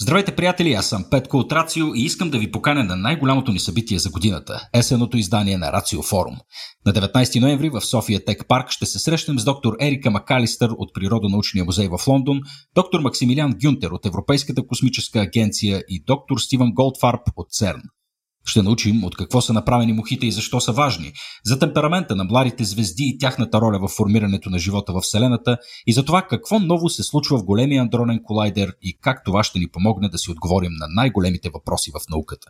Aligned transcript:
Здравейте, 0.00 0.36
приятели! 0.36 0.72
Аз 0.72 0.88
съм 0.88 1.04
Петко 1.10 1.36
от 1.36 1.52
Рацио 1.52 1.94
и 1.94 2.02
искам 2.02 2.30
да 2.30 2.38
ви 2.38 2.50
поканя 2.50 2.84
на 2.84 2.96
най-голямото 2.96 3.52
ни 3.52 3.58
събитие 3.58 3.98
за 3.98 4.10
годината– 4.10 4.68
есеното 4.74 5.16
издание 5.16 5.58
на 5.58 5.72
Рацио 5.72 6.02
Форум. 6.02 6.36
На 6.86 6.92
19 6.92 7.40
ноември 7.40 7.70
в 7.70 7.80
София 7.80 8.24
Тек 8.24 8.44
Парк 8.48 8.70
ще 8.70 8.86
се 8.86 8.98
срещнем 8.98 9.38
с 9.38 9.44
доктор 9.44 9.76
Ерика 9.80 10.10
Макалистър 10.10 10.70
от 10.78 10.94
Природонаучния 10.94 11.64
музей 11.64 11.88
в 11.88 12.08
Лондон, 12.08 12.40
доктор 12.74 13.00
Максимилиан 13.00 13.54
Гюнтер 13.64 13.90
от 13.90 14.06
Европейската 14.06 14.66
космическа 14.66 15.20
агенция 15.20 15.82
и 15.88 16.04
доктор 16.06 16.38
Стивън 16.38 16.72
Голдфарб 16.72 17.20
от 17.36 17.50
ЦЕРН. 17.50 17.82
Ще 18.44 18.62
научим 18.62 19.04
от 19.04 19.16
какво 19.16 19.40
са 19.40 19.52
направени 19.52 19.92
мухите 19.92 20.26
и 20.26 20.32
защо 20.32 20.60
са 20.60 20.72
важни, 20.72 21.12
за 21.44 21.58
темперамента 21.58 22.16
на 22.16 22.24
младите 22.24 22.64
звезди 22.64 23.04
и 23.04 23.18
тяхната 23.18 23.60
роля 23.60 23.78
в 23.78 23.88
формирането 23.88 24.50
на 24.50 24.58
живота 24.58 24.92
в 24.92 25.00
Вселената 25.00 25.58
и 25.86 25.92
за 25.92 26.04
това 26.04 26.22
какво 26.22 26.58
ново 26.58 26.88
се 26.88 27.02
случва 27.02 27.38
в 27.38 27.44
големия 27.44 27.82
андронен 27.82 28.20
колайдер 28.24 28.74
и 28.82 28.98
как 29.00 29.24
това 29.24 29.44
ще 29.44 29.58
ни 29.58 29.68
помогне 29.68 30.08
да 30.08 30.18
си 30.18 30.30
отговорим 30.30 30.72
на 30.72 30.86
най-големите 30.88 31.50
въпроси 31.54 31.90
в 31.90 32.10
науката. 32.10 32.46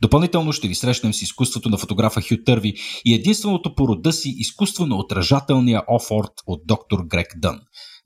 Допълнително 0.00 0.52
ще 0.52 0.68
ви 0.68 0.74
срещнем 0.74 1.14
с 1.14 1.22
изкуството 1.22 1.68
на 1.68 1.78
фотографа 1.78 2.20
Хю 2.20 2.34
Търви 2.46 2.74
и 3.04 3.14
единственото 3.14 3.74
по 3.74 3.88
рода 3.88 4.12
си 4.12 4.34
изкуство 4.36 4.86
на 4.86 4.96
отражателния 4.96 5.82
офорт 5.88 6.32
от 6.46 6.66
доктор 6.66 7.02
Грек 7.06 7.28
Дън. 7.36 7.60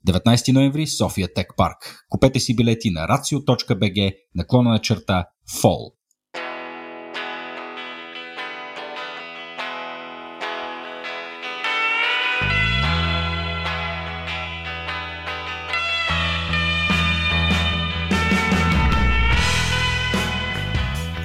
19 0.07 0.51
ноември, 0.53 0.87
София 0.87 1.33
Тек 1.33 1.47
Парк. 1.57 2.05
Купете 2.09 2.39
си 2.39 2.55
билети 2.55 2.89
на 2.89 3.07
racio.bg, 3.07 4.13
наклона 4.35 4.69
на 4.69 4.79
черта 4.79 5.25
FALL. 5.61 6.00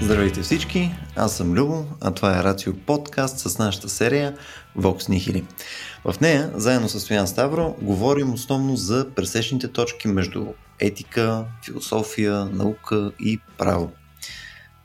Здравейте 0.07 0.43
всички, 0.43 0.95
аз 1.17 1.37
съм 1.37 1.53
Любо, 1.53 1.85
а 2.01 2.11
това 2.11 2.39
е 2.39 2.43
Рацио 2.43 2.75
подкаст 2.75 3.39
с 3.39 3.59
нашата 3.59 3.89
серия 3.89 4.37
Vox 4.79 5.11
Nihili. 5.11 5.45
В 6.05 6.21
нея, 6.21 6.51
заедно 6.55 6.89
с 6.89 7.01
Стоян 7.01 7.27
Ставро, 7.27 7.77
говорим 7.83 8.33
основно 8.33 8.77
за 8.77 9.07
пресечните 9.17 9.69
точки 9.69 10.09
между 10.09 10.47
етика, 10.81 11.45
философия, 11.65 12.45
наука 12.45 13.13
и 13.21 13.41
право. 13.59 13.93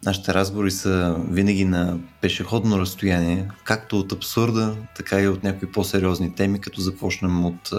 Нашите 0.06 0.34
разговори 0.34 0.72
са 0.72 1.16
винаги 1.30 1.66
на 1.66 1.98
пешеходно 2.22 2.80
разстояние, 2.80 3.50
както 3.64 4.00
от 4.00 4.12
абсурда, 4.12 4.76
така 4.96 5.22
и 5.22 5.28
от 5.28 5.44
някои 5.44 5.72
по-сериозни 5.72 6.36
теми, 6.36 6.62
като 6.62 6.82
започнем 6.82 7.46
от 7.46 7.74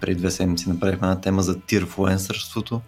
преди 0.00 0.14
две 0.14 0.30
седмици 0.30 0.68
направихме 0.68 1.08
една 1.08 1.20
тема 1.20 1.42
за 1.42 1.60
тирфлуенсърството, 1.60 2.80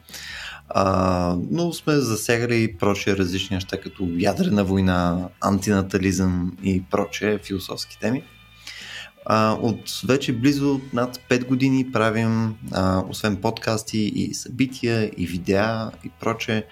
а, 0.70 1.36
но 1.50 1.72
сме 1.72 1.96
засягали 1.96 2.62
и 2.62 2.76
прочие 2.76 3.16
различни 3.16 3.54
неща, 3.54 3.80
като 3.80 4.08
ядрена 4.16 4.64
война, 4.64 5.28
антинатализъм 5.40 6.56
и 6.62 6.82
прочие 6.90 7.38
философски 7.38 7.98
теми. 8.00 8.22
А, 9.26 9.52
от 9.52 10.00
вече 10.08 10.32
близо 10.32 10.80
над 10.92 11.20
5 11.28 11.46
години 11.46 11.92
правим, 11.92 12.54
а, 12.72 13.04
освен 13.08 13.36
подкасти 13.36 13.98
и 13.98 14.34
събития, 14.34 15.10
и 15.16 15.26
видеа, 15.26 15.90
и 16.04 16.10
прочее 16.20 16.64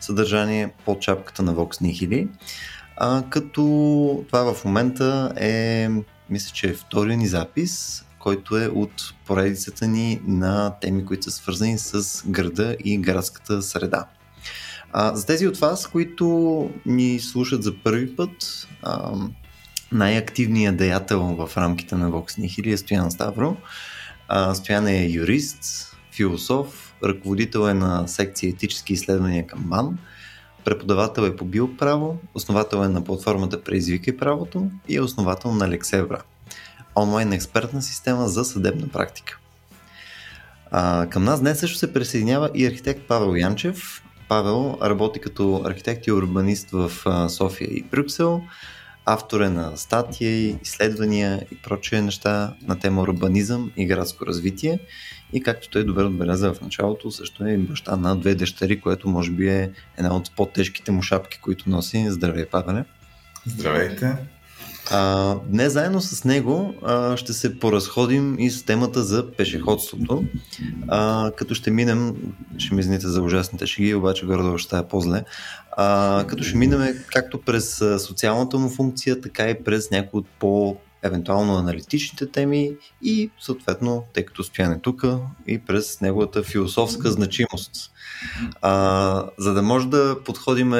съдържание 0.00 0.72
под 0.84 1.00
чапката 1.00 1.42
на 1.42 1.54
Vox 1.54 1.82
Nihili. 1.82 2.28
А, 2.96 3.22
като 3.30 3.62
това 4.28 4.54
в 4.54 4.64
момента 4.64 5.32
е, 5.36 5.88
мисля, 6.30 6.52
че 6.54 6.66
е 6.66 6.74
втория 6.74 7.16
ни 7.16 7.26
запис 7.26 8.04
който 8.26 8.56
е 8.56 8.66
от 8.66 9.14
поредицата 9.26 9.86
ни 9.86 10.20
на 10.26 10.74
теми, 10.80 11.04
които 11.04 11.22
са 11.22 11.30
свързани 11.30 11.78
с 11.78 12.22
града 12.26 12.76
и 12.84 12.98
градската 12.98 13.62
среда. 13.62 14.06
А, 14.92 15.16
за 15.16 15.26
тези 15.26 15.46
от 15.46 15.56
вас, 15.56 15.86
които 15.86 16.26
ни 16.86 17.20
слушат 17.20 17.62
за 17.62 17.74
първи 17.84 18.16
път, 18.16 18.68
а, 18.82 19.12
най-активният 19.92 20.76
деятел 20.76 21.20
в 21.20 21.56
рамките 21.56 21.94
на 21.94 22.10
Vox 22.10 22.40
Nihili 22.40 22.72
е 22.72 22.76
Стоян 22.76 23.10
Ставро. 23.10 23.56
А, 24.28 24.54
Стоян 24.54 24.86
е 24.86 25.08
юрист, 25.10 25.92
философ, 26.12 26.94
ръководител 27.04 27.68
е 27.68 27.74
на 27.74 28.08
секция 28.08 28.50
етически 28.50 28.92
изследвания 28.92 29.46
към 29.46 29.60
БАН, 29.60 29.98
преподавател 30.64 31.22
е 31.22 31.36
по 31.36 31.44
биоправо, 31.44 32.18
основател 32.34 32.84
е 32.84 32.88
на 32.88 33.04
платформата 33.04 33.64
Преизвикай 33.64 34.16
правото 34.16 34.70
и 34.88 34.96
е 34.96 35.00
основател 35.00 35.52
на 35.52 35.68
Лексевра– 35.68 36.22
онлайн 36.96 37.32
експертна 37.32 37.82
система 37.82 38.28
за 38.28 38.44
съдебна 38.44 38.88
практика. 38.88 39.38
А, 40.70 41.06
към 41.06 41.24
нас 41.24 41.40
днес 41.40 41.60
също 41.60 41.78
се 41.78 41.92
присъединява 41.92 42.50
и 42.54 42.66
архитект 42.66 43.00
Павел 43.08 43.36
Янчев. 43.36 44.02
Павел 44.28 44.78
работи 44.82 45.20
като 45.20 45.62
архитект 45.64 46.06
и 46.06 46.12
урбанист 46.12 46.70
в 46.70 46.90
София 47.28 47.68
и 47.70 47.82
Брюксел. 47.82 48.42
Автор 49.04 49.40
е 49.40 49.48
на 49.48 49.76
статии, 49.76 50.58
изследвания 50.62 51.46
и 51.52 51.56
прочие 51.56 52.02
неща 52.02 52.54
на 52.62 52.78
тема 52.78 53.02
урбанизъм 53.02 53.72
и 53.76 53.86
градско 53.86 54.26
развитие. 54.26 54.78
И 55.32 55.42
както 55.42 55.70
той 55.70 55.84
добре 55.84 56.02
отбеляза 56.02 56.54
в 56.54 56.60
началото, 56.60 57.10
също 57.10 57.44
е 57.46 57.56
баща 57.56 57.96
на 57.96 58.16
две 58.16 58.34
дъщери, 58.34 58.80
което 58.80 59.08
може 59.08 59.30
би 59.30 59.48
е 59.48 59.70
една 59.98 60.16
от 60.16 60.36
по-тежките 60.36 60.92
му 60.92 61.02
шапки, 61.02 61.40
които 61.40 61.70
носи. 61.70 62.06
Здравей, 62.08 62.46
Павеле! 62.46 62.84
Здравейте! 63.46 64.16
А, 64.90 65.34
днес 65.46 65.72
заедно 65.72 66.00
с 66.00 66.24
него 66.24 66.74
а, 66.82 67.16
ще 67.16 67.32
се 67.32 67.58
поразходим 67.58 68.36
и 68.38 68.50
с 68.50 68.62
темата 68.62 69.02
за 69.02 69.32
пешеходството, 69.32 70.24
а, 70.88 71.30
като 71.36 71.54
ще 71.54 71.70
минем, 71.70 72.14
ще 72.58 72.74
ми 72.74 72.80
извините 72.80 73.08
за 73.08 73.22
ужасните 73.22 73.66
шеги, 73.66 73.94
обаче 73.94 74.26
горе 74.26 74.58
ще 74.58 74.78
е 74.78 74.82
по-зле, 74.82 75.24
а, 75.76 76.24
като 76.28 76.44
ще 76.44 76.56
минем 76.56 77.04
както 77.12 77.40
през 77.40 77.82
социалната 77.98 78.58
му 78.58 78.68
функция, 78.68 79.20
така 79.20 79.50
и 79.50 79.64
през 79.64 79.90
някои 79.90 80.20
от 80.20 80.26
по 80.38 80.76
евентуално 81.06 81.56
аналитичните 81.56 82.26
теми 82.26 82.76
и 83.02 83.30
съответно, 83.40 84.04
тъй 84.12 84.24
като 84.24 84.44
стояне 84.44 84.78
тук 84.78 85.04
и 85.46 85.58
през 85.58 86.00
неговата 86.00 86.42
философска 86.42 87.10
значимост. 87.10 87.90
А, 88.62 89.24
за 89.38 89.54
да 89.54 89.62
може 89.62 89.88
да 89.88 90.16
подходим 90.24 90.74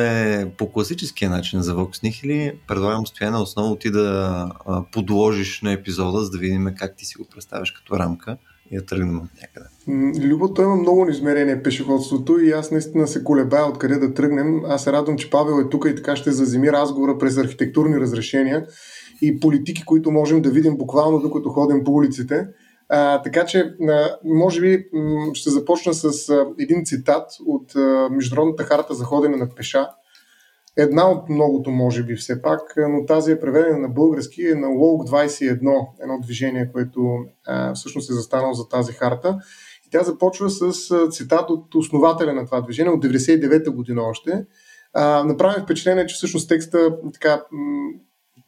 по 0.58 0.72
класическия 0.72 1.30
начин 1.30 1.62
за 1.62 1.74
Vox 1.74 2.04
Nihili, 2.04 2.54
предлагам 2.68 3.06
Стояна 3.06 3.42
основно 3.42 3.76
ти 3.76 3.90
да 3.90 4.50
подложиш 4.92 5.62
на 5.62 5.72
епизода, 5.72 6.24
за 6.24 6.30
да 6.30 6.38
видим 6.38 6.74
как 6.78 6.96
ти 6.96 7.04
си 7.04 7.14
го 7.18 7.24
представяш 7.24 7.70
като 7.70 7.98
рамка 7.98 8.36
и 8.70 8.76
да 8.76 8.86
тръгнем 8.86 9.16
от 9.16 9.30
някъде. 9.40 9.66
Любото 10.28 10.62
има 10.62 10.76
много 10.76 11.08
измерение 11.08 11.62
пешеходството 11.62 12.38
и 12.38 12.50
аз 12.50 12.70
наистина 12.70 13.08
се 13.08 13.24
колебая 13.24 13.66
откъде 13.66 13.96
да 13.96 14.14
тръгнем. 14.14 14.64
Аз 14.64 14.84
се 14.84 14.92
радвам, 14.92 15.16
че 15.16 15.30
Павел 15.30 15.60
е 15.60 15.68
тук 15.70 15.86
и 15.88 15.94
така 15.94 16.16
ще 16.16 16.32
заземи 16.32 16.72
разговора 16.72 17.18
през 17.18 17.36
архитектурни 17.36 18.00
разрешения 18.00 18.66
и 19.22 19.40
политики, 19.40 19.84
които 19.84 20.10
можем 20.10 20.42
да 20.42 20.50
видим 20.50 20.76
буквално 20.76 21.18
докато 21.20 21.48
ходим 21.48 21.84
по 21.84 21.92
улиците. 21.92 22.48
А, 22.88 23.22
така 23.22 23.46
че, 23.46 23.74
а, 23.88 24.16
може 24.24 24.60
би, 24.60 24.88
м- 24.92 25.34
ще 25.34 25.50
започна 25.50 25.94
с 25.94 26.28
а, 26.28 26.46
един 26.58 26.84
цитат 26.84 27.30
от 27.46 27.76
а, 27.76 28.08
Международната 28.10 28.64
харта 28.64 28.94
за 28.94 29.04
ходене 29.04 29.36
на 29.36 29.48
пеша. 29.54 29.88
Една 30.76 31.10
от 31.10 31.28
многото, 31.28 31.70
може 31.70 32.02
би, 32.02 32.16
все 32.16 32.42
пак, 32.42 32.60
но 32.76 33.06
тази 33.06 33.32
е 33.32 33.40
преведена 33.40 33.78
на 33.78 33.88
български, 33.88 34.42
е 34.46 34.54
на 34.54 34.68
Лоук 34.68 35.08
21, 35.08 35.86
едно 36.00 36.20
движение, 36.22 36.70
което 36.72 37.18
а, 37.46 37.74
всъщност 37.74 38.10
е 38.10 38.14
застанало 38.14 38.52
за 38.52 38.68
тази 38.68 38.92
харта. 38.92 39.38
И 39.86 39.90
тя 39.90 40.02
започва 40.02 40.50
с 40.50 40.72
цитат 41.10 41.50
от 41.50 41.74
основателя 41.74 42.34
на 42.34 42.46
това 42.46 42.60
движение, 42.60 42.92
от 42.92 43.04
99-та 43.04 43.70
година 43.70 44.02
още. 44.02 44.46
А, 44.92 45.24
направим 45.24 45.64
впечатление, 45.64 46.06
че 46.06 46.14
всъщност 46.14 46.48
текста 46.48 46.98
така, 47.12 47.42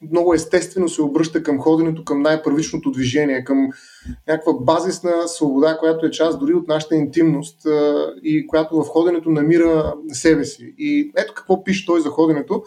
много 0.03 0.35
естествено 0.35 0.89
се 0.89 1.03
обръща 1.03 1.43
към 1.43 1.61
ходенето, 1.61 2.05
към 2.05 2.23
най-първичното 2.23 2.91
движение, 2.91 3.45
към 3.45 3.69
някаква 4.29 4.53
базисна 4.61 5.29
свобода, 5.29 5.77
която 5.79 6.07
е 6.07 6.11
част 6.11 6.39
дори 6.39 6.55
от 6.55 6.69
нашата 6.69 6.97
интимност 6.97 7.67
и 8.23 8.47
която 8.47 8.77
в 8.77 8.89
ходенето 8.89 9.31
намира 9.31 9.95
себе 10.13 10.45
си. 10.45 10.75
И 10.79 11.13
ето 11.17 11.35
какво 11.35 11.65
пише 11.65 11.87
той 11.87 12.01
за 12.01 12.09
ходенето. 12.09 12.63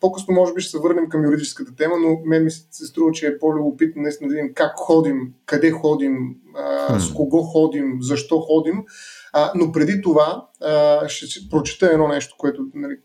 По-късно 0.00 0.34
може 0.34 0.54
би 0.54 0.60
ще 0.60 0.70
се 0.70 0.78
върнем 0.78 1.08
към 1.08 1.24
юридическата 1.24 1.74
тема, 1.74 1.94
но 1.98 2.20
мен 2.24 2.44
ми 2.44 2.50
се 2.50 2.86
струва, 2.86 3.12
че 3.12 3.26
е 3.26 3.38
по-любопитно 3.38 4.02
днес 4.02 4.18
да 4.18 4.28
видим 4.28 4.54
как 4.54 4.72
ходим, 4.76 5.32
къде 5.46 5.70
ходим, 5.70 6.36
а, 6.56 7.00
с 7.00 7.14
кого 7.14 7.42
ходим, 7.42 7.98
защо 8.00 8.40
ходим. 8.40 8.84
А, 9.32 9.52
но 9.54 9.72
преди 9.72 10.02
това 10.02 10.48
а, 10.60 11.08
ще 11.08 11.48
прочета 11.50 11.90
едно 11.92 12.08
нещо, 12.08 12.34
което 12.38 12.66
нали, 12.74 12.96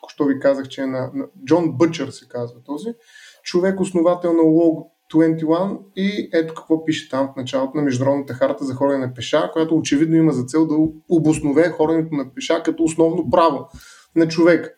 току-що 0.00 0.24
ви 0.24 0.40
казах, 0.40 0.68
че 0.68 0.80
е 0.82 0.86
на, 0.86 1.10
на 1.14 1.26
Джон 1.44 1.76
Бъчър 1.76 2.10
се 2.10 2.28
казва 2.28 2.60
този, 2.64 2.88
човек 3.42 3.80
основател 3.80 4.32
на 4.32 4.42
Log 4.42 4.86
21 5.14 5.78
и 5.96 6.30
ето 6.32 6.54
какво 6.54 6.84
пише 6.84 7.10
там 7.10 7.28
в 7.28 7.36
началото 7.36 7.76
на 7.76 7.82
Международната 7.82 8.34
харта 8.34 8.64
за 8.64 8.74
хорене 8.74 9.06
на 9.06 9.14
пеша, 9.14 9.50
която 9.52 9.76
очевидно 9.76 10.16
има 10.16 10.32
за 10.32 10.44
цел 10.44 10.66
да 10.66 10.76
обоснове 11.08 11.70
хоренето 11.70 12.14
на 12.14 12.34
пеша 12.34 12.62
като 12.62 12.82
основно 12.82 13.30
право 13.30 13.68
на 14.16 14.28
човек. 14.28 14.76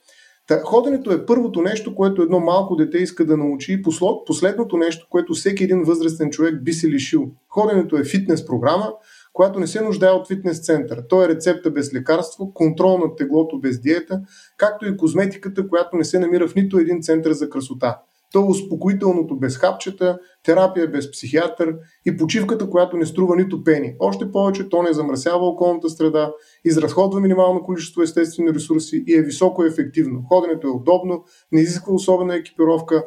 Та, 0.48 0.60
ходенето 0.60 1.12
е 1.12 1.26
първото 1.26 1.62
нещо, 1.62 1.94
което 1.94 2.22
едно 2.22 2.40
малко 2.40 2.76
дете 2.76 2.98
иска 2.98 3.26
да 3.26 3.36
научи 3.36 3.72
и 3.72 3.82
последното 4.26 4.76
нещо, 4.76 5.06
което 5.10 5.34
всеки 5.34 5.64
един 5.64 5.82
възрастен 5.82 6.30
човек 6.30 6.62
би 6.62 6.72
се 6.72 6.88
лишил. 6.88 7.30
Ходенето 7.48 7.96
е 7.96 8.04
фитнес 8.04 8.46
програма, 8.46 8.92
която 9.32 9.61
не 9.61 9.67
се 9.67 9.81
нуждае 9.81 10.11
от 10.11 10.29
фитнес 10.29 10.64
център. 10.64 11.02
То 11.08 11.25
е 11.25 11.29
рецепта 11.29 11.70
без 11.70 11.94
лекарство, 11.94 12.55
контрол 12.55 12.99
на 12.99 13.17
теглото 13.17 13.61
без 13.61 13.81
диета, 13.81 14.20
както 14.56 14.87
и 14.87 14.96
козметиката, 14.96 15.69
която 15.69 15.96
не 15.96 16.05
се 16.05 16.19
намира 16.19 16.49
в 16.49 16.55
нито 16.55 16.79
един 16.79 17.02
център 17.02 17.32
за 17.32 17.50
красота. 17.50 17.99
То 18.32 18.40
е 18.40 18.49
успокоителното 18.49 19.37
без 19.37 19.56
хапчета, 19.56 20.19
терапия 20.44 20.90
без 20.90 21.11
психиатър 21.11 21.75
и 22.06 22.17
почивката, 22.17 22.70
която 22.70 22.96
не 22.96 23.06
струва 23.06 23.37
нито 23.37 23.64
пени. 23.64 23.94
Още 23.99 24.32
повече 24.32 24.69
то 24.69 24.82
не 24.82 24.93
замърсява 24.93 25.46
околната 25.46 25.90
среда, 25.90 26.32
изразходва 26.64 27.20
минимално 27.20 27.62
количество 27.62 28.02
естествени 28.02 28.55
ресурси 28.55 29.05
и 29.06 29.14
е 29.14 29.23
високо 29.23 29.64
ефективно. 29.64 30.23
Ходенето 30.29 30.67
е 30.67 30.70
удобно, 30.70 31.25
не 31.52 31.61
изисква 31.61 31.94
особена 31.94 32.37
екипировка, 32.37 33.05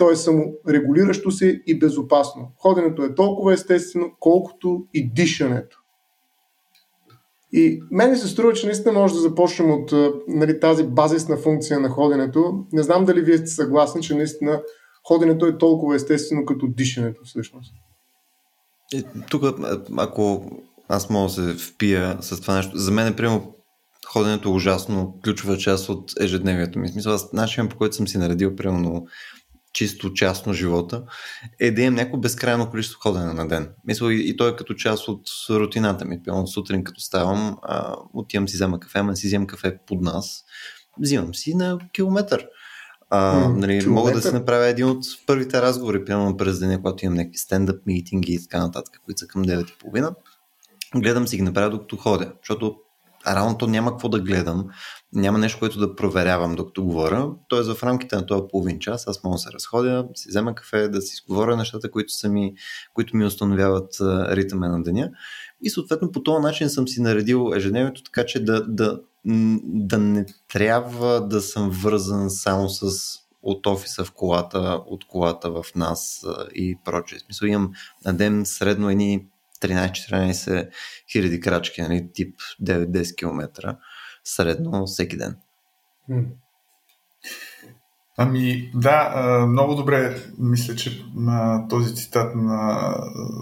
то 0.00 0.10
е 0.10 0.16
саморегулиращо 0.16 1.30
се 1.30 1.62
и 1.66 1.78
безопасно. 1.78 2.52
Ходенето 2.56 3.02
е 3.02 3.14
толкова 3.14 3.52
естествено, 3.52 4.10
колкото 4.20 4.86
и 4.94 5.10
дишането. 5.12 5.78
И 7.52 7.82
мене 7.90 8.16
се 8.16 8.28
струва, 8.28 8.52
че 8.52 8.66
наистина 8.66 8.92
може 8.92 9.14
да 9.14 9.20
започнем 9.20 9.70
от 9.70 9.92
нали, 10.28 10.60
тази 10.60 10.84
базисна 10.84 11.36
функция 11.36 11.80
на 11.80 11.88
ходенето. 11.88 12.64
Не 12.72 12.82
знам 12.82 13.04
дали 13.04 13.20
вие 13.20 13.38
сте 13.38 13.46
съгласни, 13.46 14.02
че 14.02 14.14
наистина 14.14 14.62
ходенето 15.08 15.46
е 15.46 15.58
толкова 15.58 15.96
естествено 15.96 16.44
като 16.44 16.66
дишането 16.66 17.20
всъщност. 17.24 17.74
Е, 18.94 19.02
тук, 19.30 19.42
ако 19.98 20.50
аз 20.88 21.10
мога 21.10 21.26
да 21.26 21.32
се 21.32 21.54
впия 21.72 22.18
с 22.20 22.40
това 22.40 22.56
нещо, 22.56 22.78
за 22.78 22.90
мен 22.90 23.06
е 23.06 23.16
прямо 23.16 23.54
ходенето 24.12 24.48
е 24.48 24.52
ужасно 24.52 25.18
ключова 25.24 25.58
част 25.58 25.88
от 25.88 26.12
ежедневието 26.20 26.78
ми. 26.78 26.88
Смисъл, 26.88 27.14
аз 27.14 27.32
начинът 27.32 27.70
по 27.70 27.76
който 27.76 27.96
съм 27.96 28.08
си 28.08 28.18
наредил, 28.18 28.56
примерно, 28.56 29.06
чисто 29.72 30.12
частно 30.12 30.52
живота, 30.52 31.02
е 31.60 31.70
да 31.70 31.82
имам 31.82 31.94
някакво 31.94 32.18
безкрайно 32.18 32.70
количество 32.70 33.00
ходене 33.00 33.32
на 33.32 33.48
ден. 33.48 33.68
Мисля, 33.84 34.14
и, 34.14 34.28
и 34.28 34.36
то 34.36 34.48
е 34.48 34.56
като 34.56 34.74
част 34.74 35.08
от 35.08 35.22
рутината 35.50 36.04
ми. 36.04 36.22
Пълно 36.22 36.46
сутрин, 36.46 36.84
като 36.84 37.00
ставам, 37.00 37.56
а, 37.62 37.96
отивам 38.14 38.48
си 38.48 38.56
взема 38.56 38.80
кафе, 38.80 38.98
ама 38.98 39.16
си 39.16 39.26
вземам 39.26 39.46
кафе 39.46 39.78
под 39.86 40.00
нас, 40.00 40.44
взимам 41.00 41.34
си 41.34 41.54
на 41.54 41.78
километър. 41.92 42.46
А, 43.10 43.34
mm, 43.34 43.56
нали, 43.56 43.80
километър. 43.80 43.90
мога 43.90 44.12
да 44.12 44.22
се 44.22 44.32
направя 44.32 44.66
един 44.66 44.86
от 44.86 45.04
първите 45.26 45.62
разговори, 45.62 46.04
примерно 46.04 46.36
през 46.36 46.58
деня, 46.58 46.76
когато 46.76 47.04
имам 47.04 47.16
някакви 47.16 47.38
стендъп 47.38 47.86
митинги 47.86 48.32
и 48.32 48.42
така 48.42 48.60
нататък, 48.60 49.00
които 49.04 49.18
са 49.18 49.26
към 49.26 49.44
9.30. 49.44 50.14
Гледам 50.94 51.28
си 51.28 51.36
ги 51.36 51.42
направя 51.42 51.70
докато 51.70 51.96
ходя, 51.96 52.32
защото 52.42 52.76
рано 53.26 53.58
то 53.58 53.66
няма 53.66 53.90
какво 53.90 54.08
да 54.08 54.20
гледам, 54.20 54.66
няма 55.12 55.38
нещо, 55.38 55.58
което 55.58 55.78
да 55.78 55.96
проверявам 55.96 56.56
докато 56.56 56.84
говоря. 56.84 57.30
Тоест 57.48 57.72
в 57.72 57.82
рамките 57.82 58.16
на 58.16 58.26
този 58.26 58.42
половин 58.50 58.78
час 58.78 59.06
аз 59.06 59.24
мога 59.24 59.34
да 59.34 59.38
се 59.38 59.52
разходя, 59.52 60.08
си 60.14 60.28
взема 60.28 60.54
кафе, 60.54 60.88
да 60.88 61.02
си 61.02 61.12
изговоря 61.14 61.56
нещата, 61.56 61.90
които, 61.90 62.12
са 62.12 62.28
ми, 62.28 62.54
които 62.94 63.16
ми 63.16 63.24
установяват 63.24 63.94
ритъма 64.30 64.68
на 64.68 64.82
деня. 64.82 65.10
И 65.62 65.70
съответно 65.70 66.12
по 66.12 66.22
този 66.22 66.42
начин 66.42 66.70
съм 66.70 66.88
си 66.88 67.02
наредил 67.02 67.52
ежедневието, 67.56 68.02
така 68.02 68.26
че 68.26 68.44
да, 68.44 68.66
да, 68.66 69.00
да 69.64 69.98
не 69.98 70.26
трябва 70.48 71.26
да 71.26 71.40
съм 71.40 71.70
вързан 71.70 72.30
само 72.30 72.68
с 72.68 72.90
от 73.42 73.66
офиса 73.66 74.04
в 74.04 74.12
колата, 74.12 74.80
от 74.86 75.04
колата 75.04 75.50
в 75.50 75.64
нас 75.76 76.22
и 76.54 76.78
прочее. 76.84 77.18
Смисъл 77.18 77.46
имам 77.46 77.70
на 78.04 78.14
ден 78.14 78.42
средно 78.46 78.90
едни 78.90 79.26
13-14 79.60 80.70
хиляди 81.12 81.40
крачки, 81.40 81.82
нали, 81.82 82.08
тип 82.12 82.34
9-10 82.62 83.14
км 83.14 83.76
средно 84.24 84.86
всеки 84.86 85.16
ден. 85.16 85.36
Ами 88.16 88.70
да, 88.74 89.14
много 89.48 89.74
добре 89.74 90.22
мисля, 90.38 90.74
че 90.74 91.04
този 91.68 91.94
цитат 91.94 92.34
на, 92.34 92.94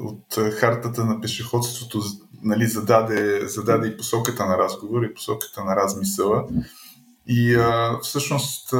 от 0.04 0.52
хартата 0.52 1.04
на 1.04 1.20
пешеходството 1.20 2.02
нали, 2.42 2.66
зададе, 2.66 3.48
зададе 3.48 3.88
и 3.88 3.96
посоката 3.96 4.46
на 4.46 4.58
разговор 4.58 5.02
и 5.02 5.14
посоката 5.14 5.64
на 5.64 5.76
размисъла. 5.76 6.48
И 7.26 7.54
а, 7.54 7.98
всъщност 8.02 8.74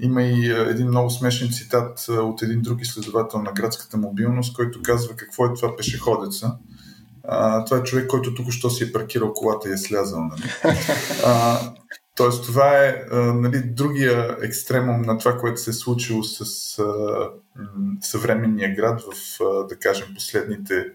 има 0.00 0.22
и 0.22 0.50
един 0.50 0.88
много 0.88 1.10
смешен 1.10 1.52
цитат 1.52 2.08
от 2.08 2.42
един 2.42 2.62
друг 2.62 2.82
изследовател 2.82 3.42
на 3.42 3.52
градската 3.52 3.96
мобилност, 3.96 4.56
който 4.56 4.82
казва 4.82 5.16
какво 5.16 5.46
е 5.46 5.54
това 5.54 5.76
пешеходеца. 5.76 6.56
А, 7.28 7.64
това 7.64 7.78
е 7.78 7.82
човек, 7.82 8.06
който 8.06 8.34
тук 8.34 8.50
що 8.50 8.70
си 8.70 8.84
е 8.84 8.92
паркирал 8.92 9.32
колата 9.32 9.68
и 9.68 9.72
е 9.72 9.76
слязал. 9.76 10.24
Нали? 10.24 10.42
А, 11.26 11.60
тоест, 12.14 12.44
това 12.44 12.78
е 12.78 13.04
а, 13.12 13.16
нали, 13.16 13.62
другия 13.62 14.36
екстремум 14.42 15.02
на 15.02 15.18
това, 15.18 15.38
което 15.38 15.60
се 15.60 15.70
е 15.70 15.72
случило 15.72 16.22
с 16.22 16.40
а, 16.78 17.30
съвременния 18.00 18.74
град 18.74 19.00
в, 19.00 19.42
а, 19.42 19.66
да 19.66 19.76
кажем, 19.76 20.06
последните 20.14 20.86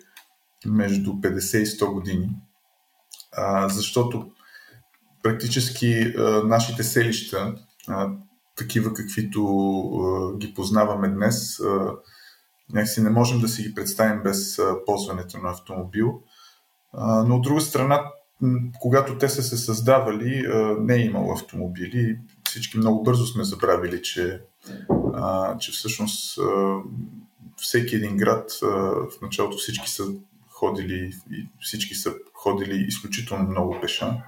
между 0.65 1.11
50 1.11 1.57
и 1.57 1.65
100 1.65 1.93
години. 1.93 2.29
А, 3.31 3.69
защото 3.69 4.31
практически 5.23 6.01
а, 6.01 6.21
нашите 6.43 6.83
селища, 6.83 7.55
а, 7.87 8.09
такива 8.61 8.93
каквито 8.93 9.43
а, 9.43 10.37
ги 10.37 10.53
познаваме 10.53 11.07
днес, 11.07 11.59
а, 11.59 11.91
някакси 12.73 13.01
не 13.01 13.09
можем 13.09 13.39
да 13.39 13.47
си 13.47 13.63
ги 13.63 13.75
представим 13.75 14.23
без 14.23 14.59
а, 14.59 14.75
ползването 14.85 15.37
на 15.37 15.49
автомобил. 15.49 16.21
А, 16.93 17.23
но 17.23 17.35
от 17.35 17.41
друга 17.41 17.61
страна, 17.61 18.11
когато 18.79 19.17
те 19.17 19.29
са 19.29 19.43
се 19.43 19.57
създавали, 19.57 20.45
а, 20.45 20.75
не 20.79 20.95
е 20.95 21.05
имало 21.05 21.33
автомобили. 21.33 22.17
Всички 22.43 22.77
много 22.77 23.03
бързо 23.03 23.25
сме 23.25 23.43
забравили, 23.43 24.01
че, 24.01 24.41
а, 25.13 25.57
че 25.57 25.71
всъщност 25.71 26.37
а, 26.37 26.77
всеки 27.57 27.95
един 27.95 28.17
град, 28.17 28.51
а, 28.63 28.67
в 29.09 29.21
началото 29.21 29.57
всички 29.57 29.89
са 29.89 30.03
ходили, 30.49 31.13
всички 31.59 31.95
са 31.95 32.13
ходили 32.33 32.85
изключително 32.87 33.49
много 33.49 33.77
пеша. 33.81 34.23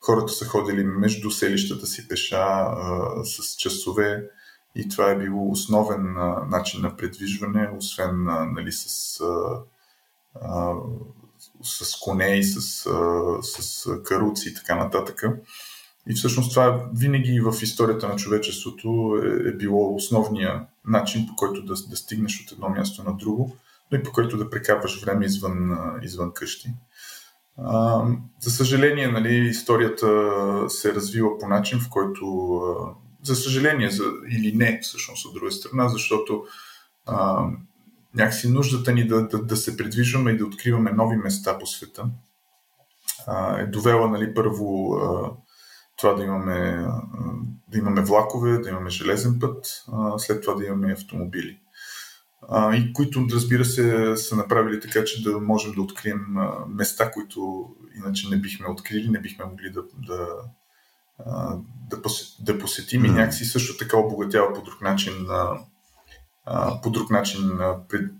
Хората 0.00 0.32
са 0.32 0.44
ходили 0.44 0.84
между 0.84 1.30
селищата 1.30 1.86
си 1.86 2.08
пеша 2.08 2.36
а, 2.36 3.24
с 3.24 3.56
часове 3.56 4.24
и 4.74 4.88
това 4.88 5.10
е 5.10 5.18
било 5.18 5.50
основен 5.50 6.16
а, 6.16 6.46
начин 6.50 6.80
на 6.82 6.96
предвижване, 6.96 7.70
освен 7.78 8.28
а, 8.28 8.44
нали, 8.44 8.72
с, 8.72 9.20
а, 9.20 9.60
а, 10.34 10.74
с 11.62 12.00
коне 12.00 12.38
и 12.38 12.44
с, 12.44 12.86
а, 12.86 13.42
с 13.42 13.84
каруци 14.02 14.48
и 14.48 14.54
така 14.54 14.74
нататък. 14.74 15.24
И 16.08 16.14
всъщност 16.14 16.50
това 16.50 16.88
винаги 16.94 17.40
в 17.40 17.62
историята 17.62 18.08
на 18.08 18.16
човечеството 18.16 19.20
е, 19.24 19.48
е 19.48 19.52
било 19.52 19.94
основния 19.94 20.66
начин, 20.86 21.26
по 21.26 21.36
който 21.36 21.62
да, 21.62 21.74
да 21.88 21.96
стигнеш 21.96 22.40
от 22.40 22.52
едно 22.52 22.68
място 22.68 23.04
на 23.04 23.16
друго, 23.16 23.56
но 23.92 23.98
и 23.98 24.02
по 24.02 24.12
който 24.12 24.36
да 24.36 24.50
прекарваш 24.50 25.04
време 25.04 25.26
извън, 25.26 25.78
извън 26.02 26.32
къщи. 26.32 26.68
За 28.40 28.50
съжаление, 28.50 29.08
нали, 29.08 29.34
историята 29.34 30.06
се 30.68 30.88
е 30.88 30.94
развила 30.94 31.38
по 31.38 31.48
начин, 31.48 31.80
в 31.80 31.88
който, 31.90 32.60
за 33.22 33.36
съжаление 33.36 33.90
за, 33.90 34.04
или 34.30 34.56
не, 34.56 34.80
всъщност 34.82 35.26
от 35.26 35.34
друга 35.34 35.52
страна, 35.52 35.88
защото 35.88 36.44
а, 37.06 37.46
някакси 38.14 38.48
нуждата 38.48 38.92
ни 38.92 39.06
да, 39.06 39.28
да, 39.28 39.42
да 39.42 39.56
се 39.56 39.76
придвижваме 39.76 40.30
и 40.30 40.36
да 40.36 40.46
откриваме 40.46 40.92
нови 40.92 41.16
места 41.16 41.58
по 41.58 41.66
света 41.66 42.10
а, 43.26 43.60
е 43.60 43.66
довела 43.66 44.08
нали, 44.08 44.34
първо 44.34 44.94
а, 44.94 45.30
това 45.96 46.14
да 46.14 46.24
имаме, 46.24 46.84
а, 46.86 47.02
да 47.68 47.78
имаме 47.78 48.02
влакове, 48.02 48.58
да 48.58 48.68
имаме 48.68 48.90
железен 48.90 49.38
път, 49.40 49.84
а, 49.92 50.18
след 50.18 50.42
това 50.42 50.54
да 50.54 50.64
имаме 50.64 50.92
автомобили 50.92 51.58
а, 52.48 52.76
и 52.76 52.92
които, 52.92 53.26
разбира 53.32 53.64
се, 53.64 54.16
са 54.16 54.36
направили 54.36 54.80
така, 54.80 55.04
че 55.04 55.22
да 55.22 55.40
можем 55.40 55.72
да 55.74 55.82
открием 55.82 56.36
места, 56.68 57.10
които 57.10 57.68
иначе 57.96 58.28
не 58.28 58.36
бихме 58.36 58.68
открили, 58.68 59.08
не 59.08 59.20
бихме 59.20 59.44
могли 59.44 59.70
да, 59.70 59.82
да, 60.06 60.26
да, 61.90 62.02
посетим, 62.02 62.44
да 62.44 62.58
посетим 62.58 63.04
и 63.04 63.10
някакси 63.10 63.44
също 63.44 63.76
така 63.76 63.96
обогатява 63.96 64.52
по 64.54 64.62
друг 64.62 64.80
начин, 64.80 65.26
по 66.82 66.90
друг 66.90 67.10
начин 67.10 67.58
пред 67.88 68.10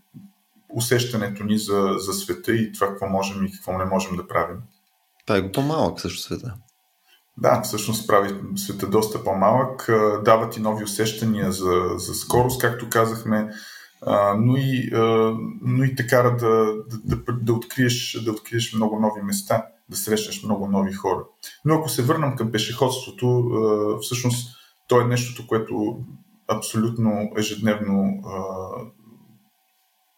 усещането 0.75 1.45
ни 1.45 1.59
за, 1.59 1.95
за 1.99 2.13
света 2.13 2.53
и 2.53 2.73
това 2.73 2.89
какво 2.89 3.09
можем 3.09 3.45
и 3.45 3.53
какво 3.53 3.79
не 3.79 3.85
можем 3.85 4.17
да 4.17 4.27
правим. 4.27 4.57
Това 5.27 5.39
е 5.39 5.53
по-малък 5.53 6.01
също 6.01 6.21
света. 6.21 6.55
Да, 7.37 7.63
всъщност 7.63 8.07
прави 8.07 8.35
света 8.57 8.87
доста 8.87 9.25
по-малък, 9.25 9.87
дава 10.25 10.51
ти 10.51 10.61
нови 10.61 10.85
усещания 10.85 11.53
за, 11.53 11.91
за 11.97 12.15
скорост, 12.15 12.61
както 12.61 12.91
казахме, 12.91 13.51
но, 14.39 14.57
и, 14.57 14.91
а, 14.95 15.35
но 15.63 15.85
и 15.85 15.95
те 15.95 16.07
кара 16.07 16.37
да, 16.37 16.75
да, 17.05 17.17
да, 17.17 17.33
да, 17.33 17.53
откриеш, 17.53 18.19
да 18.25 18.33
откриеш 18.33 18.75
много 18.75 19.01
нови 19.01 19.23
места, 19.23 19.67
да 19.89 19.97
срещаш 19.97 20.43
много 20.43 20.69
нови 20.69 20.93
хора. 20.93 21.25
Но 21.65 21.75
ако 21.75 21.89
се 21.89 22.03
върнем 22.03 22.37
към 22.37 22.53
пешеходството, 22.53 23.51
всъщност 24.03 24.57
то 24.89 25.01
е 25.01 25.05
нещото, 25.05 25.47
което 25.47 25.99
абсолютно 26.49 27.31
ежедневно 27.37 28.23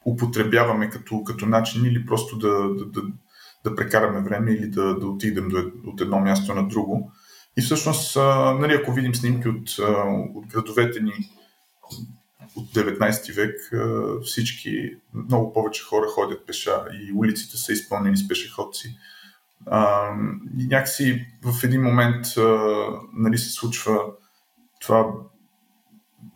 употребяваме 0.06 0.90
като, 0.90 1.24
като 1.24 1.46
начин 1.46 1.84
или 1.84 2.06
просто 2.06 2.38
да, 2.38 2.74
да, 2.74 2.86
да, 2.86 3.02
да 3.64 3.76
прекараме 3.76 4.20
време 4.20 4.52
или 4.52 4.70
да, 4.70 4.98
да 4.98 5.06
отидем 5.06 5.48
до, 5.48 5.70
от 5.86 6.00
едно 6.00 6.20
място 6.20 6.54
на 6.54 6.68
друго. 6.68 7.12
И 7.58 7.62
всъщност, 7.62 8.16
нали, 8.60 8.74
ако 8.74 8.92
видим 8.92 9.14
снимки 9.14 9.48
от, 9.48 9.68
от 10.34 10.46
градовете 10.46 11.00
ни, 11.00 11.12
от 12.60 12.74
19 12.74 13.34
век 13.34 13.70
всички, 14.24 14.96
много 15.14 15.52
повече 15.52 15.84
хора 15.84 16.06
ходят 16.06 16.46
пеша 16.46 16.84
и 16.92 17.12
улиците 17.12 17.56
са 17.56 17.72
изпълнени 17.72 18.16
с 18.16 18.28
пешеходци. 18.28 18.98
И 20.58 20.66
някакси 20.66 21.26
в 21.44 21.64
един 21.64 21.82
момент 21.82 22.26
нали, 23.12 23.38
се 23.38 23.50
случва 23.50 24.00
това 24.80 25.12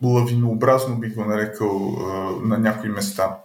лавинообразно, 0.03 0.99
бих 0.99 1.15
го 1.15 1.25
нарекал, 1.25 1.79
на 2.43 2.57
някои 2.57 2.89
места 2.89 3.37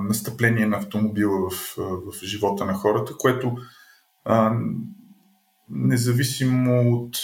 настъпление 0.00 0.66
на 0.66 0.76
автомобила 0.76 1.50
в, 1.50 1.74
в 1.76 2.24
живота 2.24 2.64
на 2.64 2.74
хората, 2.74 3.12
което 3.18 3.56
независимо 5.70 6.92
от 6.92 7.16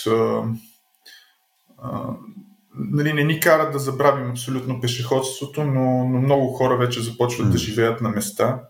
нали, 2.74 3.12
не 3.12 3.24
ни 3.24 3.40
кара 3.40 3.70
да 3.70 3.78
забравим 3.78 4.30
абсолютно 4.30 4.80
пешеходството, 4.80 5.64
но, 5.64 6.08
но 6.08 6.20
много 6.20 6.52
хора 6.52 6.76
вече 6.76 7.02
започват 7.02 7.46
mm. 7.46 7.50
да 7.50 7.58
живеят 7.58 8.00
на 8.00 8.08
места, 8.08 8.62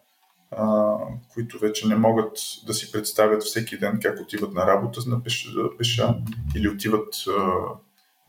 а, 0.50 0.94
които 1.28 1.58
вече 1.58 1.88
не 1.88 1.96
могат 1.96 2.38
да 2.66 2.74
си 2.74 2.92
представят 2.92 3.42
всеки 3.42 3.78
ден 3.78 3.98
как 4.02 4.20
отиват 4.20 4.54
на 4.54 4.66
работа 4.66 5.00
на 5.06 5.22
пеша, 5.22 5.50
пеша 5.78 6.14
или 6.56 6.68
отиват, 6.68 7.14
а, 7.28 7.32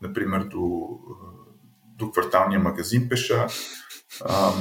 например, 0.02 0.44
до, 0.44 0.88
до 1.98 2.10
кварталния 2.10 2.60
магазин 2.60 3.08
пеша. 3.08 3.46
А, 4.24 4.52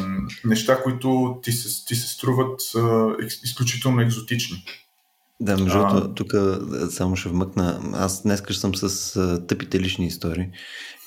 неща, 0.46 0.84
които 0.84 1.40
ти 1.44 1.52
се, 1.52 1.86
ти 1.86 1.96
се 1.96 2.08
струват 2.08 2.62
а, 2.76 3.16
изключително 3.44 4.02
екзотични. 4.02 4.64
Да, 5.42 5.58
между 5.58 5.80
другото, 5.80 6.14
тук 6.14 6.32
само 6.90 7.16
ще 7.16 7.30
вмъкна. 7.30 7.82
Аз 7.94 8.24
днес 8.24 8.44
съм 8.52 8.76
с 8.76 9.16
а, 9.16 9.48
тъпите 9.48 9.80
лични 9.80 10.08
истории. 10.08 10.50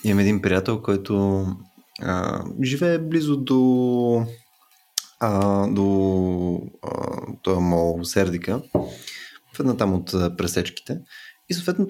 Имам 0.05 0.19
един 0.19 0.43
приятел, 0.43 0.83
който 0.83 1.47
а, 2.03 2.45
живее 2.63 2.99
близо 2.99 3.37
до 3.37 4.27
а, 5.21 5.67
до 5.67 6.61
а, 6.83 7.19
този 7.43 7.61
мол 7.61 8.05
Сердика, 8.05 8.63
в 9.57 9.61
една 9.61 9.77
там 9.77 9.95
от 9.95 10.11
пресечките. 10.39 10.99
И 11.49 11.55
съответно 11.55 11.87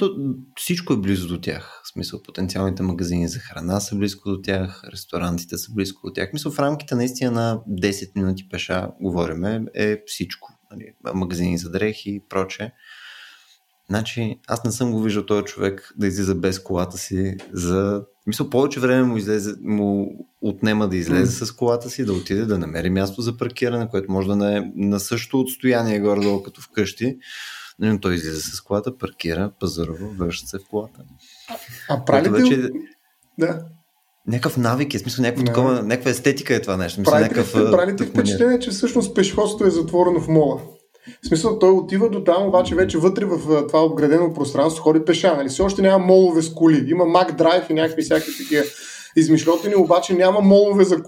всичко 0.56 0.92
е 0.92 1.00
близо 1.00 1.28
до 1.28 1.40
тях. 1.40 1.82
В 1.84 1.92
смисъл, 1.92 2.22
потенциалните 2.22 2.82
магазини 2.82 3.28
за 3.28 3.38
храна 3.38 3.80
са 3.80 3.96
близко 3.96 4.30
до 4.30 4.40
тях, 4.42 4.82
ресторантите 4.92 5.58
са 5.58 5.72
близко 5.74 6.06
до 6.06 6.12
тях. 6.12 6.32
Мисъл, 6.32 6.52
в 6.52 6.58
рамките 6.58 6.94
наистина 6.94 7.30
на 7.30 7.60
10 7.68 8.16
минути 8.16 8.48
пеша, 8.48 8.88
говориме, 9.00 9.64
е 9.74 10.02
всичко. 10.06 10.48
Нали, 10.70 11.14
магазини 11.14 11.58
за 11.58 11.70
дрехи 11.70 12.10
и 12.10 12.22
проче. 12.28 12.72
Значи, 13.92 14.40
аз 14.48 14.64
не 14.64 14.72
съм 14.72 14.92
го 14.92 15.02
виждал 15.02 15.26
този 15.26 15.44
човек 15.44 15.92
да 15.96 16.06
излиза 16.06 16.34
без 16.34 16.58
колата 16.58 16.98
си 16.98 17.36
за... 17.52 18.04
Мисля, 18.26 18.50
повече 18.50 18.80
време 18.80 19.02
му, 19.02 19.16
излезе, 19.16 19.54
му 19.62 20.08
отнема 20.40 20.88
да 20.88 20.96
излезе 20.96 21.44
mm. 21.44 21.44
с 21.44 21.52
колата 21.52 21.90
си, 21.90 22.04
да 22.04 22.12
отиде 22.12 22.44
да 22.44 22.58
намери 22.58 22.90
място 22.90 23.22
за 23.22 23.36
паркиране, 23.36 23.88
което 23.88 24.12
може 24.12 24.28
да 24.28 24.36
не 24.36 24.56
е 24.56 24.62
на 24.76 25.00
същото 25.00 25.40
отстояние 25.40 26.00
горе-долу 26.00 26.42
като 26.42 26.60
вкъщи. 26.60 27.16
Но 27.78 28.00
той 28.00 28.14
излиза 28.14 28.40
с 28.40 28.60
колата, 28.60 28.98
паркира, 28.98 29.52
пазарува, 29.60 30.08
връща 30.18 30.48
се 30.48 30.58
в 30.58 30.68
колата. 30.70 31.02
А 31.88 32.04
прави 32.04 32.28
ли 32.28 32.30
вече... 32.30 32.70
Да. 33.38 33.64
Някакъв 34.26 34.56
навик 34.56 34.94
е, 34.94 34.98
смисъл, 34.98 35.22
някаква, 35.22 35.44
такова, 35.44 35.82
някаква 35.82 36.10
естетика 36.10 36.54
е 36.54 36.62
това 36.62 36.76
нещо. 36.76 37.00
Мисля, 37.00 37.12
прави, 37.12 37.22
някакъв, 37.22 37.52
прави 37.52 37.96
ти 37.96 38.04
впечатление, 38.04 38.58
че 38.58 38.70
всъщност 38.70 39.14
пешеходството 39.14 39.66
е 39.66 39.70
затворено 39.70 40.20
в 40.20 40.28
мола? 40.28 40.60
В 41.22 41.26
смисъл, 41.28 41.58
той 41.58 41.70
отива 41.70 42.08
до 42.10 42.24
там, 42.24 42.46
обаче 42.46 42.74
вече 42.74 42.98
вътре 42.98 43.24
в 43.24 43.66
това 43.66 43.84
обградено 43.84 44.32
пространство 44.32 44.82
ходи 44.82 45.04
пеша. 45.04 45.34
Нали? 45.36 45.48
Все 45.48 45.62
още 45.62 45.82
няма 45.82 46.06
молове 46.06 46.42
с 46.42 46.54
коли. 46.54 46.84
Има 46.88 47.04
Mac 47.04 47.38
Drive 47.38 47.70
и 47.70 47.74
някакви 47.74 48.02
всякакви 48.02 48.32
такива 48.38 48.64
измишлетени, 49.16 49.76
обаче 49.76 50.14
няма 50.14 50.40
молове 50.40 50.84
за 50.84 51.02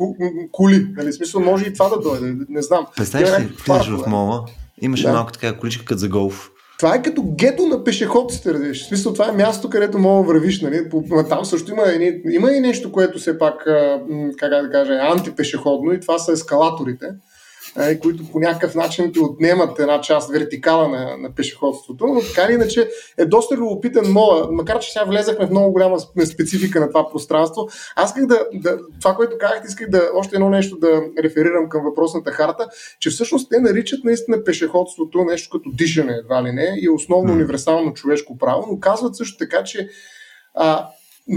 коли. 0.53 0.87
Нали? 0.97 1.09
В 1.09 1.15
смисъл, 1.15 1.41
може 1.41 1.65
и 1.65 1.73
това 1.73 1.89
да 1.89 2.01
дойде. 2.01 2.37
Не 2.49 2.63
знам. 2.63 2.87
Представяш 2.97 3.29
си, 3.29 3.49
влизаш 3.67 3.89
в 3.89 4.07
мола, 4.07 4.45
имаше 4.83 5.07
да. 5.07 5.13
малко 5.13 5.33
така 5.33 5.59
количка 5.59 5.85
като 5.85 5.99
за 5.99 6.09
голф. 6.09 6.51
Това 6.79 6.95
е 6.95 7.03
като 7.03 7.23
гето 7.39 7.67
на 7.67 7.85
пешеходците, 7.85 8.55
разбираш. 8.55 8.85
В 8.85 8.87
смисъл, 8.87 9.13
това 9.13 9.29
е 9.29 9.33
място, 9.33 9.71
където 9.71 9.99
мога 9.99 10.23
да 10.23 10.27
вървиш. 10.27 10.61
Нали? 10.61 10.89
Там 11.29 11.45
също 11.45 11.73
има, 11.73 11.83
има 12.31 12.53
и 12.53 12.61
нещо, 12.61 12.93
което 12.93 13.19
все 13.19 13.39
пак, 13.39 13.65
как 14.39 14.51
да 14.51 14.69
кажа, 14.73 14.95
е 14.95 15.13
антипешеходно 15.13 15.93
и 15.93 16.01
това 16.01 16.19
са 16.19 16.33
ескалаторите 16.33 17.07
е, 17.79 17.99
които 17.99 18.31
по 18.33 18.41
някакъв 18.41 18.75
начин 18.75 19.13
ти 19.13 19.21
отнемат 19.21 19.79
една 19.79 20.01
част 20.01 20.31
вертикала 20.31 20.89
на, 20.89 21.17
на 21.17 21.31
пешеходството, 21.35 22.07
но 22.07 22.21
така 22.21 22.47
или 22.47 22.55
иначе 22.55 22.89
е 23.19 23.25
доста 23.25 23.57
любопитен 23.57 24.13
мола, 24.13 24.49
макар 24.51 24.79
че 24.79 24.93
сега 24.93 25.05
влезахме 25.05 25.47
в 25.47 25.51
много 25.51 25.73
голяма 25.73 26.01
специфика 26.27 26.81
на 26.81 26.89
това 26.89 27.11
пространство. 27.11 27.69
Аз 27.97 28.11
исках 28.11 28.27
да, 28.27 28.47
да 28.55 28.79
това, 29.01 29.15
което 29.15 29.39
казах, 29.39 29.63
исках 29.69 29.91
да 29.91 30.11
още 30.15 30.37
едно 30.37 30.51
нещо 30.51 30.77
да 30.77 31.03
реферирам 31.23 31.69
към 31.69 31.85
въпросната 31.85 32.31
харта, 32.31 32.69
че 33.01 33.11
всъщност 33.11 33.51
те 33.51 33.61
наричат 33.61 34.05
наистина 34.05 34.45
пешеходството 34.45 35.25
нещо 35.25 35.59
като 35.59 35.71
дишане, 35.73 36.13
едва 36.13 36.43
ли 36.43 36.53
не, 36.53 36.75
и 36.81 36.89
основно 36.89 37.31
mm. 37.31 37.35
универсално 37.35 37.95
човешко 37.95 38.39
право, 38.39 38.67
но 38.71 38.81
казват 38.81 39.17
също 39.17 39.39
така, 39.39 39.65
че 39.65 39.89
а, 40.55 40.89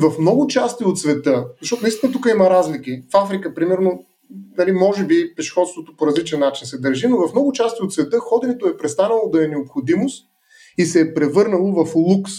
в 0.02 0.20
много 0.20 0.48
части 0.48 0.84
от 0.84 1.00
света, 1.00 1.46
защото 1.62 1.82
наистина 1.82 2.12
тук 2.12 2.28
има 2.30 2.50
разлики. 2.50 3.04
В 3.14 3.18
Африка, 3.18 3.54
примерно, 3.54 4.06
дали, 4.30 4.72
може 4.72 5.06
би 5.06 5.36
пешеходството 5.36 5.96
по 5.98 6.08
различен 6.08 6.40
начин 6.40 6.68
се 6.68 6.78
държи, 6.78 7.08
но 7.08 7.28
в 7.28 7.34
много 7.34 7.54
части 7.54 7.84
от 7.84 7.94
света 7.94 8.20
ходенето 8.20 8.68
е 8.68 8.78
престанало 8.78 9.30
да 9.30 9.46
е 9.46 9.48
необходимост 9.48 10.28
и 10.78 10.86
се 10.86 11.02
е 11.02 11.14
превърнало 11.14 11.86
в 11.86 11.96
лукс. 11.96 12.32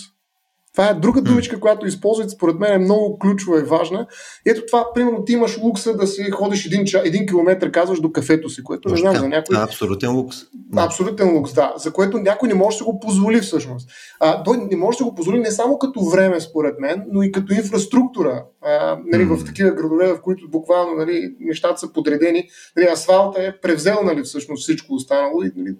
Това 0.78 0.88
е 0.88 0.94
друга 0.94 1.22
думичка, 1.22 1.60
която 1.60 1.86
използват, 1.86 2.30
според 2.30 2.58
мен 2.58 2.72
е 2.72 2.78
много 2.78 3.18
ключова 3.18 3.60
и 3.60 3.62
важна. 3.62 4.06
Ето 4.46 4.66
това, 4.66 4.86
примерно, 4.94 5.24
ти 5.24 5.32
имаш 5.32 5.58
лукса 5.58 5.96
да 5.96 6.06
си 6.06 6.30
ходиш 6.30 6.66
един, 6.66 6.84
ча, 6.84 7.02
един 7.04 7.26
километр, 7.26 7.70
казваш, 7.70 8.00
до 8.00 8.12
кафето 8.12 8.48
си, 8.48 8.64
което 8.64 8.88
не 8.88 8.96
знам 8.96 9.16
за 9.16 9.28
някой. 9.28 9.56
Абсолютен 9.56 10.16
лукс. 10.16 10.36
Да. 10.54 10.82
Абсолютен 10.82 11.36
лукс, 11.36 11.54
да. 11.54 11.72
За 11.76 11.92
което 11.92 12.18
някой 12.18 12.48
не 12.48 12.54
може 12.54 12.74
да 12.74 12.78
се 12.78 12.84
го 12.84 13.00
позволи 13.00 13.40
всъщност. 13.40 13.90
А, 14.20 14.42
той 14.42 14.56
не 14.70 14.76
може 14.76 14.98
да 14.98 15.04
го 15.04 15.14
позволи 15.14 15.38
не 15.38 15.50
само 15.50 15.78
като 15.78 16.04
време, 16.04 16.40
според 16.40 16.80
мен, 16.80 17.04
но 17.12 17.22
и 17.22 17.32
като 17.32 17.52
инфраструктура. 17.52 18.44
А, 18.62 18.98
нали, 19.06 19.22
mm. 19.22 19.36
В 19.36 19.44
такива 19.44 19.70
градове, 19.70 20.12
в 20.12 20.20
които 20.22 20.50
буквално 20.50 20.94
нали, 20.94 21.34
нещата 21.40 21.80
са 21.80 21.92
подредени, 21.92 22.48
нали, 22.76 22.86
асфалта 22.86 23.42
е 23.42 23.60
превзел 23.60 24.02
нали, 24.04 24.22
всъщност 24.22 24.62
всичко 24.62 24.94
останало 24.94 25.42
и 25.42 25.52
нали, 25.56 25.74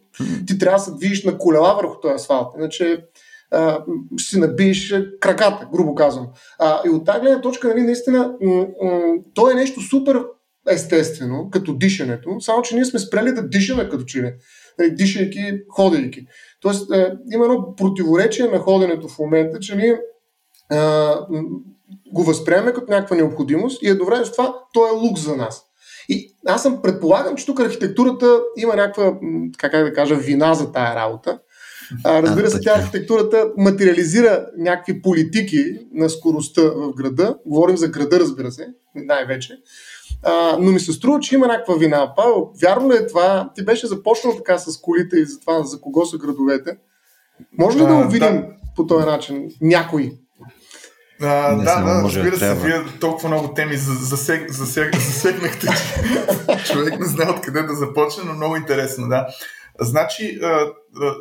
ти 0.47 0.59
трябва 0.59 0.79
да 0.79 0.85
се 0.85 0.95
движиш 0.95 1.25
на 1.25 1.39
колела 1.39 1.75
върху 1.75 2.01
този 2.01 2.15
асфалт. 2.15 2.55
Иначе 2.59 3.05
ще 4.17 4.31
си 4.31 4.41
набиеш 4.41 4.95
краката, 5.21 5.69
грубо 5.73 5.95
казвам. 5.95 6.29
А, 6.59 6.81
и 6.87 6.89
от 6.89 7.07
тази 7.07 7.21
гледна 7.21 7.41
точка, 7.41 7.69
нали, 7.69 7.83
наистина, 7.83 8.35
м- 8.41 8.67
м- 8.83 9.15
то 9.35 9.51
е 9.51 9.55
нещо 9.55 9.81
супер 9.81 10.25
естествено, 10.71 11.49
като 11.51 11.75
дишането, 11.75 12.41
само 12.41 12.63
че 12.63 12.75
ние 12.75 12.85
сме 12.85 12.99
спрели 12.99 13.33
да 13.33 13.49
дишаме 13.49 13.89
като 13.89 14.05
че 14.05 14.23
ли, 14.23 14.35
нали, 14.79 14.91
дишайки, 14.91 15.61
ходейки. 15.69 16.27
Тоест, 16.61 16.93
е, 16.93 17.13
има 17.33 17.45
едно 17.45 17.75
противоречие 17.77 18.47
на 18.47 18.59
ходенето 18.59 19.09
в 19.09 19.19
момента, 19.19 19.59
че 19.61 19.77
ние 19.77 20.01
е, 20.73 20.77
го 22.13 22.25
възприемаме 22.25 22.73
като 22.73 22.93
някаква 22.93 23.17
необходимост 23.17 23.83
и 23.83 23.89
едновременно 23.89 24.27
с 24.27 24.33
това 24.33 24.55
то 24.73 24.89
е 24.89 24.91
лук 24.91 25.19
за 25.19 25.37
нас. 25.37 25.65
И 26.09 26.37
аз 26.47 26.63
съм 26.63 26.83
предполагам, 26.83 27.37
че 27.37 27.47
тук 27.47 27.61
архитектурата 27.61 28.41
има 28.57 28.77
някаква, 28.77 29.19
как 29.59 29.85
да 29.85 29.93
кажа, 29.93 30.15
вина 30.15 30.55
за 30.55 30.73
тая 30.73 30.95
работа. 30.95 31.39
А, 32.05 32.23
разбира 32.23 32.51
се, 32.51 32.61
тя 32.61 32.73
архитектурата 32.77 33.53
материализира 33.57 34.47
някакви 34.59 35.03
политики 35.03 35.65
на 35.95 36.11
скоростта 36.11 36.63
в 36.63 36.93
града. 36.95 37.37
Говорим 37.47 37.77
за 37.77 37.89
града, 37.89 38.21
разбира 38.21 38.53
се, 38.53 38.67
най-вече. 38.95 39.59
А, 40.23 40.57
но 40.61 40.73
ми 40.73 40.81
се 40.81 40.93
струва, 40.93 41.21
че 41.21 41.35
има 41.35 41.47
някаква 41.47 41.75
вина. 41.75 42.13
Павел, 42.17 42.51
вярно 42.63 42.91
ли 42.91 42.97
е 42.97 43.07
това? 43.07 43.51
Ти 43.55 43.65
беше 43.65 43.87
започнал 43.87 44.37
така 44.37 44.59
с 44.59 44.81
колите 44.81 45.17
и 45.17 45.25
за 45.25 45.41
това, 45.41 45.63
за 45.63 45.81
кого 45.81 46.07
са 46.07 46.19
градовете. 46.19 46.77
Може 47.59 47.79
ли 47.79 47.87
да 47.87 47.95
го 47.95 48.09
видим 48.09 48.41
да. 48.41 48.47
по 48.77 48.87
този 48.87 49.07
начин? 49.07 49.51
Някой? 49.61 50.13
А, 51.21 51.55
да, 51.57 51.83
да, 51.83 52.03
разбира 52.05 52.37
се, 52.37 52.55
вие 52.55 52.85
толкова 53.01 53.29
много 53.29 53.55
теми 53.55 53.77
засег, 53.77 54.51
засег, 54.51 54.97
засегнахте, 54.97 55.67
че 55.67 56.73
човек 56.73 57.01
не 57.01 57.07
знае 57.07 57.31
откъде 57.31 57.63
да 57.63 57.75
започне, 57.75 58.25
но 58.27 58.35
много 58.35 58.57
интересно, 58.57 59.09
да. 59.09 59.27
Значи, 59.81 60.39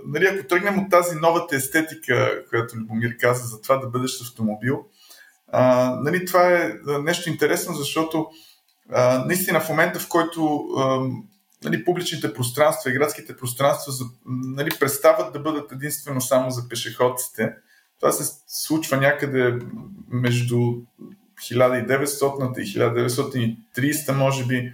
нали, 0.06 0.26
ако 0.26 0.48
тръгнем 0.48 0.80
от 0.80 0.90
тази 0.90 1.16
новата 1.16 1.56
естетика, 1.56 2.44
която 2.50 2.78
Любомир 2.78 3.18
каза 3.18 3.48
за 3.48 3.62
това 3.62 3.78
да 3.78 3.88
бъдеш 3.88 4.22
автомобил, 4.22 4.86
а, 5.52 5.92
нали, 6.04 6.26
това 6.26 6.54
е 6.54 6.74
нещо 7.04 7.30
интересно, 7.30 7.74
защото 7.74 8.28
а, 8.92 9.26
наистина 9.26 9.60
в 9.60 9.70
момента, 9.70 10.00
в 10.00 10.08
който 10.08 10.58
а, 10.78 11.00
нали, 11.64 11.86
публичните 11.86 12.34
пространства 12.34 12.90
и 12.90 12.94
градските 12.94 13.38
пространства 13.38 13.94
нали, 14.26 14.70
престават 14.80 15.34
да 15.34 15.40
бъдат 15.40 15.72
единствено 15.72 16.22
само 16.22 16.50
за 16.50 16.70
пешеходците, 16.70 17.54
това 18.00 18.12
се 18.12 18.34
случва 18.48 18.98
някъде 18.98 19.60
между 20.10 20.56
1900 21.42 22.60
и 22.60 23.56
1930, 23.78 24.12
може 24.12 24.46
би, 24.46 24.74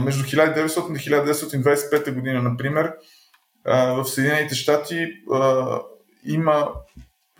между 0.00 0.24
1900 0.24 1.00
и 1.00 1.10
1925 1.10 2.14
година, 2.14 2.42
например, 2.42 2.92
в 3.64 4.04
Съединените 4.04 4.54
щати 4.54 5.12
има 6.24 6.68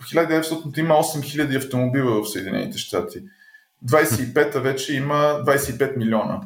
в 0.00 0.05
1900 0.05 0.79
има 0.79 0.95
8000 0.95 1.57
автомобила 1.57 2.23
в 2.23 2.31
Съединените 2.31 2.79
щати. 2.79 3.23
25-та 3.87 4.61
вече 4.61 4.95
има 4.95 5.14
25 5.14 5.97
милиона 5.97 6.41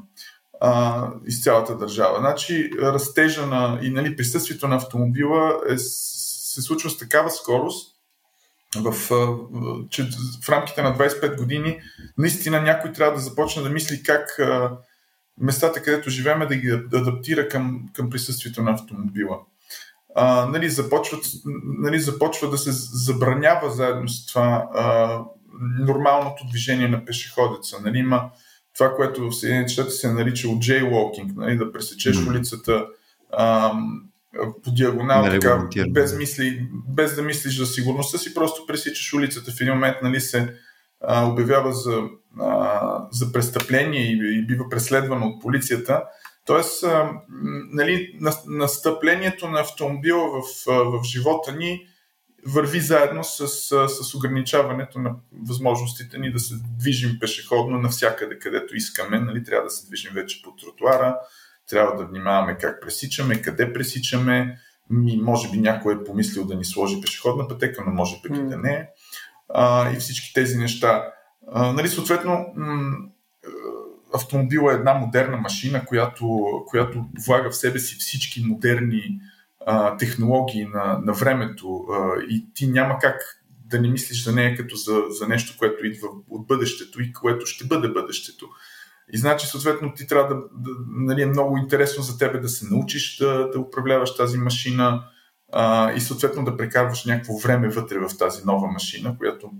а, 0.61 1.11
из 1.26 1.42
цялата 1.42 1.76
държава. 1.76 2.18
Значи 2.18 2.71
растежа 2.83 3.47
на 3.47 3.78
и 3.83 3.90
нали, 3.90 4.16
присъствието 4.16 4.68
на 4.68 4.76
автомобила 4.76 5.61
е, 5.68 5.78
се 5.78 6.62
случва 6.62 6.90
с 6.90 6.99
такава 6.99 7.30
скорост, 7.30 7.97
в, 8.76 8.92
че 9.90 10.09
в 10.45 10.49
рамките 10.49 10.83
на 10.83 10.99
25 10.99 11.37
години 11.38 11.80
наистина 12.18 12.61
някой 12.61 12.92
трябва 12.92 13.14
да 13.14 13.21
започне 13.21 13.62
да 13.62 13.71
мисли 13.71 14.02
как 14.02 14.38
местата, 15.40 15.83
където 15.83 16.11
живеем, 16.11 16.49
да 16.49 16.56
ги 16.56 16.71
адаптира 16.71 17.49
към, 17.49 17.88
към 17.92 18.11
присъствието 18.11 18.62
на 18.62 18.71
автомобила. 18.71 19.40
А, 20.18 20.46
нали, 20.46 20.70
започват, 20.70 21.25
нали, 21.64 22.00
започва 22.00 22.50
да 22.50 22.58
се 22.58 22.70
забранява 22.73 23.70
заедно 23.70 24.08
с 24.08 24.26
това 24.26 24.68
а, 24.75 25.18
нормалното 25.78 26.44
движение 26.50 26.88
на 26.88 27.04
пешеходеца. 27.04 27.76
Нали, 27.85 27.99
има 27.99 28.30
това, 28.75 28.94
което 28.94 29.30
в 29.30 29.32
Съединените 29.32 29.73
щати 29.73 29.90
се 29.90 30.12
нарича 30.12 30.49
от 30.49 30.64
jaywalking, 30.64 31.37
нали, 31.37 31.56
да 31.56 31.73
пресечеш 31.73 32.16
mm. 32.16 32.28
улицата 32.28 32.87
а, 33.32 33.73
по 34.64 34.70
диагонал, 34.70 35.25
така, 35.25 35.68
без, 35.88 36.16
мисли, 36.16 36.68
без 36.88 37.16
да 37.16 37.23
мислиш 37.23 37.58
за 37.58 37.66
сигурността 37.66 38.18
си, 38.18 38.35
просто 38.35 38.66
пресичаш 38.66 39.14
улицата. 39.14 39.50
В 39.50 39.61
един 39.61 39.73
момент 39.73 39.96
нали, 40.02 40.20
се 40.20 40.54
а, 41.00 41.26
обявява 41.26 41.73
за, 41.73 42.02
а, 42.40 43.08
за 43.11 43.32
престъпление 43.32 44.02
и, 44.02 44.38
и 44.38 44.46
бива 44.46 44.68
преследвано 44.68 45.26
от 45.26 45.42
полицията. 45.42 46.02
Тоест, 46.46 46.84
нали, 47.72 48.18
настъплението 48.46 49.48
на 49.48 49.60
автомобила 49.60 50.28
в, 50.28 50.66
в 50.66 51.04
живота 51.04 51.52
ни 51.52 51.86
върви 52.46 52.80
заедно 52.80 53.24
с, 53.24 53.48
с 53.88 54.14
ограничаването 54.14 54.98
на 54.98 55.14
възможностите 55.46 56.18
ни 56.18 56.32
да 56.32 56.38
се 56.38 56.54
движим 56.78 57.18
пешеходно 57.20 57.78
навсякъде, 57.78 58.38
където 58.38 58.76
искаме. 58.76 59.20
Нали, 59.20 59.44
трябва 59.44 59.64
да 59.64 59.70
се 59.70 59.86
движим 59.86 60.10
вече 60.14 60.42
по 60.42 60.56
тротуара, 60.56 61.18
трябва 61.68 61.96
да 61.96 62.06
внимаваме 62.06 62.58
как 62.58 62.82
пресичаме, 62.82 63.42
къде 63.42 63.72
пресичаме. 63.72 64.58
Ми, 64.90 65.16
може 65.16 65.50
би 65.50 65.58
някой 65.58 65.94
е 65.94 66.04
помислил 66.04 66.44
да 66.44 66.54
ни 66.54 66.64
сложи 66.64 67.00
пешеходна 67.00 67.48
пътека, 67.48 67.82
но 67.86 67.92
може 67.92 68.22
пък 68.22 68.36
и 68.36 68.42
да 68.42 68.56
не 68.56 68.72
е. 68.72 68.88
А, 69.48 69.92
и 69.92 69.96
всички 69.96 70.34
тези 70.34 70.58
неща. 70.58 71.12
А, 71.52 71.72
нали, 71.72 71.88
съответно, 71.88 72.46
м- 72.56 72.96
автомобил 74.14 74.68
е 74.70 74.75
една 74.75 74.94
модерна 74.94 75.36
машина, 75.36 75.84
която, 75.86 76.40
която 76.66 77.04
влага 77.26 77.50
в 77.50 77.56
себе 77.56 77.78
си 77.78 77.96
всички 77.98 78.44
модерни 78.44 79.20
а, 79.66 79.96
технологии 79.96 80.64
на, 80.64 80.98
на 81.04 81.12
времето 81.12 81.84
а, 81.92 82.20
и 82.28 82.46
ти 82.54 82.66
няма 82.66 82.98
как 82.98 83.42
да 83.64 83.80
не 83.80 83.88
мислиш 83.88 84.25
за 84.25 84.32
нея 84.32 84.56
като 84.56 84.76
за, 84.76 85.02
за 85.08 85.28
нещо, 85.28 85.54
което 85.58 85.86
идва 85.86 86.08
от 86.30 86.46
бъдещето 86.46 87.02
и 87.02 87.12
което 87.12 87.46
ще 87.46 87.66
бъде 87.66 87.88
бъдещето. 87.88 88.48
И 89.12 89.18
значи, 89.18 89.46
съответно, 89.46 89.94
ти 89.94 90.06
трябва 90.06 90.28
да, 90.28 90.34
да 90.34 90.70
нали, 90.88 91.22
е 91.22 91.26
много 91.26 91.58
интересно 91.58 92.02
за 92.02 92.18
тебе 92.18 92.38
да 92.38 92.48
се 92.48 92.75
научиш 92.75 93.16
да, 93.16 93.50
да 93.50 93.60
управляваш 93.60 94.16
тази 94.16 94.38
машина 94.38 95.04
а, 95.52 95.92
и 95.92 96.00
съответно 96.00 96.44
да 96.44 96.56
прекарваш 96.56 97.04
някакво 97.04 97.38
време 97.38 97.68
вътре 97.68 97.98
в 97.98 98.18
тази 98.18 98.44
нова 98.44 98.68
машина, 98.68 99.18
която, 99.18 99.50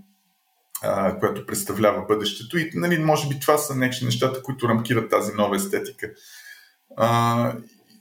а, 0.83 1.19
която 1.19 1.45
представлява 1.45 2.05
бъдещето. 2.05 2.57
И 2.57 2.71
нали, 2.73 2.97
може 2.99 3.27
би 3.27 3.39
това 3.39 3.57
са 3.57 3.75
някакви 3.75 4.05
нещата, 4.05 4.43
които 4.43 4.69
рамкират 4.69 5.09
тази 5.09 5.33
нова 5.33 5.55
естетика. 5.55 6.11
А, 6.97 7.53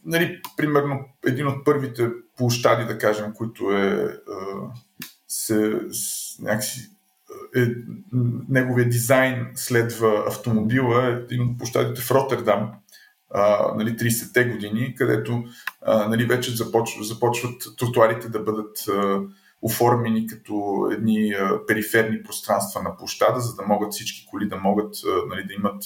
нали, 0.04 0.40
примерно, 0.56 1.00
един 1.26 1.47
от 1.47 1.64
първите 1.64 2.11
площади, 2.37 2.85
да 2.85 2.99
кажем, 2.99 3.33
които 3.35 3.73
е, 3.73 4.16
се, 5.28 5.80
някакси 6.40 6.90
е, 7.56 7.66
неговия 8.49 8.88
дизайн 8.88 9.47
следва 9.54 10.25
автомобила, 10.28 11.06
е 11.06 11.35
един 11.35 11.42
от 11.42 11.59
площадите 11.59 12.00
в 12.00 12.11
Роттердам, 12.11 12.73
а, 13.30 13.73
нали, 13.76 13.90
30-те 13.90 14.45
години, 14.45 14.95
където 14.95 15.45
а, 15.83 16.09
нали, 16.09 16.25
вече 16.25 16.56
започват, 16.56 17.06
започват 17.06 17.62
тротуарите 17.78 18.28
да 18.28 18.40
бъдат 18.40 18.88
а, 18.88 19.21
оформени 19.63 20.27
като 20.27 20.89
едни 20.93 21.35
периферни 21.67 22.23
пространства 22.23 22.83
на 22.83 22.97
площада, 22.97 23.41
за 23.41 23.54
да 23.54 23.63
могат 23.63 23.93
всички 23.93 24.26
коли 24.30 24.49
да 24.49 24.57
могат 24.57 24.95
нали, 25.28 25.45
да 25.47 25.54
имат 25.54 25.83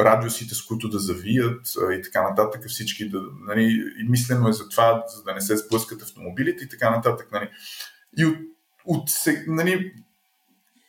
радиусите, 0.00 0.54
с 0.54 0.62
които 0.62 0.88
да 0.88 0.98
завият 0.98 1.66
и 1.98 2.02
така 2.02 2.22
нататък, 2.22 2.68
всички 2.68 3.08
да, 3.08 3.20
нали, 3.46 3.62
и 4.00 4.08
мислено 4.08 4.48
е 4.48 4.52
за 4.52 4.68
това, 4.68 5.04
за 5.16 5.22
да 5.22 5.34
не 5.34 5.40
се 5.40 5.56
сблъскат 5.56 6.02
автомобилите 6.02 6.64
и 6.64 6.68
така 6.68 6.90
нататък. 6.90 7.28
Нали. 7.32 7.50
И 8.18 8.24
от, 8.24 8.36
от 8.84 9.10
нали, 9.46 9.92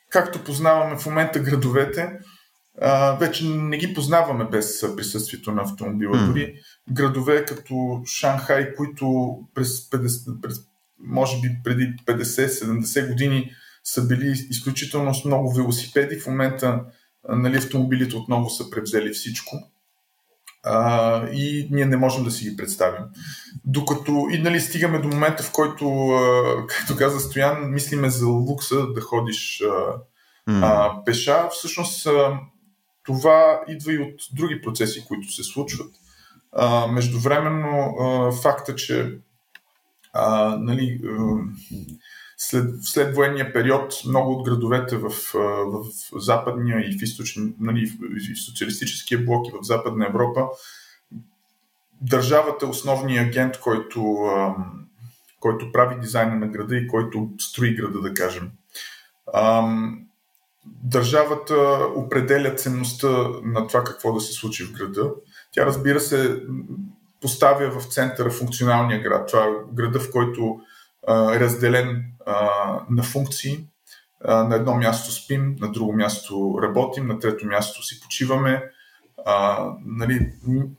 както 0.10 0.44
познаваме 0.44 0.98
в 0.98 1.06
момента 1.06 1.40
градовете, 1.40 2.20
а, 2.82 3.12
вече 3.12 3.46
не 3.46 3.78
ги 3.78 3.94
познаваме 3.94 4.46
без 4.46 4.96
присъствието 4.98 5.52
на 5.52 5.62
автомобила. 5.62 6.18
Mm. 6.18 6.28
Дори 6.28 6.56
градове 6.92 7.46
като 7.46 8.02
Шанхай, 8.06 8.76
които 8.76 9.38
през, 9.54 9.90
50, 9.90 10.42
през 10.42 10.69
може 11.00 11.42
би 11.42 11.50
преди 11.64 11.94
50-70 12.06 13.08
години 13.08 13.52
са 13.84 14.08
били 14.08 14.32
изключително 14.50 15.16
с 15.16 15.26
много 15.26 15.54
велосипеди, 15.54 16.20
в 16.20 16.28
момента 16.28 16.82
нали, 17.30 17.58
автомобилите 17.58 18.16
отново 18.16 18.50
са 18.50 18.70
превзели 18.70 19.10
всичко. 19.10 19.56
А, 20.64 21.28
и 21.30 21.68
ние 21.72 21.86
не 21.86 21.98
можем 21.98 22.24
да 22.24 22.32
си 22.32 22.50
ги 22.50 22.58
представим. 22.58 23.04
Докато 23.66 24.28
и 24.32 24.38
нали, 24.38 24.60
стигаме 24.60 25.00
до 25.00 25.08
момента, 25.08 25.44
в 25.44 25.52
който, 25.52 26.08
а, 26.08 26.68
както 26.68 26.96
каза 26.98 27.20
Стоян, 27.20 27.72
мислиме 27.72 28.10
за 28.10 28.28
лукса 28.28 28.94
да 28.94 29.02
ходиш 29.02 29.62
а, 29.62 29.66
mm. 30.52 30.62
а, 30.64 31.04
пеша. 31.06 31.50
Всъщност 31.52 32.08
а, 32.08 32.40
това 33.06 33.62
идва 33.68 33.94
и 33.94 33.98
от 33.98 34.16
други 34.34 34.62
процеси, 34.62 35.06
които 35.08 35.32
се 35.32 35.44
случват. 35.44 35.92
А, 36.52 36.88
междувременно 36.88 37.96
а, 38.00 38.32
факта, 38.32 38.76
че 38.76 39.20
а, 40.14 40.58
нали, 40.60 41.02
след, 42.38 42.84
след 42.84 43.16
военния 43.16 43.54
период 43.54 43.94
много 44.08 44.32
от 44.32 44.46
градовете 44.46 44.98
в, 44.98 45.10
в 45.66 45.84
западния 46.16 46.80
и 46.80 47.00
в, 47.00 47.02
източни, 47.02 47.54
нали, 47.60 47.86
в 48.36 48.46
социалистическия 48.46 49.26
блок 49.26 49.48
и 49.48 49.52
в 49.52 49.66
Западна 49.66 50.06
Европа, 50.10 50.48
държавата 52.02 52.66
е 52.66 52.70
основният 52.70 53.28
агент, 53.28 53.60
който, 53.60 54.18
който 55.40 55.72
прави 55.72 56.00
дизайна 56.00 56.36
на 56.36 56.48
града 56.48 56.78
и 56.78 56.88
който 56.88 57.30
строи 57.40 57.76
града, 57.76 58.02
да 58.02 58.14
кажем. 58.14 58.52
Държавата 60.66 61.56
определя 61.96 62.56
ценността 62.56 63.28
на 63.44 63.68
това 63.68 63.84
какво 63.84 64.14
да 64.14 64.22
се 64.22 64.34
случи 64.34 64.64
в 64.64 64.72
града. 64.72 65.12
Тя, 65.52 65.66
разбира 65.66 66.00
се, 66.00 66.44
поставя 67.22 67.80
в 67.80 67.86
центъра 67.86 68.30
функционалния 68.30 69.02
град. 69.02 69.28
Това 69.28 69.44
е 69.44 69.74
града, 69.74 70.00
в 70.00 70.12
който 70.12 70.60
е 71.10 71.40
разделен 71.40 72.04
на 72.90 73.04
функции. 73.04 73.68
На 74.28 74.56
едно 74.56 74.76
място 74.76 75.12
спим, 75.12 75.56
на 75.60 75.72
друго 75.72 75.94
място 75.94 76.60
работим, 76.64 77.08
на 77.08 77.20
трето 77.20 77.46
място 77.46 77.84
си 77.84 78.02
почиваме. 78.02 78.64
Нали, 79.86 80.32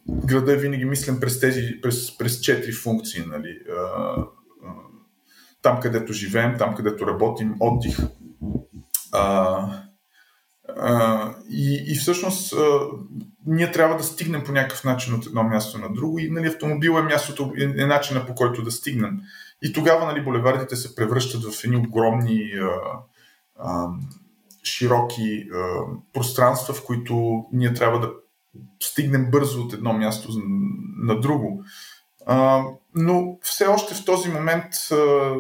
града 0.09 0.53
е 0.53 0.57
винаги 0.57 0.85
мислен 0.85 1.21
през 1.21 1.41
тези, 1.41 1.81
през, 1.83 2.19
през 2.19 2.41
четири 2.41 2.73
функции. 2.73 3.23
Нали. 3.27 3.59
Там, 5.63 5.81
където 5.81 6.13
живеем, 6.13 6.59
там, 6.59 6.75
където 6.75 7.07
работим, 7.07 7.55
отдих. 7.61 7.99
И, 11.51 11.85
и 11.87 11.95
всъщност 11.95 12.53
а, 12.53 12.81
ние 13.47 13.73
трябва 13.73 13.97
да 13.97 14.05
стигнем 14.05 14.45
по 14.45 14.53
някакъв 14.53 14.85
начин 14.85 15.15
от 15.15 15.27
едно 15.27 15.43
място 15.43 15.79
на 15.79 15.93
друго 15.93 16.19
и 16.19 16.31
нали, 16.31 16.47
автомобил 16.47 16.91
е 16.91 17.03
мястото, 17.03 17.53
е, 17.59 17.83
е 17.83 17.87
начина 17.87 18.27
по 18.27 18.35
който 18.35 18.63
да 18.63 18.71
стигнем. 18.71 19.21
И 19.63 19.73
тогава 19.73 20.07
нали, 20.07 20.25
булевардите 20.25 20.77
се 20.77 20.95
превръщат 20.95 21.45
в 21.45 21.65
едни 21.65 21.77
огромни 21.77 22.53
а, 22.63 22.69
а, 23.59 23.89
широки 24.65 25.49
а, 25.55 25.81
пространства, 26.13 26.75
в 26.75 26.85
които 26.85 27.45
ние 27.53 27.75
трябва 27.75 28.01
да 28.01 28.11
стигнем 28.83 29.31
бързо 29.31 29.63
от 29.63 29.73
едно 29.73 29.93
място 29.93 30.29
на 30.97 31.21
друго. 31.21 31.65
Но 32.95 33.39
все 33.43 33.67
още 33.67 33.95
в 33.95 34.05
този 34.05 34.29
момент, 34.29 34.65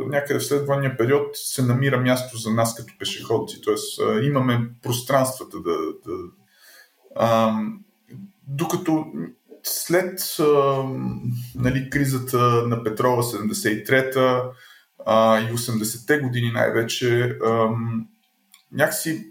някъде 0.07 0.41
в 0.41 0.45
следвания 0.45 0.97
период, 0.97 1.37
се 1.37 1.63
намира 1.63 2.01
място 2.01 2.37
за 2.37 2.51
нас 2.51 2.75
като 2.75 2.95
пешеходци. 2.99 3.61
Тоест, 3.61 4.01
имаме 4.23 4.71
пространствата 4.83 5.57
да. 5.61 5.77
да 6.07 6.13
а, 7.17 7.55
докато 8.49 9.07
след 9.63 10.37
а, 10.41 10.45
нали, 11.55 11.91
кризата 11.91 12.39
на 12.67 12.85
петрола 12.85 13.23
73-та 13.23 14.51
а, 15.07 15.41
и 15.41 15.53
80-те 15.53 16.19
години 16.19 16.53
най-вече, 16.53 17.39
а, 17.45 17.69
някакси 18.73 19.27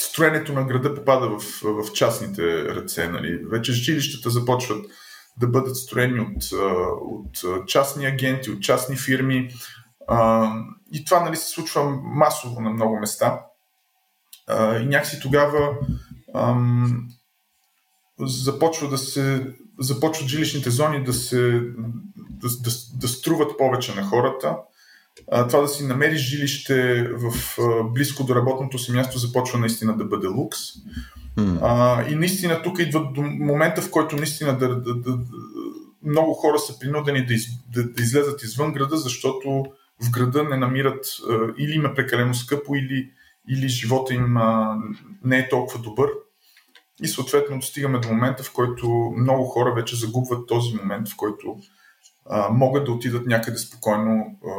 строенето 0.00 0.52
на 0.52 0.64
града 0.64 0.94
попада 0.94 1.28
в, 1.28 1.62
в 1.62 1.92
частните 1.92 2.64
ръце. 2.64 3.08
Нали. 3.08 3.40
Вече 3.44 3.72
жилищата 3.72 4.30
започват 4.30 4.86
да 5.36 5.46
бъдат 5.46 5.76
строени 5.76 6.20
от, 6.20 6.52
от 7.02 7.66
частни 7.66 8.06
агенти, 8.06 8.50
от 8.50 8.62
частни 8.62 8.96
фирми. 8.96 9.50
И 10.92 11.04
това 11.04 11.20
нали, 11.24 11.36
се 11.36 11.48
случва 11.48 12.00
масово 12.02 12.60
на 12.60 12.70
много 12.70 12.98
места. 12.98 13.40
И 14.50 14.86
някакси 14.86 15.20
тогава 15.20 15.76
ам, 16.34 17.08
започва 18.20 18.88
да 18.88 18.98
се 18.98 19.54
започват 19.78 20.28
жилищните 20.28 20.70
зони 20.70 21.04
да 21.04 21.12
се 21.12 21.60
да, 22.42 22.48
да, 22.60 22.70
да 22.94 23.08
струват 23.08 23.58
повече 23.58 23.94
на 23.94 24.04
хората. 24.04 24.56
А, 25.30 25.46
това 25.46 25.60
да 25.60 25.68
си 25.68 25.86
намериш 25.86 26.20
жилище 26.20 27.08
в, 27.12 27.58
а, 27.58 27.82
близко 27.82 28.24
до 28.24 28.34
работното 28.34 28.78
си 28.78 28.92
място 28.92 29.18
започва 29.18 29.58
наистина 29.58 29.96
да 29.96 30.04
бъде 30.04 30.26
лукс. 30.26 30.58
Mm. 31.38 31.58
А, 31.62 32.02
и 32.08 32.14
наистина 32.14 32.62
тук 32.62 32.78
идва 32.78 33.12
до 33.14 33.22
момента, 33.22 33.82
в 33.82 33.90
който 33.90 34.16
наистина 34.16 34.58
да, 34.58 34.68
да, 34.80 34.94
да, 34.94 35.18
много 36.04 36.32
хора 36.34 36.58
са 36.58 36.78
принудени 36.78 37.26
да, 37.26 37.34
из, 37.34 37.46
да, 37.74 37.84
да 37.84 38.02
излезат 38.02 38.42
извън 38.42 38.72
града, 38.72 38.96
защото 38.96 39.64
в 40.02 40.10
града 40.10 40.44
не 40.44 40.56
намират 40.56 41.06
а, 41.30 41.34
или 41.58 41.72
им 41.72 41.86
е 41.86 41.94
прекалено 41.94 42.34
скъпо, 42.34 42.74
или, 42.74 43.10
или 43.48 43.68
живота 43.68 44.14
им 44.14 44.36
а, 44.36 44.78
не 45.24 45.38
е 45.38 45.48
толкова 45.48 45.78
добър. 45.78 46.08
И 47.02 47.08
съответно 47.08 47.58
достигаме 47.58 47.98
до 47.98 48.08
момента, 48.08 48.42
в 48.42 48.52
който 48.52 49.12
много 49.16 49.44
хора 49.44 49.74
вече 49.74 49.96
загубват 49.96 50.48
този 50.48 50.76
момент, 50.76 51.08
в 51.08 51.16
който 51.16 51.56
а, 52.30 52.48
могат 52.48 52.84
да 52.84 52.92
отидат 52.92 53.26
някъде 53.26 53.58
спокойно 53.58 54.38
а, 54.46 54.50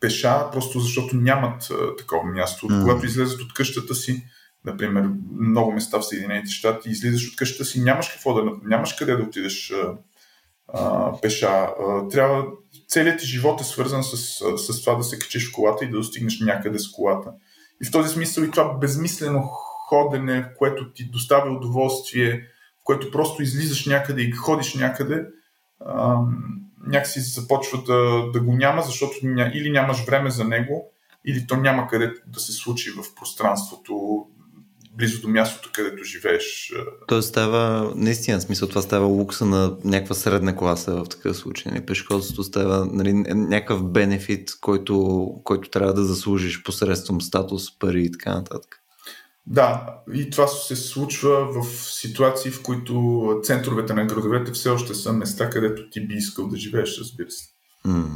пеша, 0.00 0.50
просто 0.52 0.80
защото 0.80 1.16
нямат 1.16 1.70
а, 1.70 1.96
такова 1.96 2.24
място. 2.24 2.66
Mm. 2.66 2.82
Когато 2.82 3.06
излезат 3.06 3.40
от 3.40 3.54
къщата 3.54 3.94
си, 3.94 4.24
например, 4.64 5.10
много 5.40 5.72
места 5.72 5.98
в 5.98 6.06
Съединените 6.06 6.50
щати, 6.50 6.90
излизаш 6.90 7.28
от 7.28 7.36
къщата 7.36 7.64
си, 7.64 7.80
нямаш 7.80 8.08
какво 8.08 8.34
да, 8.34 8.50
нямаш 8.62 8.92
къде 8.92 9.16
да 9.16 9.22
отидеш 9.22 9.70
а, 9.70 9.94
а, 10.68 11.12
пеша. 11.20 11.46
А, 11.46 12.08
трябва, 12.08 12.44
целият 12.88 13.20
ти 13.20 13.26
живот 13.26 13.60
е 13.60 13.64
свързан 13.64 14.04
с, 14.04 14.16
с 14.56 14.84
това 14.84 14.94
да 14.94 15.02
се 15.02 15.18
качиш 15.18 15.50
в 15.50 15.52
колата 15.52 15.84
и 15.84 15.90
да 15.90 15.96
достигнеш 15.96 16.40
някъде 16.40 16.78
с 16.78 16.90
колата. 16.90 17.32
И 17.82 17.86
в 17.86 17.90
този 17.90 18.08
смисъл 18.14 18.42
и 18.42 18.50
това 18.50 18.74
безмислено 18.74 19.42
ходене, 19.88 20.54
което 20.58 20.92
ти 20.92 21.04
доставя 21.04 21.56
удоволствие, 21.56 22.40
в 22.80 22.84
което 22.84 23.10
просто 23.10 23.42
излизаш 23.42 23.86
някъде 23.86 24.22
и 24.22 24.32
ходиш 24.32 24.74
някъде, 24.74 25.26
някакси 26.86 27.20
започва 27.20 27.82
да, 27.82 28.30
да 28.32 28.40
го 28.40 28.52
няма, 28.52 28.82
защото 28.82 29.14
ня, 29.22 29.50
или 29.54 29.70
нямаш 29.70 30.04
време 30.04 30.30
за 30.30 30.44
него, 30.44 30.92
или 31.26 31.46
то 31.46 31.56
няма 31.56 31.86
къде 31.86 32.14
да 32.26 32.40
се 32.40 32.52
случи 32.52 32.90
в 32.90 33.14
пространството, 33.14 34.26
близо 34.98 35.20
до 35.20 35.28
мястото, 35.28 35.70
където 35.72 36.04
живееш. 36.04 36.72
Тоест 37.08 37.28
става, 37.28 37.92
наистина, 37.96 38.40
смисъл, 38.40 38.68
това 38.68 38.82
става 38.82 39.06
лукса 39.06 39.46
на 39.46 39.76
някаква 39.84 40.14
средна 40.14 40.56
класа 40.56 40.96
в 40.96 41.08
такъв 41.08 41.36
случай. 41.36 41.72
Нали? 41.72 41.86
Пешеходството 41.86 42.44
става 42.44 42.86
нали, 42.92 43.12
някакъв 43.12 43.84
бенефит, 43.84 44.50
който, 44.60 45.26
който 45.44 45.70
трябва 45.70 45.94
да 45.94 46.04
заслужиш 46.04 46.62
посредством 46.62 47.20
статус, 47.20 47.78
пари 47.78 48.02
и 48.02 48.12
така 48.12 48.34
нататък. 48.34 48.76
Да, 49.46 49.86
и 50.14 50.30
това 50.30 50.46
се 50.46 50.76
случва 50.76 51.62
в 51.62 51.66
ситуации, 51.82 52.50
в 52.50 52.62
които 52.62 53.40
центровете 53.42 53.94
на 53.94 54.06
градовете 54.06 54.52
все 54.52 54.68
още 54.68 54.94
са 54.94 55.12
места, 55.12 55.50
където 55.50 55.90
ти 55.90 56.06
би 56.06 56.14
искал 56.14 56.48
да 56.48 56.56
живееш, 56.56 56.98
разбира 56.98 57.30
се. 57.30 57.44
Mm. 57.86 58.06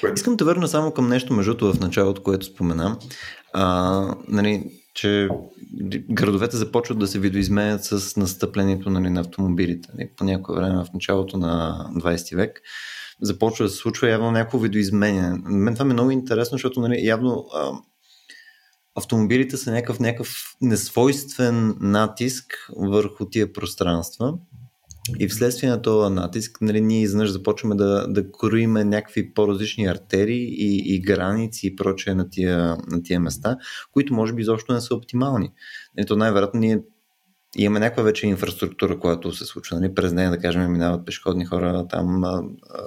Което... 0.00 0.14
Искам 0.14 0.36
да 0.36 0.44
върна 0.44 0.68
само 0.68 0.92
към 0.92 1.08
нещо, 1.08 1.32
между 1.32 1.72
в 1.72 1.80
началото, 1.80 2.22
което 2.22 2.46
споменам. 2.46 2.98
А, 3.52 4.14
нали, 4.28 4.70
че 4.96 5.28
градовете 6.10 6.56
започват 6.56 6.98
да 6.98 7.06
се 7.06 7.18
видоизменят 7.18 7.84
с 7.84 8.16
настъплението 8.16 8.90
нали, 8.90 9.10
на 9.10 9.20
автомобилите. 9.20 9.88
Нали, 9.94 10.10
по 10.16 10.24
някое 10.24 10.56
време 10.56 10.84
в 10.84 10.92
началото 10.94 11.36
на 11.36 11.86
20 11.94 12.36
век 12.36 12.62
започва 13.22 13.64
да 13.64 13.68
се 13.68 13.76
случва 13.76 14.10
явно 14.10 14.30
някакво 14.30 14.58
видоизменяне. 14.58 15.38
Мен 15.44 15.74
това 15.74 15.84
ми 15.84 15.90
е 15.90 15.92
много 15.92 16.10
интересно, 16.10 16.54
защото 16.54 16.80
нали, 16.80 17.06
явно 17.06 17.46
а, 17.54 17.72
автомобилите 18.94 19.56
са 19.56 19.72
някакъв, 19.72 20.00
някакъв 20.00 20.56
несвойствен 20.60 21.76
натиск 21.80 22.70
върху 22.76 23.24
тия 23.24 23.52
пространства. 23.52 24.34
И 25.18 25.28
вследствие 25.28 25.70
на 25.70 25.82
този 25.82 26.14
натиск, 26.14 26.60
нали, 26.60 26.80
ние 26.80 27.02
изнъж 27.02 27.30
започваме 27.30 27.74
да, 27.74 28.06
да 28.08 28.32
кроиме 28.32 28.84
някакви 28.84 29.34
по-различни 29.34 29.86
артерии 29.86 30.46
и, 30.58 30.94
и 30.94 31.00
граници 31.00 31.66
и 31.66 31.76
прочее 31.76 32.14
на 32.14 32.30
тия, 32.30 32.76
на 32.90 33.02
тия 33.02 33.20
места, 33.20 33.56
които 33.92 34.14
може 34.14 34.32
би 34.32 34.42
изобщо 34.42 34.72
не 34.72 34.80
са 34.80 34.94
оптимални. 34.94 35.52
Нали, 35.96 36.06
то 36.06 36.16
най-вероятно 36.16 36.60
ние 36.60 36.80
имаме 37.56 37.80
някаква 37.80 38.02
вече 38.02 38.26
инфраструктура, 38.26 38.98
която 39.00 39.32
се 39.32 39.44
случва. 39.44 39.80
Нали, 39.80 39.94
през 39.94 40.12
нея, 40.12 40.30
да 40.30 40.38
кажем, 40.38 40.72
минават 40.72 41.06
пешеходни 41.06 41.44
хора, 41.44 41.86
там 41.90 42.24
а, 42.24 42.42
а, 42.70 42.86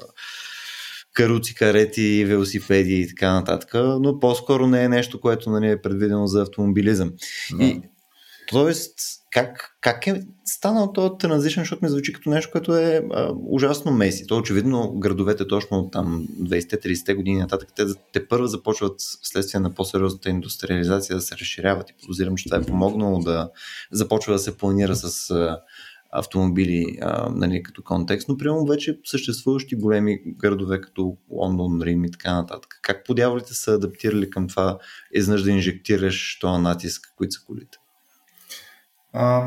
каруци, 1.14 1.56
карети, 1.56 2.26
велосипеди 2.26 2.96
и 2.96 3.08
така 3.08 3.34
нататък, 3.34 3.70
но 3.74 4.20
по-скоро 4.20 4.68
не 4.68 4.84
е 4.84 4.90
нещо, 4.90 5.22
което 5.22 5.50
нали, 5.50 5.70
е 5.70 5.82
предвидено 5.82 6.28
за 6.28 6.42
автомобилизъм. 6.42 7.12
Да. 7.58 7.64
И, 7.64 7.82
тоест, 8.48 9.00
как, 9.32 9.78
как 9.82 10.08
е 10.08 10.22
станал 10.46 10.94
този 10.94 11.10
транзишън, 11.20 11.62
защото 11.62 11.86
ми 11.86 11.90
звучи 11.90 12.14
като 12.14 12.30
нещо, 12.30 12.52
което 12.52 12.78
е 12.78 13.08
а, 13.14 13.34
ужасно 13.48 13.92
меси. 13.92 14.28
То 14.28 14.38
очевидно 14.38 14.94
градовете 15.00 15.48
точно 15.48 15.90
там 15.90 16.28
20-30 16.42 17.16
години 17.16 17.38
нататък, 17.38 17.70
те, 17.76 17.86
те 18.14 18.28
първо 18.28 18.48
започват 18.48 19.00
вследствие 19.00 19.60
на 19.60 19.74
по-сериозната 19.74 20.30
индустриализация 20.30 21.16
да 21.16 21.22
се 21.22 21.36
разширяват 21.36 21.90
и 21.90 21.94
подозирам, 22.02 22.36
че 22.36 22.50
това 22.50 22.58
е 22.58 22.66
помогнало 22.66 23.20
да 23.20 23.50
започва 23.92 24.34
да 24.34 24.40
се 24.40 24.58
планира 24.58 24.96
с 24.96 25.32
а, 25.32 25.60
автомобили 26.12 26.98
а, 27.02 27.30
нали, 27.30 27.64
като 27.64 27.84
контекст, 27.84 28.30
но 28.30 28.38
примерно 28.38 28.66
вече 28.66 29.00
съществуващи 29.06 29.76
големи 29.76 30.20
градове 30.26 30.82
като 30.82 31.18
Лондон, 31.30 31.82
Рим 31.82 32.06
и 32.06 32.12
така 32.12 32.34
нататък. 32.34 32.80
Как 32.82 33.06
подявалите 33.06 33.54
са 33.54 33.74
адаптирали 33.74 34.30
към 34.30 34.48
това 34.48 34.80
изнъж 35.14 35.44
да 35.44 35.52
инжектираш 35.52 36.38
този 36.42 36.62
натиск, 36.62 37.14
които 37.16 37.32
са 37.32 37.46
колите? 37.46 37.78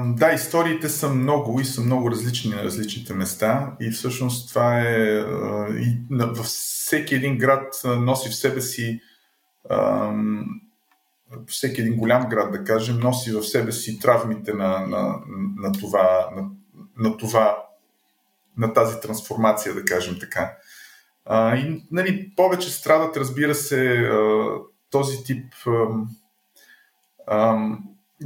Да, 0.07 0.33
историите 0.35 0.88
са 0.88 1.09
много 1.09 1.61
и 1.61 1.64
са 1.64 1.81
много 1.81 2.11
различни 2.11 2.51
на 2.51 2.64
различните 2.64 3.14
места 3.14 3.77
и 3.81 3.90
всъщност 3.90 4.48
това 4.48 4.81
е 4.81 5.25
и 5.70 5.98
във 6.11 6.46
всеки 6.46 7.14
един 7.14 7.38
град 7.38 7.75
носи 7.85 8.29
в 8.29 8.37
себе 8.37 8.61
си 8.61 9.01
всеки 11.46 11.81
един 11.81 11.96
голям 11.96 12.29
град, 12.29 12.53
да 12.53 12.64
кажем, 12.64 12.98
носи 12.98 13.33
в 13.33 13.42
себе 13.42 13.72
си 13.72 13.98
травмите 13.98 14.53
на, 14.53 14.87
на, 14.87 15.18
на, 15.57 15.72
това, 15.72 16.31
на, 16.37 16.51
на 16.98 17.16
това, 17.16 17.66
на 18.57 18.72
тази 18.72 19.01
трансформация, 19.01 19.75
да 19.75 19.85
кажем 19.85 20.16
така. 20.20 20.57
И 21.57 21.85
нали, 21.90 22.33
повече 22.37 22.70
страдат, 22.70 23.16
разбира 23.16 23.55
се, 23.55 24.11
този 24.90 25.25
тип 25.25 25.55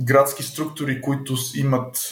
градски 0.04 0.42
структури, 0.42 1.00
които 1.00 1.34
имат, 1.54 2.08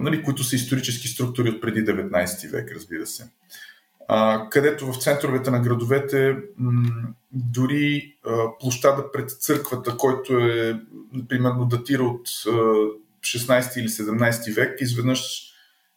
нали, 0.00 0.22
които 0.22 0.44
са 0.44 0.56
исторически 0.56 1.08
структури 1.08 1.50
от 1.50 1.60
преди 1.60 1.84
19 1.84 2.50
век, 2.52 2.72
разбира 2.74 3.06
се 3.06 3.30
а, 4.08 4.48
където 4.50 4.92
в 4.92 5.02
центровете 5.02 5.50
на 5.50 5.60
градовете 5.60 6.36
м- 6.58 7.08
дори 7.32 8.16
а, 8.26 8.58
площада 8.60 9.12
пред 9.12 9.30
църквата, 9.30 9.96
който 9.96 10.38
е, 10.38 10.80
примерно, 11.28 11.64
датира 11.64 12.02
от 12.02 12.28
а, 12.46 12.50
16 13.20 13.80
или 13.80 13.88
17 13.88 14.54
век, 14.54 14.80
изведнъж, 14.80 15.42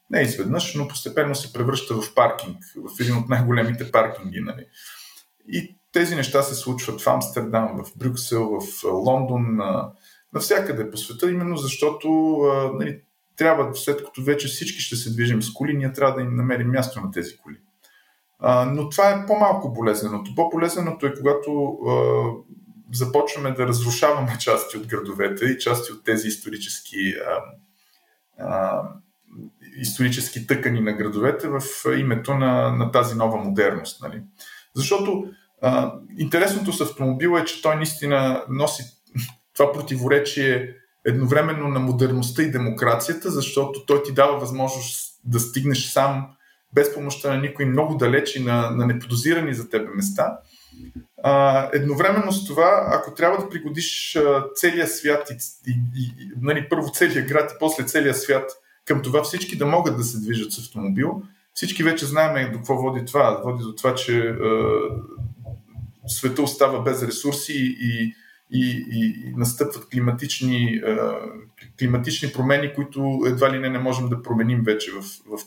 не 0.10 0.22
изведнъж, 0.22 0.76
но 0.76 0.88
постепенно 0.88 1.36
се 1.36 1.54
превръща 1.54 2.02
в 2.02 2.14
паркинг, 2.14 2.58
в 2.76 3.00
един 3.00 3.18
от 3.18 3.30
най-големите 3.30 3.92
паркинги. 3.92 4.40
Нали. 4.40 4.66
И 5.48 5.76
тези 5.92 6.16
неща 6.16 6.44
се 6.44 6.56
случват 6.56 7.02
в 7.02 7.08
Амстердам, 7.08 7.84
в 7.84 7.98
Брюксел, 7.98 8.60
в 8.60 8.84
Лондон, 8.84 9.60
навсякъде 10.34 10.92
по 10.92 10.98
света, 10.98 11.32
именно 11.32 11.58
защото 11.58 12.38
нали, 12.74 13.02
трябва, 13.38 13.76
след 13.76 14.06
като 14.06 14.24
вече 14.24 14.48
всички 14.48 14.82
ще 14.82 14.96
се 14.96 15.14
движим 15.14 15.42
с 15.42 15.54
коли, 15.54 15.74
ние 15.74 15.94
трябва 15.94 16.16
да 16.16 16.22
им 16.22 16.36
намерим 16.36 16.72
място 16.72 17.02
на 17.02 17.12
тези 17.12 17.38
коли. 17.38 17.56
Но 18.68 18.90
това 18.90 19.10
е 19.10 19.26
по-малко 19.28 19.74
болезненото. 19.74 20.36
По-болезненото 20.36 21.06
е 21.06 21.14
когато 21.14 21.78
започваме 22.94 23.52
да 23.52 23.68
разрушаваме 23.68 24.38
части 24.40 24.78
от 24.78 24.88
градовете 24.88 25.46
и 25.46 25.60
части 25.60 25.92
от 25.92 26.04
тези 26.04 26.28
исторически, 26.28 27.14
а, 27.28 27.42
а, 28.46 28.82
исторически 29.78 30.48
тъкани 30.48 30.82
на 30.82 30.94
градовете 30.94 31.48
в 31.48 31.62
името 31.98 32.34
на, 32.34 32.72
на 32.72 32.92
тази 32.92 33.16
нова 33.16 33.38
модерност. 33.38 34.02
Нали? 34.02 34.22
Защото 34.76 35.26
а, 35.62 35.94
интересното 36.18 36.74
с 36.74 36.82
автомобила 36.82 37.42
е, 37.42 37.46
че 37.46 37.62
той 37.62 37.76
наистина 37.76 38.44
носи 38.50 38.84
това 39.58 39.72
противоречие 39.72 40.74
едновременно 41.06 41.68
на 41.68 41.80
модерността 41.80 42.44
и 42.44 42.52
демокрацията, 42.52 43.32
защото 43.32 43.86
той 43.86 44.04
ти 44.04 44.14
дава 44.14 44.40
възможност 44.40 45.20
да 45.26 45.40
стигнеш 45.40 45.86
сам 45.86 46.28
без 46.74 46.94
помощта 46.94 47.34
на 47.34 47.42
никой, 47.42 47.66
много 47.66 47.96
далечи 47.96 48.44
на, 48.44 48.72
на 48.72 48.86
неподозирани 48.86 49.54
за 49.54 49.70
тебе 49.70 49.88
места. 49.96 50.40
А, 51.24 51.70
едновременно 51.74 52.32
с 52.32 52.46
това, 52.48 52.88
ако 52.92 53.14
трябва 53.14 53.38
да 53.38 53.50
пригодиш 53.50 54.16
а, 54.16 54.46
целия 54.56 54.88
свят 54.88 55.30
и, 55.30 55.34
и, 55.68 56.02
и 56.02 56.32
нали, 56.42 56.70
първо 56.70 56.92
целия 56.94 57.26
град 57.26 57.52
и 57.52 57.56
после 57.60 57.84
целия 57.84 58.14
свят 58.14 58.52
към 58.86 59.02
това 59.02 59.24
всички 59.24 59.58
да 59.58 59.66
могат 59.66 59.98
да 59.98 60.04
се 60.04 60.20
движат 60.20 60.52
с 60.52 60.60
автомобил, 60.60 61.22
всички 61.54 61.84
вече 61.84 62.06
знаем 62.06 62.52
до 62.52 62.58
какво 62.58 62.76
води 62.76 63.06
това. 63.06 63.42
Води 63.46 63.64
до 63.64 63.76
това, 63.76 63.96
че 63.96 64.20
а, 64.20 64.80
света 66.08 66.42
остава 66.42 66.80
без 66.80 67.04
ресурси 67.04 67.78
и 67.80 68.14
и, 68.52 68.86
и, 68.92 69.30
и 69.30 69.34
настъпват 69.36 69.90
климатични, 69.90 70.82
климатични 71.80 72.30
промени, 72.34 72.74
които 72.76 73.20
едва 73.26 73.54
ли 73.54 73.60
не 73.60 73.70
не 73.70 73.80
можем 73.80 74.10
да 74.10 74.22
променим 74.22 74.64
вече 74.64 74.92
в, 74.92 75.02
в, 75.02 75.40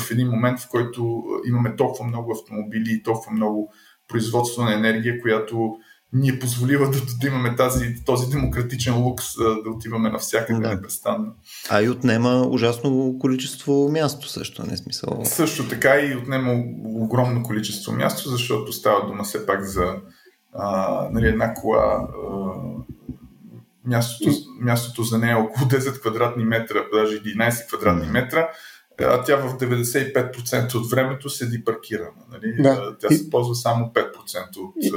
в 0.00 0.10
един 0.10 0.28
момент, 0.28 0.60
в 0.60 0.68
който 0.68 1.22
имаме 1.46 1.76
толкова 1.76 2.04
много 2.04 2.32
автомобили 2.32 2.92
и 2.92 3.02
толкова 3.02 3.32
много 3.32 3.72
производство 4.08 4.62
на 4.62 4.74
енергия, 4.74 5.20
която 5.20 5.78
ни 6.12 6.28
е 6.28 6.38
позволила 6.38 6.90
да, 6.90 6.98
да 7.20 7.26
имаме 7.26 7.56
тази, 7.56 8.04
този 8.06 8.30
демократичен 8.30 9.02
лукс 9.02 9.24
да 9.64 9.70
отиваме 9.70 10.10
навсякъде 10.10 10.60
да. 10.60 10.68
непрестанно. 10.68 11.34
А 11.70 11.82
и 11.82 11.88
отнема 11.88 12.46
ужасно 12.48 13.16
количество 13.20 13.88
място 13.88 14.28
също, 14.28 14.66
не 14.66 14.72
е 14.72 14.76
смисъл. 14.76 15.20
Също 15.24 15.68
така 15.68 16.00
и 16.00 16.16
отнема 16.16 16.64
огромно 16.84 17.42
количество 17.42 17.92
място, 17.92 18.28
защото 18.28 18.72
става 18.72 19.06
дума 19.06 19.24
все 19.24 19.46
пак 19.46 19.64
за 19.64 19.94
а, 20.54 21.08
нали, 21.12 21.26
една 21.26 21.54
кола. 21.54 22.08
А, 22.30 22.48
мястото, 23.84 24.30
мястото 24.60 25.02
за 25.02 25.18
нея 25.18 25.32
е 25.32 25.42
около 25.42 25.66
10 25.70 26.00
квадратни 26.00 26.44
метра, 26.44 26.78
даже 26.92 27.22
11 27.22 27.68
квадратни 27.68 28.10
метра 28.10 28.48
а 29.04 29.22
тя 29.24 29.36
в 29.36 29.58
95% 29.58 30.74
от 30.74 30.90
времето 30.90 31.30
седи 31.30 31.64
паркирана. 31.64 32.10
Нали? 32.32 32.62
Да. 32.62 32.96
Тя 33.00 33.08
се 33.08 33.30
ползва 33.30 33.54
само 33.54 33.92
5% 33.94 34.56
от 34.56 34.74
и... 34.82 34.90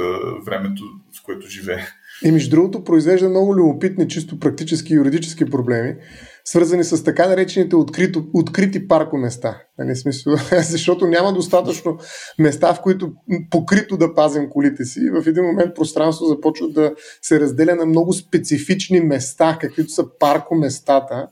времето, 0.46 0.82
в 1.20 1.22
което 1.24 1.46
живее. 1.46 1.86
И 2.24 2.32
между 2.32 2.50
другото 2.50 2.84
произвежда 2.84 3.28
много 3.28 3.56
любопитни, 3.56 4.08
чисто 4.08 4.38
практически 4.38 4.92
и 4.92 4.96
юридически 4.96 5.50
проблеми, 5.50 5.96
свързани 6.44 6.84
с 6.84 7.04
така 7.04 7.28
наречените 7.28 7.76
открито, 7.76 8.24
открити 8.34 8.88
паркоместа. 8.88 9.58
Нали, 9.78 9.96
смисъл, 9.96 10.36
защото 10.62 11.06
няма 11.06 11.32
достатъчно 11.32 11.98
места, 12.38 12.74
в 12.74 12.82
които 12.82 13.12
покрито 13.50 13.96
да 13.96 14.14
пазим 14.14 14.50
колите 14.50 14.84
си. 14.84 15.00
В 15.10 15.26
един 15.26 15.44
момент 15.44 15.74
пространство 15.74 16.26
започва 16.26 16.68
да 16.68 16.94
се 17.22 17.40
разделя 17.40 17.74
на 17.74 17.86
много 17.86 18.12
специфични 18.12 19.00
места, 19.00 19.58
каквито 19.60 19.92
са 19.92 20.04
паркоместата 20.18 21.26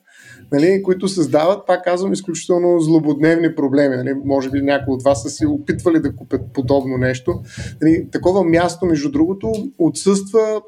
нали, 0.52 0.82
които 0.82 1.08
създават, 1.08 1.66
пак 1.66 1.84
казвам, 1.84 2.12
изключително 2.12 2.80
злободневни 2.80 3.54
проблеми. 3.54 3.96
Нали. 3.96 4.14
Може 4.24 4.50
би 4.50 4.60
някои 4.60 4.94
от 4.94 5.02
вас 5.02 5.22
са 5.22 5.30
си 5.30 5.46
опитвали 5.46 6.00
да 6.00 6.16
купят 6.16 6.40
подобно 6.54 6.96
нещо. 6.96 7.40
Нали, 7.82 8.08
такова 8.12 8.44
място, 8.44 8.86
между 8.86 9.10
другото, 9.10 9.52
отсъства 9.78 10.62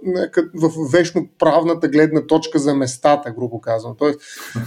в 0.54 0.70
вечно 0.92 1.28
правната 1.38 1.88
гледна 1.88 2.26
точка 2.26 2.58
за 2.58 2.74
местата, 2.74 3.34
грубо 3.38 3.60
казвам. 3.60 3.94
Тоест, 3.98 4.20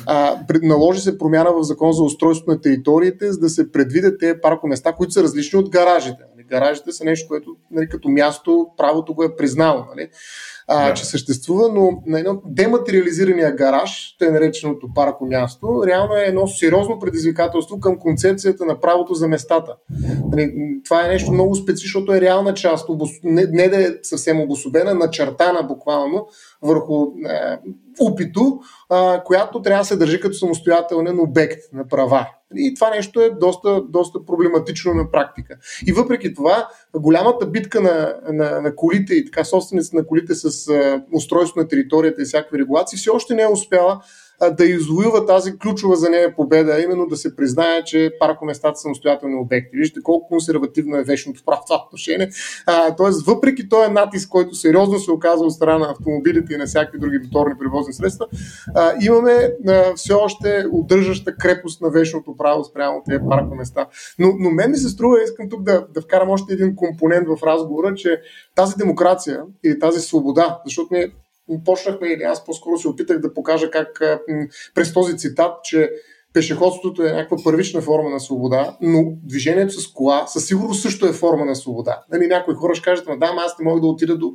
а, 0.06 0.40
наложи 0.64 1.02
се 1.02 1.18
промяна 1.18 1.54
в 1.54 1.64
закон 1.64 1.94
за 1.94 2.04
устройство 2.04 2.52
на 2.52 2.62
териториите, 2.62 3.32
за 3.32 3.40
да 3.40 3.50
се 3.50 3.72
предвидят 3.72 4.20
тези 4.20 4.40
паркоместа, 4.42 4.94
които 4.94 5.14
са 5.14 5.24
различни 5.24 5.60
от 5.60 5.70
гаражите. 5.70 6.24
Нали. 6.36 6.46
Гаражите 6.50 6.92
са 6.92 7.04
нещо, 7.04 7.28
което 7.28 7.56
нали, 7.72 7.90
като 7.90 8.10
място 8.10 8.68
правото 8.78 9.14
го 9.14 9.24
е 9.24 9.36
признало. 9.36 9.84
Нали 9.96 10.10
а, 10.68 10.94
че 10.94 11.06
съществува, 11.06 11.70
но 11.74 12.02
на 12.06 12.20
едно 12.20 12.42
дематериализирания 12.46 13.56
гараж, 13.56 14.16
тъй 14.20 14.32
нареченото 14.32 14.88
парко 14.96 15.26
място, 15.26 15.84
реално 15.88 16.16
е 16.16 16.24
едно 16.24 16.48
сериозно 16.48 17.00
предизвикателство 17.00 17.80
към 17.80 18.00
концепцията 18.00 18.66
на 18.66 18.80
правото 18.80 19.14
за 19.14 19.28
местата. 19.28 19.76
Нали, 20.32 20.54
това 20.86 21.06
е 21.06 21.10
нещо 21.10 21.32
много 21.32 21.56
специфично, 21.56 22.00
защото 22.00 22.14
е 22.14 22.22
реална 22.22 22.54
част, 22.54 22.90
не, 23.24 23.46
не 23.52 23.70
да 23.70 23.84
е 23.84 23.88
съвсем 24.04 24.42
обособена, 24.42 24.94
начертана 24.94 25.64
буквално 25.64 26.28
върху 26.62 27.04
е, 27.04 27.60
опито, 28.00 28.60
а, 28.90 29.24
която 29.24 29.62
трябва 29.62 29.82
да 29.82 29.86
се 29.86 29.98
държи 29.98 30.20
като 30.20 30.36
самостоятелен 30.36 31.20
обект 31.20 31.60
на 31.74 31.88
права. 31.88 32.28
И 32.58 32.74
това 32.74 32.90
нещо 32.90 33.22
е 33.22 33.30
доста, 33.30 33.82
доста 33.82 34.26
проблематично 34.26 34.94
на 34.94 35.12
практика. 35.12 35.58
И 35.88 35.92
въпреки 35.92 36.34
това, 36.34 36.68
голямата 36.96 37.46
битка 37.46 37.82
на, 37.82 38.16
на, 38.34 38.62
на 38.62 38.76
колите 38.76 39.14
и 39.14 39.26
така 39.26 39.44
собственици 39.44 39.96
на 39.96 40.06
колите 40.08 40.36
с 40.36 40.72
устройство 41.12 41.60
на 41.60 41.68
територията 41.68 42.22
и 42.22 42.26
всякакви 42.26 42.60
регулации 42.60 42.98
все 42.98 43.10
още 43.10 43.34
не 43.34 43.42
е 43.42 43.48
успяла 43.48 44.02
да 44.52 44.66
извоюва 44.66 45.26
тази 45.26 45.58
ключова 45.58 45.96
за 45.96 46.10
нея 46.10 46.36
победа, 46.36 46.82
именно 46.82 47.08
да 47.08 47.18
се 47.18 47.36
признае, 47.36 47.84
че 47.84 48.12
паркоместата 48.20 48.76
са 48.76 48.82
самостоятелни 48.82 49.36
обекти. 49.36 49.78
Вижте 49.78 50.00
колко 50.04 50.28
консервативно 50.28 50.98
е 50.98 51.04
вечното 51.04 51.42
право 51.46 51.62
това 51.68 51.84
отношение. 51.88 52.30
А, 52.66 52.96
тоест, 52.96 53.26
въпреки 53.26 53.70
този 53.70 53.92
натиск, 53.92 54.30
който 54.30 54.56
сериозно 54.56 55.00
се 55.00 55.12
оказва 55.12 55.46
от 55.46 55.54
страна 55.54 55.78
на 55.78 55.92
автомобилите 55.92 56.54
и 56.54 56.58
на 56.58 56.66
всякакви 56.66 57.00
други 57.00 57.20
моторни 57.24 57.54
превозни 57.60 57.94
средства, 57.94 58.26
а, 58.76 58.94
имаме 59.02 59.52
а, 59.68 59.94
все 59.96 60.14
още 60.14 60.66
удържаща 60.72 61.36
крепост 61.36 61.82
на 61.82 61.90
вечното 61.90 62.38
право 62.38 62.64
спрямо 62.64 63.02
тези 63.06 63.20
паркоместа. 63.30 63.88
Но, 64.20 64.34
но 64.40 64.50
мен 64.50 64.72
ми 64.72 64.78
се 64.78 64.90
струва, 64.90 65.24
искам 65.24 65.50
тук 65.50 65.64
да, 65.64 65.86
да 65.94 66.02
вкарам 66.02 66.30
още 66.30 66.54
един 66.54 66.76
компонент 66.76 67.28
в 67.28 67.44
разговора, 67.44 67.94
че 67.96 68.22
тази 68.56 68.76
демокрация 68.76 69.42
или 69.64 69.80
тази 69.80 70.00
свобода, 70.00 70.60
защото 70.66 70.88
ние 70.92 71.12
почнахме, 71.66 72.08
или 72.08 72.24
аз 72.24 72.46
по-скоро 72.46 72.78
се 72.78 72.88
опитах 72.88 73.20
да 73.20 73.34
покажа 73.34 73.72
как 73.72 74.02
през 74.76 74.94
този 74.94 75.18
цитат, 75.18 75.64
че 75.64 75.90
пешеходството 76.34 77.04
е 77.04 77.12
някаква 77.12 77.38
първична 77.44 77.82
форма 77.82 78.10
на 78.10 78.20
свобода, 78.20 78.78
но 78.82 79.04
движението 79.24 79.82
с 79.82 79.94
кола 79.94 80.28
със 80.28 80.46
сигурност 80.46 80.82
също 80.82 81.08
е 81.08 81.14
форма 81.14 81.46
на 81.46 81.56
свобода. 81.56 82.04
Нали, 82.12 82.28
някои 82.28 82.54
хора 82.54 82.76
ще 82.76 82.84
кажат, 82.84 83.06
да, 83.20 83.34
аз 83.38 83.60
не 83.60 83.66
мога 83.66 83.82
да 83.82 83.88
отида 83.88 84.18
до 84.18 84.32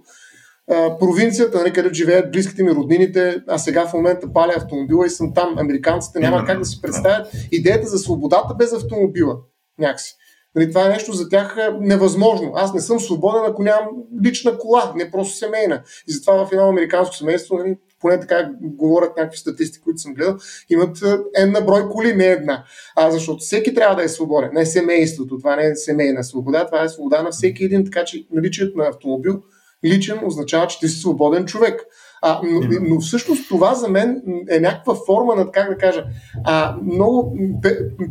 а, 0.70 0.98
провинцията, 0.98 1.58
нали, 1.58 1.72
където 1.72 1.94
живеят 1.94 2.32
близките 2.32 2.62
ми 2.62 2.70
роднините, 2.70 3.42
а 3.48 3.58
сега 3.58 3.86
в 3.86 3.92
момента 3.92 4.32
паля 4.32 4.52
автомобила 4.56 5.06
и 5.06 5.10
съм 5.10 5.34
там. 5.34 5.58
Американците 5.58 6.18
няма 6.18 6.44
как 6.44 6.58
да 6.58 6.64
си 6.64 6.80
представят 6.82 7.32
идеята 7.52 7.86
за 7.86 7.98
свободата 7.98 8.54
без 8.54 8.72
автомобила. 8.72 9.36
Някакси. 9.78 10.14
Нали, 10.54 10.68
това 10.68 10.86
е 10.86 10.88
нещо 10.88 11.12
за 11.12 11.28
тях 11.28 11.56
е, 11.58 11.70
невъзможно. 11.80 12.52
Аз 12.54 12.74
не 12.74 12.80
съм 12.80 13.00
свободен, 13.00 13.42
ако 13.44 13.62
нямам 13.62 13.88
лична 14.24 14.58
кола, 14.58 14.92
не 14.96 15.10
просто 15.10 15.36
семейна. 15.36 15.82
И 16.08 16.12
затова 16.12 16.46
в 16.46 16.52
едно 16.52 16.68
американско 16.68 17.16
семейство, 17.16 17.56
нали, 17.56 17.76
поне 18.00 18.20
така 18.20 18.50
говорят 18.60 19.16
някакви 19.16 19.38
статистики, 19.38 19.84
които 19.84 20.00
съм 20.00 20.14
гледал, 20.14 20.36
имат 20.70 21.02
е, 21.02 21.16
една 21.34 21.60
брой 21.60 21.88
коли, 21.88 22.14
не 22.14 22.26
една. 22.26 22.64
А 22.96 23.10
защото 23.10 23.38
всеки 23.38 23.74
трябва 23.74 23.96
да 23.96 24.02
е 24.02 24.08
свободен. 24.08 24.50
Не 24.52 24.66
семейството. 24.66 25.38
Това 25.38 25.56
не 25.56 25.66
е 25.66 25.76
семейна 25.76 26.24
свобода, 26.24 26.66
това 26.66 26.84
е 26.84 26.88
свобода 26.88 27.22
на 27.22 27.30
всеки 27.30 27.64
един. 27.64 27.84
Така 27.84 28.04
че 28.04 28.26
наличието 28.32 28.78
на 28.78 28.88
автомобил 28.88 29.42
личен 29.84 30.18
означава, 30.24 30.66
че 30.66 30.78
ти 30.78 30.88
си 30.88 31.00
свободен 31.00 31.46
човек. 31.46 31.80
А, 32.22 32.40
но, 32.44 32.60
но 32.82 33.00
всъщност 33.00 33.48
това 33.48 33.74
за 33.74 33.88
мен 33.88 34.22
е 34.50 34.60
някаква 34.60 34.94
форма 34.94 35.34
на, 35.34 35.50
как 35.50 35.68
да 35.68 35.76
кажа, 35.76 36.04
а, 36.44 36.76
много 36.82 37.38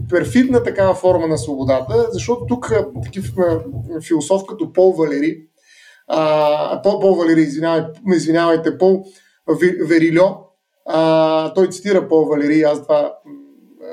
перфидна 0.10 0.64
такава 0.64 0.96
форма 0.96 1.28
на 1.28 1.38
свободата, 1.38 2.08
защото 2.12 2.46
тук 2.46 2.74
такив 3.04 3.34
философ 4.08 4.42
като 4.50 4.74
Пол 4.74 4.94
Валери, 4.94 5.38
а, 6.08 6.82
Пол, 6.82 7.00
Пол 7.00 7.16
Валери, 7.16 7.42
извинявай, 7.42 7.84
извинявайте, 8.16 8.78
Пол 8.78 9.04
Верильо, 9.86 10.38
а, 10.86 11.54
той 11.54 11.70
цитира 11.70 12.08
Пол 12.08 12.26
Валери, 12.26 12.62
аз 12.62 12.84
това 12.84 13.14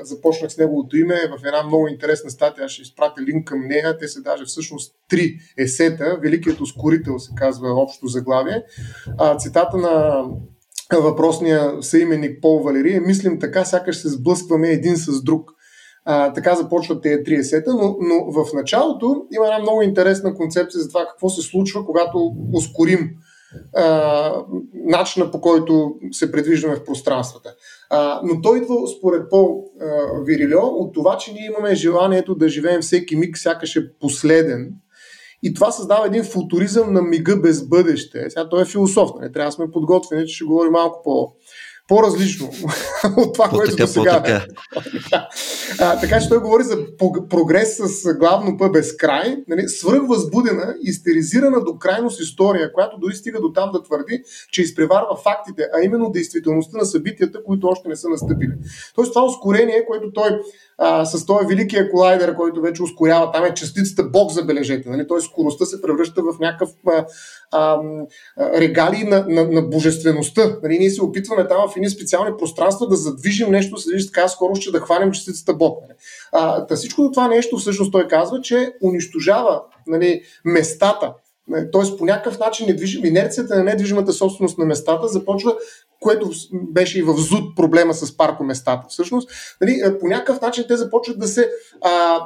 започнах 0.01 0.51
с 0.51 0.57
неговото 0.57 0.97
име 0.97 1.15
в 1.15 1.45
една 1.45 1.63
много 1.63 1.87
интересна 1.87 2.29
статия, 2.29 2.69
ще 2.69 2.81
изпратя 2.81 3.21
линк 3.21 3.47
към 3.47 3.67
нея, 3.67 3.97
те 3.97 4.07
са 4.07 4.21
даже 4.21 4.45
всъщност 4.45 4.95
три 5.09 5.35
есета, 5.57 6.17
Великият 6.21 6.61
ускорител 6.61 7.19
се 7.19 7.31
казва 7.35 7.69
общо 7.69 8.07
заглавие. 8.07 8.63
А, 9.17 9.37
цитата 9.37 9.77
на 9.77 10.23
въпросния 10.93 11.73
съименник 11.81 12.41
Пол 12.41 12.59
Валерий 12.59 12.99
мислим 12.99 13.39
така, 13.39 13.65
сякаш 13.65 13.97
се 13.97 14.09
сблъскваме 14.09 14.67
един 14.67 14.95
с 14.95 15.23
друг. 15.23 15.51
А, 16.05 16.33
така 16.33 16.55
започват 16.55 17.03
тези 17.03 17.23
три 17.23 17.35
есета, 17.35 17.73
но, 17.73 17.97
но 18.01 18.31
в 18.31 18.53
началото 18.53 19.25
има 19.35 19.45
една 19.45 19.59
много 19.59 19.81
интересна 19.81 20.35
концепция 20.35 20.81
за 20.81 20.87
това 20.87 21.05
какво 21.09 21.29
се 21.29 21.41
случва, 21.41 21.85
когато 21.85 22.31
ускорим 22.53 23.09
начина 24.73 25.31
по 25.31 25.41
който 25.41 25.95
се 26.11 26.31
предвиждаме 26.31 26.75
в 26.75 26.83
пространствата. 26.83 27.53
А, 27.89 28.21
но 28.23 28.41
той 28.41 28.57
идва, 28.57 28.75
според 28.97 29.29
Пол 29.29 29.63
а, 29.81 29.85
Вирилио, 30.25 30.61
от 30.61 30.93
това, 30.93 31.17
че 31.17 31.33
ние 31.33 31.45
имаме 31.45 31.75
желанието 31.75 32.35
да 32.35 32.49
живеем 32.49 32.81
всеки 32.81 33.15
миг, 33.15 33.37
сякаш 33.37 33.75
е 33.75 33.97
последен. 33.99 34.73
И 35.43 35.53
това 35.53 35.71
създава 35.71 36.07
един 36.07 36.23
футуризъм 36.23 36.93
на 36.93 37.01
мига 37.01 37.37
без 37.37 37.67
бъдеще. 37.67 38.29
Сега 38.29 38.49
той 38.49 38.61
е 38.61 38.65
философ, 38.65 39.09
не 39.15 39.21
нали? 39.21 39.33
трябва 39.33 39.47
да 39.47 39.51
сме 39.51 39.71
подготвени, 39.71 40.27
че 40.27 40.35
ще 40.35 40.45
говори 40.45 40.69
малко 40.69 41.01
по, 41.03 41.33
по-различно 41.87 42.49
от 43.17 43.33
това, 43.33 43.49
което 43.49 43.75
до 43.75 43.87
сега. 43.87 44.23
Така. 44.23 44.45
а, 45.79 45.99
така 45.99 46.19
че 46.19 46.29
той 46.29 46.39
говори 46.39 46.63
за 46.63 46.77
прогрес 47.29 47.77
с 47.77 48.13
главно 48.13 48.57
П 48.57 48.69
безкрай, 48.69 49.37
нали, 49.47 49.67
свръхвъзбудена, 49.67 50.75
истеризирана 50.81 51.63
до 51.63 51.77
крайност 51.77 52.21
история, 52.21 52.73
която 52.73 52.97
дори 52.97 53.15
стига 53.15 53.41
до 53.41 53.51
там 53.51 53.71
да 53.71 53.83
твърди, 53.83 54.23
че 54.51 54.61
изпреварва 54.61 55.17
фактите, 55.23 55.67
а 55.77 55.83
именно 55.83 56.11
действителността 56.11 56.77
на 56.77 56.85
събитията, 56.85 57.43
които 57.43 57.67
още 57.67 57.89
не 57.89 57.95
са 57.95 58.09
настъпили. 58.09 58.53
Тоест 58.95 59.13
това 59.13 59.25
ускорение, 59.25 59.85
което 59.87 60.11
той 60.13 60.39
а, 60.77 61.05
с 61.05 61.25
този 61.25 61.47
великия 61.47 61.91
колайдер, 61.91 62.35
който 62.35 62.61
вече 62.61 62.83
ускорява, 62.83 63.31
там 63.31 63.45
е 63.45 63.53
частицата 63.53 64.03
Бог, 64.03 64.31
забележете. 64.31 64.89
Нали? 64.89 65.07
Тоест 65.07 65.27
скоростта 65.27 65.65
се 65.65 65.81
превръща 65.81 66.21
в 66.21 66.39
някакъв 66.39 66.69
регалии 68.39 69.03
на, 69.03 69.25
на, 69.29 69.47
на 69.47 69.61
божествеността. 69.61 70.57
Нали? 70.63 70.79
Ние 70.79 70.89
се 70.89 71.03
опитваме 71.03 71.47
там 71.47 71.69
в 71.69 71.75
едни 71.75 71.89
специални 71.89 72.31
пространства 72.39 72.87
да 72.87 72.95
задвижим 72.95 73.51
нещо, 73.51 73.75
движи 73.87 74.07
така 74.07 74.27
скоро, 74.27 74.53
че 74.53 74.71
да 74.71 74.79
хванем 74.79 75.11
частицата 75.11 75.53
Бог. 75.53 75.81
Нали? 75.81 75.97
А, 76.31 76.65
та 76.65 76.75
всичко 76.75 77.11
това 77.11 77.27
нещо 77.27 77.57
всъщност 77.57 77.91
той 77.91 78.07
казва, 78.07 78.41
че 78.41 78.73
унищожава 78.83 79.61
нали, 79.87 80.21
местата, 80.45 81.13
Тоест, 81.71 81.97
по 81.97 82.05
някакъв 82.05 82.39
начин 82.39 82.67
недвижим, 82.67 83.05
инерцията 83.05 83.55
на 83.55 83.63
недвижимата 83.63 84.13
собственост 84.13 84.57
на 84.57 84.65
местата 84.65 85.07
започва 85.07 85.55
което 86.01 86.31
беше 86.51 86.99
и 86.99 87.01
в 87.01 87.17
ЗУД 87.17 87.55
проблема 87.55 87.93
с 87.93 88.17
паркоместата. 88.17 88.87
Всъщност, 88.89 89.29
нали, 89.61 89.81
по 89.99 90.07
някакъв 90.07 90.41
начин 90.41 90.65
те 90.67 90.77
започват 90.77 91.19
да 91.19 91.27
се 91.27 91.49
а, 91.81 92.19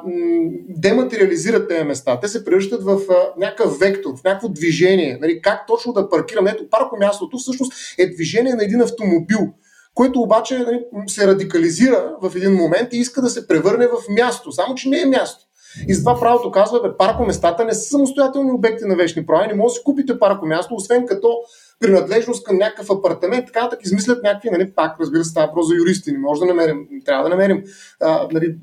дематериализират 0.70 1.70
тези 1.70 1.84
места. 1.84 2.20
Те 2.20 2.28
се 2.28 2.46
превръщат 2.46 2.84
в 2.84 3.00
а, 3.10 3.16
някакъв 3.38 3.80
вектор, 3.80 4.12
в 4.18 4.24
някакво 4.24 4.50
движение. 4.50 5.18
Нали, 5.22 5.42
как 5.42 5.68
точно 5.68 5.94
да 5.94 6.10
паркираме? 6.10 6.52
Ето, 6.52 6.70
паркомястото 6.70 7.38
всъщност 7.38 7.74
е 7.98 8.10
движение 8.10 8.54
на 8.54 8.64
един 8.64 8.82
автомобил 8.82 9.54
което 9.96 10.22
обаче 10.22 10.58
нали, 10.58 10.84
се 11.08 11.28
радикализира 11.28 12.16
в 12.22 12.36
един 12.36 12.54
момент 12.54 12.94
и 12.94 12.98
иска 12.98 13.22
да 13.22 13.30
се 13.30 13.48
превърне 13.48 13.88
в 13.88 14.10
място, 14.10 14.52
само 14.52 14.76
че 14.76 14.90
не 14.90 15.02
е 15.02 15.06
място. 15.06 15.46
И 15.88 15.94
затова 15.94 16.20
правото 16.20 16.52
казва, 16.52 16.82
бе, 16.82 16.98
паркоместата 16.98 17.66
не 17.66 17.74
са 17.74 17.82
самостоятелни 17.82 18.52
обекти 18.52 18.86
на 18.86 18.96
вечни 18.96 19.26
права, 19.26 19.48
не 19.48 19.54
може 19.54 19.72
да 19.72 19.76
си 19.76 19.84
купите 19.84 20.20
паркомясто, 20.20 20.76
освен 20.76 21.06
като 21.06 21.38
принадлежност 21.82 22.44
към 22.44 22.58
някакъв 22.58 22.90
апартамент, 22.90 23.46
така 23.46 23.68
да 23.68 23.78
измислят 23.84 24.24
някакви, 24.24 24.50
нали, 24.50 24.72
пак 24.72 25.00
разбира 25.00 25.24
се, 25.24 25.30
става 25.30 25.48
въпрос 25.48 25.68
за 25.68 25.76
юристи, 25.76 26.12
не 26.12 26.18
може 26.18 26.40
да 26.40 26.46
намерим, 26.46 26.88
трябва 27.06 27.24
да 27.24 27.30
намерим 27.30 27.64
а, 28.02 28.28
нали, 28.32 28.56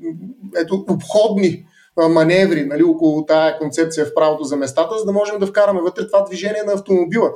ето, 0.57 0.85
обходни 0.89 1.65
маневри 1.97 2.65
нали, 2.65 2.83
около 2.83 3.25
тая 3.25 3.57
концепция 3.57 4.05
в 4.05 4.13
правото 4.13 4.43
за 4.43 4.55
местата, 4.55 4.97
за 4.99 5.05
да 5.05 5.11
можем 5.11 5.39
да 5.39 5.47
вкараме 5.47 5.81
вътре 5.81 6.07
това 6.07 6.23
движение 6.23 6.63
на 6.65 6.73
автомобила. 6.73 7.31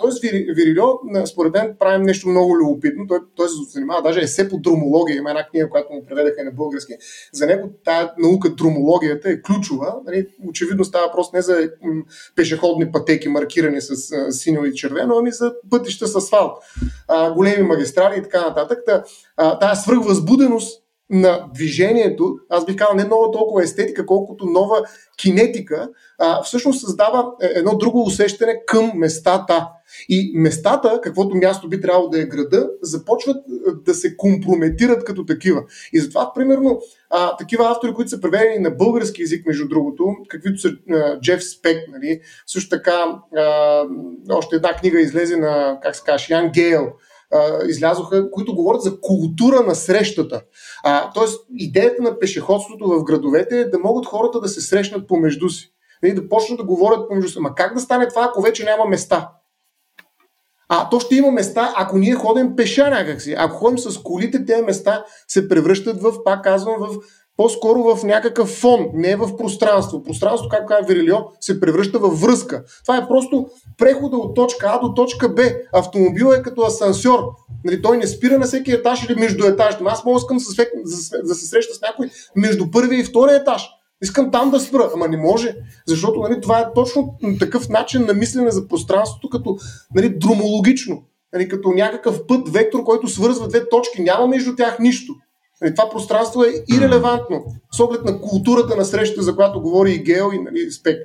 тоест, 0.00 0.22
Вирилио, 0.22 0.84
според 1.26 1.52
мен, 1.52 1.76
правим 1.78 2.02
нещо 2.02 2.28
много 2.28 2.56
любопитно. 2.56 3.06
Той, 3.06 3.18
той 3.36 3.48
се 3.48 3.54
занимава, 3.70 4.02
даже 4.02 4.20
есе 4.20 4.48
по 4.48 4.58
дромология. 4.58 5.16
Има 5.16 5.30
една 5.30 5.46
книга, 5.46 5.70
която 5.70 5.92
му 5.92 6.06
преведаха 6.06 6.44
на 6.44 6.50
български. 6.50 6.92
За 7.32 7.46
него 7.46 7.68
тая 7.84 8.12
наука, 8.18 8.50
дромологията, 8.50 9.30
е 9.30 9.42
ключова. 9.42 9.94
Нали, 10.06 10.26
очевидно 10.48 10.84
става 10.84 11.06
въпрос 11.06 11.32
не 11.32 11.42
за 11.42 11.70
пешеходни 12.36 12.92
пътеки, 12.92 13.28
маркирани 13.28 13.80
с 13.80 13.96
синьо 14.32 14.64
и 14.64 14.74
червено, 14.74 15.18
ами 15.18 15.32
за 15.32 15.52
пътища 15.70 16.06
с 16.06 16.16
асфалт, 16.16 16.52
големи 17.34 17.62
магистрали 17.62 18.18
и 18.18 18.22
така 18.22 18.40
нататък. 18.40 18.78
Тая 19.60 19.76
свръхвъзбуденост 19.76 20.82
на 21.10 21.46
движението, 21.54 22.36
аз 22.48 22.64
бих 22.64 22.76
казал 22.76 22.94
не 22.94 23.04
много 23.04 23.30
толкова 23.30 23.62
естетика, 23.62 24.06
колкото 24.06 24.46
нова 24.46 24.82
кинетика, 25.16 25.88
а, 26.18 26.42
всъщност 26.42 26.80
създава 26.80 27.32
е, 27.42 27.46
едно 27.54 27.76
друго 27.78 28.02
усещане 28.02 28.62
към 28.66 28.92
местата. 28.94 29.68
И 30.08 30.32
местата, 30.34 31.00
каквото 31.02 31.36
място 31.36 31.68
би 31.68 31.80
трябвало 31.80 32.08
да 32.08 32.22
е 32.22 32.26
града, 32.26 32.70
започват 32.82 33.36
е, 33.36 33.70
да 33.84 33.94
се 33.94 34.16
компрометират 34.16 35.04
като 35.04 35.24
такива. 35.24 35.62
И 35.92 36.00
затова, 36.00 36.32
примерно, 36.34 36.80
а, 37.10 37.36
такива 37.36 37.70
автори, 37.70 37.94
които 37.94 38.10
са 38.10 38.20
преведени 38.20 38.58
на 38.58 38.70
български 38.70 39.22
язик, 39.22 39.46
между 39.46 39.68
другото, 39.68 40.16
каквито 40.28 40.60
са 40.60 40.72
а, 40.90 41.20
Джеф 41.20 41.44
Спек, 41.44 41.88
нали, 41.92 42.20
също 42.46 42.76
така 42.76 43.04
а, 43.36 43.84
още 44.30 44.56
една 44.56 44.72
книга 44.72 45.00
излезе 45.00 45.36
на, 45.36 45.78
как 45.82 45.96
се 45.96 46.02
каже, 46.06 46.34
Ян 46.34 46.50
Гейл, 46.54 46.92
излязоха, 47.68 48.30
които 48.30 48.54
говорят 48.54 48.82
за 48.82 49.00
култура 49.00 49.60
на 49.66 49.74
срещата. 49.74 50.42
А, 50.82 51.12
тоест, 51.12 51.46
идеята 51.54 52.02
на 52.02 52.18
пешеходството 52.18 52.88
в 52.88 53.04
градовете 53.04 53.60
е 53.60 53.68
да 53.68 53.78
могат 53.78 54.06
хората 54.06 54.40
да 54.40 54.48
се 54.48 54.60
срещнат 54.60 55.08
помежду 55.08 55.48
си. 55.48 55.72
Нали, 56.02 56.14
да 56.14 56.28
почнат 56.28 56.58
да 56.58 56.64
говорят 56.64 57.08
помежду 57.08 57.30
си. 57.30 57.38
Ама 57.38 57.54
как 57.54 57.74
да 57.74 57.80
стане 57.80 58.08
това, 58.08 58.24
ако 58.24 58.42
вече 58.42 58.64
няма 58.64 58.84
места? 58.84 59.30
А 60.68 60.88
то 60.88 61.00
ще 61.00 61.16
има 61.16 61.30
места, 61.30 61.74
ако 61.76 61.98
ние 61.98 62.14
ходим 62.14 62.56
пеша 62.56 62.90
някакси. 62.90 63.34
Ако 63.38 63.56
ходим 63.56 63.78
с 63.78 64.02
колите, 64.02 64.44
тези 64.44 64.62
места 64.62 65.04
се 65.28 65.48
превръщат 65.48 66.02
в, 66.02 66.24
пак 66.24 66.44
казвам, 66.44 66.76
в 66.78 66.96
по-скоро 67.38 67.82
в 67.82 68.04
някакъв 68.04 68.48
фон, 68.48 68.86
не 68.94 69.16
в 69.16 69.36
пространство. 69.36 70.02
Пространство, 70.02 70.48
както 70.48 70.66
казва 70.66 70.86
Верилио, 70.86 71.16
се 71.40 71.60
превръща 71.60 71.98
в 71.98 72.08
връзка. 72.08 72.64
Това 72.82 72.96
е 72.96 73.08
просто 73.08 73.46
прехода 73.78 74.16
от 74.16 74.34
точка 74.34 74.66
А 74.70 74.78
до 74.80 74.94
точка 74.94 75.28
Б. 75.28 75.42
Автомобил 75.72 76.32
е 76.32 76.42
като 76.42 76.62
асансьор. 76.62 77.20
Нали, 77.64 77.82
той 77.82 77.96
не 77.96 78.06
спира 78.06 78.38
на 78.38 78.46
всеки 78.46 78.72
етаж 78.72 79.04
или 79.04 79.20
между 79.20 79.46
етажите. 79.46 79.84
Аз 79.86 80.04
мога 80.04 80.18
искам 80.18 80.36
да 81.24 81.34
се 81.34 81.46
среща 81.46 81.74
с 81.74 81.80
някой 81.80 82.10
между 82.36 82.70
първия 82.70 83.00
и 83.00 83.04
втория 83.04 83.36
етаж. 83.36 83.68
Искам 84.02 84.30
там 84.30 84.50
да 84.50 84.60
спра, 84.60 84.90
ама 84.94 85.08
не 85.08 85.16
може, 85.16 85.56
защото 85.86 86.20
нали, 86.20 86.40
това 86.40 86.58
е 86.58 86.72
точно 86.74 87.14
такъв 87.38 87.68
начин 87.68 88.06
на 88.06 88.14
мислене 88.14 88.50
за 88.50 88.68
пространството, 88.68 89.30
като 89.30 89.58
нали, 89.94 90.18
дромологично, 90.18 91.02
нали, 91.32 91.48
като 91.48 91.70
някакъв 91.70 92.26
път, 92.26 92.48
вектор, 92.48 92.84
който 92.84 93.08
свързва 93.08 93.48
две 93.48 93.68
точки. 93.68 94.02
Няма 94.02 94.26
между 94.26 94.56
тях 94.56 94.78
нищо. 94.78 95.14
Нали, 95.62 95.74
това 95.74 95.90
пространство 95.90 96.42
е 96.42 96.76
ирелевантно 96.76 97.44
с 97.72 97.80
оглед 97.80 98.04
на 98.04 98.20
културата 98.20 98.76
на 98.76 98.84
срещата, 98.84 99.22
за 99.22 99.36
която 99.36 99.60
говори 99.60 99.92
и 99.92 100.02
Гео 100.02 100.32
и 100.32 100.38
нали, 100.38 100.70
Спек. 100.70 100.98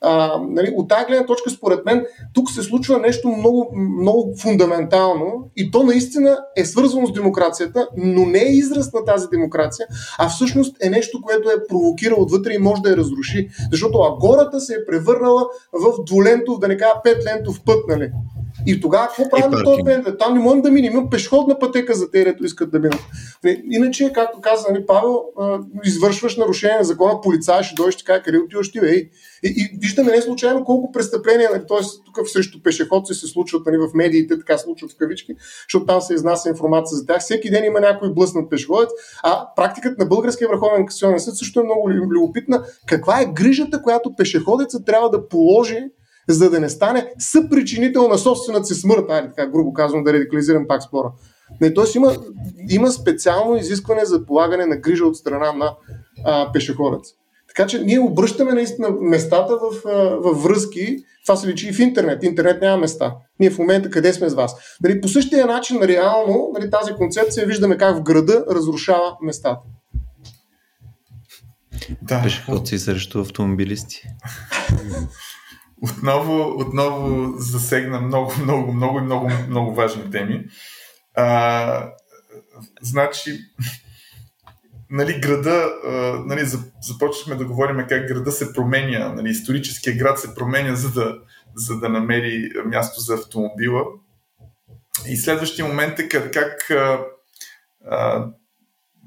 А, 0.00 0.40
нали, 0.48 0.72
от 0.76 0.88
тази 0.88 1.06
гледна 1.06 1.26
точка, 1.26 1.50
според 1.50 1.84
мен, 1.84 2.06
тук 2.34 2.50
се 2.50 2.62
случва 2.62 2.98
нещо 2.98 3.28
много, 3.28 3.72
много 4.00 4.34
фундаментално 4.42 5.50
и 5.56 5.70
то 5.70 5.82
наистина 5.82 6.38
е 6.56 6.64
свързано 6.64 7.06
с 7.06 7.12
демокрацията, 7.12 7.88
но 7.96 8.26
не 8.26 8.38
е 8.38 8.52
израз 8.52 8.92
на 8.92 9.04
тази 9.04 9.26
демокрация, 9.28 9.86
а 10.18 10.28
всъщност 10.28 10.76
е 10.82 10.90
нещо, 10.90 11.22
което 11.22 11.50
е 11.50 11.66
провокирало 11.68 12.22
отвътре 12.22 12.54
и 12.54 12.58
може 12.58 12.82
да 12.82 12.90
я 12.90 12.96
разруши. 12.96 13.48
Защото 13.70 13.98
агората 13.98 14.60
се 14.60 14.74
е 14.74 14.86
превърнала 14.86 15.46
в 15.72 16.04
двулентов, 16.06 16.58
да 16.58 16.68
не 16.68 16.76
кажа 16.76 16.94
петлентов 17.04 17.60
път, 17.64 17.84
нали? 17.88 18.10
И 18.66 18.80
тогава 18.80 19.06
какво 19.06 19.28
правим 19.28 19.58
този 19.64 19.82
пен? 19.84 20.16
Там 20.18 20.34
не 20.34 20.40
можем 20.40 20.62
да 20.62 20.70
минем. 20.70 20.92
Има 20.92 21.10
пешеходна 21.10 21.58
пътека 21.58 21.94
за 21.94 22.10
те, 22.10 22.24
които 22.24 22.44
искат 22.44 22.70
да 22.70 22.78
минат. 22.78 23.00
Иначе, 23.70 24.12
както 24.12 24.40
каза 24.40 24.66
нали, 24.70 24.86
Павел, 24.86 25.22
извършваш 25.84 26.36
нарушение 26.36 26.78
на 26.78 26.84
закона, 26.84 27.20
полицай 27.20 27.62
ще 27.62 27.74
дойде, 27.74 27.92
ще 27.92 28.04
каже, 28.04 28.22
къде 28.22 28.38
отиваш 28.38 28.72
ти, 28.72 28.78
ей. 28.78 29.10
И, 29.42 29.48
и 29.48 29.78
виждаме 29.80 30.12
не 30.12 30.22
случайно 30.22 30.64
колко 30.64 30.92
престъпления, 30.92 31.50
нали, 31.52 31.62
т.е. 31.68 31.78
тук 32.06 32.28
срещу 32.28 32.62
пешеходци 32.62 33.14
се 33.14 33.26
случват 33.26 33.66
нали, 33.66 33.76
в 33.76 33.88
медиите, 33.94 34.38
така 34.38 34.58
случват 34.58 34.92
в 34.92 34.96
кавички, 34.96 35.34
защото 35.68 35.86
там 35.86 36.00
се 36.00 36.14
изнася 36.14 36.48
информация 36.48 36.96
за 36.96 37.06
тях. 37.06 37.20
Всеки 37.20 37.50
ден 37.50 37.64
има 37.64 37.80
някой 37.80 38.12
блъснат 38.12 38.50
пешеходец, 38.50 38.88
а 39.22 39.48
практиката 39.56 39.96
на 39.98 40.06
Българския 40.06 40.48
върховен 40.48 40.86
касационен 40.86 41.20
съд 41.20 41.36
също 41.36 41.60
е 41.60 41.64
много 41.64 41.90
любопитна. 41.90 42.64
Каква 42.86 43.20
е 43.20 43.32
грижата, 43.34 43.82
която 43.82 44.16
пешеходеца 44.16 44.84
трябва 44.84 45.10
да 45.10 45.28
положи 45.28 45.84
за 46.28 46.50
да 46.50 46.60
не 46.60 46.68
стане 46.68 47.12
съпричинител 47.18 48.08
на 48.08 48.18
собствената 48.18 48.64
си 48.64 48.74
смърт, 48.74 49.10
айде 49.10 49.28
така 49.28 49.46
грубо 49.46 49.72
казвам 49.72 50.04
да 50.04 50.12
радикализирам 50.12 50.66
пак 50.68 50.82
спора. 50.82 51.12
Не, 51.60 51.74
т.е. 51.74 51.84
Има, 51.96 52.16
има 52.70 52.90
специално 52.90 53.56
изискване 53.56 54.04
за 54.04 54.26
полагане 54.26 54.66
на 54.66 54.76
грижа 54.76 55.04
от 55.04 55.16
страна 55.16 55.52
на 55.52 55.74
а, 56.24 56.52
пешеходец. 56.52 57.08
Така 57.48 57.66
че 57.66 57.78
ние 57.78 58.00
обръщаме 58.00 58.52
наистина 58.52 58.90
местата 59.00 59.56
в, 59.56 59.82
в 60.20 60.42
връзки. 60.42 60.96
Това 61.26 61.36
се 61.36 61.48
личи 61.48 61.68
и 61.68 61.72
в 61.72 61.78
интернет. 61.78 62.22
Интернет 62.22 62.62
няма 62.62 62.76
места. 62.76 63.14
Ние 63.40 63.50
в 63.50 63.58
момента 63.58 63.90
къде 63.90 64.12
сме 64.12 64.28
с 64.28 64.34
вас? 64.34 64.56
Дали, 64.80 65.00
по 65.00 65.08
същия 65.08 65.46
начин, 65.46 65.82
реално, 65.82 66.50
нали, 66.58 66.70
тази 66.70 66.92
концепция 66.92 67.46
виждаме 67.46 67.78
как 67.78 67.96
в 67.96 68.02
града 68.02 68.44
разрушава 68.50 69.16
местата. 69.22 69.60
Да. 72.02 72.22
Пешеходци 72.22 72.78
срещу 72.78 73.20
автомобилисти. 73.20 74.02
отново, 75.82 76.60
отново 76.60 77.32
засегна 77.38 78.00
много, 78.00 78.32
много, 78.42 78.72
много, 78.72 79.00
много, 79.00 79.30
много 79.48 79.74
важни 79.74 80.10
теми. 80.10 80.44
А, 81.14 81.92
значи, 82.82 83.38
нали, 84.90 85.20
града, 85.20 85.70
нали, 86.26 86.40
започнахме 86.82 87.34
да 87.34 87.44
говорим 87.44 87.86
как 87.88 88.08
града 88.08 88.32
се 88.32 88.52
променя, 88.52 89.12
нали, 89.12 89.30
историческия 89.30 89.96
град 89.96 90.18
се 90.18 90.34
променя, 90.34 90.74
за 90.74 90.92
да, 90.92 91.18
за 91.54 91.78
да 91.80 91.88
намери 91.88 92.50
място 92.64 93.00
за 93.00 93.14
автомобила. 93.14 93.84
И 95.08 95.16
следващия 95.16 95.68
момент 95.68 95.98
е 95.98 96.08
как, 96.08 96.32
как 96.32 96.70
а, 97.90 98.26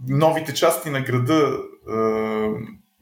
новите 0.08 0.54
части 0.54 0.90
на 0.90 1.02
града 1.02 1.58
а, 1.90 2.50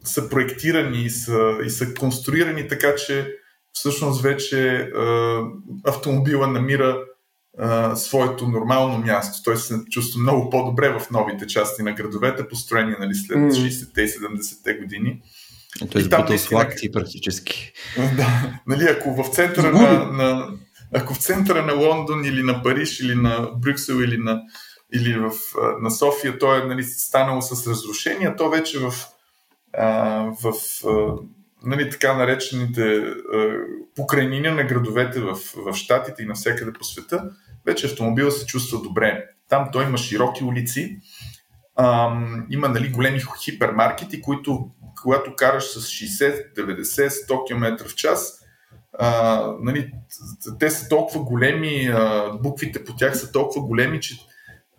са 0.03 0.29
проектирани 0.29 1.03
и 1.03 1.09
са, 1.09 1.57
и 1.65 1.69
са 1.69 1.93
конструирани 1.93 2.67
така, 2.67 2.95
че 2.95 3.35
всъщност 3.73 4.21
вече 4.21 4.75
а, 4.75 5.41
автомобила 5.85 6.47
намира 6.47 7.03
а, 7.57 7.95
своето 7.95 8.47
нормално 8.47 8.97
място. 8.97 9.43
Той 9.43 9.57
се 9.57 9.85
чувства 9.91 10.21
много 10.21 10.49
по-добре 10.49 10.89
в 10.99 11.11
новите 11.11 11.47
части 11.47 11.83
на 11.83 11.93
градовете, 11.93 12.47
построени 12.47 12.95
нали, 12.99 13.15
след 13.15 13.37
mm. 13.37 13.51
60-те 13.51 14.01
и 14.01 14.07
70-те 14.07 14.73
години. 14.73 15.21
Той 15.91 16.01
е 16.01 16.03
сбутал 16.03 16.37
с 16.37 16.51
лакти 16.51 16.91
практически. 16.91 17.73
Да, 17.97 18.59
нали, 18.67 18.83
ако 18.83 19.23
в 19.23 19.29
центъра 19.29 19.71
на, 19.71 20.11
на, 20.11 20.47
ако 20.93 21.13
в 21.13 21.17
центъра 21.17 21.65
на 21.65 21.73
Лондон 21.73 22.25
или 22.25 22.43
на 22.43 22.63
Париж 22.63 22.99
или 22.99 23.15
на 23.15 23.49
Брюксел 23.55 23.93
или 23.93 24.17
на, 24.17 24.41
или 24.93 25.19
в, 25.19 25.31
на 25.81 25.91
София 25.91 26.39
то 26.39 26.55
е 26.55 26.65
нали, 26.65 26.83
станало 26.83 27.41
с 27.41 27.67
разрушения, 27.67 28.35
то 28.35 28.49
вече 28.49 28.79
в, 28.79 28.93
а, 29.73 30.23
в 30.43 30.53
нали, 31.63 31.89
така 31.89 32.13
наречените 32.13 32.97
е, 32.97 33.11
покрайнини 33.95 34.49
на 34.49 34.63
градовете 34.63 35.19
в, 35.19 35.35
в 35.55 35.73
Штатите 35.73 36.23
и 36.23 36.25
навсякъде 36.25 36.73
по 36.73 36.83
света, 36.83 37.31
вече 37.65 37.87
автомобила 37.87 38.31
се 38.31 38.45
чувства 38.45 38.81
добре. 38.81 39.25
Там 39.49 39.69
той 39.71 39.85
има 39.85 39.97
широки 39.97 40.43
улици, 40.43 40.99
ам, 41.75 42.47
има 42.49 42.69
нали, 42.69 42.89
големи 42.89 43.21
хипермаркети, 43.43 44.21
които 44.21 44.71
когато 45.01 45.35
караш 45.35 45.63
с 45.63 45.79
60, 45.79 46.55
90, 46.57 47.07
100 47.07 47.47
км 47.47 47.87
в 47.87 47.95
час, 47.95 48.39
а, 48.99 49.41
нали, 49.61 49.91
те 50.59 50.71
са 50.71 50.89
толкова 50.89 51.23
големи, 51.23 51.89
а, 51.93 52.33
буквите 52.43 52.83
по 52.83 52.95
тях 52.95 53.17
са 53.17 53.31
толкова 53.31 53.65
големи, 53.65 53.99
че, 53.99 54.15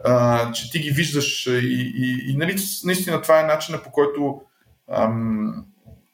а, 0.05 0.53
че 0.53 0.71
ти 0.71 0.79
ги 0.79 0.91
виждаш 0.91 1.47
и, 1.47 1.93
и, 1.97 2.33
и 2.33 2.37
нали, 2.37 2.57
наистина 2.85 3.23
това 3.23 3.41
е 3.41 3.47
начина 3.47 3.83
по 3.83 3.91
който 3.91 4.41
ам, 4.93 5.65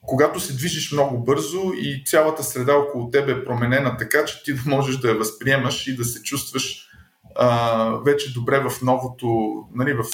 когато 0.07 0.41
се 0.41 0.57
движиш 0.57 0.93
много 0.93 1.25
бързо 1.25 1.73
и 1.75 2.03
цялата 2.07 2.45
среда 2.45 2.75
около 2.75 3.11
тебе 3.11 3.33
е 3.33 3.45
променена 3.45 3.97
така, 3.97 4.25
че 4.25 4.43
ти 4.43 4.55
да 4.55 4.63
можеш 4.67 4.97
да 4.97 5.09
я 5.09 5.15
възприемаш 5.15 5.87
и 5.87 5.97
да 5.97 6.05
се 6.05 6.23
чувстваш 6.23 6.89
а, 7.35 7.89
вече 8.05 8.35
добре 8.35 8.61
в 8.61 8.83
новото, 8.83 9.55
нали, 9.75 9.93
в, 9.93 10.05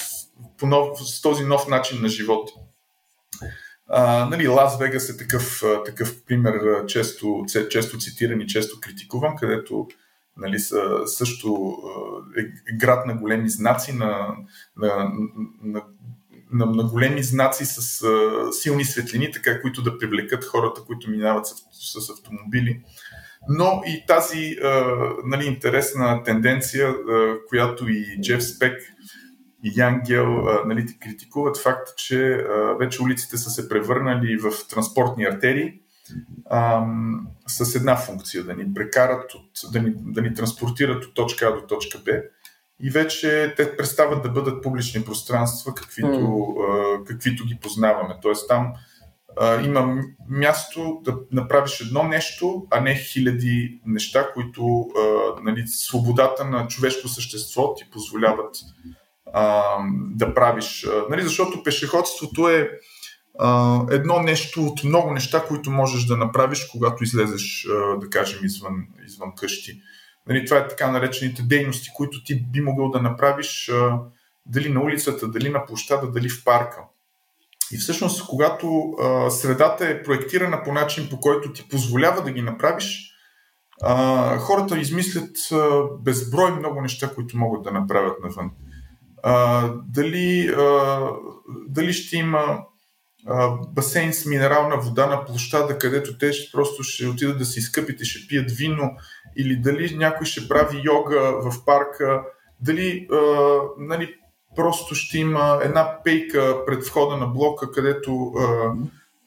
по 0.57 0.67
нов, 0.67 0.87
с 0.99 1.21
този 1.21 1.43
нов 1.43 1.67
начин 1.67 2.01
на 2.01 2.07
живота. 2.07 2.53
А, 3.87 4.25
нали, 4.29 4.47
Лас 4.47 4.79
Вегас 4.79 5.09
е 5.09 5.17
такъв, 5.17 5.63
такъв 5.85 6.23
пример, 6.25 6.85
често, 6.85 7.45
често 7.69 7.97
цитиран 7.97 8.41
и 8.41 8.47
често 8.47 8.79
критикуван, 8.81 9.35
където 9.35 9.87
нали, 10.37 10.59
са 10.59 10.81
също 11.05 11.77
е 12.37 12.75
град 12.75 13.05
на 13.05 13.15
големи 13.15 13.49
знаци, 13.49 13.93
на, 13.93 14.35
на, 14.77 15.11
на, 15.63 15.81
на, 16.53 16.65
на 16.65 16.83
големи 16.83 17.23
знаци 17.23 17.65
с 17.65 18.03
а, 18.03 18.53
силни 18.53 18.85
светлини, 18.85 19.31
така, 19.31 19.61
които 19.61 19.81
да 19.81 19.97
привлекат 19.97 20.45
хората, 20.45 20.81
които 20.81 21.09
минават 21.09 21.45
с, 21.47 21.55
с 22.01 22.09
автомобили. 22.09 22.81
Но 23.49 23.81
и 23.85 24.03
тази 24.07 24.57
а, 24.63 24.97
нали, 25.25 25.45
интересна 25.45 26.23
тенденция, 26.23 26.89
а, 26.89 27.35
която 27.49 27.89
и 27.89 28.21
Джеф 28.21 28.43
Спек 28.43 28.81
и 29.63 29.73
Ян 29.75 30.01
Гел 30.05 30.43
нали, 30.65 30.85
критикуват 31.01 31.57
факта, 31.57 31.93
че 31.97 32.31
а, 32.31 32.75
вече 32.79 33.01
улиците 33.01 33.37
са 33.37 33.49
се 33.49 33.69
превърнали 33.69 34.37
в 34.37 34.51
транспортни 34.69 35.25
артерии 35.25 35.73
а, 36.45 36.85
с 37.47 37.75
една 37.75 37.95
функция 37.95 38.43
да 38.43 38.53
ни 38.53 38.73
прекарат, 38.73 39.33
от, 39.33 39.71
да, 39.71 39.81
ни, 39.81 39.93
да 39.97 40.21
ни 40.21 40.33
транспортират 40.33 41.05
от 41.05 41.13
точка 41.13 41.47
А 41.47 41.51
до 41.51 41.67
точка 41.67 41.99
Б 42.05 42.11
и 42.83 42.89
вече 42.89 43.53
те 43.57 43.77
престават 43.77 44.23
да 44.23 44.29
бъдат 44.29 44.63
публични 44.63 45.03
пространства, 45.03 45.73
каквито, 45.75 46.07
mm. 46.07 47.03
каквито 47.03 47.45
ги 47.45 47.57
познаваме. 47.61 48.15
Тоест 48.21 48.47
там 48.47 48.73
а, 49.39 49.61
има 49.61 50.03
място 50.29 51.01
да 51.03 51.15
направиш 51.31 51.81
едно 51.81 52.03
нещо, 52.03 52.67
а 52.71 52.81
не 52.81 52.95
хиляди 52.95 53.81
неща, 53.85 54.31
които 54.33 54.87
а, 54.97 55.01
нали, 55.43 55.67
свободата 55.67 56.45
на 56.45 56.67
човешко 56.67 57.07
същество 57.07 57.75
ти 57.75 57.85
позволяват 57.91 58.55
а, 59.33 59.63
да 60.15 60.33
правиш. 60.33 60.87
Нали, 61.09 61.21
защото 61.21 61.63
пешеходството 61.63 62.49
е 62.49 62.69
а, 63.39 63.79
едно 63.91 64.19
нещо 64.19 64.63
от 64.63 64.83
много 64.83 65.11
неща, 65.11 65.45
които 65.47 65.71
можеш 65.71 66.05
да 66.05 66.17
направиш, 66.17 66.65
когато 66.65 67.03
излезеш, 67.03 67.67
а, 67.69 67.99
да 67.99 68.09
кажем, 68.09 68.39
извън, 68.43 68.75
извън 69.05 69.35
къщи. 69.35 69.81
Нали, 70.27 70.45
това 70.45 70.57
е 70.57 70.67
така 70.67 70.91
наречените 70.91 71.41
дейности, 71.41 71.89
които 71.95 72.23
ти 72.23 72.43
би 72.43 72.61
могъл 72.61 72.89
да 72.89 73.01
направиш 73.01 73.69
а, 73.69 73.99
дали 74.45 74.69
на 74.69 74.81
улицата, 74.81 75.27
дали 75.27 75.49
на 75.49 75.65
площада, 75.65 76.11
дали 76.11 76.29
в 76.29 76.43
парка. 76.43 76.81
И 77.71 77.77
всъщност, 77.77 78.27
когато 78.27 78.91
а, 78.91 79.29
средата 79.29 79.87
е 79.87 80.03
проектирана 80.03 80.63
по 80.63 80.73
начин, 80.73 81.09
по 81.09 81.19
който 81.19 81.53
ти 81.53 81.69
позволява 81.69 82.23
да 82.23 82.31
ги 82.31 82.41
направиш, 82.41 83.13
а, 83.81 84.37
хората 84.37 84.79
измислят 84.79 85.37
а, 85.51 85.83
безброй 86.01 86.51
много 86.51 86.81
неща, 86.81 87.13
които 87.15 87.37
могат 87.37 87.63
да 87.63 87.71
направят 87.71 88.23
навън. 88.23 88.51
А, 89.23 89.67
дали, 89.87 90.47
а, 90.57 90.99
дали 91.67 91.93
ще 91.93 92.17
има 92.17 92.63
басейн 93.69 94.13
с 94.13 94.25
минерална 94.25 94.77
вода 94.77 95.07
на 95.07 95.25
площада, 95.25 95.77
където 95.77 96.17
те 96.17 96.33
ще, 96.33 96.51
просто 96.51 96.83
ще 96.83 97.07
отидат 97.07 97.37
да 97.37 97.45
се 97.45 97.59
изкъпят 97.59 98.01
и 98.01 98.05
ще 98.05 98.27
пият 98.27 98.51
вино, 98.51 98.91
или 99.37 99.55
дали 99.55 99.95
някой 99.95 100.25
ще 100.25 100.47
прави 100.47 100.81
йога 100.83 101.33
в 101.41 101.65
парка, 101.65 102.23
дали 102.59 103.07
а, 103.11 103.17
нали, 103.77 104.15
просто 104.55 104.95
ще 104.95 105.17
има 105.17 105.59
една 105.63 105.97
пейка 106.03 106.65
пред 106.65 106.85
входа 106.85 107.17
на 107.17 107.27
блока, 107.27 107.71
където 107.71 108.31
а, 108.37 108.73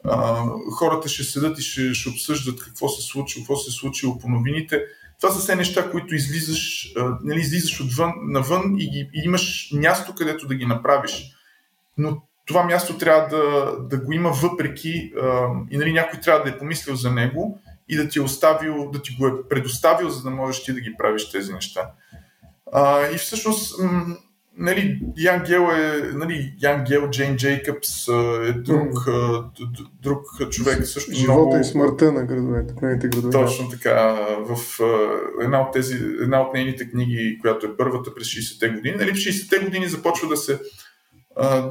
а, 0.04 0.44
хората 0.78 1.08
ще 1.08 1.24
седат 1.24 1.58
и 1.58 1.62
ще, 1.62 1.94
ще 1.94 2.08
обсъждат 2.08 2.64
какво 2.64 2.88
се 2.88 3.02
случи, 3.02 3.40
какво 3.40 3.56
се 3.56 3.68
е 3.68 3.72
случило 3.72 4.18
по 4.18 4.28
новините. 4.28 4.82
Това 5.20 5.32
са 5.32 5.40
все 5.40 5.56
неща, 5.56 5.90
които 5.90 6.14
излизаш, 6.14 6.92
а, 6.96 7.18
нали, 7.22 7.40
излизаш 7.40 7.80
отвън, 7.80 8.12
навън 8.22 8.76
и, 8.78 9.10
и 9.14 9.22
имаш 9.24 9.70
място, 9.72 10.14
където 10.14 10.46
да 10.46 10.54
ги 10.54 10.66
направиш. 10.66 11.32
Но 11.98 12.22
това 12.46 12.64
място 12.64 12.98
трябва 12.98 13.28
да, 13.28 13.76
да 13.80 14.04
го 14.04 14.12
има 14.12 14.30
въпреки 14.30 15.12
а, 15.22 15.48
и 15.70 15.76
нали, 15.76 15.92
някой 15.92 16.20
трябва 16.20 16.44
да 16.44 16.50
е 16.50 16.58
помислил 16.58 16.96
за 16.96 17.10
него 17.10 17.60
и 17.88 17.96
да 17.96 18.08
ти 18.08 18.18
е 18.18 18.22
оставил, 18.22 18.90
да 18.90 19.02
ти 19.02 19.16
го 19.20 19.26
е 19.26 19.48
предоставил, 19.48 20.08
за 20.08 20.22
да 20.22 20.30
можеш 20.30 20.62
ти 20.62 20.72
да 20.72 20.80
ги 20.80 20.94
правиш 20.98 21.30
тези 21.30 21.52
неща. 21.52 21.90
А, 22.72 23.10
и 23.14 23.16
всъщност 23.16 23.82
м- 23.82 24.16
нали, 24.58 25.00
Ян 25.16 25.42
Гел 25.46 25.68
е, 25.72 26.10
нали, 26.12 26.54
Ян 26.62 26.84
Гел, 26.84 27.10
Джейн 27.10 27.36
Джейкъбс 27.36 28.08
е 28.48 28.52
друг, 28.52 28.92
mm. 28.92 29.44
друг 30.02 30.20
човек 30.50 30.86
също 30.86 31.12
Живота 31.12 31.32
много... 31.32 31.56
и 31.56 31.64
смъртта 31.64 32.12
на 32.12 32.24
градовете, 32.24 32.74
големите 32.74 33.08
градове. 33.08 33.32
Точно 33.32 33.70
така. 33.70 34.18
В 34.40 34.80
една 35.42 35.60
от, 35.60 35.72
тези, 35.72 35.94
една 36.20 36.40
от 36.40 36.54
нейните 36.54 36.90
книги, 36.90 37.38
която 37.40 37.66
е 37.66 37.76
първата 37.76 38.14
през 38.14 38.26
60-те 38.26 38.68
години, 38.68 38.96
нали, 38.96 39.10
в 39.10 39.16
60-те 39.16 39.64
години 39.64 39.88
започва 39.88 40.28
да 40.28 40.36
се 40.36 40.60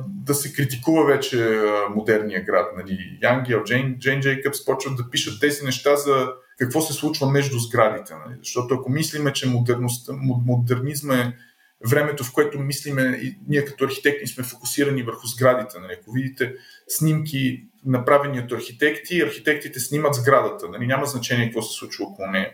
да 0.08 0.36
се 0.36 0.54
критикува 0.54 1.06
вече 1.06 1.62
модерния 1.96 2.44
град. 2.44 2.72
Нали. 2.78 3.20
Ян 3.24 3.44
Гел, 3.44 3.64
Джейн, 3.64 3.96
Джейн 4.00 4.22
Джейкъбс 4.22 4.66
почват 4.66 4.98
да 4.98 5.10
пишат 5.10 5.40
тези 5.40 5.66
неща 5.66 5.96
за 5.96 6.28
какво 6.60 6.82
се 6.82 6.94
случва 6.94 7.32
между 7.32 7.60
сградите. 7.60 8.14
Нали. 8.14 8.38
Защото 8.44 8.76
ако 8.76 8.92
мислиме, 8.92 9.34
че 9.34 9.50
модернизма 10.20 11.16
е 11.16 11.34
времето, 11.90 12.24
в 12.24 12.34
което 12.34 12.60
мислиме, 12.60 13.02
и 13.02 13.38
ние 13.48 13.66
като 13.66 13.86
архитекти 13.86 14.28
сме 14.28 14.44
фокусирани 14.44 15.04
върху 15.04 15.28
сградите. 15.28 15.80
Нали? 15.80 15.98
Ако 16.02 16.12
видите 16.12 16.54
снимки, 16.88 17.64
направени 17.86 18.40
от 18.40 18.52
архитекти, 18.52 19.22
архитектите 19.22 19.80
снимат 19.80 20.16
сградата. 20.16 20.70
Нали? 20.70 20.88
Няма 20.88 21.06
значение 21.06 21.46
какво 21.46 21.62
се 21.62 21.78
случва 21.78 22.06
около 22.06 22.28
нея. 22.28 22.52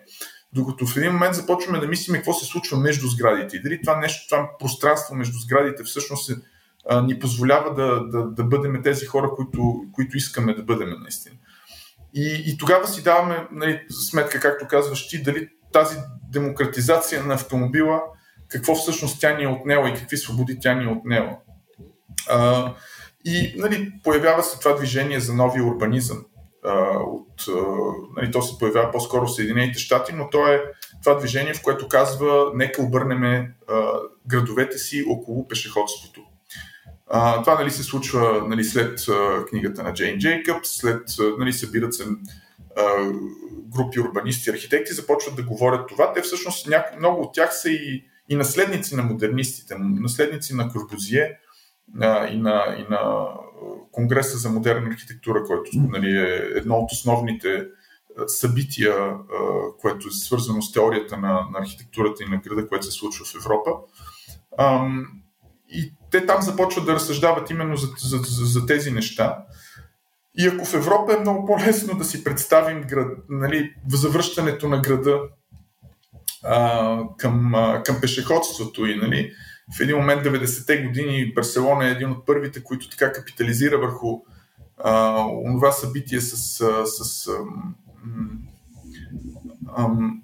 Докато 0.53 0.85
в 0.85 0.97
един 0.97 1.11
момент 1.11 1.35
започваме 1.35 1.79
да 1.79 1.87
мислим 1.87 2.15
какво 2.15 2.33
се 2.33 2.45
случва 2.45 2.77
между 2.77 3.07
сградите. 3.07 3.57
И 3.57 3.61
дали 3.61 3.81
това 3.81 3.97
нещо, 3.97 4.27
това 4.29 4.49
пространство 4.59 5.15
между 5.15 5.39
сградите 5.39 5.83
всъщност 5.83 6.29
е, 6.29 6.33
а, 6.91 7.01
ни 7.01 7.19
позволява 7.19 7.73
да, 7.73 8.07
да, 8.07 8.27
да 8.27 8.43
бъдем 8.43 8.83
тези 8.83 9.05
хора, 9.05 9.31
които, 9.35 9.73
които 9.93 10.17
искаме 10.17 10.53
да 10.53 10.63
бъдем 10.63 10.89
наистина. 11.01 11.35
И, 12.13 12.43
и 12.45 12.57
тогава 12.57 12.87
си 12.87 13.03
даваме 13.03 13.47
нали, 13.51 13.81
сметка, 14.09 14.39
както 14.39 14.67
казваш 14.67 15.07
ти, 15.07 15.23
дали 15.23 15.49
тази 15.73 15.97
демократизация 16.31 17.23
на 17.23 17.33
автомобила 17.33 18.01
какво 18.47 18.75
всъщност 18.75 19.21
тя 19.21 19.37
ни 19.37 19.43
е 19.43 19.47
отнела 19.47 19.89
и 19.89 19.93
какви 19.93 20.17
свободи 20.17 20.59
тя 20.61 20.73
ни 20.73 20.83
е 20.83 20.87
отнела. 20.87 21.37
А, 22.29 22.73
и 23.25 23.53
нали, 23.57 23.91
появява 24.03 24.43
се 24.43 24.59
това 24.59 24.73
движение 24.73 25.19
за 25.19 25.33
новия 25.33 25.65
урбанизъм. 25.65 26.25
А, 26.65 26.73
от, 26.99 27.47
а, 27.47 27.61
нали, 28.17 28.31
то 28.31 28.41
се 28.41 28.57
появява 28.59 28.91
по-скоро 28.91 29.25
в 29.25 29.35
Съединените 29.35 29.79
щати, 29.79 30.13
но 30.13 30.29
то 30.29 30.47
е 30.47 30.63
това 31.03 31.15
движение, 31.15 31.53
в 31.53 31.61
което 31.61 31.87
казва 31.87 32.51
нека 32.55 32.81
обърнем 32.81 33.47
градовете 34.27 34.77
си 34.77 35.03
около 35.09 35.47
пешеходството. 35.47 36.30
А, 37.13 37.41
това 37.41 37.55
нали, 37.55 37.71
се 37.71 37.83
случва 37.83 38.45
нали, 38.47 38.63
след 38.63 38.99
а, 39.09 39.45
книгата 39.45 39.83
на 39.83 39.93
Джейн 39.93 40.19
Джейкъбс, 40.19 40.69
след 40.69 41.03
нали, 41.39 41.53
събират 41.53 41.93
се 41.93 42.05
а, 42.77 43.11
групи 43.75 43.99
урбанисти, 43.99 44.49
архитекти, 44.49 44.93
започват 44.93 45.35
да 45.35 45.43
говорят 45.43 45.87
това. 45.87 46.13
Те 46.13 46.21
всъщност 46.21 46.67
няко, 46.67 46.97
много 46.97 47.21
от 47.21 47.33
тях 47.33 47.61
са 47.61 47.69
и 47.69 48.05
и 48.29 48.35
наследници 48.35 48.95
на 48.95 49.03
модернистите, 49.03 49.75
наследници 49.79 50.55
на 50.55 50.69
Корбузие 50.69 51.37
а, 52.01 52.27
и, 52.27 52.37
на, 52.37 52.75
и 52.79 52.85
на 52.89 53.27
Конгреса 53.91 54.37
за 54.37 54.49
модерна 54.49 54.89
архитектура, 54.89 55.43
който 55.43 55.71
нали, 55.75 56.17
е 56.17 56.35
едно 56.55 56.75
от 56.75 56.91
основните 56.91 57.67
събития, 58.27 58.95
което 59.79 60.07
е 60.07 60.11
свързано 60.11 60.61
с 60.61 60.71
теорията 60.71 61.17
на, 61.17 61.31
на 61.31 61.59
архитектурата 61.59 62.23
и 62.23 62.29
на 62.29 62.37
града, 62.37 62.67
което 62.67 62.85
се 62.85 62.91
случва 62.91 63.25
в 63.25 63.35
Европа. 63.35 63.71
А, 64.57 64.89
и 65.71 65.93
те 66.11 66.25
там 66.25 66.41
започват 66.41 66.85
да 66.85 66.93
разсъждават 66.93 67.49
именно 67.49 67.77
за, 67.77 67.87
за, 67.97 68.17
за, 68.17 68.45
за 68.45 68.65
тези 68.65 68.91
неща. 68.91 69.37
И 70.37 70.47
ако 70.47 70.65
в 70.65 70.73
Европа 70.73 71.13
е 71.13 71.19
много 71.19 71.45
по-лесно 71.45 71.97
да 71.97 72.03
си 72.03 72.23
представим 72.23 72.81
град, 72.81 73.17
нали, 73.29 73.73
завръщането 73.87 74.67
на 74.67 74.81
града 74.81 75.19
а, 76.43 77.03
към, 77.17 77.55
а, 77.55 77.83
към 77.83 78.01
пешеходството 78.01 78.85
и 78.85 78.95
нали, 78.95 79.33
в 79.77 79.79
един 79.79 79.97
момент 79.97 80.25
90-те 80.25 80.77
години 80.77 81.33
Барселона 81.33 81.87
е 81.87 81.91
един 81.91 82.11
от 82.11 82.25
първите, 82.25 82.63
които 82.63 82.89
така 82.89 83.11
капитализира 83.11 83.77
върху 83.77 84.19
а, 84.77 85.25
това 85.45 85.71
събитие 85.71 86.21
с, 86.21 86.37
с, 86.85 87.05
с 87.05 87.29
ам, 89.77 90.21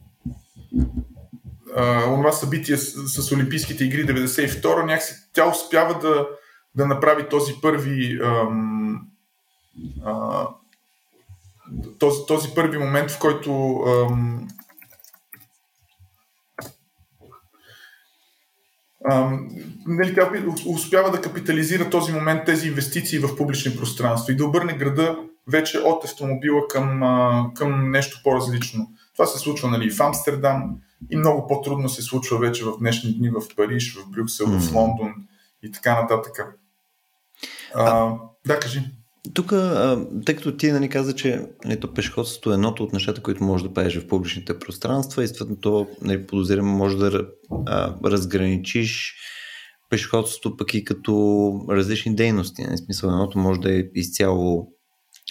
онова 1.83 2.31
събитие 2.31 2.77
с, 2.77 3.07
с 3.07 3.31
Олимпийските 3.31 3.83
игри 3.83 4.05
92 4.05 4.85
някакси 4.85 5.13
тя 5.33 5.49
успява 5.49 5.99
да, 5.99 6.27
да 6.75 6.87
направи 6.87 7.29
този 7.29 7.53
първи 7.61 8.19
ам, 8.23 9.07
а, 10.05 10.47
този, 11.99 12.19
този 12.27 12.49
първи 12.55 12.77
момент, 12.77 13.11
в 13.11 13.19
който 13.19 13.79
ам, 13.87 14.47
ам, 19.11 19.49
нали, 19.87 20.15
тя 20.15 20.31
успява 20.65 21.11
да 21.11 21.21
капитализира 21.21 21.89
този 21.89 22.11
момент 22.11 22.45
тези 22.45 22.67
инвестиции 22.67 23.19
в 23.19 23.35
публични 23.35 23.77
пространства 23.77 24.33
и 24.33 24.35
да 24.35 24.45
обърне 24.45 24.77
града 24.77 25.17
вече 25.47 25.79
от 25.79 26.05
автомобила 26.05 26.67
към, 26.67 27.03
а, 27.03 27.45
към 27.55 27.91
нещо 27.91 28.21
по-различно. 28.23 28.87
Това 29.13 29.25
се 29.25 29.39
случва 29.39 29.69
нали, 29.69 29.91
в 29.91 30.01
Амстердам 30.01 30.77
и 31.09 31.17
много 31.17 31.47
по-трудно 31.47 31.89
се 31.89 32.01
случва 32.01 32.39
вече 32.39 32.63
в 32.65 32.77
днешни 32.79 33.17
дни 33.17 33.29
в 33.29 33.55
Париж, 33.55 33.97
в 33.97 34.09
Брюксел, 34.09 34.45
mm. 34.45 34.59
в 34.59 34.75
Лондон 34.75 35.13
и 35.63 35.71
така 35.71 36.01
нататък. 36.01 36.57
А, 37.75 38.13
да, 38.47 38.59
кажи. 38.59 38.81
Тук, 39.33 39.53
тъй 40.25 40.35
като 40.35 40.57
ти 40.57 40.71
нали, 40.71 40.89
каза, 40.89 41.15
че 41.15 41.45
нали, 41.65 41.79
то 41.79 41.93
пешеходството 41.93 42.51
е 42.51 42.53
едното 42.53 42.83
от 42.83 42.93
нещата, 42.93 43.23
които 43.23 43.43
може 43.43 43.63
да 43.63 43.73
правиш 43.73 43.97
в 43.97 44.07
публичните 44.07 44.59
пространства 44.59 45.23
и 45.23 45.27
съответно 45.27 45.87
нали, 46.01 46.27
подозирам 46.27 46.65
може 46.65 46.97
да 46.97 47.27
а, 47.65 47.95
разграничиш 48.03 49.15
пешеходството 49.89 50.57
пък 50.57 50.73
и 50.73 50.83
като 50.83 51.51
различни 51.69 52.15
дейности. 52.15 52.61
Нали, 52.61 52.77
смисъл 52.77 53.09
едното 53.09 53.39
може 53.39 53.59
да 53.59 53.79
е 53.79 53.83
изцяло 53.95 54.76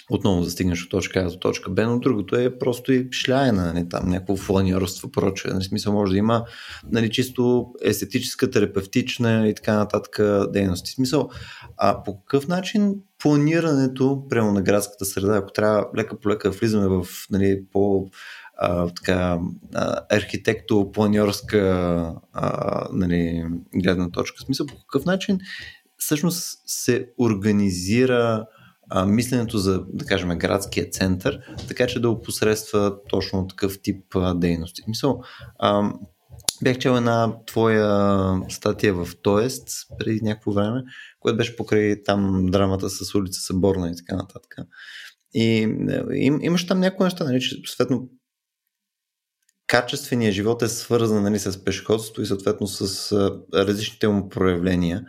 отново 0.09 0.43
да 0.43 0.49
стигнеш 0.49 0.83
от 0.83 0.89
точка 0.89 1.19
А 1.19 1.29
до 1.29 1.39
точка 1.39 1.71
Б, 1.71 1.83
но 1.83 1.99
другото 1.99 2.35
е 2.35 2.59
просто 2.59 2.93
и 2.93 3.07
шляене, 3.11 3.61
нали, 3.61 3.89
там 3.89 4.09
някакво 4.09 4.35
фланьорство, 4.35 5.11
прочее. 5.11 5.51
Нали, 5.51 5.63
смисъл 5.63 5.93
може 5.93 6.11
да 6.11 6.17
има 6.17 6.45
нали, 6.91 7.11
чисто 7.11 7.71
естетическа, 7.83 8.51
терапевтична 8.51 9.47
и 9.47 9.55
така 9.55 9.75
нататък 9.75 10.19
дейности. 10.51 10.91
Смисъл, 10.91 11.29
а 11.77 12.03
по 12.03 12.19
какъв 12.19 12.47
начин 12.47 12.95
планирането 13.19 14.25
прямо 14.29 14.51
на 14.51 14.61
градската 14.61 15.05
среда, 15.05 15.37
ако 15.37 15.51
трябва 15.51 15.87
лека 15.97 16.19
по 16.19 16.29
лека 16.29 16.51
влизаме 16.51 16.87
в 16.87 17.05
нали, 17.31 17.63
по 17.71 18.09
а, 18.57 18.87
така, 18.87 19.39
архитекто-планьорска 20.09 22.13
нали, 22.93 23.45
гледна 23.75 24.11
точка. 24.11 24.41
Смисъл, 24.41 24.65
по 24.65 24.75
какъв 24.75 25.05
начин 25.05 25.39
всъщност 25.97 26.61
се 26.65 27.09
организира 27.17 28.45
а, 28.89 29.05
мисленето 29.05 29.57
за, 29.57 29.83
да 29.93 30.05
кажем, 30.05 30.29
градския 30.29 30.89
център, 30.89 31.39
така 31.67 31.87
че 31.87 31.99
да 31.99 32.09
опосредства 32.09 32.97
точно 33.09 33.47
такъв 33.47 33.81
тип 33.81 34.15
а, 34.15 34.33
дейности. 34.33 34.83
Мисъл, 34.87 35.21
а, 35.59 35.91
бях 36.63 36.77
чел 36.77 36.91
една 36.91 37.33
твоя 37.45 38.41
статия 38.49 38.93
в 38.93 39.07
Тоест 39.21 39.67
преди 39.99 40.19
някакво 40.23 40.51
време, 40.51 40.83
което 41.19 41.37
беше 41.37 41.55
покрай 41.55 42.03
там 42.03 42.45
драмата 42.45 42.89
с 42.89 43.15
улица 43.15 43.41
Съборна 43.41 43.89
и 43.89 43.95
така 43.95 44.15
нататък. 44.15 44.55
И 45.33 45.57
им, 46.13 46.39
имаш 46.41 46.67
там 46.67 46.79
някои 46.79 47.03
неща, 47.03 47.23
нали, 47.23 47.41
че 47.41 47.55
съответно 47.65 48.09
качественият 49.67 50.35
живот 50.35 50.61
е 50.61 50.67
свързан 50.67 51.23
нали, 51.23 51.39
с 51.39 51.63
пешеходството 51.63 52.21
и 52.21 52.25
съответно 52.25 52.67
с 52.67 53.11
а, 53.11 53.41
различните 53.53 54.07
му 54.07 54.29
проявления. 54.29 55.05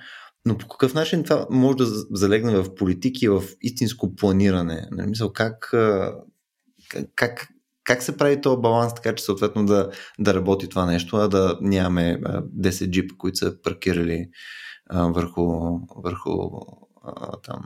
Но 0.49 0.59
по 0.59 0.69
какъв 0.69 0.95
начин 0.95 1.25
това 1.25 1.47
може 1.51 1.77
да 1.77 1.87
залегне 2.11 2.57
в 2.57 2.75
политики, 2.75 3.29
в 3.29 3.43
истинско 3.61 4.17
планиране? 4.17 4.89
Нали, 4.91 5.07
мисъл, 5.07 5.33
как, 5.33 5.75
как, 7.15 7.49
как 7.85 8.03
се 8.03 8.17
прави 8.17 8.41
този 8.41 8.61
баланс, 8.61 8.95
така 8.95 9.15
че 9.15 9.25
съответно 9.25 9.67
да, 9.67 9.91
да 10.19 10.35
работи 10.35 10.69
това 10.69 10.87
нещо, 10.87 11.17
а 11.17 11.29
да 11.29 11.59
нямаме 11.61 12.21
10 12.21 12.91
джипа, 12.91 13.15
които 13.19 13.39
са 13.39 13.63
паркирали 13.63 14.29
върху, 14.93 15.43
върху 15.97 16.33
там, 17.43 17.63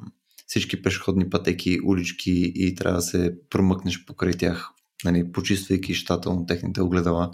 всички 0.46 0.82
пешеходни 0.82 1.30
пътеки, 1.30 1.80
улички 1.84 2.52
и 2.54 2.74
трябва 2.74 2.96
да 2.96 3.02
се 3.02 3.34
промъкнеш 3.50 4.04
покрай 4.04 4.32
тях, 4.32 4.68
нали, 5.04 5.32
почиствайки 5.32 5.94
щателно 5.94 6.46
техните 6.46 6.82
огледала? 6.82 7.30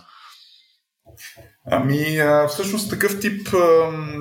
Ами, 1.70 2.20
всъщност 2.48 2.90
такъв 2.90 3.20
тип, 3.20 3.48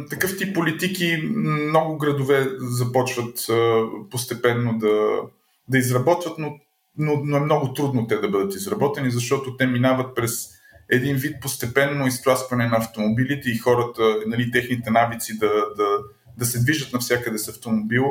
такъв 0.09 0.37
тип 0.37 0.55
политики 0.55 1.29
много 1.69 1.97
градове 1.97 2.47
започват 2.59 3.47
постепенно 4.11 4.77
да, 4.77 5.21
да 5.69 5.77
изработват, 5.77 6.37
но, 6.37 6.59
но, 6.97 7.21
но 7.23 7.37
е 7.37 7.39
много 7.39 7.73
трудно 7.73 8.07
те 8.07 8.17
да 8.17 8.29
бъдат 8.29 8.55
изработени, 8.55 9.11
защото 9.11 9.57
те 9.57 9.67
минават 9.67 10.15
през 10.15 10.47
един 10.89 11.15
вид 11.15 11.35
постепенно 11.41 12.07
изтласкване 12.07 12.67
на 12.67 12.77
автомобилите 12.77 13.49
и 13.49 13.57
хората, 13.57 14.01
нали, 14.27 14.51
техните 14.51 14.89
навици 14.89 15.37
да, 15.37 15.49
да, 15.77 15.87
да 16.37 16.45
се 16.45 16.59
движат 16.59 16.93
навсякъде 16.93 17.37
с 17.37 17.47
автомобил, 17.47 18.03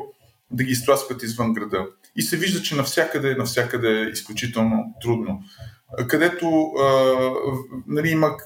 да 0.50 0.64
ги 0.64 0.70
изтласкват 0.72 1.22
извън 1.22 1.52
града. 1.52 1.86
И 2.16 2.22
се 2.22 2.36
вижда, 2.36 2.62
че 2.62 2.76
навсякъде, 2.76 3.34
навсякъде 3.34 4.00
е 4.00 4.10
изключително 4.10 4.94
трудно 5.02 5.42
където 6.08 6.72
нали, 7.86 8.08
има 8.08 8.36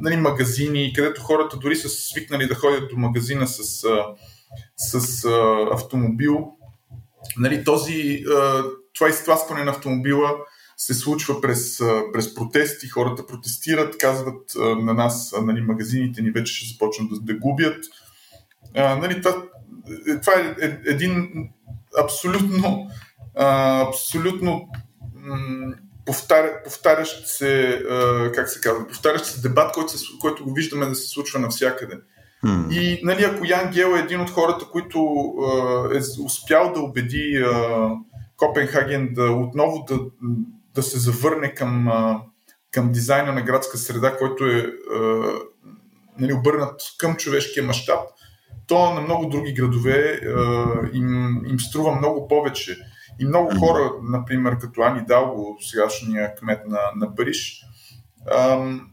нали, 0.00 0.16
магазини, 0.16 0.92
където 0.96 1.20
хората 1.22 1.56
дори 1.56 1.76
са 1.76 1.88
свикнали 1.88 2.46
да 2.46 2.54
ходят 2.54 2.90
до 2.90 2.96
магазина 2.96 3.46
с, 3.46 3.84
с 4.76 5.24
автомобил. 5.72 6.52
Нали, 7.38 7.64
този, 7.64 8.24
това 8.94 9.08
изтласкване 9.08 9.64
на 9.64 9.70
автомобила 9.70 10.30
се 10.76 10.94
случва 10.94 11.40
през, 11.40 11.78
през 12.12 12.34
протести, 12.34 12.88
хората 12.88 13.26
протестират, 13.26 13.98
казват 13.98 14.52
на 14.56 14.94
нас, 14.94 15.34
нали, 15.42 15.60
магазините 15.60 16.22
ни 16.22 16.30
вече 16.30 16.54
ще 16.54 16.72
започнат 16.72 17.10
да, 17.10 17.20
да 17.20 17.38
губят. 17.38 17.84
А, 18.74 18.96
нали, 18.96 19.22
това, 19.22 19.42
е, 20.08 20.20
това 20.20 20.32
е 20.32 20.54
един 20.86 21.32
абсолютно, 21.98 22.90
абсолютно 23.88 24.68
повтаря, 26.06 26.62
повтарящ 26.64 27.26
се, 27.26 27.82
как 28.34 28.48
се 28.48 28.60
казва, 28.60 28.88
повтарящ 28.88 29.24
се 29.24 29.40
дебат, 29.40 29.72
който, 29.72 29.98
се, 29.98 30.06
който 30.20 30.44
го 30.44 30.52
виждаме 30.52 30.86
да 30.86 30.94
се 30.94 31.08
случва 31.08 31.40
навсякъде. 31.40 31.98
Hmm. 32.44 32.72
И 32.72 33.00
нали, 33.02 33.24
ако 33.24 33.44
Ян 33.44 33.70
Гел 33.70 33.96
е 33.96 34.00
един 34.00 34.20
от 34.20 34.30
хората, 34.30 34.64
които 34.64 34.98
е 35.94 36.22
успял 36.24 36.72
да 36.72 36.80
убеди 36.80 37.44
Копенхаген 38.36 39.14
да 39.14 39.30
отново 39.30 39.84
да, 39.88 39.98
да 40.74 40.82
се 40.82 40.98
завърне 40.98 41.54
към, 41.54 41.88
към 42.70 42.92
дизайна 42.92 43.32
на 43.32 43.42
градска 43.42 43.78
среда, 43.78 44.16
който 44.16 44.46
е 44.46 44.72
нали, 46.18 46.32
обърнат 46.32 46.80
към 46.98 47.16
човешкия 47.16 47.64
мащаб, 47.64 48.00
то 48.66 48.94
на 48.94 49.00
много 49.00 49.26
други 49.26 49.52
градове 49.52 50.20
им, 50.92 51.40
им 51.46 51.60
струва 51.60 51.94
много 51.94 52.28
повече 52.28 52.78
и 53.18 53.24
много 53.24 53.58
хора, 53.58 53.92
например, 54.02 54.58
като 54.58 54.82
Ани 54.82 55.04
Далго, 55.08 55.58
сегашния 55.60 56.34
кмет 56.34 56.60
на, 56.68 56.80
на 56.96 57.14
Париж, 57.14 57.62
ам, 58.34 58.88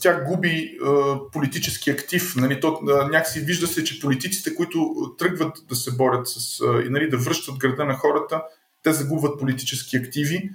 тя 0.00 0.24
губи 0.24 0.78
а, 0.84 1.18
политически 1.32 1.90
актив. 1.90 2.36
Нали, 2.36 2.60
то, 2.60 2.80
а, 2.88 3.04
някакси 3.04 3.40
вижда 3.40 3.66
се, 3.66 3.84
че 3.84 4.00
политиците, 4.00 4.54
които 4.54 4.94
тръгват 5.18 5.56
да 5.68 5.74
се 5.74 5.96
борят 5.96 6.28
с, 6.28 6.60
а, 6.60 6.82
и 6.82 6.88
нали, 6.88 7.10
да 7.10 7.18
връщат 7.18 7.58
града 7.58 7.84
на 7.84 7.94
хората, 7.94 8.42
те 8.82 8.92
загубват 8.92 9.38
политически 9.38 9.96
активи. 9.96 10.50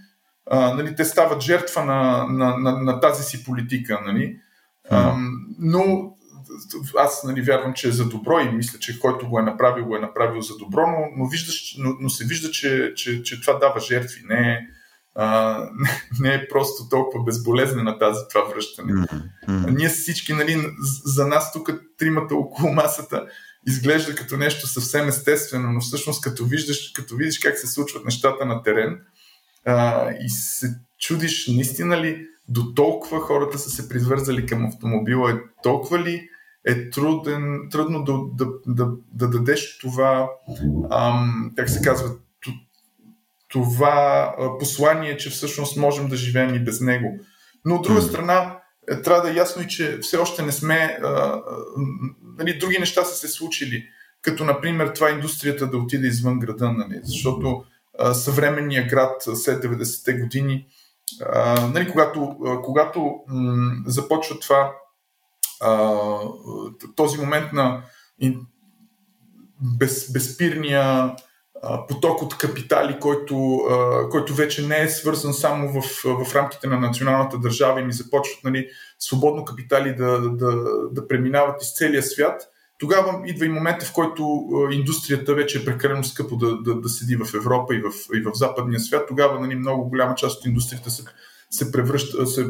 А, 0.50 0.74
нали, 0.74 0.96
те 0.96 1.06
стават 1.06 1.42
жертва 1.42 1.86
на, 1.86 2.28
на, 2.30 2.58
на, 2.58 2.84
на 2.84 3.00
тази 3.00 3.24
си 3.24 3.44
политика. 3.44 4.02
Нали. 4.06 4.40
А, 4.90 5.16
но 5.60 6.14
аз 6.98 7.24
нали, 7.24 7.42
вярвам, 7.42 7.74
че 7.74 7.88
е 7.88 7.92
за 7.92 8.06
добро 8.06 8.40
и 8.40 8.50
мисля, 8.50 8.80
че 8.80 9.00
който 9.00 9.30
го 9.30 9.40
е 9.40 9.44
направил, 9.44 9.86
го 9.86 9.96
е 9.96 10.00
направил 10.00 10.42
за 10.42 10.58
добро, 10.58 10.88
но, 10.88 10.98
но, 11.18 11.30
виждаш, 11.30 11.76
но, 11.80 11.96
но 12.00 12.10
се 12.10 12.26
вижда, 12.26 12.52
че, 12.52 12.94
че, 12.96 13.24
че 13.24 13.42
това 13.42 13.54
дава 13.54 13.80
жертви. 13.80 14.22
Не 14.26 14.52
е, 14.52 14.60
а, 15.16 15.70
не 16.20 16.34
е 16.34 16.48
просто 16.48 16.90
толкова 16.90 17.24
безболезнена 17.24 18.00
тази 18.00 18.20
това 18.30 18.42
връщане. 18.44 18.94
Mm-hmm. 18.94 19.78
Ние 19.78 19.90
всички, 19.90 20.34
нали, 20.34 20.68
за 21.06 21.28
нас 21.28 21.54
тук 21.54 21.70
тримата 21.98 22.36
около 22.36 22.74
масата 22.74 23.28
изглежда 23.68 24.16
като 24.16 24.38
нещо 24.38 24.68
съвсем 24.68 25.08
естествено, 25.08 25.72
но 25.72 25.80
всъщност 25.80 26.22
като 26.22 26.46
виждаш, 26.46 26.92
като 26.96 27.16
видиш 27.16 27.40
как 27.40 27.58
се 27.58 27.68
случват 27.68 28.06
нещата 28.06 28.46
на 28.46 28.64
терен 28.64 29.00
а, 29.66 30.10
и 30.12 30.30
се 30.30 30.80
чудиш 31.00 31.48
наистина 31.48 32.02
ли 32.02 32.28
до 32.48 32.74
толкова 32.74 33.20
хората 33.20 33.60
са 33.60 33.70
се 33.70 33.90
привързали 33.90 34.46
към 34.46 34.66
автомобила, 34.66 35.32
е 35.32 35.36
толкова 35.64 36.00
ли 36.00 36.30
е 36.68 36.90
труден, 36.90 37.68
трудно 37.72 38.04
да, 38.04 38.14
да, 38.34 38.52
да, 38.68 38.92
да 39.14 39.28
дадеш 39.30 39.78
това, 39.78 40.30
ам, 40.92 41.52
как 41.56 41.70
се 41.70 41.82
казва, 41.82 42.10
това 43.50 44.36
послание, 44.60 45.18
че 45.18 45.30
всъщност 45.30 45.78
можем 45.78 46.08
да 46.08 46.16
живеем 46.16 46.56
и 46.56 46.64
без 46.64 46.82
него. 46.82 47.20
Но 47.66 47.76
от 47.76 47.84
друга 47.84 48.02
страна, 48.02 48.60
е, 48.92 49.02
трябва 49.02 49.22
да 49.22 49.32
е 49.32 49.36
ясно 49.36 49.62
и, 49.62 49.68
че 49.68 49.98
все 50.02 50.18
още 50.18 50.44
не 50.44 50.52
сме. 50.52 51.00
А, 51.04 51.08
а, 51.08 51.42
нали, 52.38 52.58
други 52.58 52.78
неща 52.80 53.04
са 53.04 53.16
се 53.16 53.28
случили, 53.28 53.84
като 54.22 54.44
например 54.44 54.88
това 54.88 55.10
индустрията 55.10 55.68
да 55.68 55.78
отиде 55.78 56.08
извън 56.08 56.40
града, 56.40 56.72
нали, 56.72 57.00
защото 57.04 57.64
а, 58.00 58.14
съвременния 58.14 58.88
град 58.88 59.24
след 59.36 59.64
90-те 59.64 60.14
години, 60.14 60.68
а, 61.26 61.68
нали, 61.68 61.92
когато, 61.92 62.36
а, 62.46 62.62
когато 62.62 63.16
м- 63.28 63.84
започва 63.86 64.40
това 64.40 64.72
този 66.96 67.18
момент 67.18 67.54
на 67.54 67.84
без, 69.80 70.12
безспирния 70.12 71.16
поток 71.88 72.22
от 72.22 72.38
капитали, 72.38 72.98
който, 73.00 73.60
който 74.12 74.34
вече 74.34 74.68
не 74.68 74.82
е 74.82 74.90
свързан 74.90 75.34
само 75.34 75.82
в, 75.82 75.86
в 76.04 76.36
рамките 76.36 76.68
на 76.68 76.80
националната 76.80 77.38
държава 77.38 77.82
и 77.82 77.86
ми 77.86 77.94
започват 77.94 78.44
нали, 78.44 78.68
свободно 79.00 79.46
капитали 79.46 79.96
да, 79.96 80.30
да, 80.30 80.64
да 80.92 81.08
преминават 81.08 81.62
из 81.62 81.74
целия 81.74 82.04
свят, 82.04 82.42
тогава 82.80 83.22
идва 83.26 83.46
и 83.46 83.50
момента, 83.50 83.86
в 83.86 83.94
който 83.94 84.48
индустрията 84.72 85.36
вече 85.36 85.58
е 85.58 85.66
прекалено 85.66 86.04
скъпо 86.04 86.36
да, 86.36 86.58
да, 86.62 86.82
да 86.82 86.90
седи 86.90 87.16
в 87.16 87.34
Европа 87.36 87.76
и 87.76 87.82
в, 87.82 87.92
и 88.16 88.22
в 88.22 88.32
западния 88.34 88.80
свят. 88.80 89.06
Тогава 89.08 89.40
нали, 89.40 89.56
много 89.56 89.90
голяма 89.90 90.16
част 90.16 90.40
от 90.40 90.46
индустрията 90.46 90.90
се, 90.90 91.04
се 91.50 91.72
превръща, 91.72 92.28
се, 92.28 92.48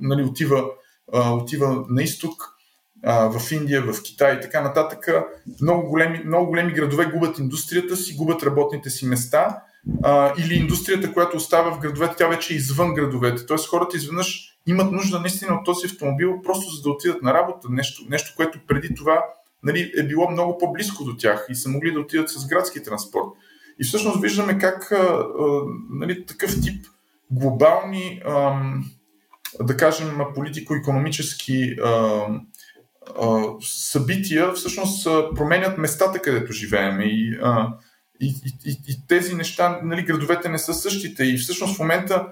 нали, 0.00 0.22
отива, 0.22 0.64
отива 1.12 1.84
на 1.88 2.02
изток 2.02 2.52
в 3.04 3.52
Индия, 3.52 3.82
в 3.82 4.02
Китай 4.02 4.36
и 4.36 4.40
така 4.40 4.60
нататък. 4.60 5.08
Много 5.62 5.88
големи, 5.88 6.22
много 6.24 6.46
големи 6.46 6.72
градове 6.72 7.06
губят 7.06 7.38
индустрията 7.38 7.96
си, 7.96 8.16
губят 8.16 8.42
работните 8.42 8.90
си 8.90 9.06
места 9.06 9.62
или 10.38 10.54
индустрията, 10.54 11.12
която 11.12 11.36
остава 11.36 11.70
в 11.70 11.78
градовете, 11.78 12.14
тя 12.18 12.28
вече 12.28 12.54
е 12.54 12.56
извън 12.56 12.94
градовете. 12.94 13.46
Тоест 13.46 13.68
хората 13.68 13.96
изведнъж 13.96 14.58
имат 14.66 14.92
нужда 14.92 15.20
наистина 15.20 15.54
от 15.54 15.64
този 15.64 15.86
автомобил, 15.86 16.42
просто 16.42 16.70
за 16.70 16.82
да 16.82 16.90
отидат 16.90 17.22
на 17.22 17.34
работа. 17.34 17.68
Нещо, 17.70 18.02
нещо 18.08 18.32
което 18.36 18.58
преди 18.66 18.94
това 18.94 19.24
нали, 19.62 19.92
е 19.98 20.02
било 20.02 20.30
много 20.30 20.58
по-близко 20.58 21.04
до 21.04 21.16
тях 21.16 21.46
и 21.50 21.54
са 21.54 21.68
могли 21.68 21.92
да 21.92 22.00
отидат 22.00 22.30
с 22.30 22.46
градски 22.46 22.82
транспорт. 22.82 23.26
И 23.80 23.84
всъщност 23.84 24.22
виждаме 24.22 24.58
как 24.58 24.92
нали, 25.90 26.26
такъв 26.26 26.60
тип 26.60 26.86
глобални, 27.30 28.22
а, 28.24 28.62
да 29.60 29.76
кажем, 29.76 30.18
политико-економически 30.34 31.76
събития 33.60 34.52
всъщност 34.52 35.04
променят 35.34 35.78
местата, 35.78 36.22
където 36.22 36.52
живеем. 36.52 37.00
И, 37.00 37.38
и, 38.20 38.34
и, 38.64 38.80
и 38.88 39.06
тези 39.08 39.34
неща, 39.34 39.80
нали, 39.82 40.02
градовете 40.02 40.48
не 40.48 40.58
са 40.58 40.74
същите. 40.74 41.24
И 41.24 41.38
всъщност 41.38 41.76
в 41.76 41.78
момента 41.78 42.26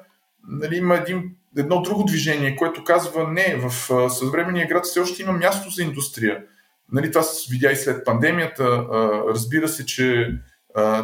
нали, 0.48 0.76
има 0.76 0.96
един, 0.96 1.30
едно 1.56 1.82
друго 1.82 2.04
движение, 2.04 2.56
което 2.56 2.84
казва 2.84 3.28
не, 3.32 3.56
в 3.56 3.70
съвременния 4.10 4.68
град 4.68 4.84
все 4.84 5.00
още 5.00 5.22
има 5.22 5.32
място 5.32 5.70
за 5.70 5.82
индустрия. 5.82 6.44
Нали, 6.92 7.10
това 7.10 7.22
се 7.22 7.50
видя 7.50 7.72
и 7.72 7.76
след 7.76 8.04
пандемията. 8.04 8.86
Разбира 9.28 9.68
се, 9.68 9.86
че, 9.86 10.38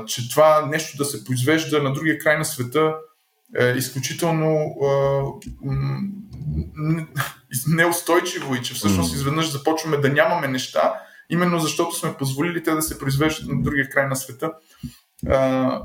че 0.07 0.31
това 0.31 0.67
нещо 0.67 0.97
да 0.97 1.05
се 1.05 1.25
произвежда 1.25 1.83
на 1.83 1.93
другия 1.93 2.19
край 2.19 2.39
на 2.39 2.45
света 2.45 2.95
е 3.59 3.75
изключително 3.77 4.77
неустойчиво 7.69 8.55
и 8.55 8.63
че 8.63 8.75
всъщност 8.75 9.15
изведнъж 9.15 9.51
започваме 9.51 9.97
да 9.97 10.09
нямаме 10.09 10.49
неща, 10.49 10.95
именно 11.31 11.59
защото 11.59 11.97
сме 11.97 12.15
позволили 12.15 12.63
те 12.63 12.71
да 12.71 12.83
се 12.83 12.99
произвеждат 12.99 13.49
на 13.49 13.63
другия 13.63 13.89
край 13.89 14.07
на 14.07 14.17
света. 14.17 14.53
А, 15.29 15.83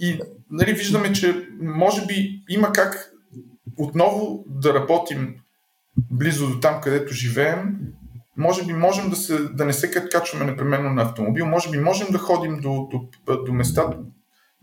и 0.00 0.20
нали, 0.50 0.72
виждаме, 0.72 1.12
че 1.12 1.48
може 1.60 2.06
би 2.06 2.42
има 2.48 2.72
как 2.72 3.10
отново 3.78 4.44
да 4.48 4.74
работим 4.74 5.34
близо 6.10 6.48
до 6.48 6.60
там, 6.60 6.80
където 6.80 7.14
живеем. 7.14 7.76
Може 8.36 8.66
би 8.66 8.72
можем 8.72 9.10
да, 9.10 9.16
се, 9.16 9.38
да 9.38 9.64
не 9.64 9.72
се 9.72 9.90
качваме 9.90 10.44
непременно 10.44 10.90
на 10.90 11.02
автомобил, 11.02 11.46
може 11.46 11.70
би 11.70 11.78
можем 11.78 12.08
да 12.10 12.18
ходим 12.18 12.60
до, 12.60 12.88
до, 12.90 13.42
до 13.44 13.52
места, 13.52 13.96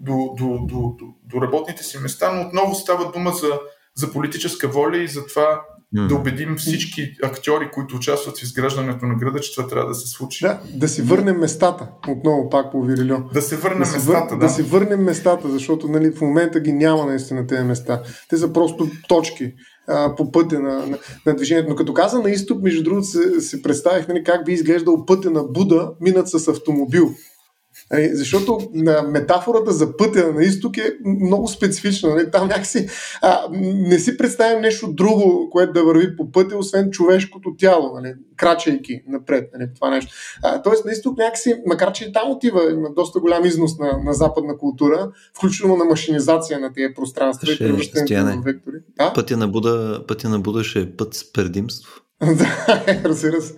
до, 0.01 0.33
до, 0.37 0.47
до, 0.47 0.95
до, 0.99 1.05
до 1.23 1.41
работните 1.41 1.83
си 1.83 1.97
места, 1.97 2.31
но 2.31 2.41
отново 2.41 2.75
става 2.75 3.11
дума 3.11 3.31
за 3.31 3.59
за 3.95 4.11
политическа 4.11 4.67
воля 4.67 4.97
и 4.97 5.07
за 5.07 5.25
това 5.25 5.61
mm. 5.95 6.07
да 6.07 6.15
убедим 6.15 6.55
всички 6.57 7.11
актьори, 7.23 7.69
които 7.73 7.95
участват 7.95 8.37
в 8.37 8.43
изграждането 8.43 9.05
на 9.05 9.15
града, 9.15 9.39
че 9.39 9.55
това 9.55 9.67
трябва 9.67 9.87
да 9.87 9.95
се 9.95 10.07
случи. 10.07 10.45
Да, 10.45 10.59
да 10.73 10.87
си 10.87 11.01
върнем 11.01 11.39
местата, 11.39 11.87
отново 12.07 12.49
пак 12.49 12.71
по 12.71 12.83
Вирилио. 12.83 13.17
Да 13.33 13.41
се 13.41 13.57
върнем 13.57 13.83
да 13.83 13.91
местата, 13.91 14.35
да. 14.35 14.45
Да 14.45 14.49
си 14.49 14.63
върнем 14.63 15.03
местата, 15.03 15.49
защото 15.49 15.87
нали, 15.87 16.11
в 16.11 16.21
момента 16.21 16.59
ги 16.59 16.73
няма 16.73 17.05
наистина 17.05 17.47
тези 17.47 17.63
места. 17.63 18.01
Те 18.29 18.37
са 18.37 18.53
просто 18.53 18.87
точки 19.07 19.53
а, 19.87 20.15
по 20.15 20.31
пътя 20.31 20.59
на, 20.59 20.85
на, 20.85 20.97
на 21.25 21.35
движението. 21.35 21.69
Но 21.69 21.75
като 21.75 21.93
каза 21.93 22.19
на 22.19 22.29
изток, 22.29 22.61
между 22.61 22.83
другото, 22.83 23.07
се, 23.07 23.41
се 23.41 23.61
представих 23.61 24.07
нали, 24.07 24.23
как 24.23 24.45
би 24.45 24.53
изглеждал 24.53 25.05
пътя 25.05 25.31
на 25.31 25.43
Буда, 25.43 25.91
минат 26.01 26.29
с 26.29 26.47
автомобил. 26.47 27.09
Нали, 27.91 28.09
защото 28.13 28.59
метафората 29.07 29.71
за 29.71 29.97
пътя 29.97 30.33
на 30.33 30.43
изток 30.43 30.77
е 30.77 30.97
много 31.05 31.47
специфична. 31.47 32.09
Нали? 32.09 32.31
Там 32.31 32.47
някакси 32.47 32.87
а, 33.21 33.47
не 33.61 33.99
си 33.99 34.17
представям 34.17 34.61
нещо 34.61 34.93
друго, 34.93 35.49
което 35.51 35.73
да 35.73 35.83
върви 35.83 36.15
по 36.15 36.31
пътя, 36.31 36.57
освен 36.57 36.91
човешкото 36.91 37.55
тяло, 37.57 37.93
нали? 37.93 38.13
крачайки 38.37 39.01
напред. 39.07 39.49
Нали? 39.53 39.69
Това 39.75 39.89
нещо. 39.89 40.13
А, 40.43 40.61
тоест 40.61 40.85
на 40.85 40.91
изток 40.91 41.17
някакси, 41.17 41.55
макар 41.65 41.91
че 41.91 42.05
и 42.05 42.11
там 42.11 42.31
отива, 42.31 42.71
има 42.71 42.89
доста 42.95 43.19
голям 43.19 43.45
износ 43.45 43.77
на, 43.79 43.99
на 44.03 44.13
западна 44.13 44.57
култура, 44.57 45.11
включително 45.37 45.75
на 45.75 45.85
машинизация 45.85 46.59
на 46.59 46.73
тези 46.73 46.93
пространства 46.93 47.47
ще, 47.47 47.63
и 47.63 47.67
превръщането 47.67 48.13
на 48.13 48.41
вектори. 48.45 48.75
Да? 48.97 49.13
Пътя 49.13 49.37
на 49.37 49.47
Буда, 49.47 50.03
пътя 50.07 50.29
на 50.29 50.39
Буда 50.39 50.63
ще 50.63 50.79
е 50.79 50.95
път 50.97 51.13
с 51.13 51.33
предимство. 51.33 52.01
Да, 52.37 52.85
разбира 53.05 53.41
се. 53.41 53.53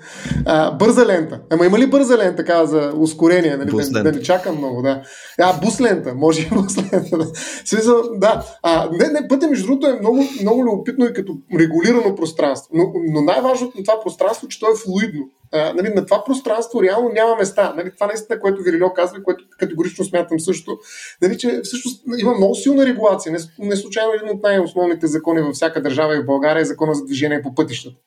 А, 0.45 0.72
бърза 0.72 1.05
лента. 1.05 1.41
Ама 1.49 1.66
има 1.66 1.80
ли 1.80 1.88
бърза 1.88 2.18
лента 2.18 2.36
така 2.36 2.66
за 2.66 2.93
ускорение? 2.97 3.57
Нали? 3.57 3.72
Да, 3.91 4.03
да 4.03 4.11
не 4.11 4.22
чакам 4.22 4.57
много, 4.57 4.82
да. 4.82 5.01
А, 5.39 5.59
бус 5.59 5.82
лента. 5.82 6.14
Може 6.16 6.41
и 6.41 6.49
бус 6.55 6.78
лента. 6.78 7.18
Да. 7.18 7.26
Смисъл, 7.66 8.01
да. 8.16 8.45
А, 8.64 8.89
не, 8.91 9.07
не, 9.07 9.28
пътя, 9.28 9.47
между 9.47 9.66
другото, 9.66 9.88
е 9.88 9.99
много, 9.99 10.24
много 10.41 10.64
любопитно 10.64 11.05
и 11.05 11.14
като 11.14 11.38
регулирано 11.59 12.16
пространство. 12.16 12.70
Но, 12.74 12.93
но 13.14 13.22
най-важното 13.22 13.78
на 13.78 13.84
това 13.84 14.03
пространство, 14.03 14.47
че 14.47 14.59
то 14.59 14.66
е 14.66 14.76
флуидно. 14.86 15.30
А, 15.53 15.74
нали, 15.74 15.93
на 15.93 16.05
това 16.05 16.24
пространство 16.24 16.84
реално 16.84 17.09
няма 17.09 17.36
места. 17.36 17.74
Нали, 17.78 17.91
това 17.93 18.07
наистина, 18.07 18.39
което 18.39 18.64
Вирилио 18.64 18.93
казва, 18.93 19.24
което 19.24 19.43
категорично 19.59 20.05
смятам 20.05 20.39
също, 20.39 20.78
нали, 21.22 21.38
че 21.38 21.61
всъщност 21.64 22.03
има 22.18 22.34
много 22.34 22.55
силна 22.55 22.86
регулация. 22.86 23.32
Не, 23.32 23.68
не 23.68 23.76
случайно 23.76 24.14
един 24.14 24.30
от 24.30 24.43
най-основните 24.43 25.07
закони 25.07 25.41
във 25.41 25.55
всяка 25.55 25.82
държава 25.82 26.16
и 26.16 26.20
в 26.20 26.26
България 26.26 26.61
е 26.61 26.66
закона 26.66 26.93
за 26.93 27.05
движение 27.05 27.41
по 27.41 27.55
пътищата. 27.55 27.97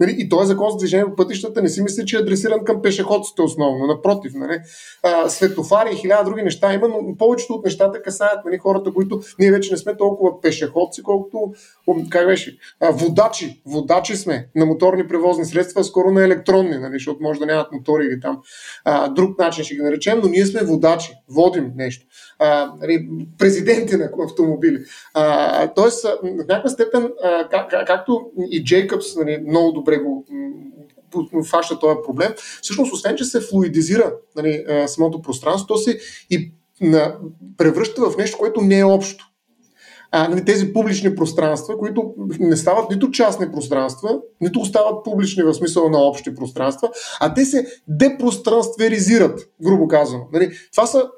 Нали? 0.00 0.14
И 0.18 0.28
този 0.28 0.46
закон 0.46 0.70
за 0.70 0.76
движение 0.76 1.06
по 1.06 1.16
пътищата 1.16 1.62
не 1.62 1.68
си 1.68 1.82
мисля, 1.82 2.04
че 2.04 2.16
е 2.16 2.20
адресиран 2.20 2.64
към 2.64 2.82
пешеходците 2.82 3.42
основно. 3.42 3.86
Напротив, 3.86 4.32
нали? 4.34 4.60
а, 5.02 5.28
светофари 5.28 5.90
и 5.92 5.96
хиляда 5.96 6.24
други 6.24 6.42
неща 6.42 6.74
има, 6.74 6.88
но 6.88 7.16
повечето 7.18 7.52
от 7.52 7.64
нещата 7.64 8.02
касаят 8.02 8.44
нали, 8.44 8.58
хората, 8.58 8.92
които 8.92 9.20
ние 9.38 9.50
вече 9.50 9.70
не 9.70 9.76
сме 9.76 9.96
толкова 9.96 10.40
пешеходци, 10.40 11.02
колкото 11.02 11.52
как 12.10 12.26
беше, 12.26 12.58
а, 12.80 12.90
водачи. 12.90 13.62
Водачи 13.66 14.16
сме 14.16 14.48
на 14.54 14.66
моторни 14.66 15.08
превозни 15.08 15.44
средства, 15.44 15.84
скоро 15.84 16.10
на 16.10 16.24
електронни, 16.24 16.78
нали, 16.78 16.92
защото 16.92 17.22
може 17.22 17.40
да 17.40 17.46
нямат 17.46 17.72
мотори 17.72 18.04
или 18.04 18.20
там. 18.20 18.40
А, 18.84 19.08
друг 19.08 19.38
начин 19.38 19.64
ще 19.64 19.74
ги 19.74 19.82
наречем, 19.82 20.20
но 20.22 20.28
ние 20.28 20.46
сме 20.46 20.64
водачи, 20.64 21.12
водим 21.30 21.72
нещо. 21.76 22.06
Нали, 22.80 23.08
президенти 23.38 23.96
на 23.96 24.10
автомобили. 24.24 24.84
Тоест, 25.74 26.04
в 26.04 26.18
някаква 26.48 26.70
степен, 26.70 27.12
както 27.86 28.30
и 28.50 28.64
Джейкъбс 28.64 29.16
нали, 29.16 29.44
много 29.48 29.72
добре 29.72 29.98
го 29.98 30.26
фаща 31.50 31.78
този 31.78 31.96
проблем. 32.04 32.34
Всъщност, 32.62 32.92
освен, 32.92 33.16
че 33.16 33.24
се 33.24 33.40
флуидизира 33.40 34.14
нали, 34.36 34.64
самото 34.86 35.22
пространство, 35.22 35.66
то 35.66 35.76
се 35.76 35.98
и 36.30 36.52
превръща 37.56 38.10
в 38.10 38.16
нещо, 38.16 38.38
което 38.38 38.60
не 38.60 38.78
е 38.78 38.84
общо 38.84 39.30
а, 40.16 40.28
нали, 40.28 40.44
тези 40.44 40.72
публични 40.72 41.14
пространства, 41.14 41.78
които 41.78 42.14
не 42.40 42.56
стават 42.56 42.90
нито 42.90 43.10
частни 43.10 43.52
пространства, 43.52 44.20
нито 44.40 44.60
остават 44.60 45.04
публични 45.04 45.42
в 45.42 45.54
смисъл 45.54 45.88
на 45.88 45.98
общи 45.98 46.34
пространства, 46.34 46.90
а 47.20 47.34
те 47.34 47.44
се 47.44 47.66
депространстверизират, 47.88 49.40
грубо 49.62 49.88
казано. 49.88 50.22
Нали, 50.32 50.50
това 50.72 50.86
са 50.86 51.08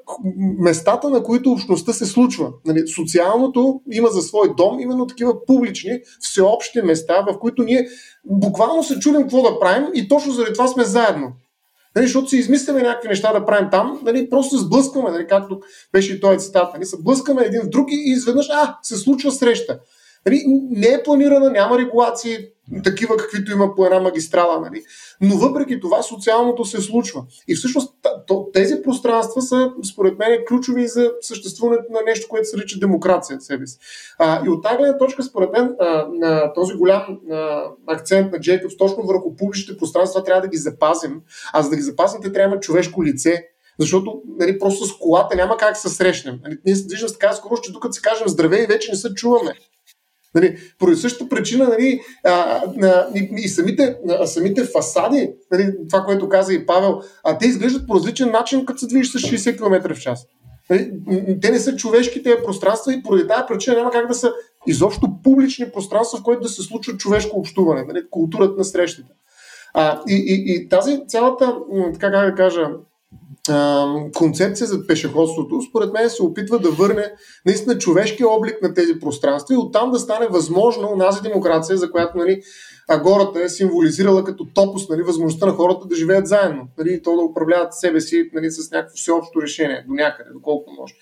местата, 0.59 1.11
на 1.11 1.23
които 1.23 1.51
общността 1.51 1.93
се 1.93 2.07
случва. 2.07 2.53
Нали, 2.67 2.89
социалното 2.89 3.81
има 3.93 4.09
за 4.09 4.23
свой 4.23 4.55
дом 4.57 4.81
именно 4.81 5.07
такива 5.07 5.45
публични, 5.47 6.01
всеобщи 6.21 6.83
места, 6.83 7.27
в 7.31 7.39
които 7.39 7.63
ние 7.63 7.89
буквално 8.25 8.83
се 8.83 8.99
чудим 8.99 9.21
какво 9.21 9.43
да 9.43 9.61
правим 9.61 9.87
и 9.95 10.09
точно 10.09 10.33
заради 10.33 10.53
това 10.53 10.69
сме 10.69 10.85
заедно. 10.85 11.33
Нали, 11.97 12.07
защото 12.07 12.29
си 12.29 12.37
измисляме 12.37 12.83
някакви 12.83 13.09
неща 13.09 13.33
да 13.33 13.47
правим 13.47 13.69
там, 13.71 14.01
нали, 14.03 14.31
просто 14.31 14.57
се 14.57 14.65
сблъскваме, 14.65 15.11
нали, 15.11 15.27
както 15.27 15.61
беше 15.93 16.13
и 16.13 16.21
този 16.21 16.39
цитат. 16.39 16.75
Нали, 16.75 16.85
се 16.85 17.03
блъскаме 17.03 17.43
един 17.43 17.61
в 17.63 17.69
друг 17.69 17.89
и 17.91 18.03
изведнъж, 18.07 18.47
а, 18.53 18.79
се 18.83 18.97
случва 18.97 19.33
среща. 19.33 19.79
Нали, 20.27 20.45
не 20.71 20.87
е 20.87 21.03
планирана, 21.03 21.51
няма 21.51 21.79
регулации, 21.79 22.39
такива 22.85 23.17
каквито 23.17 23.53
има 23.53 23.75
по 23.75 23.85
една 23.85 24.01
магистрала. 24.01 24.61
Нали? 24.61 24.83
Но 25.21 25.37
въпреки 25.37 25.81
това 25.81 26.03
социалното 26.03 26.65
се 26.65 26.81
случва. 26.81 27.25
И 27.49 27.55
всъщност 27.55 27.95
тези 28.53 28.83
пространства 28.83 29.43
са, 29.43 29.73
според 29.93 30.19
мен, 30.19 30.39
ключови 30.49 30.89
за 30.89 31.13
съществуването 31.21 31.93
на 31.93 32.01
нещо, 32.07 32.29
което 32.29 32.49
се 32.49 32.57
нарича 32.57 32.79
демокрация 32.79 33.39
в 33.39 33.45
себе 33.45 33.67
си. 33.67 33.79
А, 34.19 34.47
и 34.47 34.49
от 34.49 34.63
тази 34.63 34.77
гледна 34.77 34.99
точка, 34.99 35.23
според 35.23 35.53
мен, 35.53 35.75
а, 35.81 36.07
на 36.13 36.53
този 36.53 36.75
голям 36.75 37.19
а, 37.31 37.65
акцент 37.87 38.33
на 38.33 38.41
Джейкобс 38.41 38.77
точно 38.77 39.03
върху 39.03 39.37
публичните 39.37 39.79
пространства 39.79 40.25
трябва 40.25 40.43
да 40.43 40.49
ги 40.49 40.57
запазим. 40.57 41.21
А 41.53 41.63
за 41.63 41.71
да 41.71 41.77
ги 41.77 41.83
запазим, 41.83 42.21
те 42.23 42.33
трябва 42.33 42.61
човешко 42.61 43.05
лице, 43.05 43.47
защото 43.79 44.23
нали, 44.39 44.59
просто 44.59 44.85
с 44.85 44.99
колата 44.99 45.37
няма 45.37 45.57
как 45.57 45.77
се 45.77 45.89
срещнем. 45.89 46.41
Нали, 46.45 46.59
ние 46.67 46.77
се 46.77 46.87
движим 46.87 47.09
с 47.09 47.13
така 47.13 47.33
скоро, 47.33 47.61
че 47.61 47.73
докато 47.73 47.93
си 47.93 48.03
кажем 48.03 48.29
здравей, 48.29 48.67
вече 48.67 48.91
не 48.91 48.97
се 48.97 49.15
чуваме. 49.15 49.55
Нали, 50.35 50.57
поради 50.79 50.97
същата 50.97 51.29
причина 51.29 51.69
нали, 51.69 52.01
а, 52.25 52.31
а, 52.83 53.07
и, 53.15 53.31
и 53.37 53.49
самите, 53.49 53.97
а, 54.09 54.27
самите 54.27 54.65
фасади, 54.65 55.31
нали, 55.53 55.75
това, 55.89 56.05
което 56.05 56.29
каза 56.29 56.55
и 56.55 56.67
Павел, 56.67 57.01
а, 57.25 57.39
те 57.39 57.47
изглеждат 57.47 57.87
по 57.87 57.95
различен 57.95 58.31
начин, 58.31 58.67
като 58.67 58.79
се 58.79 58.87
движиш 58.87 59.13
с 59.13 59.19
60 59.19 59.57
км 59.57 59.95
в 59.95 60.01
час. 60.01 60.27
Нали, 60.71 60.93
те 61.43 61.51
не 61.51 61.59
са 61.59 61.77
човешки 61.77 62.23
тези 62.23 62.37
пространства 62.45 62.95
и 62.95 63.03
поради 63.03 63.29
тази 63.29 63.43
причина 63.49 63.77
няма 63.77 63.91
как 63.91 64.09
да 64.09 64.15
са 64.15 64.33
изобщо 64.67 65.09
публични 65.25 65.71
пространства, 65.73 66.19
в 66.19 66.23
които 66.23 66.41
да 66.41 66.49
се 66.49 66.63
случва 66.63 66.97
човешко 66.97 67.39
общуване, 67.39 67.85
нали, 67.89 68.03
културата 68.11 68.55
на 68.59 68.65
срещите. 68.65 69.09
А, 69.75 70.03
и, 70.09 70.15
и, 70.15 70.55
и 70.55 70.69
тази 70.69 71.01
цялата, 71.09 71.57
така 71.93 72.11
как 72.11 72.31
да 72.31 72.35
кажа, 72.35 72.71
концепция 74.15 74.67
за 74.67 74.87
пешеходството, 74.87 75.63
според 75.71 75.93
мен 75.93 76.11
се 76.11 76.23
опитва 76.23 76.59
да 76.59 76.71
върне 76.71 77.13
наистина 77.47 77.79
човешкия 77.79 78.29
облик 78.29 78.63
на 78.63 78.75
тези 78.75 79.01
пространства 79.01 79.55
и 79.55 79.59
оттам 79.59 79.91
да 79.91 79.99
стане 79.99 80.27
възможно 80.29 80.89
унази 80.89 81.23
демокрация, 81.23 81.77
за 81.77 81.91
която 81.91 82.19
нали, 82.19 82.43
гората 83.03 83.43
е 83.43 83.49
символизирала 83.49 84.25
като 84.25 84.47
топус 84.55 84.89
нали, 84.89 85.03
възможността 85.03 85.47
на 85.47 85.53
хората 85.53 85.87
да 85.87 85.97
живеят 85.97 86.27
заедно, 86.27 86.69
нали, 86.79 87.03
то 87.03 87.17
да 87.17 87.23
управляват 87.23 87.75
себе 87.75 88.01
си 88.01 88.31
нали, 88.35 88.51
с 88.51 88.71
някакво 88.71 88.97
всеобщо 88.97 89.43
решение 89.43 89.85
до 89.89 89.95
някъде, 89.95 90.31
доколкото 90.33 90.81
може 90.81 90.95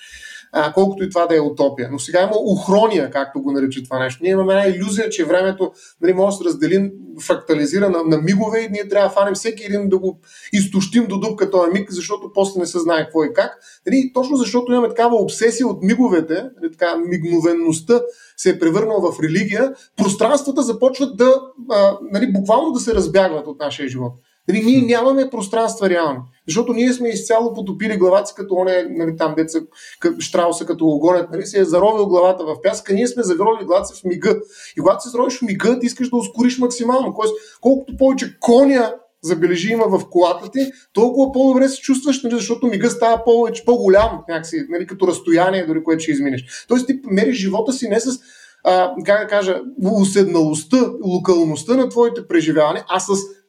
колкото 0.74 1.04
и 1.04 1.10
това 1.10 1.26
да 1.26 1.36
е 1.36 1.40
утопия. 1.40 1.88
Но 1.92 1.98
сега 1.98 2.22
има 2.22 2.36
охрония, 2.36 3.10
както 3.10 3.42
го 3.42 3.52
нарича 3.52 3.82
това 3.82 3.98
нещо. 3.98 4.22
Ние 4.22 4.32
имаме 4.32 4.52
една 4.52 4.66
иллюзия, 4.66 5.10
че 5.10 5.24
времето 5.24 5.72
нали, 6.00 6.12
може 6.12 6.36
да 6.36 6.42
се 6.42 6.44
раздели, 6.44 6.92
фрактализира 7.22 7.90
на, 7.90 8.02
на 8.02 8.18
мигове 8.18 8.60
и 8.60 8.68
ние 8.70 8.88
трябва 8.88 9.08
да 9.08 9.14
фанем 9.14 9.34
всеки 9.34 9.64
един 9.64 9.88
да 9.88 9.98
го 9.98 10.20
изтощим 10.52 11.06
до 11.06 11.18
дупка 11.18 11.50
този 11.50 11.70
миг, 11.70 11.90
защото 11.90 12.30
после 12.34 12.60
не 12.60 12.66
се 12.66 12.78
знае 12.78 13.04
какво 13.04 13.24
и 13.24 13.32
как. 13.34 13.58
Нали, 13.86 14.10
точно 14.14 14.36
защото 14.36 14.72
имаме 14.72 14.88
такава 14.88 15.16
обсесия 15.16 15.66
от 15.66 15.82
миговете, 15.82 16.34
нали, 16.34 16.72
така 16.72 16.96
мигновенността 16.96 18.00
се 18.36 18.50
е 18.50 18.58
превърнала 18.58 19.12
в 19.12 19.20
религия, 19.22 19.74
пространствата 19.96 20.62
започват 20.62 21.16
да, 21.16 21.40
а, 21.70 21.98
нали, 22.12 22.32
буквално 22.32 22.72
да 22.72 22.80
се 22.80 22.94
разбягват 22.94 23.46
от 23.46 23.58
нашия 23.58 23.88
живот. 23.88 24.12
Нали, 24.48 24.62
ние 24.64 24.82
нямаме 24.82 25.30
пространства 25.30 25.90
реално. 25.90 26.20
Защото 26.48 26.72
ние 26.72 26.92
сме 26.92 27.08
изцяло 27.08 27.54
потопили 27.54 27.96
главата 27.96 28.26
си, 28.26 28.34
като 28.36 28.54
оне, 28.54 28.86
нали, 28.90 29.16
там 29.16 29.34
деца, 29.36 29.58
като 30.00 30.20
Штрауса, 30.20 30.66
като 30.66 30.86
огонят, 30.86 31.30
нали, 31.30 31.46
си 31.46 31.58
е 31.58 31.64
заровил 31.64 32.06
главата 32.06 32.44
в 32.44 32.62
пясъка, 32.62 32.94
ние 32.94 33.08
сме 33.08 33.22
завировали 33.22 33.64
главата 33.64 33.94
си 33.94 34.00
в 34.00 34.04
мига. 34.04 34.36
И 34.76 34.80
когато 34.80 35.02
се 35.02 35.08
заровиш 35.08 35.38
в 35.38 35.42
мига, 35.42 35.78
ти 35.78 35.86
искаш 35.86 36.08
да 36.08 36.16
ускориш 36.16 36.58
максимално. 36.58 37.14
Тоест, 37.20 37.34
колкото 37.60 37.96
повече 37.96 38.36
коня 38.40 38.94
забележи 39.22 39.72
има 39.72 39.98
в 39.98 40.08
колата 40.10 40.50
ти, 40.50 40.72
толкова 40.92 41.32
по-добре 41.32 41.68
се 41.68 41.80
чувстваш, 41.80 42.22
нали, 42.22 42.34
защото 42.34 42.66
мига 42.66 42.90
става 42.90 43.24
повече, 43.24 43.64
по-голям, 43.64 44.20
някакси, 44.28 44.66
нали, 44.68 44.86
като 44.86 45.06
разстояние, 45.06 45.66
дори 45.66 45.84
което 45.84 46.02
ще 46.02 46.12
изминеш. 46.12 46.64
Тоест 46.68 46.86
ти 46.86 47.00
мериш 47.04 47.36
живота 47.36 47.72
си 47.72 47.88
не 47.88 48.00
с 48.00 48.20
а, 48.64 48.94
как 49.06 49.20
да 49.20 49.26
кажа, 49.26 49.60
уседналостта, 50.00 50.90
локалността 51.04 51.74
на 51.74 51.88
твоите 51.88 52.28
преживявания, 52.28 52.84
а 52.88 53.00
с 53.00 53.08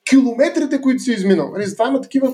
километрите, 0.09 0.81
които 0.81 1.03
си 1.03 1.11
изминал. 1.11 1.51
Нали, 1.51 1.65
затова 1.65 1.87
има 1.87 2.01
такива 2.01 2.33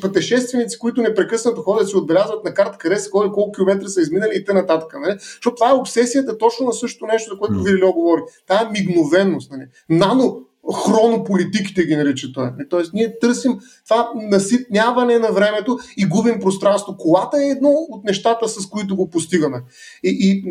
пътешественици, 0.00 0.78
които 0.78 1.02
непрекъснато 1.02 1.62
ходят, 1.62 1.88
си 1.88 1.96
отбелязват 1.96 2.44
на 2.44 2.54
карта 2.54 2.78
къде 2.78 2.96
са 2.96 3.10
ходили, 3.10 3.32
колко 3.32 3.52
километра 3.52 3.88
са 3.88 4.00
изминали 4.00 4.30
и 4.34 4.44
т.н. 4.44 4.80
Нали? 5.00 5.16
Защото 5.18 5.54
това 5.54 5.70
е 5.70 5.74
обсесията 5.74 6.38
точно 6.38 6.66
на 6.66 6.72
същото 6.72 7.06
нещо, 7.06 7.30
за 7.34 7.38
което 7.38 7.62
Вирилио 7.62 7.92
говори. 7.92 8.22
Тая 8.46 8.70
мигновенност. 8.70 9.50
Нали? 9.52 9.66
Нано 9.88 10.40
хронополитиките 10.72 11.84
ги 11.84 11.96
нарича 11.96 12.32
той. 12.34 12.50
Тоест, 12.70 12.94
ние 12.94 13.18
търсим 13.18 13.58
това 13.88 14.10
наситняване 14.14 15.18
на 15.18 15.32
времето 15.32 15.78
и 15.96 16.06
губим 16.06 16.40
пространство. 16.40 16.96
Колата 16.96 17.36
е 17.42 17.48
едно 17.48 17.68
от 17.68 18.04
нещата, 18.04 18.48
с 18.48 18.66
които 18.66 18.96
го 18.96 19.10
постигаме. 19.10 19.62
И, 20.04 20.18
и 20.20 20.44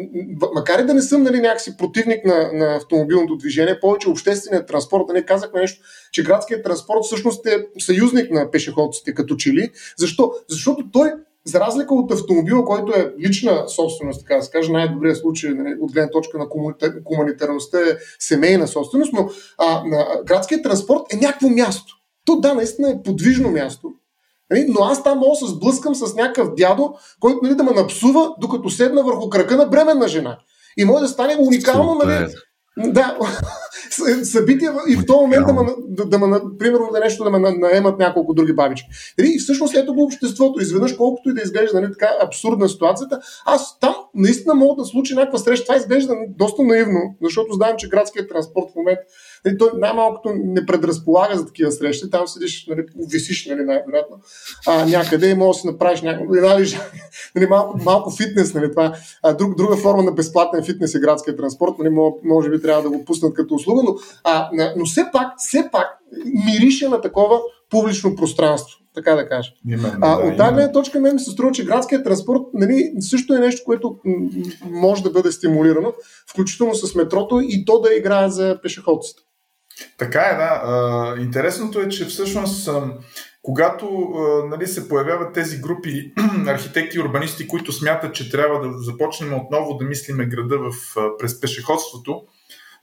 макар 0.56 0.80
и 0.80 0.86
да 0.86 0.94
не 0.94 1.02
съм 1.02 1.24
нали, 1.24 1.40
някакси 1.40 1.78
противник 1.78 2.26
на, 2.26 2.50
на 2.54 2.76
автомобилното 2.76 3.36
движение, 3.36 3.80
повече 3.80 4.10
общественият 4.10 4.68
транспорт, 4.68 5.04
не 5.08 5.14
нали, 5.14 5.26
казахме 5.26 5.62
нещо, 5.62 5.84
че 6.12 6.24
градският 6.24 6.64
транспорт 6.64 7.00
всъщност 7.04 7.46
е 7.46 7.68
съюзник 7.80 8.32
на 8.32 8.52
пешеходците 8.52 9.14
като 9.14 9.36
чили. 9.36 9.70
Защо? 9.98 10.32
Защото 10.50 10.92
той 10.92 11.12
за 11.46 11.60
разлика 11.60 11.94
от 11.94 12.12
автомобила, 12.12 12.66
който 12.66 12.92
е 12.92 13.14
лична 13.20 13.68
собственост, 13.68 14.22
така 14.22 14.36
да 14.36 14.42
се 14.42 14.52
каже, 14.52 14.72
най-добрият 14.72 15.18
случай 15.18 15.54
нали, 15.54 15.76
от 15.82 15.92
гледна 15.94 16.10
точка 16.10 16.38
на 16.38 16.46
комунитарността 17.04 17.80
е 17.80 17.98
семейна 18.20 18.68
собственост, 18.68 19.14
но 19.14 19.30
а, 19.58 19.84
на 19.86 20.08
градският 20.26 20.64
транспорт 20.64 21.02
е 21.14 21.18
някакво 21.18 21.50
място. 21.50 21.94
То 22.26 22.40
да, 22.40 22.54
наистина 22.54 22.90
е 22.90 23.04
подвижно 23.04 23.50
място, 23.50 23.92
нали, 24.50 24.66
но 24.70 24.86
аз 24.86 25.04
там 25.04 25.18
мога 25.18 25.32
да 25.32 25.48
се 25.48 25.54
сблъскам 25.54 25.96
с 25.96 26.16
някакъв 26.16 26.54
дядо, 26.56 26.94
който 27.20 27.40
нали, 27.44 27.56
да 27.56 27.64
ме 27.64 27.72
напсува, 27.72 28.36
докато 28.40 28.70
седна 28.70 29.04
върху 29.04 29.30
крака 29.30 29.58
на 29.58 29.66
бременна 29.66 30.08
жена. 30.08 30.40
И 30.78 30.86
може 30.86 31.02
да 31.02 31.08
стане 31.08 31.38
уникално, 31.40 31.96
нали, 31.96 32.28
да, 32.78 33.18
събития 34.24 34.74
и 34.88 34.96
в 34.96 35.06
този 35.06 35.20
момент 35.20 35.48
да, 35.48 35.54
ме, 35.54 35.62
да, 35.88 36.06
да, 36.06 36.20
ме, 36.20 36.38
примерно 36.60 36.90
да 36.94 37.00
нещо 37.00 37.24
да 37.24 37.30
ме 37.30 37.40
наемат 37.40 38.00
няколко 38.00 38.34
други 38.34 38.54
бабички. 38.54 38.88
Нали, 39.18 39.32
и 39.36 39.40
всъщност 39.40 39.76
ето 39.76 39.94
го 39.94 40.04
обществото. 40.04 40.62
Изведнъж, 40.62 40.94
колкото 40.94 41.30
и 41.30 41.34
да 41.34 41.42
изглежда 41.42 41.82
нали, 41.82 41.92
така 41.92 42.10
абсурдна 42.22 42.70
ситуацията, 42.70 43.20
аз 43.46 43.80
там 43.80 43.96
наистина 44.16 44.56
мога 44.56 44.82
да 44.82 44.86
случи 44.86 45.16
някаква 45.16 45.40
среща. 45.40 45.66
Това 45.66 45.76
изглежда 45.76 46.16
доста 46.28 46.64
наивно, 46.64 47.16
защото 47.24 47.54
знаем, 47.54 47.76
че 47.78 47.90
градският 47.90 48.30
транспорт 48.30 48.66
в 48.72 48.76
момента 48.76 49.04
Нали, 49.46 49.58
той 49.58 49.70
най-малкото 49.78 50.30
не 50.46 50.66
предразполага 50.66 51.38
за 51.38 51.46
такива 51.46 51.72
срещи. 51.72 52.10
Там 52.10 52.28
седиш, 52.28 52.68
нали, 52.70 52.86
висиш 53.12 53.46
нали, 53.46 53.64
най-вероятно, 53.64 54.18
а, 54.68 54.86
някъде 54.86 55.30
и 55.30 55.34
можеш 55.34 55.58
да 55.58 55.62
си 55.62 55.68
направиш 55.68 56.02
някакво, 56.02 56.34
нали, 56.34 56.80
нали, 57.36 57.48
малко, 57.48 57.78
малко 57.84 58.12
фитнес. 58.12 58.54
Нали, 58.54 58.72
това. 58.72 58.96
А, 59.24 59.34
друг, 59.34 59.58
друга 59.58 59.78
форма 59.78 60.04
на 60.04 60.12
безплатен 60.12 60.64
фитнес 60.64 60.96
е 60.96 61.00
градския 61.00 61.36
транспорт. 61.36 61.74
Нали, 61.80 61.90
може 62.24 62.50
би 62.50 62.62
трябва 62.62 62.84
да 62.84 62.90
го 62.90 63.06
пуснат 63.06 63.34
като 63.34 63.56
услуга, 63.56 63.82
но, 63.84 63.96
а, 64.24 64.50
но 64.78 64.86
все 64.86 65.06
пак, 65.14 65.34
все 65.38 65.70
пак 65.72 65.88
мирише 66.46 66.90
на 66.90 67.02
такова 67.02 67.40
публично 67.70 68.16
пространство 68.16 68.84
така 68.96 69.16
да 69.16 69.30
кажа. 69.30 69.52
Именно, 69.70 69.98
а, 70.02 70.18
да, 70.18 70.28
от 70.28 70.38
тази 70.38 70.54
гледна 70.54 70.72
точка 70.72 71.00
мен 71.00 71.20
се 71.20 71.32
струва, 71.32 71.52
че 71.52 71.66
градският 71.66 72.04
транспорт 72.04 72.42
нали, 72.54 72.94
също 73.00 73.34
е 73.34 73.40
нещо, 73.40 73.62
което 73.66 73.98
може 74.66 75.04
да 75.04 75.10
бъде 75.10 75.32
стимулирано, 75.32 75.94
включително 76.30 76.76
с 76.76 76.96
метрото 76.96 77.42
и 77.44 77.66
то 77.66 77.80
да 77.80 77.96
играе 77.96 78.30
за 78.30 78.60
пешеходците. 78.64 79.24
Така 79.98 80.22
е, 80.22 80.36
да. 80.36 81.22
интересното 81.22 81.80
е, 81.80 81.90
че 81.90 82.06
всъщност 82.06 82.70
когато 83.42 84.10
нали, 84.50 84.68
се 84.68 84.90
появяват 84.90 85.34
тези 85.34 85.62
групи 85.62 86.14
архитекти 86.48 86.98
и 86.98 87.00
урбанисти, 87.00 87.48
които 87.48 87.72
смятат, 87.72 88.16
че 88.16 88.32
трябва 88.32 88.68
да 88.68 88.78
започнем 88.78 89.34
отново 89.34 89.74
да 89.74 89.86
мислиме 89.86 90.26
града 90.26 90.60
в, 90.60 90.96
през 91.20 91.42
пешеходството, 91.42 92.24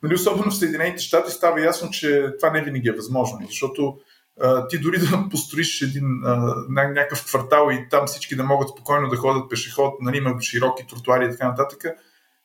нали, 0.03 0.15
особено 0.15 0.51
в 0.51 0.57
Съединените 0.57 1.03
щати 1.03 1.33
става 1.33 1.61
ясно, 1.61 1.91
че 1.91 2.27
това 2.41 2.51
не 2.51 2.63
винаги 2.63 2.89
е 2.89 2.93
възможно, 2.93 3.39
защото 3.47 3.97
а, 4.41 4.69
ти 4.69 4.79
дори 4.79 4.99
да 4.99 5.29
построиш 5.31 5.83
един 5.83 6.05
някакъв 6.69 7.25
квартал 7.25 7.69
и 7.73 7.89
там 7.91 8.07
всички 8.07 8.37
да 8.37 8.45
могат 8.45 8.69
спокойно 8.69 9.09
да 9.09 9.17
ходят 9.17 9.51
пешеход, 9.51 9.95
нали, 10.01 10.17
има 10.17 10.41
широки 10.41 10.87
тротуари 10.87 11.25
и 11.25 11.31
така 11.31 11.49
нататък, 11.49 11.85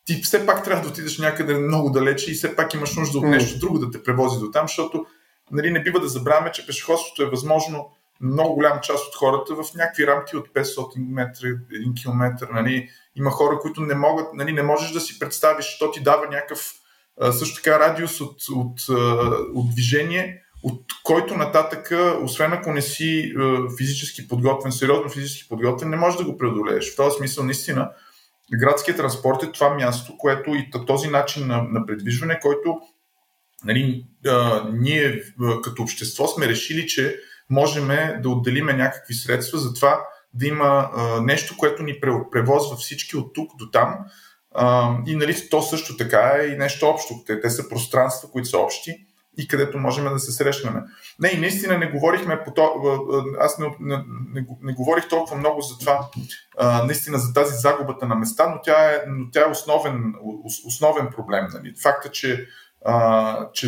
ти 0.06 0.22
все 0.22 0.46
пак 0.46 0.64
трябва 0.64 0.84
да 0.84 0.90
отидеш 0.90 1.18
някъде 1.18 1.54
много 1.54 1.90
далече 1.90 2.32
и 2.32 2.34
все 2.34 2.56
пак 2.56 2.74
имаш 2.74 2.96
нужда 2.96 3.18
от 3.18 3.26
нещо 3.26 3.60
друго 3.60 3.80
да 3.80 3.92
те 3.92 4.04
превози 4.04 4.40
до 4.40 4.52
там, 4.52 4.68
защото 4.68 5.06
нали, 5.52 5.72
не 5.72 5.84
бива 5.84 6.00
да 6.00 6.08
забравяме, 6.08 6.52
че 6.52 6.66
пешеходството 6.66 7.24
е 7.24 7.30
възможно 7.30 7.92
много 8.22 8.56
голяма 8.56 8.82
част 8.82 9.08
от 9.08 9.16
хората 9.16 9.56
в 9.56 9.74
някакви 9.76 10.08
рамки 10.08 10.38
от 10.38 10.48
500 10.50 11.14
метра, 11.14 11.48
1 11.48 12.02
км. 12.04 12.48
Нали. 12.54 12.90
Има 13.16 13.32
хора, 13.32 13.60
които 13.60 13.82
не 13.82 13.96
могат, 13.96 14.34
нали, 14.34 14.52
не 14.52 14.64
можеш 14.64 14.92
да 14.92 15.02
си 15.02 15.20
представиш, 15.20 15.66
що 15.66 15.92
ти 15.92 16.04
дава 16.04 16.28
някакъв 16.28 16.74
също 17.32 17.56
така 17.64 17.80
радиус 17.80 18.22
от, 18.22 18.36
от, 18.56 18.80
от 19.54 19.70
движение, 19.72 20.42
от 20.64 20.82
който 21.04 21.38
нататък, 21.38 21.92
освен 22.22 22.54
ако 22.54 22.72
не 22.72 22.82
си 22.82 23.34
физически 23.78 24.28
подготвен, 24.28 24.72
сериозно 24.72 25.10
физически 25.10 25.50
подготвен, 25.50 25.90
не 25.90 25.98
можеш 25.98 26.18
да 26.18 26.26
го 26.26 26.38
преодолееш. 26.38 26.94
В 26.94 26.96
този 26.96 27.18
смисъл, 27.18 27.44
наистина, 27.44 27.92
градският 28.54 28.98
транспорт 28.98 29.44
е 29.44 29.52
това 29.52 29.74
място, 29.74 30.18
което 30.18 30.56
и 30.56 30.70
този 30.88 31.08
начин 31.08 31.48
на, 31.48 31.64
на 31.64 31.86
предвижване, 31.86 32.40
който 32.40 32.80
нали, 33.64 34.06
а, 34.28 34.64
ние 34.74 35.24
а, 35.42 35.62
като 35.62 35.84
общество 35.84 36.28
сме 36.28 36.48
решили, 36.48 36.88
че 36.88 37.20
можем 37.50 37.88
да 38.22 38.30
отделиме 38.30 38.74
някакви 38.74 39.14
средства 39.14 39.60
за 39.60 39.74
това 39.74 40.00
да 40.34 40.48
има 40.48 40.90
а, 40.94 41.22
нещо, 41.22 41.58
което 41.58 41.84
ни 41.84 42.00
превозва 42.32 42.76
всички 42.76 43.18
от 43.18 43.34
тук 43.34 43.52
до 43.58 43.70
там. 43.70 43.98
А, 44.52 44.98
и 45.08 45.16
нали, 45.16 45.50
то 45.50 45.62
също 45.62 45.98
така 45.98 46.38
е 46.40 46.48
и 46.48 46.58
нещо 46.58 46.86
общо. 46.86 47.14
Те, 47.26 47.42
те 47.42 47.50
са 47.50 47.70
пространства, 47.70 48.32
които 48.32 48.48
са 48.48 48.58
общи 48.58 49.06
и 49.38 49.48
където 49.48 49.78
можем 49.78 50.04
да 50.04 50.20
се 50.20 50.32
срещнем. 50.32 50.74
Не, 51.20 51.30
и 51.30 51.40
наистина 51.40 51.78
не 51.78 51.92
говорихме 51.92 52.44
по 52.44 52.54
то, 52.54 52.74
аз 53.40 53.58
не, 53.58 53.76
не, 53.80 53.98
не, 54.34 54.46
не 54.62 54.74
говорих 54.74 55.08
толкова 55.08 55.38
много 55.38 55.62
за 55.62 55.78
това, 55.78 56.10
а, 56.58 56.84
наистина 56.84 57.18
за 57.18 57.34
тази 57.34 57.56
загубата 57.56 58.06
на 58.06 58.16
места, 58.16 58.50
но 58.50 58.62
тя 58.64 58.92
е, 58.92 59.04
но 59.08 59.32
тя 59.32 59.42
е 59.42 59.52
основен, 59.52 60.14
основен 60.66 61.08
проблем. 61.16 61.48
Нали. 61.54 61.74
Факта, 61.84 62.12
че, 62.12 62.48
а, 62.86 63.50
че 63.54 63.68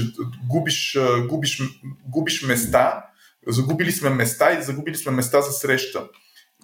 губиш, 0.50 0.98
губиш, 1.28 1.62
губиш 2.06 2.44
места, 2.44 3.06
загубили 3.48 3.92
сме 3.92 4.10
места 4.10 4.54
и 4.54 4.64
загубили 4.64 4.96
сме 4.96 5.12
места 5.12 5.42
за 5.42 5.52
среща. 5.52 6.04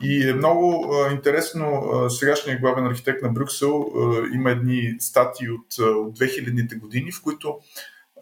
И 0.01 0.29
е 0.29 0.33
много 0.33 0.93
а, 0.93 1.11
интересно, 1.11 1.65
а, 1.65 2.09
сегашният 2.09 2.61
главен 2.61 2.85
архитект 2.85 3.21
на 3.21 3.29
Брюксел 3.29 3.91
а, 3.95 4.35
има 4.35 4.51
едни 4.51 4.95
статии 4.99 5.49
от, 5.49 5.79
от 5.79 6.19
2000-те 6.19 6.75
години, 6.75 7.11
в 7.11 7.21
които 7.23 7.59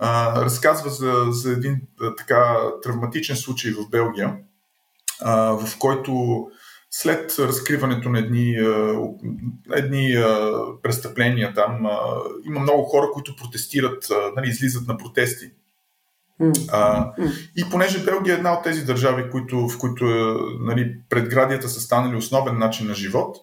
а, 0.03 0.41
разказва 0.45 0.89
за, 0.89 1.25
за 1.29 1.51
един 1.51 1.81
а, 2.01 2.15
така 2.15 2.57
травматичен 2.83 3.35
случай 3.35 3.71
в 3.71 3.89
Белгия, 3.89 4.35
а, 5.21 5.51
в 5.51 5.77
който 5.79 6.45
след 6.91 7.39
разкриването 7.39 8.09
на 8.09 8.19
едни, 8.19 8.57
едни 9.71 10.15
престъпления 10.83 11.53
там, 11.53 11.87
има 12.45 12.59
много 12.59 12.83
хора, 12.83 13.07
които 13.13 13.35
протестират, 13.35 14.07
нали, 14.35 14.49
излизат 14.49 14.87
на 14.87 14.97
протести. 14.97 15.51
А, 16.71 17.11
и 17.55 17.69
понеже 17.71 18.03
Белгия 18.03 18.33
е 18.33 18.37
една 18.37 18.53
от 18.53 18.63
тези 18.63 18.85
държави, 18.85 19.29
които, 19.31 19.67
в 19.67 19.77
които 19.77 20.05
нали, 20.59 20.95
предградията 21.09 21.69
са 21.69 21.81
станали 21.81 22.15
основен 22.15 22.57
начин 22.57 22.87
на 22.87 22.93
живот, 22.93 23.37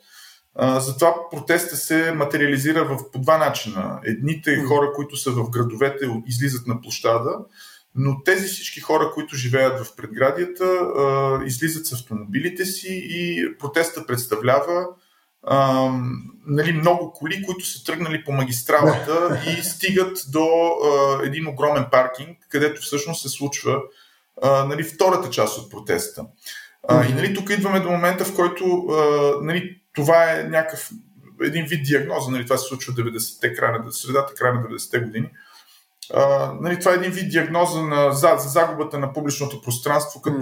а, 0.55 0.81
затова 0.81 1.15
протеста 1.31 1.77
се 1.77 2.13
материализира 2.13 2.85
в, 2.85 3.11
по 3.13 3.19
два 3.19 3.39
начина. 3.39 4.01
Едните 4.05 4.63
хора, 4.63 4.93
които 4.95 5.17
са 5.17 5.31
в 5.31 5.51
градовете, 5.51 6.09
излизат 6.27 6.67
на 6.67 6.81
площада, 6.81 7.39
но 7.95 8.23
тези 8.25 8.47
всички 8.47 8.81
хора, 8.81 9.11
които 9.15 9.37
живеят 9.37 9.85
в 9.85 9.97
предградията, 9.97 10.65
а, 10.65 11.41
излизат 11.45 11.87
с 11.87 11.93
автомобилите 11.93 12.65
си 12.65 13.09
и 13.11 13.49
протеста 13.59 14.07
представлява 14.07 14.87
а, 15.43 15.91
нали, 16.47 16.73
много 16.73 17.13
коли, 17.13 17.43
които 17.43 17.67
са 17.67 17.85
тръгнали 17.85 18.25
по 18.25 18.33
магистралата 18.33 19.41
и 19.59 19.63
стигат 19.63 20.19
до 20.29 20.47
а, 20.47 21.21
един 21.27 21.47
огромен 21.47 21.87
паркинг, 21.93 22.39
където 22.49 22.81
всъщност 22.81 23.23
се 23.23 23.29
случва 23.29 23.83
а, 24.43 24.65
нали, 24.65 24.83
втората 24.83 25.31
част 25.31 25.59
от 25.59 25.71
протеста. 25.71 26.25
А, 26.89 27.07
и 27.07 27.13
нали, 27.13 27.35
тук 27.35 27.51
идваме 27.51 27.81
до 27.81 27.91
момента, 27.91 28.25
в 28.25 28.35
който 28.37 28.65
а, 28.65 29.33
нали, 29.43 29.81
това 29.99 30.33
е 30.33 30.43
някакъв 30.43 30.91
един 31.43 31.65
вид 31.65 31.87
диагноза. 31.87 32.31
Нали, 32.31 32.45
това 32.45 32.57
се 32.57 32.69
случва 32.69 32.93
в 32.93 32.97
90-те, 32.97 33.55
края 33.55 33.79
на, 33.85 33.93
средата, 33.93 34.35
края 34.35 34.55
на 34.55 34.63
90-те 34.63 34.99
години. 34.99 35.31
А, 36.15 36.53
нали, 36.61 36.79
това 36.79 36.93
е 36.93 36.95
един 36.95 37.11
вид 37.11 37.31
диагноза 37.31 37.83
на, 37.83 38.13
за, 38.13 38.37
за 38.39 38.49
загубата 38.49 38.99
на 38.99 39.13
публичното 39.13 39.63
пространство 39.63 40.23
като 40.23 40.39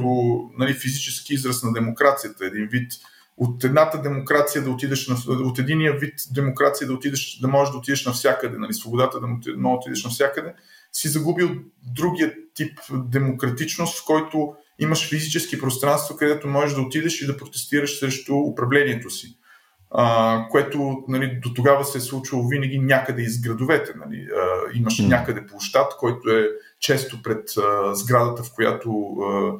нали, 0.58 0.74
физически 0.74 1.34
израз 1.34 1.62
на 1.62 1.72
демокрацията. 1.72 2.46
Един 2.46 2.68
вид 2.70 2.92
от 3.36 3.64
едната 3.64 4.02
демокрация 4.02 4.64
да 4.64 4.70
отидеш 4.70 5.08
на, 5.08 5.16
от 5.28 5.58
единия 5.58 5.92
вид 5.92 6.14
демокрация 6.34 6.88
да 6.88 6.94
отидеш, 6.94 7.38
да 7.40 7.48
можеш 7.48 7.72
да 7.72 7.78
отидеш 7.78 8.06
навсякъде, 8.06 8.58
нали, 8.58 8.74
свободата 8.74 9.20
да 9.20 9.26
можеш 9.26 9.54
да 9.56 9.68
отидеш 9.68 10.04
навсякъде, 10.04 10.54
си 10.92 11.08
загубил 11.08 11.50
другия 11.94 12.34
тип 12.54 12.78
демократичност, 12.92 13.98
в 13.98 14.06
който 14.06 14.54
имаш 14.78 15.08
физически 15.08 15.60
пространство, 15.60 16.16
където 16.16 16.48
можеш 16.48 16.74
да 16.74 16.82
отидеш 16.82 17.20
и 17.20 17.26
да 17.26 17.36
протестираш 17.36 17.98
срещу 17.98 18.34
управлението 18.34 19.10
си 19.10 19.36
а, 19.98 20.46
което 20.50 21.04
нали, 21.08 21.40
до 21.42 21.54
тогава 21.54 21.84
се 21.84 21.98
е 21.98 22.00
случвало 22.00 22.48
винаги 22.48 22.78
някъде 22.78 23.22
из 23.22 23.40
градовете. 23.40 23.92
Нали. 24.06 24.28
А, 24.36 24.76
имаше 24.78 25.02
mm. 25.02 25.08
някъде 25.08 25.46
площад, 25.46 25.96
който 25.98 26.30
е 26.30 26.48
често 26.80 27.22
пред 27.22 27.50
а, 27.58 27.94
сградата, 27.94 28.42
в 28.42 28.54
която 28.54 28.90
а, 28.90 29.52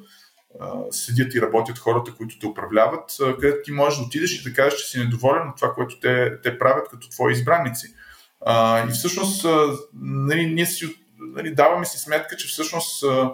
а, 0.61 0.73
седят 0.91 1.35
и 1.35 1.43
работят 1.43 1.79
хората, 1.79 2.15
които 2.15 2.39
те 2.39 2.47
управляват, 2.47 3.17
а, 3.23 3.37
където 3.37 3.63
ти 3.65 3.73
можеш 3.73 3.99
да 3.99 4.05
отидеш 4.05 4.41
и 4.41 4.51
да 4.51 4.55
кажеш, 4.55 4.79
че 4.79 4.87
си 4.87 4.99
недоволен 4.99 5.49
от 5.49 5.57
това, 5.57 5.73
което 5.73 6.01
те, 6.01 6.41
те 6.43 6.59
правят 6.59 6.89
като 6.89 7.09
твои 7.09 7.33
избранници. 7.33 7.87
А, 8.41 8.87
и 8.89 8.91
всъщност 8.91 9.45
а, 9.45 9.73
нали, 10.03 10.47
ние 10.47 10.67
си 10.67 10.97
нали, 11.19 11.55
даваме 11.55 11.87
си 11.87 11.99
сметка, 11.99 12.37
че 12.37 12.49
всъщност 12.49 13.05
а, 13.05 13.33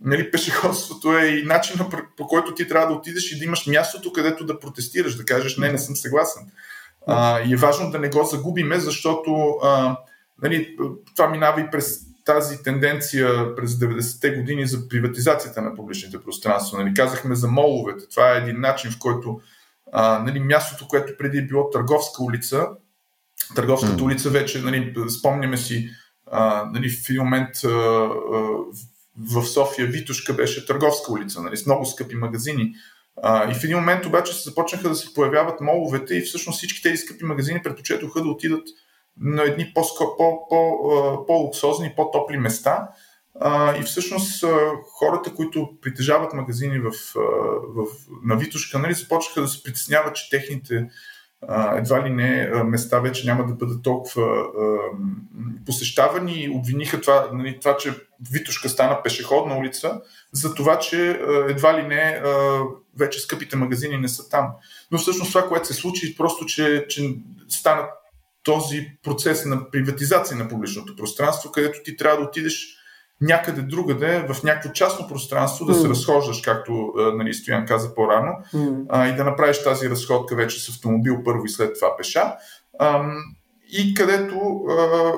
нали, 0.00 0.30
пешеходството 0.30 1.18
е 1.18 1.26
и 1.26 1.44
начинът 1.44 1.94
по 2.16 2.26
който 2.26 2.54
ти 2.54 2.68
трябва 2.68 2.86
да 2.86 2.94
отидеш 2.94 3.32
и 3.32 3.38
да 3.38 3.44
имаш 3.44 3.66
мястото, 3.66 4.12
където 4.12 4.46
да 4.46 4.60
протестираш, 4.60 5.16
да 5.16 5.24
кажеш 5.24 5.56
не, 5.56 5.72
не 5.72 5.78
съм 5.78 5.96
съгласен. 5.96 6.42
А, 7.06 7.40
и 7.40 7.52
е 7.52 7.56
важно 7.56 7.90
да 7.90 7.98
не 7.98 8.08
го 8.08 8.24
загубиме, 8.24 8.80
защото 8.80 9.58
а, 9.62 9.96
нали, 10.42 10.76
това 11.14 11.28
минава 11.28 11.60
и 11.60 11.70
през 11.70 12.00
тази 12.24 12.62
тенденция 12.62 13.56
през 13.56 13.70
90-те 13.70 14.30
години 14.30 14.66
за 14.66 14.88
приватизацията 14.88 15.62
на 15.62 15.74
публичните 15.74 16.22
пространства. 16.22 16.78
Нали, 16.78 16.94
казахме 16.94 17.34
за 17.34 17.48
моловете. 17.48 18.08
Това 18.08 18.34
е 18.34 18.38
един 18.38 18.60
начин, 18.60 18.90
в 18.90 18.98
който 18.98 19.40
а, 19.92 20.18
нали, 20.18 20.40
мястото, 20.40 20.88
което 20.88 21.12
преди 21.18 21.38
е 21.38 21.46
било 21.46 21.70
търговска 21.70 22.22
улица, 22.22 22.68
търговската 23.54 23.96
mm. 23.96 24.02
улица 24.02 24.30
вече, 24.30 24.62
нали, 24.62 24.94
спомняме 25.18 25.56
си, 25.56 25.90
а, 26.30 26.70
нали, 26.72 26.90
в 26.90 27.10
един 27.10 27.22
момент 27.22 27.64
а, 27.64 27.68
а, 27.68 28.10
в 29.18 29.46
София 29.46 29.86
Витушка 29.86 30.32
беше 30.32 30.66
търговска 30.66 31.12
улица, 31.12 31.42
нали, 31.42 31.56
с 31.56 31.66
много 31.66 31.86
скъпи 31.86 32.14
магазини. 32.14 32.72
А, 33.22 33.50
и 33.50 33.54
в 33.54 33.64
един 33.64 33.76
момент 33.76 34.06
обаче 34.06 34.34
се 34.34 34.48
започнаха 34.48 34.88
да 34.88 34.94
се 34.94 35.14
появяват 35.14 35.60
моловете 35.60 36.14
и 36.14 36.20
всъщност 36.20 36.58
всички 36.58 36.82
тези 36.82 36.96
скъпи 36.96 37.24
магазини 37.24 37.62
предпочетоха 37.62 38.22
да 38.22 38.28
отидат 38.28 38.68
на 39.20 39.42
едни 39.42 39.72
по-луксозни, 41.26 41.92
по-топли 41.96 42.36
места. 42.36 42.88
А, 43.40 43.76
и 43.76 43.82
всъщност 43.82 44.44
хората, 44.98 45.34
които 45.34 45.70
притежават 45.82 46.32
магазини 46.32 46.78
в, 46.78 46.90
в, 47.74 47.86
на 48.24 48.36
Витушка, 48.36 48.78
нали, 48.78 48.94
започнаха 48.94 49.40
да 49.40 49.48
се 49.48 49.62
притесняват, 49.62 50.16
че 50.16 50.30
техните 50.30 50.88
едва 51.76 52.06
ли 52.06 52.10
не 52.10 52.50
места 52.64 53.00
вече 53.00 53.26
няма 53.26 53.46
да 53.46 53.54
бъдат 53.54 53.82
толкова 53.82 54.44
посещавани 55.66 56.44
и 56.44 56.50
обвиниха 56.50 57.00
това, 57.00 57.30
нали, 57.32 57.58
това, 57.60 57.76
че 57.76 57.94
Витушка 58.32 58.68
стана 58.68 59.02
пешеходна 59.02 59.58
улица, 59.58 60.00
за 60.32 60.54
това, 60.54 60.78
че 60.78 61.20
едва 61.48 61.78
ли 61.78 61.86
не 61.86 62.22
вече 62.98 63.20
скъпите 63.20 63.56
магазини 63.56 63.98
не 63.98 64.08
са 64.08 64.28
там. 64.28 64.48
Но 64.90 64.98
всъщност 64.98 65.32
това, 65.32 65.48
което 65.48 65.66
се 65.66 65.74
случи, 65.74 66.16
просто, 66.16 66.46
че, 66.46 66.86
че 66.88 67.14
стана 67.48 67.88
този 68.42 68.90
процес 69.02 69.44
на 69.44 69.70
приватизация 69.70 70.36
на 70.36 70.48
публичното 70.48 70.96
пространство, 70.96 71.52
където 71.52 71.82
ти 71.84 71.96
трябва 71.96 72.18
да 72.18 72.24
отидеш 72.24 72.77
някъде 73.20 73.62
другаде, 73.62 74.26
в 74.28 74.42
някакво 74.42 74.72
частно 74.72 75.08
пространство, 75.08 75.66
да 75.66 75.74
се 75.74 75.86
mm. 75.86 75.90
разхождаш, 75.90 76.40
както 76.40 76.92
нали, 77.14 77.34
Стоян 77.34 77.66
каза 77.66 77.94
по-рано, 77.94 78.32
mm. 78.54 78.86
а, 78.88 79.08
и 79.08 79.16
да 79.16 79.24
направиш 79.24 79.62
тази 79.62 79.90
разходка 79.90 80.36
вече 80.36 80.64
с 80.64 80.68
автомобил 80.68 81.22
първо 81.24 81.44
и 81.44 81.48
след 81.48 81.74
това 81.74 81.96
пеша. 81.96 82.34
А, 82.78 83.04
и 83.72 83.94
където 83.94 84.64
а, 84.70 85.12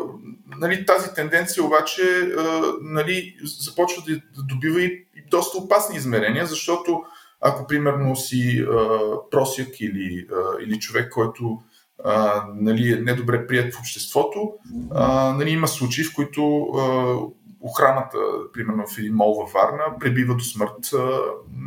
нали, 0.58 0.86
тази 0.86 1.14
тенденция 1.14 1.64
обаче 1.64 2.02
а, 2.38 2.62
нали, 2.82 3.36
започва 3.60 4.02
да, 4.08 4.14
да 4.14 4.42
добива 4.42 4.82
и, 4.82 5.06
и 5.16 5.22
доста 5.30 5.58
опасни 5.58 5.96
измерения, 5.96 6.46
защото 6.46 7.02
ако 7.40 7.66
примерно 7.66 8.16
си 8.16 8.66
а, 8.70 8.88
просяк 9.30 9.80
или, 9.80 10.26
а, 10.32 10.62
или 10.62 10.78
човек, 10.78 11.12
който 11.12 11.58
а, 12.04 12.44
нали, 12.54 12.92
е 12.92 12.96
недобре 12.96 13.46
прият 13.46 13.74
в 13.74 13.78
обществото, 13.78 14.52
а, 14.90 15.32
нали, 15.32 15.50
има 15.50 15.68
случаи, 15.68 16.04
в 16.04 16.14
които 16.14 16.62
а, 16.62 17.16
охраната, 17.60 18.18
примерно 18.52 18.86
в 18.86 18.98
един 18.98 19.14
мол 19.14 19.34
във 19.34 19.52
Варна, 19.52 19.98
пребива 20.00 20.34
до 20.34 20.44
смърт 20.44 20.90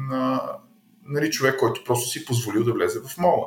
на 0.09 0.41
нали, 1.05 1.31
човек, 1.31 1.59
който 1.59 1.83
просто 1.83 2.09
си 2.09 2.25
позволил 2.25 2.63
да 2.63 2.73
влезе 2.73 2.99
в 2.99 3.17
мола. 3.17 3.45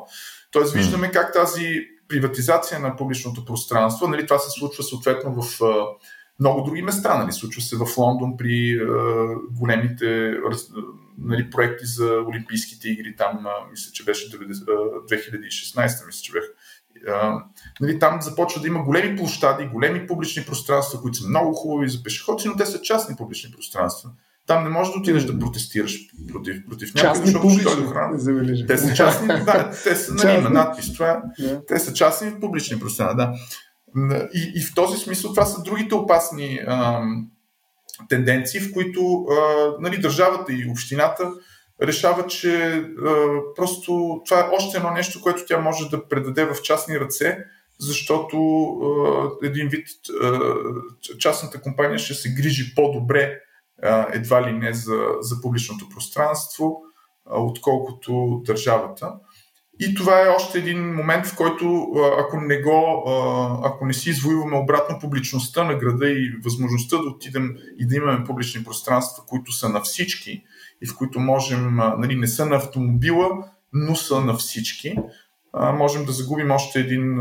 Тоест 0.51 0.75
виждаме 0.75 1.11
как 1.11 1.33
тази 1.33 1.89
приватизация 2.09 2.81
на 2.81 2.97
публичното 2.97 3.45
пространство, 3.45 4.09
нали, 4.09 4.27
това 4.27 4.39
се 4.39 4.51
случва 4.59 4.83
съответно 4.83 5.43
в 5.43 5.61
много 6.41 6.63
други 6.63 6.83
места. 6.83 7.19
Нали, 7.19 7.33
случва 7.33 7.63
се 7.63 7.77
в 7.77 7.87
Лондон 7.99 8.37
при 8.37 8.81
големите 9.51 10.35
нали, 11.19 11.51
проекти 11.51 11.87
за 11.87 12.25
Олимпийските 12.29 12.89
игри. 12.89 13.17
Там, 13.17 13.47
мисля, 13.71 13.93
че 13.93 14.05
беше 14.05 14.31
2016, 14.31 16.07
мисля, 16.07 16.23
че 16.23 16.33
бях 16.33 16.45
а, 17.09 17.45
нали, 17.81 17.99
там 17.99 18.23
започва 18.23 18.61
да 18.61 18.67
има 18.67 18.83
големи 18.83 19.17
площади, 19.17 19.67
големи 19.67 20.07
публични 20.07 20.45
пространства, 20.45 21.01
които 21.01 21.19
са 21.19 21.29
много 21.29 21.53
хубави 21.53 21.89
за 21.89 22.03
пешеходци, 22.03 22.49
но 22.49 22.57
те 22.57 22.67
са 22.67 22.83
частни 22.83 23.17
публични 23.17 23.51
пространства. 23.51 24.11
Там 24.47 24.65
не 24.65 24.71
можеш 24.71 24.93
да 24.93 24.99
отидеш 24.99 25.25
да 25.25 25.39
протестираш 25.39 25.99
против, 26.33 26.67
против 26.69 26.95
някой, 26.95 27.27
защото 27.27 27.51
ще 27.51 27.63
дойде 27.63 27.83
охрана. 27.83 28.67
Те 28.67 28.79
са 28.79 28.95
частни, 28.95 29.27
да, 29.27 29.71
те 29.85 29.97
са, 29.97 30.15
нали, 30.15 30.39
има 30.39 30.51
надпис, 30.51 30.93
това, 30.93 31.23
yeah. 31.41 31.67
те 31.67 31.79
са 31.79 31.93
частни 31.93 32.41
публични 32.41 32.79
пространства, 32.79 33.17
да. 33.17 33.33
И, 34.35 34.53
и 34.57 34.63
в 34.63 34.75
този 34.75 34.99
смисъл 34.99 35.31
това 35.31 35.47
са 35.47 35.63
другите 35.63 35.95
опасни 35.95 36.61
ам, 36.67 37.27
тенденции, 38.09 38.61
в 38.61 38.73
които 38.73 39.27
а, 39.31 39.35
нали, 39.81 39.99
държавата 39.99 40.53
и 40.53 40.71
общината 40.71 41.31
решава, 41.83 42.27
че 42.27 42.67
а, 42.67 43.41
просто 43.57 44.21
това 44.27 44.41
е 44.41 44.51
още 44.53 44.77
едно 44.77 44.91
нещо, 44.91 45.23
което 45.23 45.47
тя 45.47 45.59
може 45.59 45.89
да 45.89 46.09
предаде 46.09 46.45
в 46.45 46.63
частни 46.63 47.01
ръце, 47.01 47.39
защото 47.81 48.67
а, 48.67 49.47
един 49.47 49.69
вид 49.69 49.89
а, 50.23 50.41
частната 51.19 51.61
компания 51.61 51.99
ще 51.99 52.15
се 52.15 52.35
грижи 52.35 52.75
по-добре 52.75 53.39
а, 53.83 54.07
едва 54.13 54.49
ли 54.49 54.53
не 54.53 54.73
за, 54.73 55.07
за 55.21 55.41
публичното 55.43 55.89
пространство, 55.89 56.83
а, 57.31 57.41
отколкото 57.41 58.43
държавата. 58.47 59.13
И 59.81 59.95
това 59.95 60.23
е 60.23 60.29
още 60.29 60.59
един 60.59 60.95
момент, 60.95 61.27
в 61.27 61.37
който 61.37 61.87
ако 62.19 62.41
не, 62.41 62.63
го, 62.63 63.05
ако 63.65 63.87
не 63.87 63.93
си 63.93 64.11
извоюваме 64.11 64.57
обратно 64.57 64.99
публичността 65.01 65.65
на 65.65 65.75
града 65.75 66.09
и 66.09 66.33
възможността 66.45 66.97
да 66.97 67.03
отидем 67.03 67.57
и 67.79 67.87
да 67.87 67.97
имаме 67.97 68.25
публични 68.25 68.65
пространства, 68.65 69.23
които 69.27 69.53
са 69.53 69.69
на 69.69 69.81
всички, 69.81 70.43
и 70.83 70.87
в 70.87 70.97
които 70.97 71.21
можем, 71.21 71.77
нали, 71.77 72.17
не 72.17 72.27
са 72.27 72.47
на 72.47 72.57
автомобила, 72.57 73.29
но 73.73 73.97
са 73.97 74.21
на 74.21 74.35
всички, 74.35 74.95
можем 75.75 76.05
да 76.05 76.13
загубим 76.13 76.51
още 76.51 76.81
един 76.81 77.21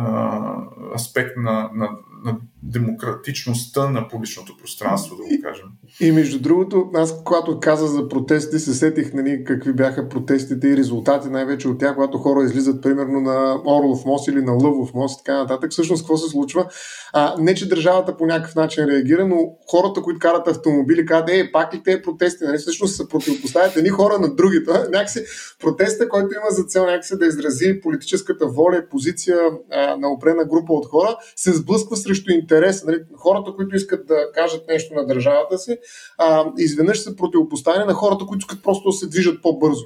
аспект 0.96 1.38
на, 1.38 1.70
на, 1.74 1.90
на 2.26 2.38
демократичността 2.64 3.90
на 3.90 4.08
публичното 4.08 4.58
пространство, 4.58 5.16
да 5.16 5.24
го 5.24 5.42
кажем. 5.44 5.66
И, 6.02 6.08
и 6.08 6.12
между 6.12 6.40
другото, 6.40 6.90
аз 6.96 7.24
когато 7.24 7.60
каза 7.60 7.88
за 7.88 8.10
протести, 8.10 8.60
се 8.60 8.74
сетих 8.74 9.14
нали, 9.14 9.44
какви 9.44 9.74
бяха 9.74 10.10
протестите 10.10 10.68
и 10.68 10.78
резултати, 10.78 11.30
най-вече 11.30 11.68
от 11.68 11.80
тях, 11.80 11.96
когато 11.96 12.18
хора 12.18 12.44
излизат 12.44 12.82
примерно 12.82 13.22
на 13.22 13.62
Орлов 13.66 14.06
мост 14.06 14.28
или 14.28 14.42
на 14.42 14.52
Лъвов 14.52 14.94
мост 14.94 15.22
и 15.22 15.24
така 15.24 15.38
нататък. 15.38 15.72
Всъщност, 15.72 16.04
какво 16.04 16.18
се 16.18 16.30
случва? 16.30 16.66
А, 17.14 17.36
не, 17.40 17.56
че 17.56 17.70
държавата 17.70 18.18
по 18.18 18.26
някакъв 18.26 18.56
начин 18.56 18.86
реагира, 18.86 19.28
но 19.28 19.38
хората, 19.72 20.02
които 20.02 20.20
карат 20.20 20.48
автомобили, 20.48 21.06
казват, 21.06 21.30
ей, 21.30 21.52
пак 21.52 21.74
ли 21.74 21.82
те 21.84 22.02
протести? 22.02 22.44
Нали? 22.44 22.58
Всъщност 22.58 22.96
се 22.96 23.10
противопоставят 23.10 23.78
едни 23.78 23.90
хора 23.90 24.20
на 24.20 24.36
другите. 24.36 24.72
Някакси 24.92 25.24
протеста, 25.60 26.10
който 26.10 26.36
има 26.36 26.50
за 26.50 26.64
цел 26.64 26.86
някакси 26.86 27.18
да 27.18 27.26
изрази 27.26 27.80
политическата 27.84 28.48
воля 28.48 28.84
позиция 28.92 29.38
а, 29.72 29.98
на 29.98 30.08
опрена 30.08 30.46
група 30.46 30.74
от 30.74 30.86
хора, 30.86 31.18
се 31.36 31.54
сблъсква 31.54 31.98
срещу 31.98 32.15
интерес. 32.32 32.84
Нали? 32.84 32.98
Хората, 33.18 33.52
които 33.56 33.76
искат 33.76 34.08
да 34.08 34.16
кажат 34.34 34.68
нещо 34.68 34.94
на 34.94 35.06
държавата 35.06 35.58
си, 35.58 35.78
а, 36.18 36.46
изведнъж 36.58 37.00
се 37.00 37.16
противопоставя 37.16 37.86
на 37.86 37.94
хората, 37.94 38.26
които 38.26 38.44
искат 38.44 38.64
просто 38.64 38.90
да 38.90 38.94
се 38.94 39.08
движат 39.08 39.42
по-бързо. 39.42 39.86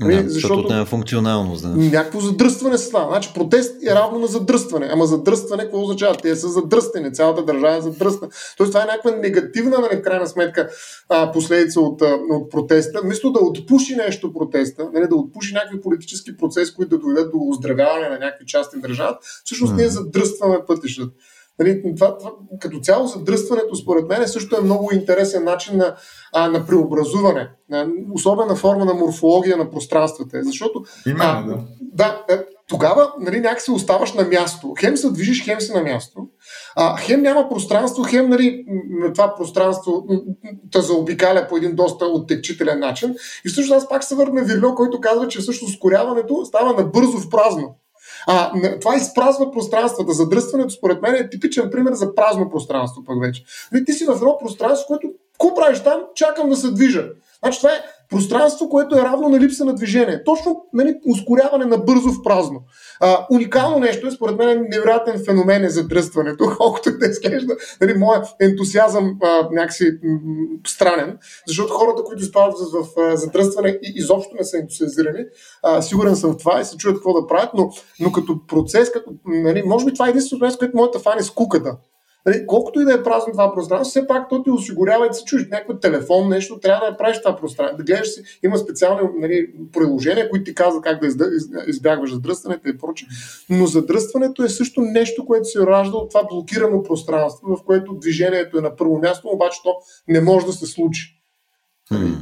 Да, 0.00 0.04
нали, 0.04 0.28
защото, 0.28 0.54
защото 0.54 0.72
няма 0.72 0.86
функционалност. 0.86 1.62
Да. 1.62 1.68
Някакво 1.68 2.20
задръстване 2.20 2.78
се 2.78 2.86
става. 2.86 3.10
Значи 3.10 3.30
протест 3.34 3.82
е 3.86 3.94
равно 3.94 4.18
на 4.18 4.26
задръстване. 4.26 4.88
Ама 4.92 5.06
задръстване 5.06 5.62
какво 5.62 5.82
означава? 5.82 6.16
Те 6.16 6.36
са 6.36 6.48
задръстени. 6.48 7.12
Цялата 7.12 7.44
държава 7.44 7.76
е 7.76 7.80
задръстна. 7.80 8.28
Тоест 8.56 8.72
това 8.72 8.82
е 8.82 8.86
някаква 8.86 9.10
негативна, 9.10 9.78
нали, 9.78 9.96
в 9.96 10.02
крайна 10.02 10.26
сметка, 10.26 10.68
а, 11.08 11.32
последица 11.32 11.80
от, 11.80 12.02
от 12.30 12.50
протеста. 12.50 13.00
Вместо 13.04 13.32
да 13.32 13.40
отпуши 13.40 13.96
нещо 13.96 14.32
протеста, 14.32 14.88
нали, 14.94 15.08
да 15.08 15.16
отпуши 15.16 15.54
някакви 15.54 15.80
политически 15.80 16.36
процеси, 16.36 16.74
които 16.74 16.90
да 16.90 16.98
доведат 16.98 17.32
до 17.32 17.38
оздравяване 17.40 18.08
на 18.08 18.18
някакви 18.18 18.46
части 18.46 18.76
в 18.76 18.80
държавата, 18.80 19.18
всъщност 19.44 19.72
mm. 19.72 19.76
ние 19.76 19.88
задръстваме 19.88 20.58
пътищата. 20.66 21.12
Нали, 21.58 21.94
това, 21.96 22.18
това, 22.18 22.32
като 22.60 22.80
цяло 22.80 23.06
задръстването, 23.06 23.76
според 23.76 24.08
мен, 24.08 24.28
също 24.28 24.56
е 24.56 24.60
много 24.60 24.90
интересен 24.92 25.44
начин 25.44 25.76
на, 25.76 25.94
а, 26.32 26.50
на 26.50 26.66
преобразуване, 26.66 27.50
на 27.70 27.86
особена 28.12 28.54
форма 28.54 28.84
на 28.84 28.94
морфология 28.94 29.56
на 29.56 29.70
пространствата. 29.70 30.40
Защото 30.42 30.84
Именно, 31.06 31.46
да. 31.46 31.58
да, 32.26 32.34
е, 32.34 32.44
тогава 32.68 33.12
нали, 33.20 33.40
някакси 33.40 33.70
оставаш 33.70 34.12
на 34.12 34.24
място. 34.24 34.74
Хем 34.80 34.96
се 34.96 35.10
движиш, 35.10 35.44
хем 35.44 35.60
си 35.60 35.72
на 35.72 35.82
място. 35.82 36.20
А, 36.76 36.96
хем 36.96 37.22
няма 37.22 37.48
пространство, 37.48 38.04
хем 38.08 38.30
нали, 38.30 38.64
това 39.14 39.34
пространство 39.34 40.06
те 40.72 40.80
заобикаля 40.80 41.46
по 41.48 41.56
един 41.56 41.74
доста 41.74 42.06
оттекчителен 42.06 42.78
начин. 42.78 43.14
И 43.46 43.48
всъщност 43.48 43.82
аз 43.82 43.88
пак 43.88 44.04
се 44.04 44.14
върна 44.14 44.42
Вирло, 44.44 44.74
който 44.74 45.00
казва, 45.00 45.28
че 45.28 45.40
всъщност 45.40 45.74
ускоряването 45.74 46.44
става 46.44 46.72
набързо 46.72 47.18
в 47.18 47.30
празно. 47.30 47.76
А, 48.26 48.52
това 48.80 48.96
изпразва 48.96 49.50
пространствата. 49.50 50.12
Задръстването, 50.12 50.70
според 50.70 51.02
мен, 51.02 51.14
е 51.14 51.30
типичен 51.30 51.70
пример 51.70 51.92
за 51.92 52.14
празно 52.14 52.50
пространство, 52.50 53.04
пък 53.04 53.20
вече. 53.20 53.44
Нали, 53.72 53.84
ти 53.84 53.92
си 53.92 54.04
в 54.04 54.12
едно 54.12 54.38
пространство, 54.38 54.86
което 54.88 55.08
какво 55.32 55.54
правиш 55.54 55.80
там? 55.80 56.00
Чакам 56.14 56.48
да 56.48 56.56
се 56.56 56.70
движа. 56.70 57.08
Значи 57.38 57.58
това 57.58 57.70
е 57.70 57.82
пространство, 58.10 58.68
което 58.68 58.96
е 58.96 59.02
равно 59.02 59.28
на 59.28 59.40
липса 59.40 59.64
на 59.64 59.74
движение. 59.74 60.24
Точно 60.24 60.64
нали, 60.72 60.94
ускоряване 61.06 61.64
на 61.64 61.78
бързо 61.78 62.12
в 62.12 62.22
празно. 62.22 62.60
А, 63.00 63.26
уникално 63.30 63.78
нещо 63.78 64.06
е, 64.06 64.10
според 64.10 64.36
мен, 64.38 64.66
невероятен 64.70 65.24
феномен 65.24 65.64
е 65.64 65.68
задръстването, 65.68 66.44
колкото 66.58 66.98
да 66.98 67.06
изглежда. 67.06 67.56
Нали, 67.80 67.94
моят 67.94 68.26
ентусиазъм 68.40 69.18
а, 69.22 69.48
някакси 69.52 69.98
м- 70.02 70.18
странен, 70.66 71.18
защото 71.46 71.72
хората, 71.72 72.02
които 72.04 72.22
изпадат 72.22 72.54
в, 72.58 72.86
в 72.96 73.16
задръстване 73.16 73.78
и 73.82 73.92
изобщо 73.96 74.36
не 74.38 74.44
са 74.44 74.58
ентусиазирани, 74.58 75.24
а, 75.62 75.82
сигурен 75.82 76.16
съм 76.16 76.32
в 76.32 76.36
това 76.36 76.60
и 76.60 76.64
се 76.64 76.76
чуят 76.76 76.96
какво 76.96 77.20
да 77.20 77.26
правят, 77.26 77.50
но, 77.54 77.70
но 78.00 78.12
като 78.12 78.46
процес, 78.46 78.92
като, 78.92 79.10
нали, 79.26 79.62
може 79.66 79.84
би 79.84 79.92
това 79.92 80.06
е 80.06 80.10
единственото 80.10 80.44
нещо, 80.44 80.58
което 80.58 80.76
моята 80.76 80.98
фан 80.98 81.18
е 81.18 81.22
скуката. 81.22 81.64
Нали, 81.68 81.76
колкото 82.46 82.80
и 82.80 82.84
да 82.84 82.94
е 82.94 83.02
празно 83.02 83.32
това 83.32 83.54
пространство, 83.54 83.90
все 83.90 84.06
пак 84.06 84.28
то 84.28 84.42
ти 84.42 84.50
осигурява 84.50 85.06
и 85.06 85.08
да 85.08 85.14
се 85.14 85.24
чуеш 85.24 85.48
някакъв 85.50 85.80
телефон, 85.80 86.28
нещо, 86.28 86.58
трябва 86.58 86.86
да 86.86 86.90
направиш 86.90 87.18
това 87.18 87.36
пространство. 87.36 87.76
Да 87.76 87.84
гледаш 87.84 88.08
си, 88.08 88.22
има 88.42 88.58
специални 88.58 89.08
нали, 89.18 89.50
приложения, 89.72 90.30
които 90.30 90.44
ти 90.44 90.54
казват 90.54 90.84
как 90.84 91.00
да 91.00 91.26
избягваш 91.66 92.12
задръстването 92.12 92.68
и 92.68 92.78
прочее. 92.78 93.08
Но 93.50 93.66
задръстването 93.66 94.44
е 94.44 94.48
също 94.48 94.80
нещо, 94.80 95.26
което 95.26 95.44
се 95.44 95.66
ражда 95.66 95.96
от 95.96 96.10
това 96.10 96.24
блокирано 96.30 96.82
пространство, 96.82 97.56
в 97.56 97.64
което 97.64 97.94
движението 97.94 98.58
е 98.58 98.62
на 98.62 98.76
първо 98.76 98.98
място, 98.98 99.28
обаче 99.28 99.60
то 99.62 99.76
не 100.08 100.20
може 100.20 100.46
да 100.46 100.52
се 100.52 100.66
случи. 100.66 101.20
Hmm. 101.92 102.16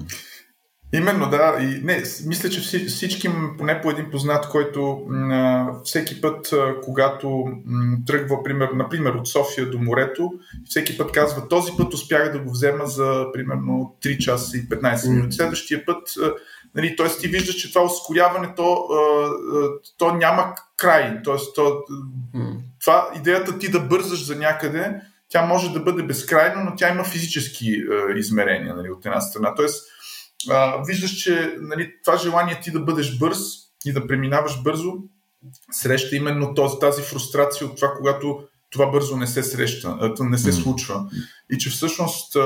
Именно, 0.95 1.31
да. 1.31 1.57
И 1.61 1.81
не, 1.85 2.03
мисля, 2.27 2.49
че 2.51 2.61
всички, 2.87 3.29
поне 3.59 3.81
по 3.81 3.91
един 3.91 4.11
познат, 4.11 4.49
който 4.49 5.07
м, 5.09 5.81
всеки 5.85 6.21
път, 6.21 6.55
когато 6.83 7.29
м, 7.67 7.97
тръгва, 8.07 8.43
пример, 8.43 8.69
например, 8.75 9.11
от 9.11 9.29
София 9.29 9.71
до 9.71 9.79
морето, 9.79 10.33
всеки 10.65 10.99
път 10.99 11.13
казва, 11.13 11.49
този 11.49 11.73
път 11.77 11.95
успях 11.95 12.33
да 12.33 12.39
го 12.39 12.51
взема 12.51 12.87
за 12.87 13.27
примерно 13.33 13.97
3 14.03 14.19
часа 14.19 14.57
и 14.57 14.69
15 14.69 15.11
минути. 15.11 15.37
Следващия 15.37 15.85
път, 15.87 16.09
нали, 16.75 16.97
т.е. 16.97 17.07
ти 17.21 17.29
виждаш, 17.29 17.55
че 17.55 17.73
това 17.73 17.85
ускоряване, 17.85 18.55
то, 18.57 18.89
то 19.99 20.15
няма 20.15 20.55
край. 20.77 21.23
Т.е. 21.25 21.37
То, 21.55 21.83
това 22.81 23.11
идеята 23.17 23.59
ти 23.59 23.71
да 23.71 23.81
бързаш 23.81 24.27
за 24.27 24.37
някъде, 24.37 25.01
тя 25.29 25.47
може 25.47 25.73
да 25.73 25.81
бъде 25.81 26.03
безкрайна, 26.03 26.65
но 26.65 26.77
тя 26.77 26.89
има 26.89 27.05
физически 27.05 27.85
измерения 28.17 28.75
нали, 28.75 28.91
от 28.91 29.07
една 29.07 29.21
страна. 29.21 29.55
Тоест, 29.55 29.92
а, 30.51 30.83
виждаш, 30.87 31.11
че 31.11 31.57
нали, 31.61 31.93
това 32.05 32.17
желание 32.17 32.61
ти 32.61 32.71
да 32.71 32.81
бъдеш 32.81 33.19
бърз 33.19 33.39
и 33.87 33.93
да 33.93 34.07
преминаваш 34.07 34.63
бързо 34.63 34.93
среща 35.71 36.17
именно 36.17 36.55
този, 36.55 36.79
тази 36.81 37.03
фрустрация 37.03 37.67
от 37.67 37.77
това, 37.77 37.95
когато 37.97 38.49
това 38.71 38.87
бързо 38.87 39.17
не 39.17 39.27
се 39.27 39.43
среща, 39.43 40.15
не 40.21 40.39
се 40.39 40.53
случва. 40.53 41.11
И 41.51 41.59
че 41.59 41.71
всъщност 41.71 42.37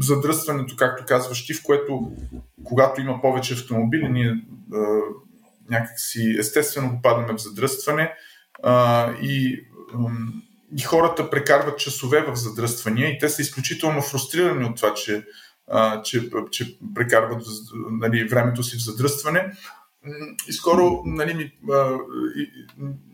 задръстването, 0.00 0.76
както 0.76 1.04
казваш 1.06 1.46
ти, 1.46 1.54
в 1.54 1.62
което 1.62 2.12
когато 2.64 3.00
има 3.00 3.20
повече 3.20 3.54
автомобили, 3.54 4.08
ние 4.08 4.34
някакси 5.70 6.36
естествено 6.38 6.90
попадаме 6.90 7.32
в 7.32 7.42
задръстване 7.42 8.12
и, 9.22 9.60
и 10.78 10.82
хората 10.82 11.30
прекарват 11.30 11.78
часове 11.78 12.24
в 12.28 12.34
задръствания 12.34 13.08
и 13.08 13.18
те 13.18 13.28
са 13.28 13.42
изключително 13.42 14.02
фрустрирани 14.02 14.64
от 14.64 14.76
това, 14.76 14.94
че 14.94 15.24
че, 16.04 16.30
че 16.50 16.78
прекарват 16.94 17.42
нали, 17.90 18.28
времето 18.28 18.62
си 18.62 18.76
в 18.76 18.84
задръстване. 18.84 19.52
И 20.48 20.52
скоро 20.52 21.02
нали, 21.04 21.34
ми, 21.34 21.42
и, 22.36 22.48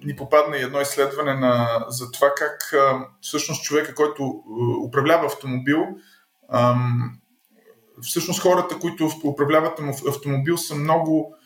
ни 0.04 0.16
попадна 0.16 0.56
едно 0.56 0.80
изследване 0.80 1.34
на, 1.34 1.84
за 1.88 2.10
това 2.10 2.32
как 2.36 2.74
всъщност 3.20 3.64
човека, 3.64 3.94
който 3.94 4.42
управлява 4.84 5.26
автомобил, 5.26 5.86
всъщност 8.02 8.42
хората, 8.42 8.78
които 8.78 9.10
управляват 9.24 9.80
автомобил 10.08 10.56
са 10.56 10.74
много 10.74 11.36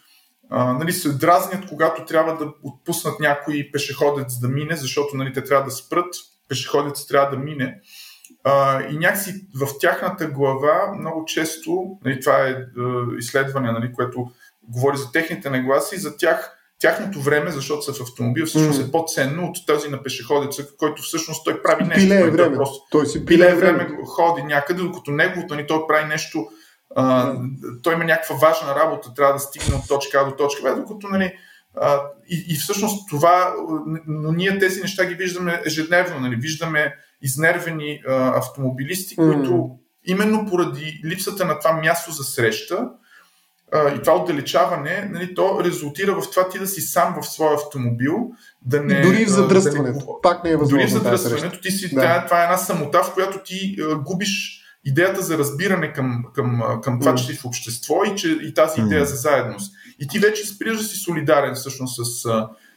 нали, 0.51 0.93
се 0.93 1.13
дразнят, 1.13 1.67
когато 1.69 2.05
трябва 2.05 2.37
да 2.37 2.53
отпуснат 2.63 3.21
някой 3.21 3.71
пешеходец 3.73 4.39
да 4.39 4.49
мине, 4.49 4.77
защото 4.77 5.17
нали, 5.17 5.33
те 5.33 5.45
трябва 5.45 5.65
да 5.65 5.71
спрат, 5.71 6.15
пешеходец 6.49 7.07
трябва 7.07 7.37
да 7.37 7.43
мине. 7.43 7.81
А, 8.49 8.83
и 8.83 8.99
някакси 8.99 9.47
в 9.55 9.69
тяхната 9.81 10.27
глава 10.27 10.93
много 10.99 11.25
често, 11.25 11.99
нали, 12.05 12.21
това 12.21 12.47
е, 12.47 12.51
е 12.51 12.57
изследване, 13.19 13.73
нали, 13.73 13.93
което 13.93 14.27
говори 14.63 14.97
за 14.97 15.13
техните 15.13 15.51
нагласи, 15.51 15.97
за 15.97 16.17
тях 16.17 16.53
тяхното 16.79 17.21
време, 17.21 17.51
защото 17.51 17.83
са 17.83 17.93
в 17.93 18.01
автомобил, 18.01 18.47
всъщност 18.47 18.83
mm. 18.83 18.89
е 18.89 18.91
по-ценно 18.91 19.45
от 19.47 19.57
този 19.67 19.89
на 19.89 20.03
пешеходеца, 20.03 20.77
който 20.79 21.03
всъщност 21.03 21.45
той 21.45 21.63
прави 21.63 21.85
нещо. 21.85 22.09
Пиле 22.09 22.21
е 22.21 22.31
време. 22.31 22.57
Просто, 22.57 22.87
той 22.91 23.07
си 23.07 23.25
пиле 23.25 23.55
време, 23.55 23.79
време 23.79 23.99
ходи 24.07 24.43
някъде, 24.43 24.83
докато 24.83 25.11
неговото, 25.11 25.55
нали, 25.55 25.67
той 25.67 25.87
прави 25.89 26.05
нещо, 26.05 26.47
а, 26.97 27.35
той 27.83 27.95
има 27.95 28.05
някаква 28.05 28.37
важна 28.37 28.75
работа, 28.75 29.15
трябва 29.15 29.35
да 29.35 29.41
стигне 29.41 29.75
от 29.75 29.89
точка 29.89 30.21
А 30.21 30.25
до 30.25 30.37
точка 30.37 30.63
Б, 30.63 30.77
докато 30.77 31.09
нали, 31.09 31.33
а, 31.81 32.03
и, 32.29 32.45
и 32.49 32.57
всъщност 32.57 33.09
това, 33.11 33.55
но 34.07 34.33
ние 34.33 34.59
тези 34.59 34.81
неща 34.81 35.05
ги 35.05 35.15
виждаме 35.15 35.63
ежедневно, 35.67 36.21
нали, 36.21 36.37
виждаме 36.37 36.95
изнервени 37.23 38.03
а, 38.09 38.39
автомобилисти, 38.39 39.17
mm. 39.17 39.35
които 39.35 39.71
именно 40.05 40.47
поради 40.47 41.01
липсата 41.05 41.45
на 41.45 41.59
това 41.59 41.73
място 41.73 42.12
за 42.12 42.25
среща 42.25 42.89
а, 43.73 43.95
и 43.95 44.03
това 44.03 44.17
отдалечаване, 44.17 45.09
нали, 45.12 45.35
то 45.35 45.61
резултира 45.64 46.21
в 46.21 46.31
това 46.31 46.49
ти 46.49 46.59
да 46.59 46.67
си 46.67 46.81
сам 46.81 47.17
в 47.23 47.27
своя 47.27 47.55
автомобил, 47.55 48.31
да 48.62 48.83
не... 48.83 49.03
Дори 49.03 49.25
в 49.25 49.29
задръстването. 49.29 49.99
Да 49.99 50.12
не, 50.12 50.21
Пак 50.23 50.45
не 50.45 50.51
е 50.51 50.57
възможно. 50.57 50.79
Дори 50.79 50.89
в 50.89 51.03
задръстването 51.03 51.61
ти 51.61 51.71
си, 51.71 51.95
да. 51.95 52.25
това 52.25 52.41
е 52.41 52.45
една 52.45 52.57
самота, 52.57 53.03
в 53.03 53.14
която 53.14 53.39
ти 53.45 53.77
а, 53.81 53.99
губиш 53.99 54.62
идеята 54.85 55.23
за 55.23 55.39
разбиране 55.39 55.93
към, 55.93 56.25
към, 56.35 56.81
към 56.83 57.01
това, 57.01 57.12
mm. 57.12 57.14
че 57.14 57.25
си 57.25 57.35
в 57.35 57.45
общество 57.45 58.05
и, 58.05 58.17
че, 58.17 58.29
и 58.29 58.55
тази 58.55 58.81
идея 58.81 59.03
mm. 59.03 59.09
за 59.09 59.17
заедност. 59.17 59.75
И 59.99 60.09
ти 60.09 60.19
вече 60.19 60.47
спираш 60.47 60.79
да 60.79 60.85
си 60.85 60.97
солидарен 60.97 61.55
всъщност 61.55 62.05
с, 62.05 62.29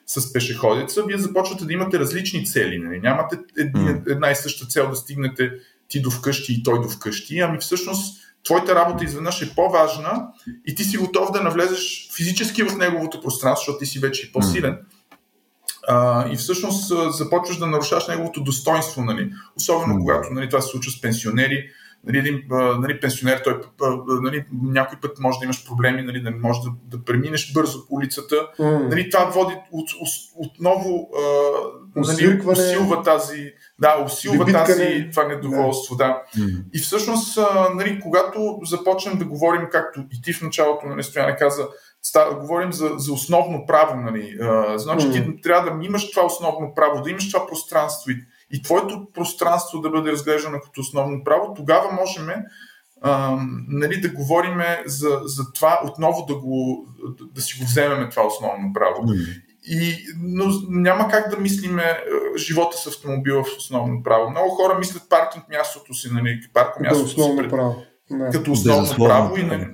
с 0.10 0.34
пешеходеца, 0.34 1.04
вие 1.04 1.18
започвате 1.18 1.66
да 1.66 1.74
имате 1.74 2.00
различни 2.00 2.46
цели. 2.46 2.78
Нали? 2.78 3.00
Нямате 3.00 3.38
една 4.08 4.32
и 4.32 4.36
съща 4.36 4.66
цел 4.66 4.90
да 4.90 4.96
стигнете 4.96 5.52
ти 5.88 6.02
до 6.02 6.12
вкъщи 6.12 6.54
и 6.54 6.64
той 6.64 6.82
до 6.82 6.90
вкъщи, 6.90 7.40
ами 7.40 7.58
всъщност 7.58 8.22
твоята 8.46 8.76
работа 8.76 9.04
изведнъж 9.04 9.42
е 9.42 9.56
по-важна 9.56 10.28
и 10.68 10.76
ти 10.76 10.84
си 10.84 10.98
готов 10.98 11.32
да 11.32 11.42
навлезеш 11.42 12.10
физически 12.16 12.64
в 12.64 12.78
неговото 12.78 13.22
пространство, 13.22 13.62
защото 13.62 13.80
ти 13.80 13.86
си 13.86 14.00
вече 14.00 14.32
по-силен. 14.32 14.78
а, 15.88 16.30
и 16.32 16.36
всъщност 16.38 16.94
започваш 17.18 17.58
да 17.58 17.68
нарушаш 17.68 18.08
неговото 18.08 18.44
достоинство, 18.44 19.04
нали? 19.04 19.32
особено 19.56 20.00
когато 20.00 20.34
нали, 20.34 20.50
това 20.50 20.62
се 20.62 20.70
случва 20.70 20.92
с 20.92 21.02
пенсионери. 21.02 21.70
Нали, 22.04 22.18
един 22.18 22.42
нали, 22.80 23.00
пенсионер, 23.00 23.42
той 23.44 23.60
нали, 24.22 24.46
някой 24.64 25.00
път 25.02 25.20
може 25.20 25.40
да 25.40 25.46
имаш 25.46 25.68
проблеми, 25.68 26.02
нали, 26.02 26.22
да 26.22 26.32
не 26.32 26.38
можеш 26.38 26.64
да, 26.64 26.98
да 26.98 27.06
преминеш 27.06 27.54
бързо 27.54 27.88
по 27.88 27.96
улицата. 27.96 28.36
Mm. 28.36 28.90
Нали, 28.90 29.10
това 29.10 29.26
води 29.26 29.54
от, 29.72 29.90
от, 30.02 30.10
отново 30.36 31.10
нали, 31.96 32.42
усилва 32.48 33.02
тази, 33.04 33.54
да, 33.80 34.04
усилва 34.06 34.46
тази, 34.46 35.08
това 35.12 35.28
недоволство. 35.28 35.96
Да. 35.96 36.24
да. 36.36 36.42
Mm. 36.42 36.64
И 36.74 36.80
всъщност, 36.80 37.40
нали, 37.76 38.00
когато 38.00 38.60
започнем 38.64 39.18
да 39.18 39.26
говорим, 39.26 39.68
както 39.72 40.00
и 40.14 40.22
ти 40.22 40.34
в 40.34 40.42
началото 40.42 40.86
на 40.86 40.92
нали, 40.92 41.04
Стояне 41.04 41.36
каза, 41.36 41.68
става, 42.02 42.36
говорим 42.36 42.74
за, 42.74 42.92
за 42.98 43.14
основно 43.14 43.66
право. 43.68 43.96
Нали. 43.96 44.38
А, 44.42 44.78
значи 44.78 45.08
mm. 45.08 45.14
ти 45.14 45.42
трябва 45.42 45.72
да 45.72 45.86
имаш 45.86 46.12
това 46.12 46.26
основно 46.26 46.74
право, 46.76 47.02
да 47.02 47.10
имаш 47.10 47.32
това 47.32 47.48
пространство 47.48 48.12
и, 48.12 48.16
и 48.52 48.62
твоето 48.62 49.08
пространство 49.14 49.80
да 49.82 49.90
бъде 49.90 50.12
разглеждано 50.12 50.60
като 50.60 50.82
основно 50.82 51.24
право, 51.24 51.54
тогава 51.54 51.92
можем 51.92 52.28
а, 53.02 53.38
нали, 53.68 54.02
да 54.02 54.10
говорим 54.10 54.62
за, 54.86 55.22
за 55.24 55.54
това 55.54 55.82
отново 55.86 56.26
да, 56.26 56.36
го, 56.36 56.88
да, 57.20 57.26
да 57.26 57.42
си 57.42 57.60
го 57.60 57.66
вземем 57.66 58.10
това 58.10 58.26
основно 58.28 58.74
право. 58.74 59.04
Mm. 59.04 59.42
И, 59.64 60.06
но 60.24 60.46
няма 60.70 61.08
как 61.08 61.30
да 61.30 61.38
мислиме 61.38 62.00
живота 62.38 62.78
с 62.78 62.88
автомобила 62.88 63.44
в 63.44 63.58
основно 63.58 64.04
право. 64.04 64.30
Много 64.30 64.50
хора 64.50 64.78
мислят 64.80 65.10
паркинг 65.10 65.50
мястото 65.50 65.94
си, 65.94 66.10
нали, 66.12 66.40
парко 66.54 66.84
мястото 66.84 67.06
основно 67.06 67.44
си 67.44 67.50
право. 67.50 67.76
Не. 68.10 68.30
Като 68.30 68.52
основно 68.52 68.96
право 68.98 69.38
и 69.38 69.44
нали, 69.44 69.68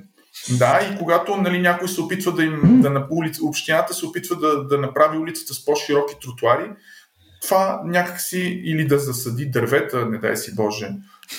да, 0.50 0.80
и 0.94 0.98
когато 0.98 1.38
нали, 1.38 1.60
някой 1.60 1.88
се 1.88 2.02
опитва 2.02 2.32
да 2.32 2.44
им 2.44 2.82
да 2.82 2.90
на 2.90 3.08
улица, 3.12 3.46
общината 3.46 3.94
се 3.94 4.06
опитва 4.06 4.36
да, 4.36 4.68
да 4.68 4.78
направи 4.78 5.18
улицата 5.18 5.54
с 5.54 5.66
по-широки 5.66 6.16
тротуари, 6.22 6.72
това 7.42 7.82
някакси 7.86 8.62
или 8.66 8.88
да 8.88 9.00
засади 9.00 9.46
дървета, 9.46 10.06
не 10.06 10.18
дай 10.18 10.38
си 10.38 10.56
Боже, 10.56 10.90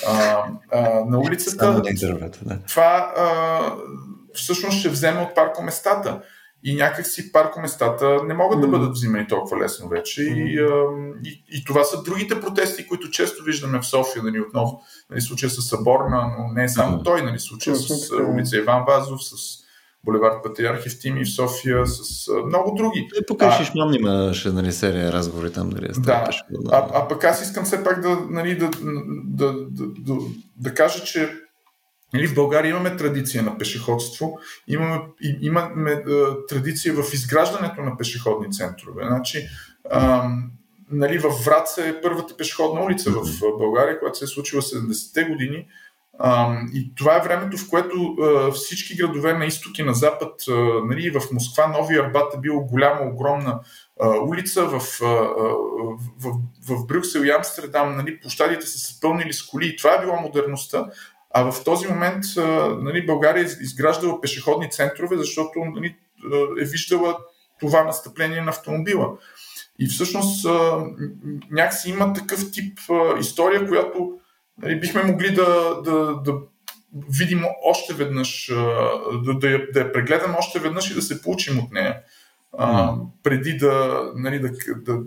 а, 0.09 0.45
а, 0.73 1.05
на 1.05 1.19
улицата. 1.19 1.83
Дървета, 2.01 2.39
да. 2.43 2.59
Това 2.69 3.13
а, 3.17 3.61
всъщност 4.35 4.79
ще 4.79 4.89
вземе 4.89 5.21
от 5.21 5.35
паркоместата 5.35 6.23
и 6.65 6.75
някакси 6.75 7.33
паркоместата 7.33 8.25
не 8.25 8.35
могат 8.35 8.59
mm. 8.59 8.61
да 8.61 8.69
бъдат 8.69 8.93
взимани 8.93 9.27
толкова 9.27 9.59
лесно 9.59 9.89
вече. 9.89 10.21
Mm. 10.21 10.35
И, 10.35 11.31
и, 11.31 11.45
и 11.59 11.65
това 11.65 11.85
са 11.85 12.03
другите 12.03 12.41
протести, 12.41 12.87
които 12.87 13.11
често 13.11 13.45
виждаме 13.45 13.81
в 13.81 13.87
София, 13.87 14.23
нали, 14.23 14.41
отново, 14.41 14.81
нали, 15.11 15.21
случая 15.21 15.51
с 15.51 15.63
Съборна, 15.63 16.31
но 16.39 16.53
не 16.53 16.65
е 16.65 16.69
само 16.69 16.99
mm. 16.99 17.05
той, 17.05 17.23
нали, 17.23 17.39
случая 17.39 17.77
с 17.77 18.11
улица 18.11 18.57
Иван 18.57 18.85
Вазов, 18.87 19.25
с 19.25 19.66
Боливард 20.05 20.43
Патриарх 20.43 20.87
Евтими 20.87 21.25
в 21.25 21.35
София, 21.35 21.87
с 21.87 22.29
много 22.47 22.77
други. 22.77 23.09
Е, 23.21 23.27
пока 23.27 23.53
ще 23.53 23.65
Шишман 23.65 23.95
имаше 23.95 24.49
нали, 24.49 24.73
серия 24.73 25.13
разговори 25.13 25.53
там. 25.53 25.71
Дали, 25.71 25.87
е 25.87 25.89
да, 25.89 26.29
а, 26.73 26.89
а 26.95 27.09
пък 27.09 27.25
аз 27.25 27.43
искам 27.43 27.65
все 27.65 27.85
пак 27.85 28.01
да, 28.01 28.19
нали, 28.31 28.59
да, 28.59 28.71
да, 29.25 29.53
да, 29.53 29.87
да, 29.99 30.15
да 30.57 30.75
кажа, 30.75 31.05
че 31.05 31.31
Нали, 32.15 32.27
в 32.27 32.35
България 32.35 32.71
имаме 32.71 32.97
традиция 32.97 33.43
на 33.43 33.59
пешеходство, 33.59 34.39
имаме, 34.69 35.01
имаме 35.41 35.91
а, 35.91 36.11
е, 36.11 36.47
традиция 36.49 36.95
в 36.95 37.15
изграждането 37.15 37.83
на 37.83 37.97
пешеходни 37.97 38.53
центрове. 38.53 39.05
Значи, 39.07 39.49
а, 39.91 40.31
нали, 40.91 41.19
в 41.19 41.31
Враца 41.45 41.89
е 41.89 42.01
първата 42.01 42.37
пешеходна 42.37 42.85
улица 42.85 43.11
в 43.11 43.41
България, 43.59 43.99
която 43.99 44.19
се 44.19 44.25
е 44.25 44.29
случила 44.29 44.63
70-те 44.63 45.25
години. 45.25 45.67
И 46.75 46.95
това 46.95 47.17
е 47.17 47.21
времето, 47.21 47.57
в 47.57 47.69
което 47.71 48.17
всички 48.55 48.97
градове 48.97 49.33
на 49.33 49.47
изток 49.47 49.79
и 49.79 49.83
на 49.83 49.95
запад, 49.95 50.33
нали, 50.85 51.11
в 51.11 51.23
Москва 51.33 51.67
Новия 51.67 52.03
Арбат 52.03 52.35
е 52.35 52.41
бил 52.41 52.61
голяма, 52.61 53.11
огромна 53.11 53.61
улица, 54.29 54.67
в, 54.67 54.81
в, 54.81 55.01
в, 56.19 56.33
в 56.69 56.87
Брюксел 56.87 57.21
и 57.21 57.31
Амстердам 57.31 57.97
нали, 57.97 58.21
площадите 58.21 58.67
са 58.67 58.79
се 58.79 59.01
пълнили 59.01 59.33
с 59.33 59.47
коли 59.47 59.67
и 59.67 59.77
това 59.77 59.95
е 59.95 60.01
било 60.01 60.21
модерността. 60.21 60.87
А 61.35 61.53
в 61.53 61.65
този 61.65 61.89
момент 61.89 62.25
нали, 62.81 63.07
България 63.07 63.43
е 63.43 63.63
изграждала 63.63 64.21
пешеходни 64.21 64.71
центрове, 64.71 65.17
защото 65.17 65.59
нали, 65.75 65.97
е 66.61 66.65
виждала 66.65 67.19
това 67.61 67.85
настъпление 67.85 68.41
на 68.41 68.51
автомобила. 68.51 69.13
И 69.79 69.87
всъщност 69.87 70.47
някакси 71.51 71.91
има 71.91 72.13
такъв 72.13 72.51
тип 72.51 72.79
история, 73.21 73.69
която 73.69 74.13
нали, 74.63 74.81
бихме 74.81 75.03
могли 75.03 75.35
да, 75.35 75.81
да, 75.85 76.21
да 76.25 76.33
видим 77.11 77.45
още 77.65 77.95
веднъж, 77.95 78.47
да, 79.25 79.35
да, 79.35 79.51
я, 79.51 79.67
да 79.73 79.81
я 79.81 79.93
прегледаме 79.93 80.37
още 80.39 80.59
веднъж 80.59 80.91
и 80.91 80.95
да 80.95 81.03
се 81.03 81.23
получим 81.23 81.59
от 81.59 81.73
нея, 81.73 82.01
mm. 82.59 83.07
преди 83.23 83.57
да, 83.57 84.05
нали, 84.15 84.39
да, 84.39 84.51
да, 84.77 84.99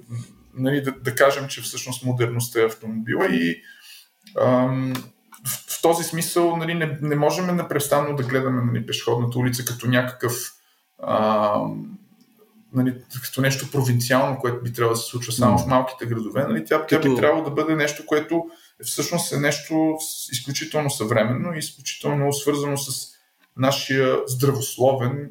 нали, 0.54 0.82
да, 0.82 0.91
да 0.91 1.16
кажем, 1.16 1.47
че 1.47 1.62
всъщност 1.62 2.06
модерността 2.06 2.62
е 2.62 2.66
автомобила. 2.66 3.28
И 3.28 3.62
ам, 4.41 4.93
в, 5.45 5.78
в 5.78 5.82
този 5.82 6.04
смисъл 6.04 6.58
нали, 6.58 6.74
не, 6.74 6.97
не 7.02 7.16
можем 7.16 7.56
непрестанно 7.56 8.16
да 8.16 8.24
гледаме 8.24 8.62
нали, 8.66 8.86
пешеходната 8.86 9.39
улица 9.39 9.66
като 9.66 9.88
някакъв 9.88 10.34
а, 11.04 11.62
нали, 12.74 12.95
като 13.24 13.41
нещо 13.41 13.72
провинциално, 13.72 14.38
което 14.38 14.64
би 14.64 14.74
трябвало 14.74 14.93
да 14.93 15.00
се 15.00 15.10
случва 15.10 15.34
само 15.34 15.58
mm. 15.58 15.64
в 15.64 15.68
малките 15.68 16.06
градове. 16.06 16.43
Нали, 16.43 16.66
тя, 16.66 16.86
тя 16.86 17.00
би 17.00 17.16
трябвало 17.16 17.43
да 17.43 17.52
бъде 17.52 17.76
нещо, 17.76 18.06
което 18.06 18.45
всъщност 18.84 19.34
е 19.34 19.39
нещо 19.39 19.97
изключително 20.32 20.89
съвременно 20.89 21.55
и 21.55 21.59
изключително 21.59 22.34
свързано 22.34 22.77
с 22.77 23.07
нашия 23.57 24.17
здравословен, 24.27 25.30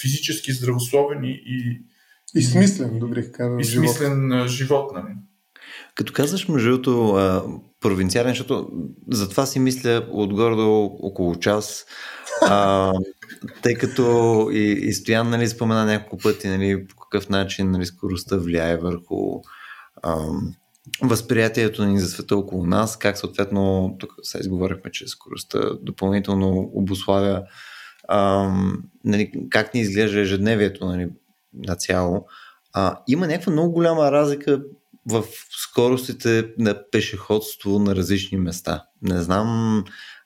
физически 0.00 0.52
здравословен 0.52 1.24
и, 1.24 1.42
и, 1.46 1.80
и 2.34 2.42
смислен, 2.42 2.98
добре 2.98 3.32
казвам, 3.32 3.60
и 3.60 3.64
смислен 3.64 4.30
живот. 4.30 4.48
живот 4.48 4.92
нали. 4.94 5.14
Като 5.94 6.12
казваш, 6.12 6.48
между 6.48 6.70
другото, 6.70 7.14
провинциален, 7.80 8.30
защото 8.30 8.68
затова 9.10 9.46
си 9.46 9.58
мисля 9.58 10.06
отгоре 10.10 10.56
до 10.56 10.84
около 10.84 11.36
час, 11.36 11.86
а, 12.42 12.92
тъй 13.62 13.74
като 13.74 14.48
и, 14.52 14.62
и 14.62 14.92
Стоян 14.92 15.30
нали, 15.30 15.48
спомена 15.48 15.84
няколко 15.84 16.22
пъти 16.22 16.48
нали, 16.48 16.86
по 16.86 16.96
какъв 16.96 17.28
начин 17.28 17.70
нали, 17.70 17.86
скоростта 17.86 18.36
влияе 18.36 18.76
върху 18.76 19.40
а, 20.02 20.16
възприятието 21.02 21.84
ни 21.84 22.00
за 22.00 22.06
света 22.06 22.36
около 22.36 22.66
нас, 22.66 22.98
как 22.98 23.18
съответно, 23.18 23.96
тук 23.98 24.14
сега 24.22 24.40
изговорихме, 24.40 24.90
че 24.90 25.08
скоростта 25.08 25.58
допълнително 25.82 26.70
обославя 26.74 27.42
а, 28.08 28.50
нали, 29.04 29.32
как 29.50 29.74
ни 29.74 29.80
изглежда 29.80 30.20
ежедневието 30.20 30.86
нали, 30.86 31.08
на 31.54 31.76
цяло. 31.76 32.26
А, 32.72 32.98
има 33.08 33.26
някаква 33.26 33.52
много 33.52 33.72
голяма 33.72 34.12
разлика 34.12 34.62
в 35.06 35.24
скоростите 35.50 36.48
на 36.58 36.90
пешеходство 36.90 37.78
на 37.78 37.96
различни 37.96 38.38
места. 38.38 38.84
Не 39.02 39.20
знам 39.20 39.84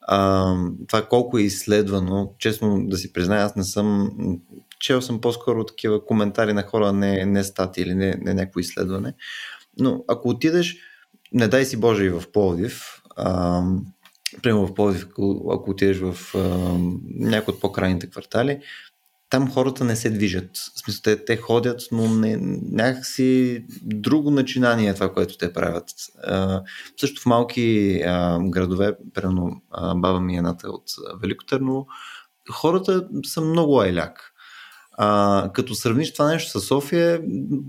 а, 0.08 0.54
това 0.88 1.02
колко 1.02 1.38
е 1.38 1.42
изследвано. 1.42 2.34
Честно 2.38 2.86
да 2.86 2.96
си 2.96 3.12
призная, 3.12 3.44
аз 3.44 3.56
не 3.56 3.64
съм. 3.64 4.10
Чел 4.80 5.02
съм 5.02 5.20
по-скоро 5.20 5.64
такива 5.64 6.04
коментари 6.04 6.52
на 6.52 6.62
хора, 6.62 6.92
не, 6.92 7.24
не 7.24 7.44
стати 7.44 7.80
или 7.80 7.94
не, 7.94 8.14
не 8.20 8.34
някакво 8.34 8.60
изследване. 8.60 9.14
Но 9.78 10.04
ако 10.08 10.28
отидеш, 10.28 10.76
не 11.32 11.48
дай 11.48 11.64
си 11.64 11.76
Боже 11.76 12.04
и 12.04 12.10
в 12.10 12.22
Пловдив, 12.32 13.02
а, 13.16 13.62
примерно 14.42 14.66
в 14.66 14.74
Пловдив, 14.74 15.06
ако, 15.50 15.70
отидеш 15.70 15.98
в 15.98 16.34
някои 17.14 17.54
от 17.54 17.60
по-крайните 17.60 18.10
квартали, 18.10 18.60
там 19.30 19.50
хората 19.50 19.84
не 19.84 19.96
се 19.96 20.10
движат. 20.10 20.50
В 20.56 20.78
смисъл, 20.78 21.00
те, 21.02 21.24
те 21.24 21.36
ходят, 21.36 21.80
но 21.92 22.08
не, 22.08 22.36
някакси 22.72 23.64
друго 23.82 24.30
начинание 24.30 24.88
е 24.88 24.94
това, 24.94 25.12
което 25.12 25.38
те 25.38 25.52
правят. 25.52 25.90
А, 26.24 26.62
също 27.00 27.22
в 27.22 27.26
малки 27.26 28.00
а, 28.06 28.38
градове, 28.40 28.96
примерно 29.14 29.62
баба 29.96 30.20
ми 30.20 30.34
е 30.34 30.36
едната 30.36 30.70
от 30.70 30.84
Велико 31.22 31.44
Търново, 31.44 31.86
хората 32.50 33.08
са 33.24 33.40
много 33.40 33.80
айляк. 33.80 34.32
А, 34.98 35.50
като 35.52 35.74
сравниш 35.74 36.12
това 36.12 36.26
нещо 36.26 36.60
с 36.60 36.66
София 36.66 37.22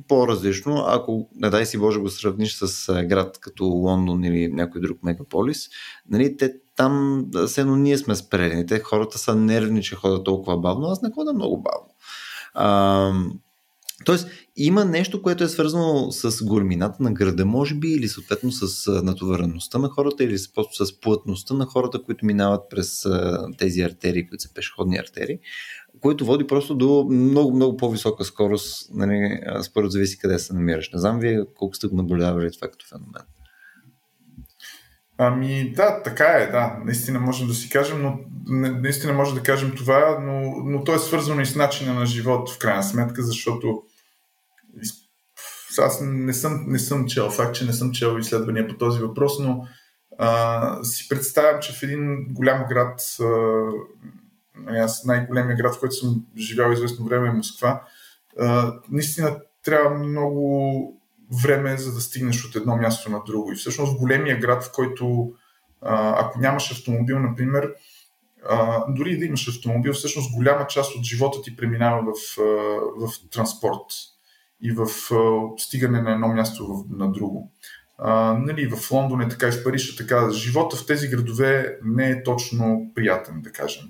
по-различно. 0.08 0.84
Ако, 0.88 1.30
не 1.36 1.50
дай 1.50 1.66
си 1.66 1.78
Боже, 1.78 2.00
го 2.00 2.10
сравниш 2.10 2.56
с 2.56 2.94
град 3.04 3.38
като 3.42 3.66
Лондон 3.66 4.24
или 4.24 4.48
някой 4.48 4.82
друг 4.82 5.04
мегаполис, 5.04 5.70
нали, 6.10 6.38
те 6.38 6.54
там 6.76 7.26
все 7.48 7.62
едно 7.62 7.76
ние 7.76 7.98
сме 7.98 8.16
спрели. 8.16 8.66
Те 8.66 8.80
хората 8.80 9.18
са 9.18 9.36
нервни, 9.36 9.84
че 9.84 9.96
ходят 9.96 10.24
толкова 10.24 10.58
бавно. 10.58 10.88
Аз 10.88 11.02
не 11.02 11.12
хода 11.12 11.34
много 11.34 11.62
бавно. 11.62 11.94
А, 12.54 13.14
Тоест, 14.06 14.28
има 14.56 14.86
нещо, 14.86 15.22
което 15.22 15.44
е 15.44 15.48
свързано 15.48 16.12
с 16.12 16.44
големината 16.44 17.04
на 17.04 17.12
града, 17.12 17.46
може 17.46 17.76
би, 17.76 17.88
или 17.88 18.08
съответно 18.08 18.52
с 18.52 18.92
натовареността 19.04 19.78
на 19.78 19.90
хората, 19.90 20.24
или 20.24 20.38
просто 20.56 20.86
с 20.86 21.00
плътността 21.00 21.54
на 21.54 21.66
хората, 21.66 22.04
които 22.04 22.26
минават 22.26 22.62
през 22.70 23.06
тези 23.58 23.82
артерии, 23.82 24.28
които 24.28 24.44
са 24.44 24.54
пешеходни 24.54 24.98
артерии, 24.98 25.40
което 26.02 26.26
води 26.26 26.48
просто 26.48 26.76
до 26.76 27.08
много, 27.12 27.56
много 27.56 27.78
по-висока 27.78 28.24
скорост, 28.24 28.90
нали, 28.94 29.42
според 29.62 29.92
зависи 29.92 30.20
къде 30.20 30.40
се 30.40 30.54
намираш. 30.54 30.90
Не 30.94 31.00
знам 31.00 31.20
вие 31.20 31.46
колко 31.56 31.76
сте 31.76 31.88
го 31.88 31.96
наблюдавали 31.96 32.52
това 32.52 32.68
като 32.68 32.86
феномен. 32.90 33.22
Ами 35.18 35.74
да, 35.76 36.04
така 36.04 36.26
е, 36.26 36.52
да. 36.52 36.78
Наистина 36.86 37.20
можем 37.20 37.48
да 37.48 37.54
си 37.54 37.70
кажем, 37.70 38.02
но 38.02 38.20
наистина 38.82 39.14
може 39.14 39.36
да 39.36 39.44
кажем 39.44 39.74
това, 39.78 40.20
но, 40.22 40.42
но 40.66 40.84
то 40.84 40.94
е 40.94 41.00
свързано 41.00 41.42
и 41.42 41.46
с 41.46 41.56
начина 41.56 41.94
на 41.94 42.06
живот 42.06 42.50
в 42.50 42.58
крайна 42.58 42.84
сметка, 42.84 43.22
защото 43.22 43.84
аз 45.80 46.02
не 46.02 46.34
съм, 46.34 46.66
не 46.68 46.80
съм 46.80 47.08
чел, 47.08 47.30
факт, 47.30 47.56
че 47.56 47.66
не 47.66 47.74
съм 47.74 47.92
чел 47.92 48.18
изследвания 48.20 48.68
по 48.68 48.78
този 48.78 49.00
въпрос, 49.00 49.40
но 49.40 49.68
а, 50.20 50.84
си 50.84 51.08
представям, 51.10 51.62
че 51.62 51.74
в 51.74 51.84
един 51.84 52.28
голям 52.30 52.66
град, 52.70 53.02
а, 53.22 53.26
аз 54.68 55.06
най-големия 55.06 55.58
град, 55.58 55.76
в 55.76 55.80
който 55.80 55.96
съм 55.96 56.26
живял 56.38 56.72
известно 56.72 57.06
време 57.06 57.28
е 57.28 57.32
Москва, 57.32 57.84
а, 58.40 58.74
наистина 58.90 59.38
трябва 59.64 59.98
много 59.98 61.02
време, 61.44 61.78
за 61.78 61.94
да 61.94 62.02
стигнеш 62.02 62.46
от 62.46 62.56
едно 62.56 62.76
място 62.76 63.12
на 63.12 63.24
друго. 63.26 63.52
И 63.52 63.56
всъщност 63.56 63.94
в 63.94 64.00
големия 64.00 64.40
град, 64.40 64.64
в 64.64 64.72
който 64.72 65.32
а, 65.82 66.26
ако 66.26 66.40
нямаш 66.40 66.72
автомобил, 66.72 67.20
например, 67.20 67.74
а, 68.50 68.86
дори 68.90 69.18
да 69.18 69.26
имаш 69.26 69.48
автомобил, 69.48 69.94
всъщност 69.94 70.36
голяма 70.36 70.68
част 70.68 70.96
от 70.96 71.04
живота 71.04 71.42
ти 71.42 71.56
преминава 71.56 72.04
в, 72.04 72.36
в 72.98 73.30
транспорт 73.32 73.86
и 74.62 74.72
в 74.72 74.88
стигане 75.58 76.02
на 76.02 76.12
едно 76.12 76.28
място 76.28 76.86
на 76.90 77.12
друго. 77.12 77.52
А, 77.98 78.34
нали, 78.34 78.68
в 78.68 78.92
Лондон 78.92 79.22
е 79.22 79.30
така, 79.30 79.48
и 79.48 79.52
в 79.52 79.64
Париж 79.64 79.94
е 79.94 79.98
така. 79.98 80.32
Живота 80.32 80.78
в 80.78 80.86
тези 80.86 81.08
градове 81.08 81.78
не 81.84 82.10
е 82.10 82.24
точно 82.24 82.92
приятен, 82.96 83.42
да 83.42 83.52
кажем. 83.52 83.84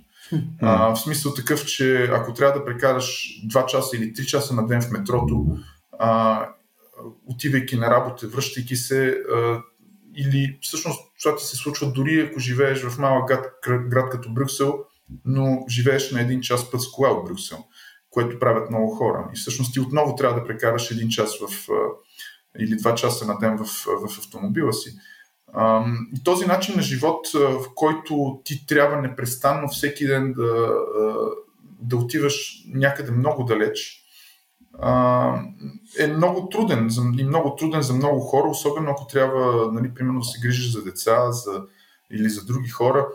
А, 0.62 0.95
в 0.95 0.99
смисъл 0.99 1.34
такъв, 1.34 1.66
че 1.66 2.10
ако 2.12 2.34
трябва 2.34 2.60
да 2.60 2.66
прекараш 2.66 3.40
2 3.48 3.66
часа 3.66 3.98
или 3.98 4.14
3 4.14 4.26
часа 4.26 4.54
на 4.54 4.68
ден 4.68 4.82
в 4.82 4.91
метрото, 4.91 5.45
а, 5.99 6.41
отивайки 7.26 7.76
на 7.76 7.90
работа, 7.90 8.28
връщайки 8.28 8.76
се, 8.76 9.18
а, 9.36 9.62
или 10.16 10.58
всъщност 10.62 11.02
това 11.24 11.36
ти 11.36 11.44
се 11.44 11.56
случва 11.56 11.91
дори 11.91 12.22
ако 12.22 12.40
живееш 12.40 12.84
в 12.84 12.98
малък 12.98 13.28
град, 13.28 13.45
град 13.90 14.10
като 14.10 14.34
Брюксел, 14.34 14.80
но 15.26 15.66
живееш 15.70 16.12
на 16.12 16.22
един 16.22 16.41
час 16.41 16.72
път 16.72 16.82
с 16.82 16.91
кола 16.91 17.10
от 17.10 17.26
Брюксел, 17.26 17.58
което 18.10 18.40
правят 18.40 18.70
много 18.70 18.95
хора. 18.95 19.30
И 19.34 19.38
всъщност 19.38 19.74
ти 19.74 19.80
отново 19.80 20.16
трябва 20.16 20.40
да 20.40 20.48
прекараш 20.48 20.91
един 20.91 21.10
час 21.10 21.32
в, 21.40 21.70
или 22.60 22.78
два 22.78 22.95
часа 22.95 23.26
на 23.26 23.38
ден 23.40 23.58
в, 23.58 23.66
в 23.86 24.20
автомобила 24.20 24.74
си. 24.74 24.90
И 26.15 26.24
този 26.24 26.45
начин 26.45 26.76
на 26.76 26.82
живот, 26.82 27.28
в 27.34 27.65
който 27.76 28.41
ти 28.44 28.65
трябва 28.65 29.02
непрестанно 29.02 29.68
всеки 29.68 30.07
ден 30.07 30.34
да, 30.34 30.74
да 31.82 31.98
отиваш 31.98 32.64
някъде 32.74 33.11
много 33.11 33.44
далеч, 33.44 34.03
е 35.99 36.07
много 36.07 36.49
труден 36.49 36.90
и 37.18 37.24
много 37.24 37.56
труден 37.56 37.82
за 37.82 37.94
много 37.94 38.19
хора, 38.19 38.49
особено 38.49 38.91
ако 38.91 39.07
трябва, 39.07 39.72
нали, 39.72 39.94
примерно, 39.94 40.19
да 40.19 40.26
се 40.26 40.40
грижиш 40.40 40.72
за 40.72 40.84
деца 40.84 41.32
за, 41.32 41.64
или 42.11 42.30
за 42.30 42.45
други 42.45 42.69
хора, 42.69 43.07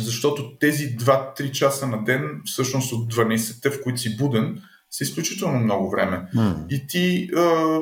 защото 0.00 0.58
тези 0.58 0.96
2-3 0.96 1.50
часа 1.50 1.86
на 1.86 2.04
ден, 2.04 2.42
всъщност 2.44 2.92
от 2.92 3.14
12-те, 3.14 3.70
в 3.70 3.82
които 3.82 4.00
си 4.00 4.16
буден, 4.16 4.62
са 4.92 5.04
изключително 5.04 5.58
много 5.58 5.90
време. 5.90 6.28
Mm. 6.36 6.68
И 6.70 6.86
ти 6.86 7.30
а, 7.36 7.78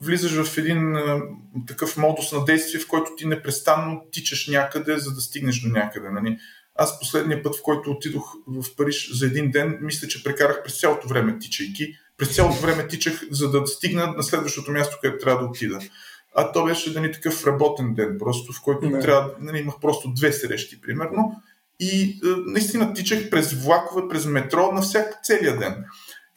влизаш 0.00 0.42
в 0.42 0.58
един 0.58 0.96
а, 0.96 1.20
такъв 1.66 1.96
модус 1.96 2.32
на 2.32 2.44
действие, 2.44 2.80
в 2.80 2.88
който 2.88 3.10
ти 3.16 3.26
непрестанно 3.26 4.02
тичаш 4.12 4.48
някъде, 4.48 4.98
за 4.98 5.14
да 5.14 5.20
стигнеш 5.20 5.60
до 5.60 5.68
някъде. 5.68 6.10
Нали? 6.10 6.38
Аз 6.74 7.00
последния 7.00 7.42
път, 7.42 7.56
в 7.56 7.62
който 7.62 7.90
отидох 7.90 8.34
в 8.46 8.76
Париж 8.76 9.10
за 9.12 9.26
един 9.26 9.50
ден, 9.50 9.78
мисля, 9.80 10.08
че 10.08 10.24
прекарах 10.24 10.62
през 10.64 10.80
цялото 10.80 11.08
време 11.08 11.38
тичайки. 11.38 11.94
През 12.18 12.34
цялото 12.34 12.60
време 12.60 12.88
тичах, 12.88 13.22
за 13.30 13.50
да 13.50 13.66
стигна 13.66 14.06
на 14.16 14.22
следващото 14.22 14.70
място, 14.72 14.98
където 15.02 15.24
трябва 15.24 15.42
да 15.42 15.48
отида. 15.48 15.78
А 16.34 16.52
то 16.52 16.64
беше 16.64 16.92
да 16.92 17.00
ни 17.00 17.12
такъв 17.12 17.46
работен 17.46 17.94
ден, 17.94 18.16
просто 18.18 18.52
в 18.52 18.62
който 18.62 18.86
yeah. 18.86 19.02
трябва, 19.02 19.30
нали, 19.40 19.58
имах 19.58 19.74
просто 19.80 20.12
две 20.16 20.32
срещи, 20.32 20.80
примерно. 20.80 21.42
И 21.80 22.20
наистина 22.46 22.94
тичах 22.94 23.30
през 23.30 23.52
влакове, 23.52 24.02
през 24.10 24.26
метро 24.26 24.72
на 24.72 24.82
всяка 24.82 25.18
целия 25.24 25.58
ден. 25.58 25.84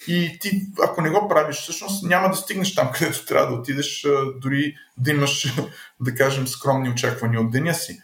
И 0.07 0.37
ти, 0.41 0.61
ако 0.83 1.01
не 1.01 1.09
го 1.09 1.27
правиш, 1.27 1.55
всъщност 1.55 2.03
няма 2.03 2.29
да 2.29 2.35
стигнеш 2.35 2.75
там, 2.75 2.91
където 2.93 3.25
трябва 3.25 3.47
да 3.47 3.61
отидеш, 3.61 4.07
дори 4.41 4.75
да 4.97 5.11
имаш, 5.11 5.55
да 6.01 6.15
кажем, 6.15 6.47
скромни 6.47 6.89
очаквания 6.89 7.41
от 7.41 7.51
деня 7.51 7.73
си. 7.73 7.99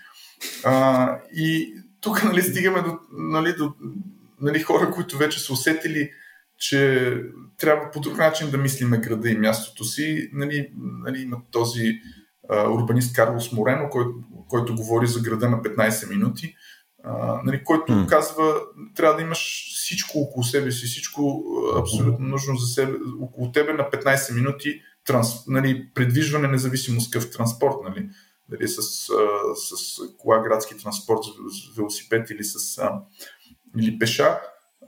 А, 0.64 1.18
и 1.34 1.73
тук 2.02 2.23
нали, 2.23 2.41
стигаме 2.41 2.82
до, 2.82 2.99
нали, 3.11 3.53
до 3.53 3.73
нали, 4.41 4.60
хора, 4.60 4.91
които 4.91 5.18
вече 5.18 5.40
са 5.40 5.53
усетили, 5.53 6.10
че 6.57 7.14
трябва 7.57 7.91
по 7.91 7.99
друг 7.99 8.18
начин 8.18 8.52
да 8.52 8.57
мислиме 8.57 8.98
града 8.98 9.30
и 9.30 9.38
мястото 9.38 9.84
си. 9.84 10.30
Нали, 10.34 10.72
нали, 10.78 11.22
има 11.22 11.38
този 11.52 11.99
а, 12.49 12.69
урбанист 12.69 13.15
Карлос 13.15 13.52
Морено, 13.52 13.90
който, 13.90 14.14
който 14.49 14.76
говори 14.76 15.07
за 15.07 15.22
града 15.22 15.49
на 15.49 15.57
15 15.57 16.10
минути, 16.10 16.56
а, 17.03 17.41
нали, 17.44 17.64
който 17.64 17.94
mm. 17.94 18.07
казва, 18.07 18.61
трябва 18.95 19.15
да 19.15 19.22
имаш 19.22 19.72
всичко 19.76 20.19
около 20.19 20.44
себе 20.44 20.72
си, 20.72 20.86
всичко 20.86 21.44
абсолютно 21.78 22.28
нужно 22.28 22.56
за 22.56 22.68
себе, 22.68 22.94
около 23.22 23.52
тебе 23.52 23.73
на 23.73 23.84
15 23.84 24.36
минути, 24.36 24.82
транс, 25.06 25.48
нали, 25.48 25.90
предвижване, 25.94 26.48
независимо 26.48 27.02
с 27.02 27.10
какъв 27.10 27.32
транспорт, 27.32 27.76
нали, 27.90 28.10
дали 28.49 28.68
с, 28.68 28.82
с 29.56 30.02
кола, 30.18 30.40
градски 30.40 30.78
транспорт, 30.78 31.19
с 31.23 31.78
велосипед 31.78 32.30
или, 32.30 32.44
с, 32.44 32.82
или 33.80 33.99
пеша. 33.99 34.40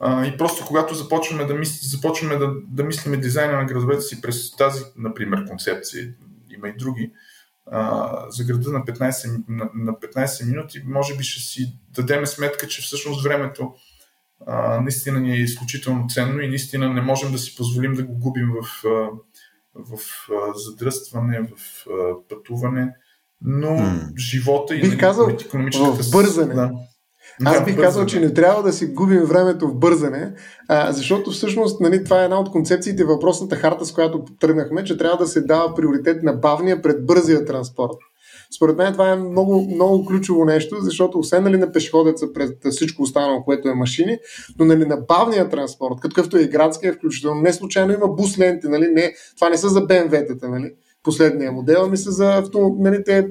И 0.04 0.38
просто 0.38 0.66
когато 0.66 0.96
започваме 0.96 1.46
да, 1.46 1.54
мисли, 1.54 1.88
започваме 1.88 2.36
да, 2.36 2.54
да 2.68 2.84
мислиме 2.84 3.18
дизайна 3.18 3.58
на 3.58 3.66
градовете 3.66 4.02
си 4.02 4.22
през 4.22 4.56
тази, 4.56 4.84
например, 4.98 5.46
концепция, 5.46 6.14
има 6.56 6.70
и 6.70 6.78
други, 6.78 7.12
за 8.30 8.44
града 8.44 8.72
на 8.72 8.80
15, 8.80 9.44
на, 9.48 9.70
на 9.74 9.94
15 9.94 10.46
минути, 10.46 10.84
може 10.86 11.18
би 11.18 11.24
ще 11.24 11.42
си 11.42 11.74
дадем 11.96 12.26
сметка, 12.26 12.68
че 12.68 12.82
всъщност 12.82 13.24
времето 13.24 13.74
а, 14.48 14.82
наистина 14.82 15.20
ни 15.20 15.34
е 15.34 15.42
изключително 15.42 16.10
ценно 16.10 16.42
и 16.42 16.48
наистина 16.48 16.94
не 16.94 17.02
можем 17.02 17.32
да 17.32 17.38
си 17.38 17.56
позволим 17.56 17.94
да 17.94 18.04
го 18.04 18.14
губим 18.14 18.50
в, 18.62 18.82
в, 19.76 19.98
в 20.30 20.54
задръстване, 20.56 21.42
в 21.42 21.86
пътуване, 22.30 22.96
но 23.42 23.68
mm. 23.68 24.18
живота 24.18 24.76
и 24.76 24.82
Бих 24.82 25.00
казал, 25.00 25.30
економическата... 25.46 26.04
В 26.04 26.12
бързане. 26.12 26.54
Да. 26.54 26.72
Аз 27.46 27.66
бих 27.66 27.76
казал, 27.76 28.06
че 28.06 28.20
не 28.20 28.34
трябва 28.34 28.64
да 28.64 28.74
си 28.74 28.86
губим 28.86 29.22
времето 29.22 29.68
в 29.68 29.76
бързане, 29.76 30.34
а, 30.68 30.92
защото 30.92 31.32
всъщност 31.32 31.82
нали, 31.82 32.04
това 32.04 32.22
е 32.22 32.24
една 32.24 32.40
от 32.40 32.52
концепциите, 32.52 33.04
въпросната 33.04 33.56
харта, 33.56 33.86
с 33.86 33.92
която 33.92 34.26
тръгнахме, 34.40 34.84
че 34.84 34.98
трябва 34.98 35.18
да 35.18 35.28
се 35.28 35.42
дава 35.42 35.76
приоритет 35.76 36.24
на 36.24 36.34
бавния 36.34 36.82
пред 36.82 37.06
бързия 37.06 37.46
транспорт. 37.46 37.98
Според 38.56 38.78
мен 38.78 38.94
това 38.94 39.10
е 39.10 39.16
много, 39.16 39.68
много 39.76 40.06
ключово 40.06 40.46
нещо, 40.46 40.78
защото 40.80 41.20
освен 41.20 41.44
нали, 41.44 41.58
на 41.58 41.72
пешеходеца 41.72 42.34
пред 42.34 42.58
всичко 42.72 43.04
останало, 43.04 43.44
което 43.44 43.70
е 43.70 43.74
машини, 43.74 44.18
но 44.60 44.66
нали, 44.66 44.86
на 44.86 44.98
бавния 44.98 45.50
транспорт, 45.50 45.96
какъвто 46.02 46.38
е 46.38 46.42
и 46.42 46.48
градския, 46.48 46.94
включително 46.94 47.42
не 47.42 47.54
случайно 47.54 47.94
има 47.94 48.08
бус 48.08 48.40
ленти, 48.40 48.68
нали, 48.68 48.88
не, 48.88 49.14
това 49.36 49.50
не 49.50 49.58
са 49.58 49.70
за 49.70 49.82
БМВ-тата, 49.82 50.48
нали, 50.48 50.72
последния 51.04 51.52
модел, 51.52 51.84
ами 51.84 51.98
са 51.98 52.12
за 52.12 52.38
авто, 52.38 52.76
нали, 52.80 53.04
те 53.04 53.28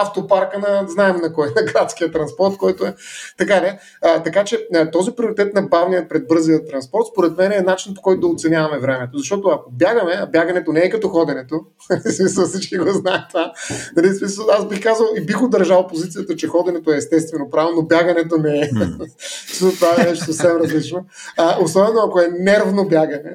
автопарка 0.00 0.58
на, 0.58 0.84
знаем 0.88 1.16
на 1.16 1.32
кой, 1.32 1.46
на 1.56 1.62
градския 1.62 2.12
транспорт, 2.12 2.56
който 2.56 2.86
е 2.86 2.94
така 3.38 3.60
не. 3.60 3.78
А, 4.02 4.22
така 4.22 4.44
че 4.44 4.68
този 4.92 5.12
приоритет 5.12 5.54
на 5.54 5.62
бавния 5.62 6.08
пред 6.08 6.28
бързия 6.28 6.64
транспорт, 6.64 7.06
според 7.12 7.36
мен 7.36 7.52
е 7.52 7.60
начин 7.60 7.94
по 7.94 8.02
който 8.02 8.20
да 8.20 8.26
оценяваме 8.26 8.78
времето. 8.78 9.18
Защото 9.18 9.48
ако 9.48 9.70
бягаме, 9.70 10.12
а 10.12 10.26
бягането 10.26 10.72
не 10.72 10.80
е 10.80 10.90
като 10.90 11.08
ходенето, 11.08 11.60
смисъл 12.16 12.46
всички 12.46 12.78
го 12.78 12.90
знаят 12.90 13.24
това, 13.28 13.52
нали, 13.96 14.14
смисъл, 14.14 14.46
аз 14.50 14.68
бих 14.68 14.82
казал 14.82 15.06
и 15.16 15.26
бих 15.26 15.42
удържал 15.42 15.86
позицията, 15.86 16.36
че 16.36 16.46
ходенето 16.46 16.92
е 16.92 16.96
естествено 16.96 17.50
право, 17.50 17.70
но 17.76 17.82
бягането 17.82 18.36
не 18.36 18.58
е. 18.58 18.70
това 19.58 19.94
е 19.98 20.08
нещо 20.08 20.24
съвсем 20.24 20.56
различно. 20.56 21.06
А, 21.36 21.58
особено 21.62 22.00
ако 22.06 22.20
е 22.20 22.28
нервно 22.38 22.88
бягане 22.88 23.32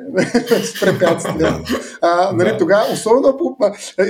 с 0.64 0.80
препятствия. 0.80 1.60
А, 2.02 2.32
нали, 2.34 2.56
тогава, 2.60 2.86
особено 2.94 3.28
ако... 3.28 3.58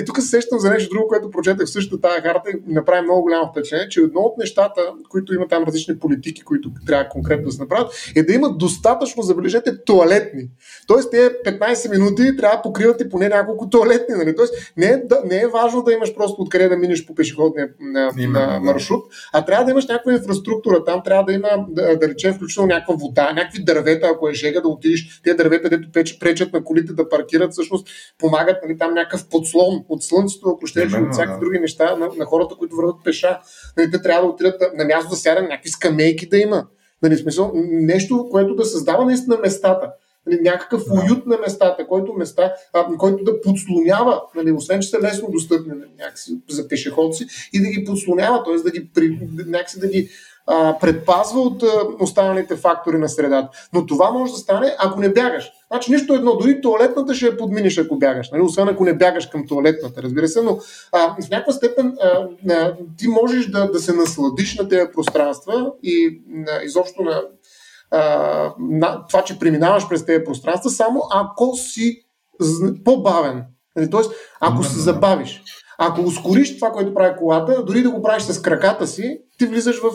И 0.01 0.05
тук 0.05 0.21
се 0.21 0.27
сещам 0.27 0.59
за 0.59 0.69
нещо 0.69 0.89
друго, 0.89 1.07
което 1.07 1.31
прочетах 1.31 1.69
също 1.69 2.01
тази 2.01 2.21
карта 2.27 2.49
и 2.51 2.73
направи 2.73 3.01
много 3.01 3.21
голямо 3.21 3.51
впечатление, 3.51 3.89
че 3.89 3.99
едно 3.99 4.19
от 4.19 4.37
нещата, 4.37 4.81
които 5.09 5.33
има 5.33 5.47
там 5.47 5.63
различни 5.63 5.99
политики, 5.99 6.41
които 6.41 6.71
трябва 6.85 7.09
конкретно 7.09 7.45
да 7.45 7.51
се 7.51 7.61
направят, 7.61 8.11
е 8.15 8.23
да 8.23 8.33
имат 8.33 8.57
достатъчно, 8.57 9.23
забележете, 9.23 9.83
туалетни. 9.83 10.49
Тоест, 10.87 11.11
те 11.11 11.17
15 11.45 11.91
минути 11.91 12.37
трябва 12.37 12.57
да 12.57 12.61
покриват 12.61 13.01
и 13.01 13.09
поне 13.09 13.29
няколко 13.29 13.69
туалетни. 13.69 14.15
Нали? 14.15 14.35
Тоест, 14.35 14.73
не 14.77 14.85
е, 14.85 14.97
да, 14.97 15.21
не 15.25 15.41
е 15.41 15.47
важно 15.47 15.83
да 15.83 15.93
имаш 15.93 16.15
просто 16.15 16.41
откъде 16.41 16.67
да 16.67 16.77
минеш 16.77 17.05
по 17.05 17.15
пешеходния 17.15 17.69
на, 17.79 18.11
на 18.17 18.59
маршрут, 18.59 19.03
а 19.33 19.45
трябва 19.45 19.65
да 19.65 19.71
имаш 19.71 19.87
някаква 19.87 20.13
инфраструктура. 20.13 20.83
Там 20.83 21.01
трябва 21.05 21.23
да 21.23 21.33
има, 21.33 21.49
да, 21.69 21.97
да 21.97 22.07
речем, 22.07 22.33
включително 22.33 22.67
някаква 22.67 22.95
вода, 22.95 23.33
някакви 23.33 23.63
дървета, 23.63 24.07
ако 24.07 24.29
е 24.29 24.33
жега 24.33 24.61
да 24.61 24.67
отидеш. 24.67 25.21
Те 25.23 25.33
дървета, 25.33 25.69
дето 25.69 25.89
пречат 26.19 26.53
на 26.53 26.63
колите 26.63 26.93
да 26.93 27.09
паркират, 27.09 27.51
всъщност 27.51 27.87
помагат 28.19 28.57
нали, 28.63 28.77
там 28.77 28.93
някакъв 28.93 29.29
подслон 29.29 29.83
от 29.89 30.03
слънцето, 30.03 30.49
ако 30.49 30.67
ще 30.67 30.81
от 30.81 31.13
всякакви 31.13 31.39
други 31.39 31.59
неща 31.59 31.95
на, 31.95 32.09
на 32.17 32.25
хората, 32.25 32.55
които 32.55 32.75
върват 32.75 32.95
пеша. 33.03 33.39
Нали, 33.77 33.91
те 33.91 34.01
трябва 34.01 34.27
да 34.27 34.33
отидат 34.33 34.61
на 34.77 34.85
място 34.85 35.09
да 35.09 35.15
сядат, 35.15 35.49
някакви 35.49 35.69
скамейки 35.69 36.29
да 36.29 36.37
има. 36.37 36.67
Нали, 37.03 37.17
смисъл, 37.17 37.51
нещо, 37.71 38.27
което 38.31 38.55
да 38.55 38.65
създава 38.65 39.05
наистина 39.05 39.37
местата. 39.37 39.91
Нали, 40.27 40.39
някакъв 40.41 40.83
уют 40.91 41.25
на 41.25 41.37
местата, 41.37 41.87
който, 41.87 42.13
места, 42.13 42.53
а, 42.73 42.97
който 42.97 43.23
да 43.23 43.41
подслонява, 43.41 44.21
нали, 44.35 44.51
освен 44.51 44.81
че 44.81 44.89
са 44.89 44.99
лесно 45.01 45.31
достъпни 45.31 45.73
нали, 45.73 45.89
някакси, 45.99 46.37
за 46.49 46.67
пешеходци, 46.67 47.27
и 47.53 47.61
да 47.61 47.69
ги 47.69 47.85
подслонява, 47.85 48.43
т.е. 48.43 48.55
да 48.55 48.71
ги, 48.71 48.89
някакси 49.47 49.79
да 49.79 49.87
ги 49.87 50.09
а, 50.47 50.79
предпазва 50.79 51.41
от 51.41 51.63
а, 51.63 51.87
останалите 51.99 52.55
фактори 52.55 52.97
на 52.97 53.09
средата. 53.09 53.49
Но 53.73 53.85
това 53.85 54.11
може 54.11 54.31
да 54.31 54.37
стане, 54.37 54.75
ако 54.79 54.99
не 54.99 55.09
бягаш. 55.09 55.51
Значи 55.71 55.91
нищо 55.91 56.13
едно, 56.13 56.35
дори 56.35 56.61
туалетната 56.61 57.15
ще 57.15 57.25
я 57.25 57.37
подминиш, 57.37 57.77
ако 57.77 57.97
бягаш, 57.97 58.31
нали? 58.31 58.41
освен 58.41 58.67
ако 58.67 58.83
не 58.83 58.93
бягаш 58.93 59.27
към 59.27 59.47
туалетната, 59.47 60.03
разбира 60.03 60.27
се, 60.27 60.41
но 60.41 60.59
а, 60.91 61.15
в 61.21 61.29
някаква 61.29 61.53
степен 61.53 61.97
а, 62.01 62.27
а, 62.49 62.75
ти 62.97 63.07
можеш 63.07 63.47
да, 63.47 63.71
да 63.71 63.79
се 63.79 63.93
насладиш 63.93 64.57
на 64.57 64.69
тези 64.69 64.91
пространства 64.93 65.71
и 65.83 66.21
а, 66.47 66.63
изобщо 66.63 67.01
на, 67.01 67.21
а, 67.91 68.53
на 68.59 69.05
това, 69.07 69.23
че 69.23 69.39
преминаваш 69.39 69.89
през 69.89 70.05
тези 70.05 70.23
пространства, 70.23 70.69
само 70.69 71.03
ако 71.11 71.55
си 71.55 72.03
по-бавен. 72.85 73.43
Нали? 73.75 73.89
Тоест, 73.89 74.11
ако 74.39 74.63
се 74.63 74.79
забавиш. 74.79 75.43
Ако 75.77 76.01
ускориш 76.01 76.55
това, 76.55 76.71
което 76.71 76.93
прави 76.93 77.17
колата, 77.17 77.63
дори 77.65 77.83
да 77.83 77.91
го 77.91 78.01
правиш 78.01 78.23
с 78.23 78.41
краката 78.41 78.87
си, 78.87 79.21
ти 79.37 79.45
влизаш 79.45 79.81
в 79.81 79.91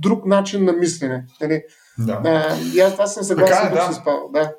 друг 0.00 0.26
начин 0.26 0.64
на 0.64 0.72
мислене. 0.72 1.24
Нали? 1.40 1.62
Да. 1.98 2.20
А, 2.24 2.56
и 2.74 2.80
аз 2.80 2.92
това 2.92 3.06
съм 3.06 3.24
съгласен 3.24 3.66
е, 3.66 3.70
да. 3.70 3.92
с 3.92 4.04
Павел. 4.04 4.28
Да. 4.32 4.52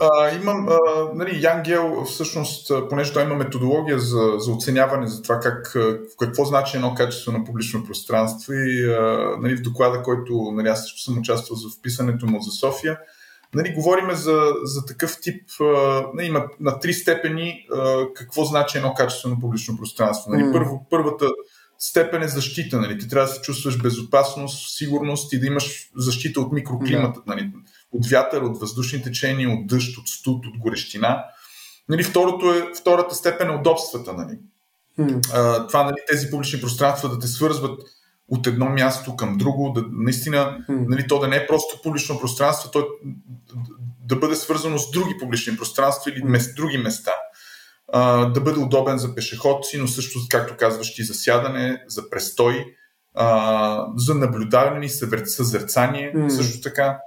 А, 0.00 0.30
имам, 0.30 0.68
а, 0.68 0.78
нали, 1.14 1.42
Янгел, 1.42 2.04
всъщност, 2.04 2.72
понеже 2.88 3.12
той 3.12 3.22
има 3.22 3.34
методология 3.34 3.98
за, 3.98 4.32
за 4.38 4.52
оценяване 4.52 5.06
за 5.06 5.22
това 5.22 5.40
как, 5.40 5.76
какво 6.18 6.44
значи 6.44 6.76
едно 6.76 6.94
качество 6.94 7.32
на 7.32 7.44
публично 7.44 7.84
пространство 7.84 8.52
и 8.52 8.94
а, 8.94 9.30
нали, 9.40 9.56
в 9.56 9.62
доклада, 9.62 10.02
който 10.02 10.52
нали, 10.52 10.68
аз 10.68 10.82
също 10.82 11.02
съм 11.02 11.18
участвал 11.18 11.56
за 11.56 11.68
вписането 11.78 12.26
му 12.26 12.40
за 12.40 12.50
София, 12.50 12.98
нали, 13.54 13.74
говориме 13.74 14.14
за, 14.14 14.52
за 14.64 14.86
такъв 14.86 15.16
тип, 15.20 15.42
а, 15.60 16.02
нали, 16.14 16.26
има 16.26 16.44
на 16.60 16.78
три 16.78 16.92
степени 16.92 17.66
а, 17.74 18.06
какво 18.14 18.44
значи 18.44 18.78
едно 18.78 18.94
качество 18.94 19.28
на 19.28 19.40
публично 19.40 19.76
пространство. 19.76 20.30
Нали, 20.30 20.42
mm. 20.42 20.52
първо, 20.52 20.86
първата 20.90 21.26
степен 21.78 22.22
е 22.22 22.28
защита. 22.28 22.80
Нали, 22.80 22.98
ти 22.98 23.08
трябва 23.08 23.28
да 23.28 23.34
се 23.34 23.40
чувстваш 23.40 23.82
безопасност, 23.82 24.76
сигурност 24.76 25.32
и 25.32 25.40
да 25.40 25.46
имаш 25.46 25.90
защита 25.96 26.40
от 26.40 26.52
микроклимата. 26.52 27.20
Yeah. 27.20 27.26
Нали, 27.26 27.50
от 27.96 28.06
вятър, 28.06 28.42
от 28.42 28.60
въздушни 28.60 29.02
течения, 29.02 29.50
от 29.50 29.66
дъжд, 29.66 29.98
от 29.98 30.08
студ, 30.08 30.46
от 30.46 30.58
горещина. 30.58 31.24
Нали, 31.88 32.02
второто 32.02 32.54
е, 32.54 32.72
втората 32.80 33.14
степен 33.14 33.50
е 33.50 33.54
удобствата. 33.54 34.12
Нали. 34.12 34.38
Mm. 34.98 35.30
А, 35.32 35.66
това, 35.66 35.84
нали, 35.84 35.96
тези 36.08 36.30
публични 36.30 36.60
пространства 36.60 37.08
да 37.08 37.18
те 37.18 37.26
свързват 37.26 37.80
от 38.28 38.46
едно 38.46 38.66
място 38.66 39.16
към 39.16 39.38
друго, 39.38 39.72
да 39.74 39.84
наистина, 39.92 40.58
mm. 40.70 40.88
нали, 40.88 41.08
то 41.08 41.18
да 41.18 41.28
не 41.28 41.36
е 41.36 41.46
просто 41.46 41.82
публично 41.82 42.20
пространство, 42.20 42.70
то 42.70 42.86
да 44.04 44.16
бъде 44.16 44.36
свързано 44.36 44.78
с 44.78 44.90
други 44.90 45.16
публични 45.20 45.56
пространства 45.56 46.10
или 46.10 46.24
мест, 46.24 46.56
други 46.56 46.78
места. 46.78 47.12
А, 47.92 48.26
да 48.26 48.40
бъде 48.40 48.60
удобен 48.60 48.98
за 48.98 49.14
пешеходци, 49.14 49.78
но 49.78 49.86
също, 49.86 50.18
както 50.30 50.56
казваш 50.56 50.94
ти, 50.94 51.04
за 51.04 51.14
сядане, 51.14 51.84
за 51.88 52.10
престой, 52.10 52.64
а, 53.14 53.86
за 53.96 54.14
наблюдаване 54.14 54.86
и 54.86 54.88
съзерцание, 54.88 56.12
mm. 56.16 56.28
също 56.28 56.60
така 56.60 56.98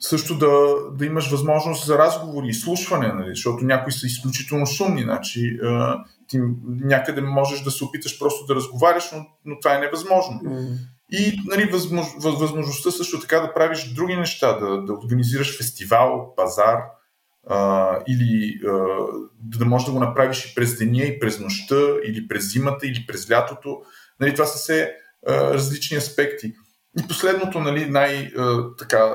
също 0.00 0.38
да, 0.38 0.74
да 0.92 1.06
имаш 1.06 1.30
възможност 1.30 1.86
за 1.86 1.98
разговори 1.98 2.48
и 2.48 2.54
слушване, 2.54 3.12
нали, 3.12 3.28
защото 3.28 3.64
някои 3.64 3.92
са 3.92 4.06
изключително 4.06 4.66
шумни. 4.66 5.02
Значи, 5.02 5.58
ти 6.28 6.40
някъде 6.66 7.20
можеш 7.20 7.60
да 7.60 7.70
се 7.70 7.84
опиташ 7.84 8.18
просто 8.18 8.46
да 8.46 8.54
разговаряш, 8.54 9.12
но, 9.12 9.26
но 9.44 9.60
това 9.60 9.76
е 9.76 9.80
невъзможно. 9.80 10.40
Mm. 10.44 10.76
И 11.10 11.40
нали, 11.46 11.70
възмож, 11.70 12.06
възможността 12.18 12.90
също 12.90 13.20
така 13.20 13.40
да 13.40 13.54
правиш 13.54 13.92
други 13.94 14.16
неща, 14.16 14.58
да, 14.58 14.82
да 14.82 14.92
организираш 14.92 15.56
фестивал, 15.56 16.34
пазар, 16.36 16.78
а, 17.46 17.98
или 18.08 18.60
а, 18.66 18.86
да 19.42 19.64
можеш 19.64 19.86
да 19.86 19.92
го 19.92 20.00
направиш 20.00 20.44
и 20.44 20.54
през 20.54 20.78
деня, 20.78 21.02
и 21.02 21.18
през 21.18 21.40
нощта, 21.40 21.80
или 22.04 22.28
през 22.28 22.52
зимата, 22.52 22.86
или 22.86 23.06
през 23.06 23.30
лятото. 23.30 23.82
Нали, 24.20 24.34
това 24.34 24.46
са 24.46 24.58
все 24.58 24.92
а, 25.26 25.54
различни 25.54 25.96
аспекти. 25.96 26.54
И 26.98 27.08
последното, 27.08 27.60
нали, 27.60 27.90
най-така 27.90 29.14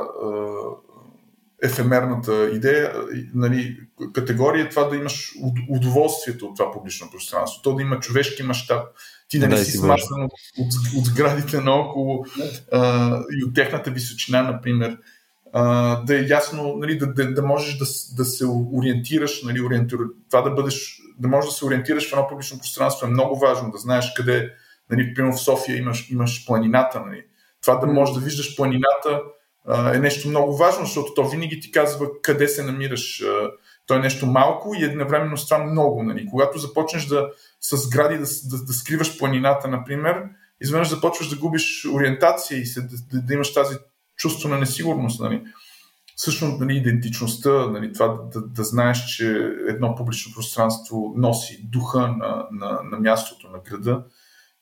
ефемерната 1.63 2.49
идея, 2.53 2.93
нали, 3.33 3.79
категория 4.13 4.65
е 4.65 4.69
това 4.69 4.83
да 4.83 4.95
имаш 4.95 5.31
удоволствието 5.69 6.45
от 6.45 6.57
това 6.57 6.71
публично 6.71 7.11
пространство. 7.11 7.61
То 7.61 7.75
да 7.75 7.81
има 7.81 7.99
човешки 7.99 8.43
мащаб, 8.43 8.83
ти 9.29 9.39
да 9.39 9.47
не 9.47 9.57
си 9.57 9.71
смазан 9.71 10.23
от, 10.23 10.31
от, 10.57 10.73
от 10.97 11.05
сградите 11.05 11.61
наоколо 11.61 12.25
а, 12.71 13.09
и 13.41 13.43
от 13.43 13.55
техната 13.55 13.91
височина, 13.91 14.41
например. 14.41 14.97
А, 15.53 15.95
да 16.03 16.19
е 16.19 16.25
ясно, 16.27 16.75
нали, 16.77 16.97
да, 16.97 17.13
да, 17.13 17.33
да 17.33 17.41
можеш 17.41 17.77
да, 17.77 17.85
да 18.17 18.25
се 18.25 18.45
ориентираш, 18.73 19.43
нали, 19.43 19.61
ориентир, 19.61 19.97
това 20.29 20.41
да 20.41 20.51
бъдеш, 20.51 21.01
да 21.19 21.27
можеш 21.27 21.49
да 21.49 21.55
се 21.55 21.65
ориентираш 21.65 22.09
в 22.09 22.13
едно 22.13 22.27
публично 22.27 22.59
пространство 22.59 23.07
е 23.07 23.09
много 23.09 23.39
важно, 23.39 23.71
да 23.71 23.77
знаеш 23.77 24.13
къде, 24.15 24.53
нали, 24.91 25.13
примерно 25.13 25.37
в 25.37 25.41
София 25.41 25.77
имаш, 25.77 26.09
имаш 26.11 26.45
планината, 26.45 27.01
нали, 27.05 27.23
това 27.61 27.75
да 27.75 27.87
можеш 27.87 28.15
да 28.15 28.21
виждаш 28.21 28.55
планината 28.55 29.21
е 29.93 29.99
нещо 29.99 30.29
много 30.29 30.57
важно, 30.57 30.85
защото 30.85 31.13
то 31.13 31.29
винаги 31.29 31.59
ти 31.59 31.71
казва 31.71 32.07
къде 32.21 32.47
се 32.47 32.63
намираш. 32.63 33.23
То 33.87 33.95
е 33.95 33.99
нещо 33.99 34.25
малко 34.25 34.75
и 34.75 34.83
едновременно 34.83 35.37
с 35.37 35.45
това 35.45 35.63
много. 35.63 36.03
Нали. 36.03 36.25
Когато 36.25 36.59
започнеш 36.59 37.05
да 37.05 37.29
с 37.61 37.89
гради 37.89 38.17
да, 38.17 38.25
да, 38.43 38.63
да 38.63 38.73
скриваш 38.73 39.17
планината, 39.17 39.67
например, 39.67 40.23
изведнъж 40.61 40.89
започваш 40.89 41.29
да 41.29 41.35
губиш 41.35 41.87
ориентация 41.93 42.59
и 42.59 42.65
се, 42.65 42.81
да, 42.81 43.21
да 43.21 43.33
имаш 43.33 43.53
тази 43.53 43.77
чувство 44.17 44.49
на 44.49 44.57
несигурност. 44.57 45.19
Нали. 45.19 45.43
Също 46.15 46.45
нали, 46.45 46.77
идентичността, 46.77 47.67
нали, 47.67 47.93
това 47.93 48.07
да, 48.33 48.41
да 48.41 48.63
знаеш, 48.63 49.05
че 49.05 49.27
едно 49.67 49.95
публично 49.95 50.33
пространство 50.35 51.13
носи 51.17 51.67
духа 51.71 51.99
на, 51.99 52.47
на, 52.51 52.79
на 52.83 52.99
мястото, 52.99 53.49
на 53.49 53.59
града 53.59 54.03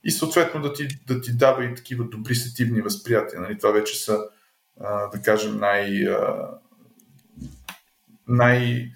и 0.07 0.11
съответно 0.11 0.61
да 0.61 0.73
ти, 0.73 0.88
да 1.07 1.21
ти 1.21 1.38
дава 1.38 1.65
и 1.65 1.75
такива 1.75 2.03
добри 2.03 2.35
сетивни 2.35 2.81
възприятия. 2.81 3.41
Нали? 3.41 3.57
Това 3.57 3.71
вече 3.71 4.03
са, 4.03 4.19
а, 4.81 5.07
да 5.07 5.21
кажем, 5.21 5.59
най, 5.59 6.07
а, 6.07 6.49
най- 8.27 8.91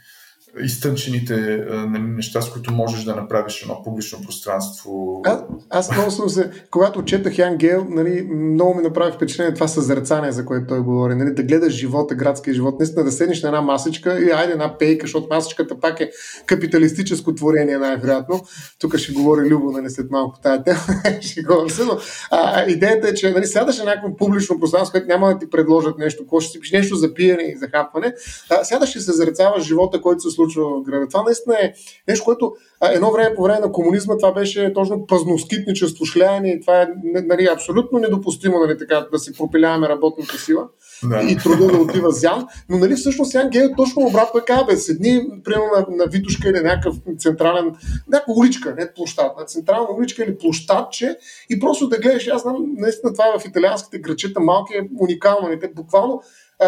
изтънчените 0.59 1.65
неща, 1.99 2.41
с 2.41 2.49
които 2.49 2.73
можеш 2.73 3.03
да 3.03 3.15
направиш 3.15 3.61
едно 3.61 3.83
публично 3.83 4.21
пространство. 4.25 5.21
А, 5.25 5.43
аз 5.69 5.91
много 5.91 6.29
се, 6.29 6.51
когато 6.71 7.05
четах 7.05 7.37
Ян 7.37 7.57
Гейл, 7.57 7.85
нали, 7.89 8.21
много 8.21 8.75
ми 8.75 8.83
направи 8.83 9.11
впечатление 9.11 9.53
това 9.53 9.67
съзерцание, 9.67 10.31
за 10.31 10.45
което 10.45 10.67
той 10.67 10.79
говори. 10.79 11.15
Нали, 11.15 11.33
да 11.33 11.43
гледаш 11.43 11.73
живота, 11.73 12.15
градския 12.15 12.53
живот, 12.53 12.79
наистина 12.79 13.03
да 13.03 13.11
седнеш 13.11 13.43
на 13.43 13.49
една 13.49 13.61
масичка 13.61 14.19
и 14.19 14.31
айде 14.31 14.53
една 14.53 14.77
пейка, 14.77 15.05
защото 15.05 15.27
масичката 15.31 15.79
пак 15.79 15.99
е 15.99 16.11
капиталистическо 16.45 17.35
творение, 17.35 17.77
най-вероятно. 17.77 18.41
Тук 18.79 18.97
ще 18.97 19.13
говори 19.13 19.49
Любо, 19.49 19.71
нали, 19.71 19.89
след 19.89 20.11
малко 20.11 20.39
тази 20.39 20.63
тема. 20.63 20.79
ще 21.21 21.41
говорим 21.41 21.69
се, 21.69 21.85
но 21.85 21.97
а, 22.31 22.65
идеята 22.65 23.07
е, 23.07 23.13
че 23.13 23.31
нали, 23.31 23.45
сядаш 23.45 23.77
на 23.77 23.85
някакво 23.85 24.15
публично 24.15 24.59
пространство, 24.59 24.91
което 24.91 25.07
няма 25.07 25.27
да 25.27 25.39
ти 25.39 25.49
предложат 25.49 25.97
нещо, 25.97 26.23
ще 26.39 26.51
си 26.51 26.75
нещо 26.75 26.95
за 26.95 27.13
пиене 27.13 27.43
и 27.43 27.57
за 27.57 27.67
хапване. 27.67 28.13
А, 28.49 28.63
сядаш 28.63 28.95
и 28.95 29.01
съзерцаваш 29.01 29.63
живота, 29.63 30.01
който 30.01 30.21
се 30.21 30.29
случва 30.41 30.79
в 30.79 30.83
града. 30.83 31.07
Това 31.07 31.23
наистина 31.23 31.55
е 31.55 31.73
нещо, 32.07 32.25
което 32.25 32.53
едно 32.89 33.11
време 33.11 33.35
по 33.35 33.43
време 33.43 33.59
на 33.59 33.71
комунизма 33.71 34.17
това 34.17 34.31
беше 34.31 34.73
точно 34.73 35.05
празноскитничество, 35.05 36.05
шляене 36.05 36.59
това 36.59 36.81
е 36.81 36.87
нали, 37.03 37.47
абсолютно 37.53 37.99
недопустимо 37.99 38.59
нали, 38.59 38.77
така, 38.77 39.07
да 39.11 39.19
си 39.19 39.33
пропиляваме 39.33 39.89
работната 39.89 40.37
сила 40.37 40.67
да. 41.03 41.21
и 41.29 41.37
труда 41.37 41.67
да 41.67 41.77
отива 41.77 42.11
зян. 42.11 42.47
Но 42.69 42.77
нали, 42.77 42.95
всъщност 42.95 43.33
Ян 43.33 43.49
Гей 43.49 43.63
е 43.63 43.75
точно 43.77 44.05
обратно 44.05 44.39
е 44.39 44.45
казва, 44.45 44.65
бе, 44.65 44.75
седни 44.75 45.27
примерно 45.43 45.65
на, 45.75 45.85
на 45.95 46.05
Витушка 46.05 46.49
или 46.49 46.59
някакъв 46.59 46.95
централен, 47.17 47.75
някаква 48.11 48.33
уличка, 48.33 48.75
не 48.77 48.93
площад, 48.93 49.37
на 49.39 49.45
централна 49.45 49.87
уличка 49.97 50.23
или 50.23 50.37
площадче 50.37 51.17
и 51.49 51.59
просто 51.59 51.87
да 51.87 51.97
гледаш. 51.97 52.27
Аз 52.27 52.41
знам, 52.41 52.55
наистина 52.77 53.13
това 53.13 53.25
е 53.27 53.39
в 53.39 53.45
италианските 53.45 53.99
грачета 53.99 54.39
малки 54.39 54.73
е 54.73 54.89
уникално. 54.99 55.47
Нали, 55.47 55.59
те 55.59 55.67
буквално 55.75 56.21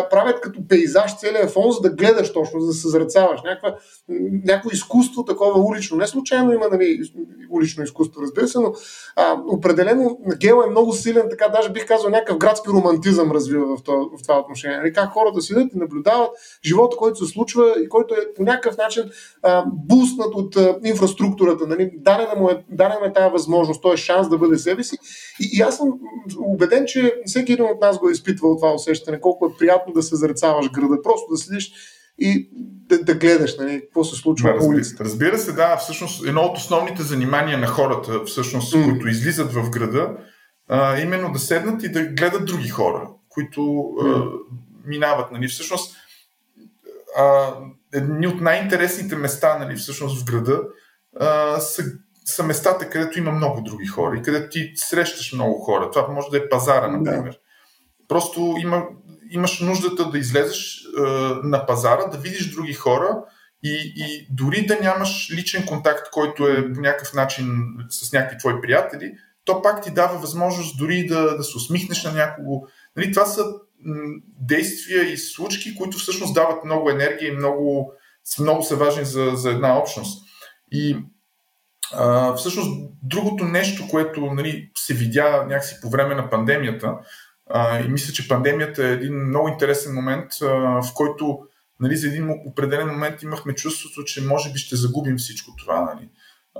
правят 0.09 0.41
като 0.41 0.67
пейзаж 0.67 1.17
целият 1.17 1.51
фон, 1.51 1.71
за 1.71 1.81
да 1.81 1.89
гледаш 1.89 2.33
точно, 2.33 2.59
за 2.59 2.67
да 2.67 2.73
съзрецаваш. 2.73 3.41
Някаква, 3.43 3.75
някакво 4.45 4.69
изкуство 4.69 5.25
такова 5.25 5.59
улично. 5.59 5.97
Не 5.97 6.07
случайно 6.07 6.53
има 6.53 6.67
нали, 6.71 6.99
улично 7.51 7.83
изкуство, 7.83 8.21
разбира 8.21 8.47
се, 8.47 8.59
но 8.59 8.73
а, 9.15 9.41
определено 9.47 10.19
Гел 10.39 10.63
е 10.67 10.69
много 10.69 10.93
силен, 10.93 11.27
така 11.29 11.47
даже 11.47 11.69
бих 11.69 11.87
казал 11.87 12.09
някакъв 12.09 12.37
градски 12.37 12.69
романтизъм 12.69 13.31
развива 13.31 13.77
в 13.77 13.83
това, 13.83 13.97
в 13.97 14.21
това 14.21 14.39
отношение. 14.39 14.77
Нали, 14.77 14.93
как 14.93 15.09
хората 15.09 15.41
седят 15.41 15.73
и 15.73 15.77
наблюдават 15.77 16.29
живота, 16.65 16.97
който 16.97 17.25
се 17.25 17.33
случва 17.33 17.73
и 17.83 17.89
който 17.89 18.13
е 18.13 18.33
по 18.35 18.43
някакъв 18.43 18.77
начин 18.77 19.03
а, 19.41 19.65
буснат 19.67 20.35
от 20.35 20.55
а, 20.55 20.79
инфраструктурата. 20.83 21.67
Нали, 21.67 21.91
дадена 21.95 22.35
му 22.37 22.49
е, 22.49 22.63
дадена 22.69 23.05
е 23.05 23.13
тази 23.13 23.31
възможност, 23.31 23.81
той 23.81 23.93
е 23.93 23.97
шанс 23.97 24.29
да 24.29 24.37
бъде 24.37 24.57
себе 24.57 24.83
си. 24.83 24.97
И, 25.39 25.49
и 25.57 25.61
аз 25.61 25.77
съм 25.77 25.93
убеден, 26.39 26.85
че 26.85 27.15
всеки 27.25 27.53
един 27.53 27.65
от 27.65 27.81
нас 27.81 27.99
го 27.99 28.09
е 28.09 28.11
изпитвал 28.11 28.55
това 28.55 28.73
усещане, 28.73 29.21
колко 29.21 29.45
е 29.45 29.57
приятно 29.59 29.82
приятно 29.83 29.93
да 29.93 30.03
се 30.03 30.15
зарецаваш 30.15 30.71
града, 30.71 31.01
просто 31.03 31.31
да 31.31 31.37
седиш 31.37 31.71
и 32.17 32.49
да, 32.89 33.03
да 33.03 33.15
гледаш 33.15 33.57
нали, 33.57 33.81
какво 33.81 34.03
се 34.03 34.15
случва 34.15 34.53
да, 34.53 34.59
по 34.59 34.65
улицата. 34.65 35.03
Разбира 35.03 35.37
се, 35.37 35.51
да, 35.51 35.77
всъщност 35.77 36.25
едно 36.25 36.41
от 36.41 36.57
основните 36.57 37.03
занимания 37.03 37.57
на 37.57 37.67
хората, 37.67 38.23
всъщност, 38.25 38.73
mm. 38.73 38.83
които 38.83 39.07
излизат 39.07 39.53
в 39.53 39.69
града, 39.69 40.17
а, 40.67 40.99
именно 40.99 41.31
да 41.31 41.39
седнат 41.39 41.83
и 41.83 41.91
да 41.91 42.03
гледат 42.03 42.45
други 42.45 42.69
хора, 42.69 43.09
които 43.29 43.61
mm. 43.61 44.15
а, 44.15 44.31
минават. 44.85 45.31
Нали. 45.31 45.47
Всъщност, 45.47 45.95
а, 47.17 47.53
едни 47.93 48.27
от 48.27 48.41
най-интересните 48.41 49.15
места 49.15 49.57
нали, 49.59 49.75
всъщност 49.75 50.21
в 50.21 50.25
града 50.25 50.61
а, 51.19 51.59
са, 51.59 51.83
са 52.25 52.43
местата, 52.43 52.89
където 52.89 53.19
има 53.19 53.31
много 53.31 53.61
други 53.61 53.87
хора 53.87 54.17
и 54.17 54.21
където 54.21 54.49
ти 54.49 54.71
срещаш 54.75 55.33
много 55.33 55.59
хора. 55.59 55.91
Това 55.91 56.07
може 56.07 56.29
да 56.31 56.37
е 56.37 56.49
пазара, 56.49 56.87
например. 56.87 57.31
Да. 57.31 57.37
Просто 58.07 58.55
има 58.59 58.83
имаш 59.29 59.59
нуждата 59.59 60.09
да 60.09 60.17
излезеш 60.17 60.81
а, 60.97 61.01
на 61.43 61.65
пазара, 61.65 62.05
да 62.05 62.17
видиш 62.17 62.51
други 62.51 62.73
хора 62.73 63.17
и, 63.63 63.93
и 63.95 64.27
дори 64.31 64.65
да 64.65 64.79
нямаш 64.81 65.31
личен 65.33 65.65
контакт, 65.65 66.11
който 66.11 66.47
е 66.47 66.73
по 66.73 66.81
някакъв 66.81 67.13
начин 67.13 67.47
с 67.89 68.13
някакви 68.13 68.37
твои 68.37 68.61
приятели, 68.61 69.13
то 69.45 69.61
пак 69.61 69.83
ти 69.83 69.91
дава 69.91 70.17
възможност 70.17 70.77
дори 70.77 71.05
да, 71.05 71.37
да 71.37 71.43
се 71.43 71.57
усмихнеш 71.57 72.03
на 72.03 72.13
някого. 72.13 72.61
Нали, 72.97 73.11
това 73.11 73.25
са 73.25 73.45
действия 74.41 75.13
и 75.13 75.17
случки, 75.17 75.75
които 75.75 75.97
всъщност 75.97 76.33
дават 76.33 76.65
много 76.65 76.89
енергия 76.89 77.27
и 77.27 77.35
много, 77.35 77.93
много 78.39 78.63
са 78.63 78.75
важни 78.75 79.05
за, 79.05 79.31
за 79.35 79.49
една 79.49 79.77
общност. 79.77 80.23
И 80.71 80.97
а, 81.93 82.33
всъщност 82.33 82.69
другото 83.03 83.43
нещо, 83.43 83.87
което 83.89 84.21
нали, 84.21 84.71
се 84.77 84.93
видя 84.93 85.45
някакси 85.47 85.75
по 85.81 85.89
време 85.89 86.15
на 86.15 86.29
пандемията, 86.29 86.93
а, 87.49 87.79
и 87.79 87.87
мисля, 87.87 88.13
че 88.13 88.27
пандемията 88.27 88.87
е 88.87 88.91
един 88.91 89.13
много 89.13 89.47
интересен 89.47 89.93
момент, 89.93 90.31
а, 90.41 90.45
в 90.81 90.93
който 90.93 91.39
нали, 91.79 91.97
за 91.97 92.07
един 92.07 92.29
определен 92.45 92.87
момент 92.87 93.23
имахме 93.23 93.55
чувството, 93.55 94.03
че 94.03 94.21
може 94.21 94.51
би 94.51 94.59
ще 94.59 94.75
загубим 94.75 95.17
всичко 95.17 95.51
това. 95.57 95.81
Нали. 95.81 96.09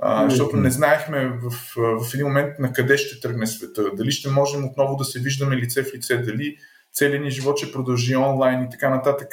А, 0.02 0.30
защото 0.30 0.56
не 0.56 0.70
знаехме 0.70 1.38
в, 1.42 1.50
в 1.76 2.14
един 2.14 2.26
момент 2.26 2.58
на 2.58 2.72
къде 2.72 2.98
ще 2.98 3.20
тръгне 3.20 3.46
света, 3.46 3.90
дали 3.94 4.10
ще 4.10 4.30
можем 4.30 4.64
отново 4.64 4.96
да 4.96 5.04
се 5.04 5.20
виждаме 5.20 5.56
лице 5.56 5.82
в 5.82 5.94
лице, 5.94 6.18
дали 6.18 6.56
целият 6.92 7.22
ни 7.22 7.30
живот 7.30 7.58
ще 7.58 7.72
продължи 7.72 8.16
онлайн 8.16 8.62
и 8.62 8.70
така 8.70 8.88
нататък. 8.88 9.28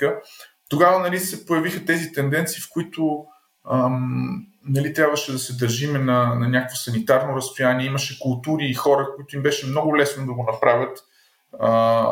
Тогава 0.69 0.99
нали, 0.99 1.19
се 1.19 1.45
появиха 1.45 1.85
тези 1.85 2.11
тенденции, 2.11 2.61
в 2.61 2.69
които 2.69 3.25
ам, 3.71 4.45
нали, 4.65 4.93
трябваше 4.93 5.31
да 5.31 5.39
се 5.39 5.57
държиме 5.57 5.99
на, 5.99 6.35
на 6.35 6.49
някакво 6.49 6.75
санитарно 6.75 7.35
разстояние. 7.35 7.85
Имаше 7.85 8.19
култури 8.19 8.65
и 8.65 8.73
хора, 8.73 9.07
които 9.15 9.35
им 9.35 9.41
беше 9.43 9.67
много 9.67 9.97
лесно 9.97 10.25
да 10.25 10.33
го 10.33 10.43
направят. 10.51 10.99
А, 11.59 12.05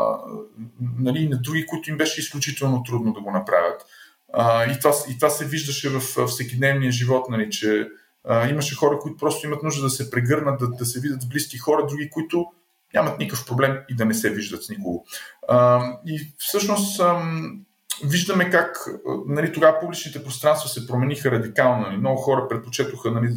нали, 0.99 1.29
на 1.29 1.37
други, 1.37 1.65
които 1.65 1.89
им 1.89 1.97
беше 1.97 2.21
изключително 2.21 2.83
трудно 2.83 3.13
да 3.13 3.21
го 3.21 3.31
направят. 3.31 3.85
А, 4.33 4.71
и, 4.71 4.79
това, 4.79 4.93
и 5.09 5.15
това 5.15 5.29
се 5.29 5.45
виждаше 5.45 5.89
в 5.89 6.27
всекидневния 6.27 6.91
живот, 6.91 7.29
нали, 7.29 7.49
че 7.49 7.87
а, 8.23 8.49
имаше 8.49 8.75
хора, 8.75 8.99
които 8.99 9.17
просто 9.17 9.47
имат 9.47 9.63
нужда 9.63 9.83
да 9.83 9.89
се 9.89 10.11
прегърнат, 10.11 10.59
да, 10.59 10.67
да 10.67 10.85
се 10.85 10.99
видят 10.99 11.21
с 11.21 11.25
близки 11.25 11.57
хора, 11.57 11.85
други, 11.87 12.09
които 12.09 12.45
нямат 12.93 13.19
никакъв 13.19 13.45
проблем 13.45 13.77
и 13.89 13.95
да 13.95 14.05
не 14.05 14.13
се 14.13 14.29
виждат 14.29 14.63
с 14.63 14.69
никого. 14.69 15.05
А, 15.47 15.83
и 16.05 16.33
всъщност 16.37 16.99
ам, 16.99 17.65
виждаме 18.03 18.49
как 18.49 18.89
нали, 19.27 19.53
тогава 19.53 19.79
публичните 19.79 20.23
пространства 20.23 20.69
се 20.69 20.87
промениха 20.87 21.31
радикално. 21.31 21.81
Нали. 21.81 21.97
Много 21.97 22.17
хора 22.17 22.47
предпочетоха 22.47 23.11
нали, 23.11 23.27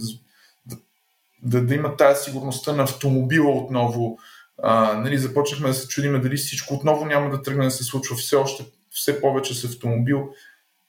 да, 0.67 0.77
да, 1.43 1.67
да 1.67 1.75
имат 1.75 1.97
тази 1.97 2.25
сигурността 2.25 2.73
на 2.73 2.83
автомобила 2.83 3.51
отново. 3.51 4.19
А, 4.63 4.95
нали, 4.95 5.19
започнахме 5.19 5.69
да 5.69 5.75
се 5.75 5.89
чудиме 5.89 6.19
дали 6.19 6.37
всичко 6.37 6.75
отново 6.75 7.07
няма 7.07 7.31
да 7.31 7.43
тръгне 7.43 7.65
да 7.65 7.71
се 7.71 7.85
случва 7.85 8.17
все 8.17 8.37
още 8.37 8.65
все 8.91 9.21
повече 9.21 9.55
с 9.55 9.65
автомобил. 9.65 10.29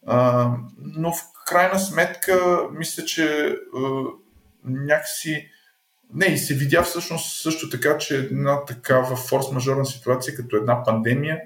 А, 0.07 0.49
но 0.77 1.11
в 1.11 1.17
крайна 1.45 1.79
сметка, 1.79 2.57
мисля, 2.71 3.05
че 3.05 3.55
а, 3.77 4.03
някакси 4.63 5.49
не, 6.13 6.25
и 6.25 6.37
се 6.37 6.53
видя 6.53 6.83
всъщност 6.83 7.41
също 7.41 7.69
така, 7.69 7.97
че 7.97 8.17
една 8.17 8.65
такава 8.65 9.15
форс-мажорна 9.15 9.83
ситуация, 9.83 10.35
като 10.35 10.55
една 10.55 10.83
пандемия, 10.83 11.39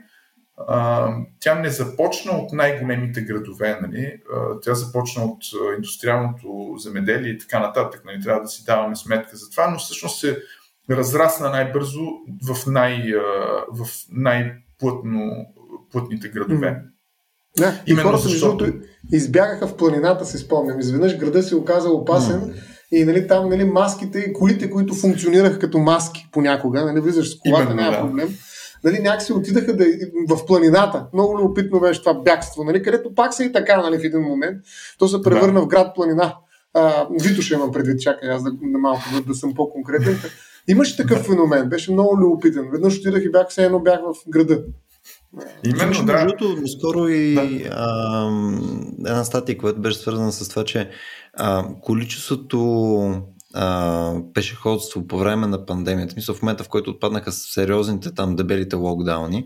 а, 0.68 1.10
тя 1.40 1.56
не 1.56 1.70
започна 1.70 2.32
от 2.32 2.52
най-големите 2.54 3.22
градове, 3.22 3.80
нали? 3.82 4.22
а, 4.34 4.60
тя 4.60 4.74
започна 4.74 5.24
от 5.24 5.44
индустриалното 5.76 6.76
земеделие 6.78 7.32
и 7.32 7.38
така 7.38 7.60
нататък. 7.60 8.02
Нали? 8.06 8.22
Трябва 8.22 8.42
да 8.42 8.48
си 8.48 8.66
даваме 8.66 8.96
сметка 8.96 9.38
за 9.38 9.50
това, 9.50 9.70
но 9.70 9.80
всъщност 9.80 10.20
се 10.20 10.44
разрасна 10.92 11.50
най-бързо 11.50 12.02
в, 12.48 12.68
най, 12.68 13.14
в 13.72 13.88
най-плътно 14.12 15.32
плътните 15.92 16.30
градове. 16.30 16.82
Да, 17.58 17.82
и 17.88 17.96
хората, 17.96 18.24
защото... 18.24 18.74
избягаха 19.12 19.68
в 19.68 19.78
планината, 19.78 20.26
си 20.26 20.38
спомням. 20.38 20.80
Изведнъж 20.80 21.18
града 21.18 21.44
се 21.44 21.56
оказа 21.56 21.90
опасен 21.90 22.42
mm. 22.42 22.54
и 22.92 23.04
нали, 23.04 23.28
там 23.28 23.50
нали, 23.50 23.64
маските 23.64 24.20
и 24.20 24.34
колите, 24.34 24.70
които 24.70 24.94
функционираха 24.94 25.60
като 25.60 25.78
маски 25.78 26.30
понякога, 26.32 26.86
нали, 26.86 27.00
влизаш 27.00 27.30
с 27.30 27.40
колата, 27.40 27.64
Именно, 27.64 27.82
няма 27.82 27.92
да. 27.92 28.02
проблем 28.02 28.38
нали, 28.84 29.00
някакси 29.00 29.34
отидаха 29.34 29.76
да, 29.76 29.86
в 30.30 30.46
планината. 30.46 31.06
Много 31.14 31.40
любопитно 31.40 31.80
беше 31.80 32.00
това 32.00 32.14
бягство, 32.14 32.64
нали, 32.64 32.84
където 32.84 33.16
пак 33.16 33.34
се 33.34 33.44
и 33.44 33.52
така 33.52 33.82
нали, 33.82 34.00
в 34.00 34.04
един 34.04 34.22
момент. 34.22 34.58
То 35.00 35.08
се 35.08 35.22
превърна 35.22 35.60
да. 35.60 35.62
в 35.62 35.68
град 35.68 35.96
планина. 35.96 36.36
А, 36.74 37.08
Витоша 37.22 37.56
имам 37.56 37.72
предвид, 37.72 38.02
чакай 38.02 38.30
аз 38.30 38.44
да, 38.44 38.52
да 38.52 38.78
малко 38.78 39.04
да, 39.14 39.22
да 39.22 39.36
съм 39.36 39.54
по-конкретен. 39.54 40.20
Имаше 40.68 40.98
такъв 40.98 41.26
феномен, 41.26 41.70
беше 41.70 41.92
много 41.92 42.18
любопитен. 42.18 42.70
Веднъж 42.72 42.98
отидах 42.98 43.24
и 43.24 43.32
бях, 43.32 43.48
все 43.50 43.66
едно 43.66 43.80
бях 43.80 44.00
в 44.00 44.30
града. 44.30 44.64
Именно, 45.66 46.06
да. 46.06 46.26
Между 46.26 46.68
скоро 46.68 47.08
и 47.08 47.34
да. 47.34 47.70
а, 47.72 48.28
една 49.00 49.24
статия, 49.24 49.58
която 49.58 49.82
беше 49.82 49.98
свързана 49.98 50.32
с 50.32 50.50
това, 50.50 50.64
че 50.64 50.90
а, 51.34 51.68
количеството 51.82 53.22
а, 53.54 54.14
пешеходство 54.34 55.08
по 55.08 55.18
време 55.18 55.48
на 55.48 55.66
пандемията, 55.66 56.14
мисля 56.16 56.34
в 56.34 56.42
момента 56.42 56.64
в 56.64 56.70
който 56.70 56.92
отпаднаха 56.92 57.32
сериозните 57.32 58.14
там 58.14 58.36
дебелите 58.36 58.76
локдауни, 58.76 59.46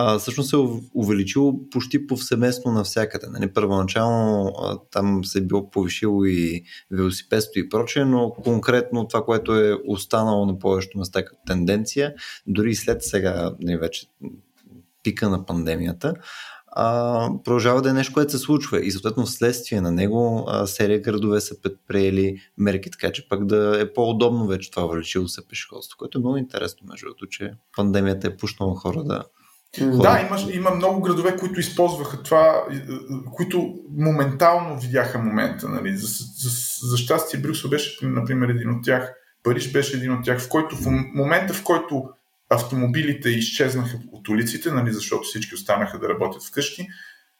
а, 0.00 0.18
всъщност 0.18 0.50
се 0.50 0.56
е 0.56 0.80
увеличило 0.94 1.68
почти 1.70 2.06
повсеместно 2.06 2.72
навсякъде. 2.72 3.26
Нали, 3.30 3.52
първоначално 3.52 4.52
а, 4.62 4.78
там 4.90 5.24
се 5.24 5.38
е 5.38 5.42
било 5.42 5.70
повишило 5.70 6.24
и 6.24 6.62
велосипедство 6.90 7.60
и 7.60 7.68
прочее, 7.68 8.04
но 8.04 8.30
конкретно 8.30 9.08
това, 9.08 9.24
което 9.24 9.56
е 9.56 9.78
останало 9.86 10.46
на 10.46 10.58
повечето 10.58 10.98
места 10.98 11.24
като 11.24 11.38
тенденция, 11.46 12.14
дори 12.46 12.74
след 12.74 13.02
сега 13.02 13.54
нали, 13.60 13.76
вече 13.76 14.06
пика 15.02 15.28
на 15.28 15.46
пандемията, 15.46 16.14
а, 16.66 17.28
продължава 17.44 17.82
да 17.82 17.90
е 17.90 17.92
нещо, 17.92 18.12
което 18.12 18.32
се 18.32 18.38
случва 18.38 18.84
и 18.84 18.90
съответно 18.90 19.26
вследствие 19.26 19.80
на 19.80 19.92
него 19.92 20.44
а, 20.48 20.66
серия 20.66 21.00
градове 21.00 21.40
са 21.40 21.60
предприели 21.60 22.40
мерки, 22.58 22.90
така 22.90 23.12
че 23.12 23.28
пък 23.28 23.46
да 23.46 23.80
е 23.80 23.92
по-удобно 23.92 24.46
вече 24.46 24.70
това 24.70 24.84
увеличило 24.84 25.28
се 25.28 25.48
пешеходство, 25.48 25.98
което 25.98 26.18
е 26.18 26.20
много 26.20 26.36
интересно, 26.36 26.86
между 26.90 27.06
другото, 27.06 27.26
че 27.26 27.52
пандемията 27.76 28.26
е 28.26 28.36
пуснала 28.36 28.76
хора 28.76 29.04
да 29.04 29.24
да, 29.76 30.20
има, 30.20 30.52
има 30.52 30.70
много 30.70 31.00
градове, 31.00 31.36
които 31.36 31.60
използваха 31.60 32.22
това, 32.22 32.64
които 33.36 33.74
моментално 33.96 34.80
видяха 34.80 35.18
момента. 35.18 35.68
Нали. 35.68 35.96
За, 35.96 36.06
за, 36.36 36.50
за 36.82 36.96
щастие 36.96 37.40
Брюксел 37.40 37.70
беше, 37.70 38.06
например, 38.06 38.48
един 38.48 38.70
от 38.70 38.84
тях, 38.84 39.14
Париж 39.42 39.72
беше 39.72 39.96
един 39.96 40.12
от 40.12 40.24
тях, 40.24 40.40
в 40.40 40.48
който 40.48 40.76
в 40.76 40.86
момента, 41.14 41.54
в 41.54 41.64
който 41.64 42.08
автомобилите 42.50 43.28
изчезнаха 43.28 43.98
от 44.12 44.28
улиците, 44.28 44.70
нали, 44.70 44.92
защото 44.92 45.22
всички 45.22 45.54
останаха 45.54 45.98
да 45.98 46.08
работят 46.08 46.44
вкъщи. 46.44 46.86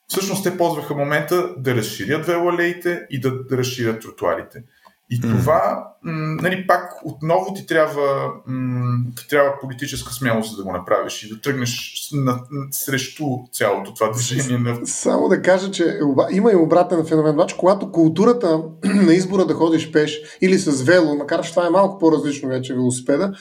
Всъщност 0.09 0.45
те 0.45 0.57
ползваха 0.57 0.95
момента 0.95 1.55
да 1.59 1.75
разширят 1.75 2.27
велоалеите 2.27 3.07
и 3.11 3.21
да, 3.21 3.45
да 3.45 3.57
разширят 3.57 4.03
тротуарите. 4.03 4.63
И 5.11 5.21
mm. 5.21 5.39
това, 5.39 5.89
м- 6.03 6.37
нали, 6.43 6.67
пак 6.67 6.93
отново 7.05 7.55
ти 7.55 7.67
трябва, 7.67 8.31
м- 8.47 9.05
ти 9.17 9.29
трябва 9.29 9.61
политическа 9.61 10.13
смелост 10.13 10.57
да 10.57 10.65
го 10.65 10.73
направиш 10.73 11.23
и 11.23 11.35
да 11.35 11.41
тръгнеш 11.41 11.95
на, 12.13 12.41
срещу 12.71 13.25
цялото 13.53 13.95
това 13.95 14.11
движение. 14.11 14.59
На... 14.59 14.87
Само 14.87 15.29
да 15.29 15.43
кажа, 15.43 15.71
че 15.71 15.99
има 16.31 16.53
и 16.53 16.57
обратен 16.57 17.07
феномен. 17.07 17.33
Значи, 17.33 17.57
когато 17.59 17.93
културата 17.93 18.63
на 18.85 19.15
избора 19.15 19.45
да 19.45 19.55
ходиш 19.55 19.93
пеш 19.93 20.21
или 20.41 20.59
с 20.59 20.83
вело, 20.83 21.15
макар 21.15 21.43
че 21.43 21.51
това 21.51 21.67
е 21.67 21.71
малко 21.71 21.99
по-различно 21.99 22.49
вече 22.49 22.75
велосипеда, 22.75 23.33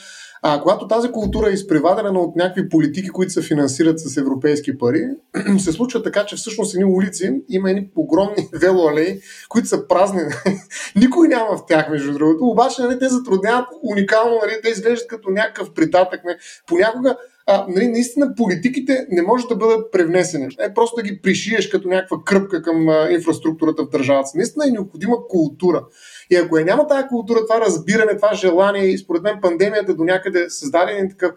а 0.42 0.60
когато 0.60 0.88
тази 0.88 1.12
култура 1.12 1.50
е 1.50 1.52
изпревадена 1.52 2.20
от 2.20 2.36
някакви 2.36 2.68
политики, 2.68 3.08
които 3.08 3.32
се 3.32 3.42
финансират 3.42 4.00
с 4.00 4.16
европейски 4.16 4.78
пари, 4.78 5.08
се 5.58 5.72
случва 5.72 6.02
така, 6.02 6.26
че 6.26 6.36
всъщност 6.36 6.74
едни 6.74 6.84
улици 6.84 7.42
има 7.48 7.70
едни 7.70 7.90
огромни 7.96 8.48
велоалеи, 8.60 9.20
които 9.48 9.68
са 9.68 9.88
празни. 9.88 10.20
Никой 10.96 11.28
няма 11.28 11.56
в 11.56 11.66
тях, 11.66 11.90
между 11.90 12.12
другото. 12.12 12.44
Обаче 12.44 12.82
нали, 12.82 12.98
те 12.98 13.08
затрудняват 13.08 13.66
уникално, 13.82 14.40
нали, 14.42 14.52
те 14.62 14.70
изглеждат 14.70 15.08
като 15.08 15.30
някакъв 15.30 15.74
придатък. 15.74 16.24
Не. 16.24 16.36
Понякога 16.66 17.16
а, 17.50 17.66
нали, 17.68 17.88
наистина 17.88 18.34
политиките 18.34 19.06
не 19.10 19.22
може 19.22 19.46
да 19.46 19.56
бъдат 19.56 19.92
превнесени. 19.92 20.48
Е 20.60 20.74
просто 20.74 20.96
да 20.96 21.02
ги 21.02 21.20
пришиеш 21.22 21.68
като 21.68 21.88
някаква 21.88 22.16
кръпка 22.24 22.62
към 22.62 22.88
а, 22.88 23.10
инфраструктурата 23.10 23.84
в 23.84 23.88
държавата. 23.88 24.30
Наистина 24.34 24.64
е 24.68 24.70
необходима 24.70 25.16
култура. 25.28 25.84
И 26.30 26.36
ако 26.36 26.58
е 26.58 26.64
няма 26.64 26.86
тази 26.86 27.08
култура, 27.08 27.46
това 27.46 27.60
разбиране, 27.60 28.16
това 28.16 28.34
желание 28.34 28.84
и 28.84 28.98
според 28.98 29.22
мен 29.22 29.38
пандемията 29.42 29.94
до 29.94 30.04
някъде 30.04 30.50
създаде 30.50 30.92
един 30.92 31.10
такъв 31.10 31.32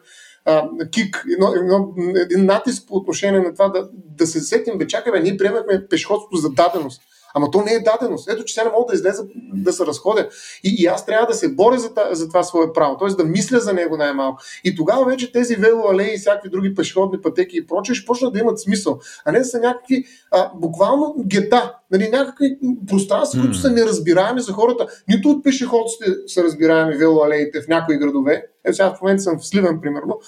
а, 0.45 0.69
кик, 0.91 1.25
едно, 1.33 1.53
едно, 1.55 1.93
един 2.15 2.45
натиск 2.45 2.87
по 2.87 2.95
отношение 2.95 3.39
на 3.39 3.53
това 3.53 3.69
да, 3.69 3.89
да 3.93 4.27
се 4.27 4.39
сетим, 4.39 4.77
бе, 4.77 4.87
чакай, 4.87 5.11
бе, 5.11 5.19
ние 5.19 5.37
приемахме 5.37 5.87
пешеходството 5.89 6.37
за 6.37 6.49
даденост. 6.49 7.01
Ама 7.33 7.51
то 7.51 7.61
не 7.61 7.71
е 7.71 7.79
даденост. 7.79 8.29
Ето, 8.29 8.43
че 8.43 8.53
сега 8.53 8.63
не 8.63 8.71
мога 8.71 8.85
да 8.89 8.95
излеза 8.95 9.23
да 9.53 9.73
се 9.73 9.85
разходя. 9.85 10.29
И, 10.63 10.75
и 10.79 10.85
аз 10.85 11.05
трябва 11.05 11.27
да 11.27 11.33
се 11.33 11.53
боря 11.53 11.79
за, 11.79 11.89
за 12.11 12.27
това 12.27 12.43
свое 12.43 12.73
право, 12.73 12.97
т.е. 12.97 13.07
да 13.07 13.23
мисля 13.23 13.59
за 13.59 13.73
него 13.73 13.97
най-малко. 13.97 14.41
И 14.63 14.75
тогава 14.75 15.05
вече 15.05 15.31
тези 15.31 15.55
велоалеи 15.55 16.13
и 16.13 16.17
всякакви 16.17 16.49
други 16.49 16.75
пешеходни 16.75 17.21
пътеки 17.21 17.57
и 17.57 17.67
прочее 17.67 17.95
ще 17.95 18.05
почнат 18.05 18.33
да 18.33 18.39
имат 18.39 18.59
смисъл, 18.59 18.99
а 19.25 19.31
не 19.31 19.43
са 19.43 19.59
някакви 19.59 20.05
а, 20.31 20.51
буквално 20.55 21.15
гета. 21.27 21.75
Нали, 21.91 22.09
някакви 22.09 22.57
пространства, 22.87 23.39
mm. 23.39 23.43
които 23.43 23.57
са 23.57 23.71
неразбираеми 23.71 24.41
за 24.41 24.53
хората. 24.53 24.87
Нито 25.07 25.29
от 25.29 25.43
пешеходците 25.43 26.05
са 26.27 26.43
разбираеми 26.43 26.97
велоалеите 26.97 27.61
в 27.61 27.67
някои 27.67 27.97
градове. 27.97 28.43
Е, 28.65 28.73
сега 28.73 28.93
в 28.93 29.01
момента 29.01 29.23
съм 29.23 29.39
в 29.39 29.47
Сливен, 29.47 29.79
примерно. 29.81 30.19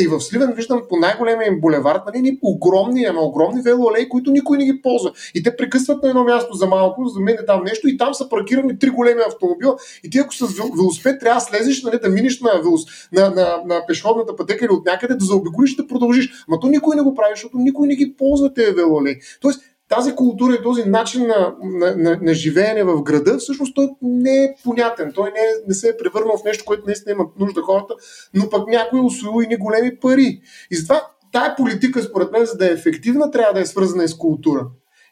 И 0.00 0.06
в 0.06 0.20
Сливен 0.20 0.52
виждам 0.52 0.82
по 0.88 0.96
най-големия 0.96 1.48
им 1.48 1.60
булевард, 1.60 2.02
нали, 2.06 2.22
ни 2.22 2.38
огромни, 2.42 3.04
ама 3.04 3.20
огромни 3.20 3.62
велоалеи, 3.62 4.08
които 4.08 4.30
никой 4.30 4.58
не 4.58 4.64
ги 4.64 4.82
ползва. 4.82 5.12
И 5.34 5.42
те 5.42 5.56
прекъсват 5.56 6.02
на 6.02 6.08
едно 6.08 6.24
място 6.24 6.54
за 6.54 6.66
малко, 6.66 7.06
за 7.06 7.20
мен 7.20 7.34
е 7.34 7.46
там 7.46 7.64
нещо, 7.64 7.88
и 7.88 7.96
там 7.96 8.14
са 8.14 8.28
паркирани 8.28 8.78
три 8.78 8.90
големи 8.90 9.20
автомобила. 9.26 9.76
И 10.04 10.10
ти, 10.10 10.18
ако 10.18 10.34
с 10.34 10.60
велосипед 10.76 11.20
трябва 11.20 11.40
да 11.40 11.46
слезеш, 11.46 11.82
нали, 11.82 11.98
да 12.02 12.08
миниш 12.08 12.40
на, 12.40 12.60
велос... 12.62 12.82
на, 13.12 13.30
на, 13.30 13.62
на 13.66 13.86
пешеходната 13.86 14.36
пътека 14.36 14.64
или 14.64 14.72
от 14.72 14.86
някъде, 14.86 15.14
да 15.14 15.24
заобиколиш, 15.24 15.76
да 15.76 15.86
продължиш. 15.86 16.44
Ма 16.48 16.60
то 16.60 16.66
никой 16.66 16.96
не 16.96 17.02
го 17.02 17.14
прави, 17.14 17.32
защото 17.34 17.58
никой 17.58 17.88
не 17.88 17.96
ги 17.96 18.14
ползва 18.18 18.54
тези 18.54 18.72
велоалеи. 18.72 19.16
Тоест, 19.40 19.60
тази 19.90 20.14
култура 20.14 20.54
и 20.54 20.62
този 20.62 20.84
начин 20.84 21.26
на, 21.26 21.54
на, 21.62 21.96
на, 21.96 22.18
на 22.22 22.34
живеене 22.34 22.84
в 22.84 23.02
града, 23.02 23.38
всъщност 23.38 23.74
той 23.74 23.88
не 24.02 24.44
е 24.44 24.54
понятен. 24.64 25.12
Той 25.14 25.30
не, 25.30 25.40
е, 25.40 25.52
не 25.68 25.74
се 25.74 25.88
е 25.88 25.96
превърнал 25.96 26.36
в 26.36 26.44
нещо, 26.44 26.64
което 26.64 26.86
наистина 26.86 27.12
има 27.12 27.26
нужда 27.38 27.62
хората, 27.62 27.94
но 28.34 28.50
пък 28.50 28.68
някой 28.68 28.98
е 28.98 29.02
освоил 29.02 29.44
и 29.44 29.46
ни 29.46 29.56
големи 29.56 29.96
пари. 29.96 30.40
И 30.70 30.76
затова 30.76 31.06
тая 31.32 31.56
политика, 31.56 32.02
според 32.02 32.32
мен, 32.32 32.46
за 32.46 32.56
да 32.56 32.66
е 32.66 32.72
ефективна, 32.72 33.30
трябва 33.30 33.54
да 33.54 33.60
е 33.60 33.66
свързана 33.66 34.04
и 34.04 34.08
с 34.08 34.14
култура. 34.14 34.66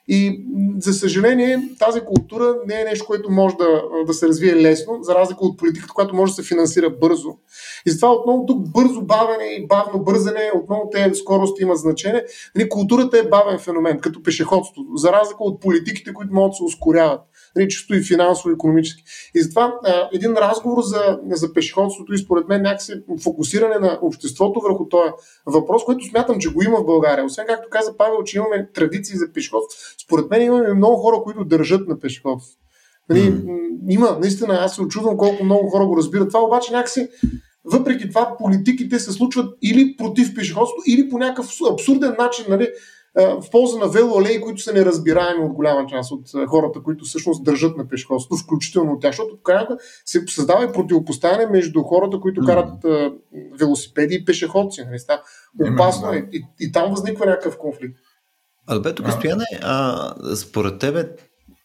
И 0.09 0.45
за 0.79 0.93
съжаление, 0.93 1.69
тази 1.79 2.01
култура 2.01 2.57
не 2.67 2.81
е 2.81 2.85
нещо, 2.85 3.07
което 3.07 3.31
може 3.31 3.57
да, 3.57 3.83
да 4.07 4.15
се 4.15 4.29
развие 4.29 4.57
лесно, 4.57 4.99
за 5.03 5.15
разлика 5.15 5.45
от 5.45 5.59
политиката, 5.59 5.93
която 5.95 6.15
може 6.15 6.31
да 6.31 6.35
се 6.35 6.49
финансира 6.49 6.91
бързо. 6.91 7.29
И 7.87 7.91
затова 7.91 8.13
отново 8.13 8.47
тук 8.47 8.71
бързо 8.71 9.03
бавене 9.03 9.45
и 9.45 9.67
бавно 9.67 10.05
бързане, 10.05 10.51
отново 10.55 10.91
те 10.93 11.15
скорости 11.15 11.63
имат 11.63 11.79
значение. 11.79 12.25
Нали, 12.57 12.69
културата 12.69 13.19
е 13.19 13.29
бавен 13.29 13.59
феномен, 13.59 14.01
като 14.01 14.23
пешеходство, 14.23 14.83
за 14.95 15.13
разлика 15.13 15.45
от 15.45 15.61
политиките, 15.61 16.13
които 16.13 16.35
могат 16.35 16.51
да 16.51 16.57
се 16.57 16.65
ускоряват 16.65 17.21
чисто 17.67 17.95
и 17.95 18.03
финансово, 18.03 18.51
и 18.51 18.53
економически. 18.53 19.03
И 19.35 19.43
затова 19.43 19.75
а, 19.85 20.09
един 20.13 20.33
разговор 20.33 20.83
за, 20.83 21.19
за 21.31 21.53
пешеходството 21.53 22.15
и 22.15 22.19
според 22.19 22.49
мен 22.49 22.63
някакси 22.63 22.93
фокусиране 23.23 23.79
на 23.79 23.99
обществото 24.03 24.61
върху 24.61 24.89
този 24.89 25.11
въпрос, 25.47 25.85
който 25.85 26.05
смятам, 26.05 26.39
че 26.39 26.53
го 26.53 26.63
има 26.63 26.79
в 26.81 26.87
България. 26.87 27.25
Освен 27.25 27.47
както 27.47 27.69
каза 27.71 27.97
Павел, 27.97 28.23
че 28.25 28.37
имаме 28.37 28.69
традиции 28.75 29.17
за 29.17 29.33
пешеходство, 29.33 29.81
според 30.05 30.31
мен 30.31 30.43
имаме 30.43 30.75
много 30.75 30.97
хора, 30.97 31.17
които 31.25 31.45
държат 31.45 31.89
на 31.89 32.01
пешеходство. 32.01 32.59
Нали, 33.11 33.21
mm. 33.21 33.69
Има, 33.89 34.19
наистина, 34.21 34.55
аз 34.55 34.75
се 34.75 34.83
очудвам 34.83 35.17
колко 35.17 35.45
много 35.45 35.69
хора 35.69 35.87
го 35.87 35.97
разбират. 35.97 36.29
Това 36.29 36.41
обаче 36.41 36.73
някакси 36.73 37.09
въпреки 37.65 38.09
това 38.09 38.37
политиките 38.39 38.99
се 38.99 39.13
случват 39.13 39.55
или 39.63 39.97
против 39.97 40.35
пешеходство, 40.35 40.83
или 40.87 41.09
по 41.09 41.19
някакъв 41.19 41.51
абсурден 41.73 42.15
начин, 42.19 42.45
нали, 42.49 42.69
в 43.23 43.51
полза 43.51 43.79
на 43.79 43.89
велоалеи, 43.89 44.41
които 44.41 44.63
са 44.63 44.73
неразбираеми 44.73 45.45
от 45.45 45.53
голяма 45.53 45.87
част 45.87 46.13
от 46.13 46.49
хората, 46.49 46.83
които 46.83 47.05
всъщност 47.05 47.45
държат 47.45 47.77
на 47.77 47.89
пешеходството, 47.89 48.43
включително 48.45 48.93
от 48.93 49.01
тях, 49.01 49.11
защото 49.11 49.43
крайна 49.43 49.79
се 50.05 50.25
създава 50.27 50.65
и 50.65 50.73
противопоставяне 50.73 51.47
между 51.47 51.83
хората, 51.83 52.21
които 52.21 52.45
карат 52.45 52.83
mm. 52.83 53.13
велосипеди 53.59 54.15
и 54.15 54.25
пешеходци. 54.25 54.85
Нали? 54.85 54.99
Опасно 55.73 56.13
е. 56.13 56.29
И, 56.33 56.45
и 56.61 56.73
там 56.73 56.91
възниква 56.91 57.27
някакъв 57.27 57.59
конфликт. 57.59 57.99
Албето 58.67 59.03
Кастояне, 59.03 59.45
а, 59.63 60.15
според 60.37 60.79
тебе 60.79 61.09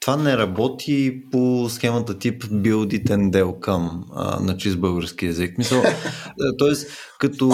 това 0.03 0.17
не 0.17 0.37
работи 0.37 1.21
по 1.31 1.69
схемата 1.69 2.19
тип 2.19 2.43
build 2.43 3.03
it 3.03 3.09
and 3.09 3.31
welcome 3.31 3.89
а, 4.15 4.39
на 4.39 4.57
чист 4.57 4.79
български 4.79 5.25
язик. 5.25 5.57
Мисъл, 5.57 5.81
т.е. 6.59 6.87
като 7.19 7.47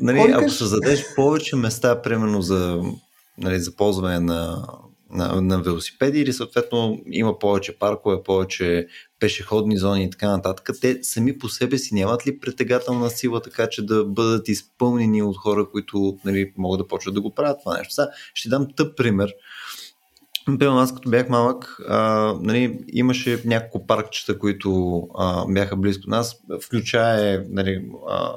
нали, 0.00 0.32
ако 0.34 0.50
създадеш 0.50 1.04
повече 1.16 1.56
места, 1.56 2.02
примерно 2.02 2.42
за, 2.42 2.82
нали, 3.38 3.60
за 3.60 3.76
ползване 3.76 4.20
на, 4.20 4.66
на, 5.10 5.40
на 5.40 5.62
велосипеди 5.62 6.20
или 6.20 6.32
съответно 6.32 7.00
има 7.10 7.38
повече 7.38 7.78
паркове, 7.78 8.22
повече 8.22 8.86
пешеходни 9.20 9.78
зони 9.78 10.04
и 10.04 10.10
така 10.10 10.28
нататък, 10.28 10.70
те 10.80 10.98
сами 11.02 11.38
по 11.38 11.48
себе 11.48 11.78
си 11.78 11.94
нямат 11.94 12.26
ли 12.26 12.38
притегателна 12.38 13.10
сила, 13.10 13.42
така 13.42 13.68
че 13.68 13.86
да 13.86 14.04
бъдат 14.04 14.48
изпълнени 14.48 15.22
от 15.22 15.36
хора, 15.36 15.70
които 15.70 16.18
нали, 16.24 16.52
могат 16.56 16.78
да 16.78 16.88
почват 16.88 17.14
да 17.14 17.20
го 17.20 17.34
правят 17.34 17.58
това 17.64 17.78
нещо. 17.78 17.94
Сега 17.94 18.08
ще 18.34 18.48
дам 18.48 18.66
тъп 18.76 18.96
пример. 18.96 19.32
Примерно 20.46 20.78
аз 20.78 20.94
като 20.94 21.10
бях 21.10 21.28
малък, 21.28 21.76
а, 21.88 22.32
нали, 22.40 22.78
имаше 22.92 23.42
няколко 23.44 23.86
паркчета, 23.86 24.38
които 24.38 25.00
а, 25.14 25.46
бяха 25.48 25.76
близко 25.76 26.02
до 26.02 26.10
нас, 26.10 26.36
включая 26.62 27.44
нали, 27.48 27.84
а, 28.08 28.32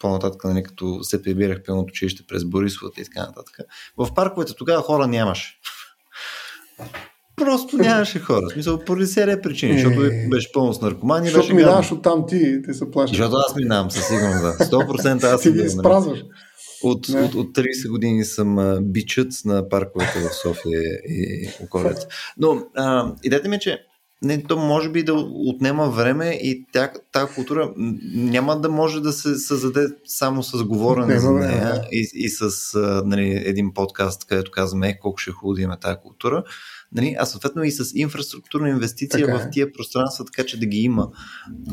по-нататък, 0.00 0.44
нали, 0.44 0.62
като 0.62 0.98
се 1.02 1.22
прибирах 1.22 1.62
пълното 1.66 1.90
училище 1.90 2.22
през 2.28 2.44
Борисовата 2.44 3.00
и 3.00 3.04
така 3.04 3.20
нататък. 3.20 3.58
В 3.96 4.14
парковете 4.14 4.54
тогава 4.54 4.82
хора 4.82 5.06
нямаше. 5.06 5.60
Просто 7.36 7.76
нямаше 7.76 8.18
хора. 8.18 8.46
В 8.46 8.52
смисъл, 8.52 8.84
поради 8.84 9.06
серия 9.06 9.42
причини, 9.42 9.72
е... 9.72 9.78
защото 9.78 10.00
беше 10.30 10.52
пълно 10.52 10.74
с 10.74 10.80
наркомани. 10.80 11.28
Защото 11.28 11.54
минаваш 11.54 11.92
от 11.92 12.02
там 12.02 12.24
ти, 12.28 12.62
те 12.62 12.74
се 12.74 12.90
плащат. 12.90 13.16
Защото 13.16 13.36
аз 13.48 13.56
минавам, 13.56 13.90
със 13.90 14.06
сигурност, 14.06 14.42
да. 14.42 14.52
100% 14.52 15.24
аз 15.24 15.42
ти 15.42 15.50
ги 15.50 15.56
нали. 15.56 15.66
изпразваш. 15.66 16.18
От, 16.82 17.08
от, 17.08 17.34
от 17.34 17.56
30 17.56 17.90
години 17.90 18.24
съм 18.24 18.78
бичът 18.82 19.32
на 19.44 19.68
парковете 19.68 20.20
в 20.20 20.34
София 20.42 20.82
и 21.08 21.48
околицата. 21.62 22.06
Но 22.38 22.62
а, 22.74 23.12
идеята 23.22 23.48
ми 23.48 23.56
е, 23.56 23.58
че 23.58 23.85
не, 24.22 24.42
то 24.42 24.56
може 24.56 24.90
би 24.90 25.02
да 25.02 25.14
отнема 25.30 25.88
време 25.88 26.26
и 26.26 26.66
тя, 26.72 26.92
тази 27.12 27.34
култура 27.34 27.72
няма 28.14 28.60
да 28.60 28.68
може 28.68 29.00
да 29.00 29.12
се 29.12 29.34
създаде 29.34 29.86
само 30.04 30.42
с 30.42 30.64
говорене 30.64 31.14
не, 31.14 31.20
за 31.20 31.32
нея 31.32 31.82
и, 31.92 32.10
и 32.14 32.28
с 32.28 32.50
нали, 33.04 33.42
един 33.44 33.74
подкаст, 33.74 34.26
където 34.26 34.50
казваме 34.50 34.88
е, 34.88 34.98
колко 34.98 35.18
ще 35.18 35.30
е 35.30 35.34
хубаво 35.34 35.54
да 35.54 35.62
има 35.62 35.76
тази 35.76 35.96
култура 36.02 36.44
нали, 36.94 37.16
а 37.18 37.26
съответно 37.26 37.64
и 37.64 37.70
с 37.70 37.92
инфраструктурна 37.94 38.68
инвестиция 38.68 39.26
така 39.26 39.38
в 39.38 39.46
е. 39.46 39.50
тия 39.50 39.72
пространства, 39.72 40.24
така 40.24 40.46
че 40.46 40.60
да 40.60 40.66
ги 40.66 40.78
има. 40.78 41.08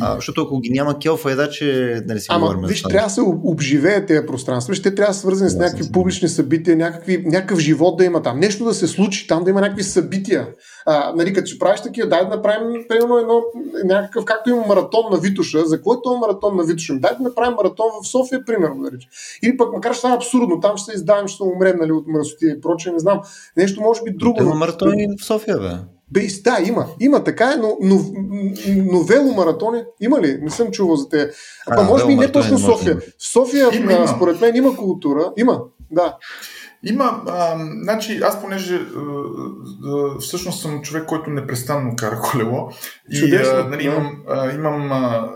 А, 0.02 0.16
защото 0.16 0.42
ако 0.42 0.60
ги 0.60 0.70
няма 0.70 1.00
келфа, 1.00 1.32
еда, 1.32 1.50
че 1.50 2.02
нали, 2.08 2.20
си 2.20 2.28
Ама, 2.30 2.56
виж, 2.68 2.82
трябва 2.82 3.08
да 3.08 3.14
се 3.14 3.22
обживее 3.22 4.06
тези 4.06 4.26
пространства. 4.26 4.76
Ще 4.76 4.96
трябва 4.96 5.12
да 5.12 5.20
свързани 5.20 5.50
с 5.50 5.56
някакви 5.56 5.92
публични 5.92 6.30
събития, 6.30 6.78
някакви, 6.78 7.24
някакъв 7.26 7.60
живот 7.60 7.98
да 7.98 8.06
има 8.06 8.22
там. 8.22 8.40
Нещо 8.40 8.64
да 8.64 8.74
се 8.74 8.88
случи 8.88 9.28
там, 9.28 9.44
да 9.44 9.50
има 9.50 9.62
някакви 9.62 9.84
събития. 9.84 10.48
А, 10.86 11.14
нали, 11.16 11.34
като 11.34 11.48
си 11.48 11.60
правиш 11.60 11.82
такива, 11.82 12.10
дай 12.10 12.24
да 12.24 12.30
направим 12.36 12.86
примерно 12.90 13.18
едно, 13.18 13.42
някакъв, 13.86 14.26
както 14.26 14.50
има 14.50 14.66
маратон 14.68 15.06
на 15.12 15.18
Витуша. 15.18 15.66
За 15.66 15.82
кой 15.82 15.98
е 16.16 16.20
маратон 16.20 16.56
на 16.56 16.64
Витуша? 16.64 16.94
Дай 16.94 17.12
да 17.18 17.24
направим 17.24 17.56
маратон 17.56 17.86
в 18.04 18.08
София, 18.08 18.46
примерно. 18.46 18.84
Да 18.84 18.90
Или 19.44 19.58
пък, 19.58 19.74
макар 19.74 19.94
че 19.94 19.98
това 19.98 20.12
е 20.12 20.16
абсурдно, 20.16 20.60
там 20.60 20.78
ще 20.78 20.92
се 20.92 20.98
издавим, 20.98 21.28
ще 21.28 21.44
умрем 21.44 21.78
нали, 21.80 21.92
от 21.92 22.08
мръсотия 22.08 22.52
и 22.52 22.62
прочее, 22.62 22.92
не 22.92 23.00
знам. 23.00 23.22
Нещо 23.58 23.82
може 23.82 24.02
би 24.04 24.12
друго. 24.12 24.42
Има 24.42 24.56
маратони 25.08 25.18
в 25.22 25.26
София, 25.26 25.58
бе. 25.58 25.70
Бе, 26.12 26.28
да, 26.44 26.58
има. 26.68 26.88
Има 27.00 27.24
така 27.24 27.52
е, 27.52 27.56
но, 27.56 27.78
но, 27.82 28.00
но 28.76 29.04
веломаратони 29.04 29.84
има 30.02 30.22
ли? 30.22 30.38
Не 30.42 30.50
съм 30.50 30.72
чувал 30.72 30.96
за 30.96 31.10
те. 31.10 31.30
А, 31.68 31.82
а 31.82 31.84
може 31.84 32.08
би 32.08 32.16
не 32.16 32.32
точно 32.32 32.60
София. 32.60 32.96
В 32.96 33.02
София, 33.32 33.70
има, 33.74 33.94
има. 33.94 34.08
според 34.08 34.42
мен, 34.42 34.56
има 34.56 34.76
култура. 34.76 35.34
Има, 35.38 35.62
да. 35.92 36.18
Има, 36.86 37.24
а, 37.28 37.56
значи 37.84 38.20
аз 38.24 38.42
понеже 38.42 38.76
а, 38.76 39.00
а, 39.86 40.20
всъщност 40.20 40.62
съм 40.62 40.82
човек, 40.82 41.06
който 41.06 41.30
непрестанно 41.30 41.96
кара 41.96 42.20
колело 42.20 42.70
и 43.12 43.36
а, 43.36 43.68
нали, 43.70 43.86
имам, 43.86 44.24
а, 44.30 44.52
имам 44.54 44.92
а, 44.92 45.30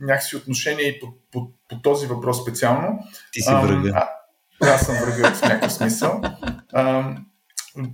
някакси 0.00 0.36
отношение 0.36 0.84
и 0.84 1.00
по, 1.00 1.06
по, 1.32 1.48
по 1.68 1.82
този 1.82 2.06
въпрос 2.06 2.42
специално. 2.42 2.98
Ти 3.32 3.40
си 3.40 3.52
врага. 3.62 4.08
А, 4.62 4.74
аз 4.74 4.86
съм 4.86 4.94
врага 4.94 5.34
в 5.34 5.42
някакъв 5.42 5.72
смисъл. 5.72 6.20
А, 6.72 7.14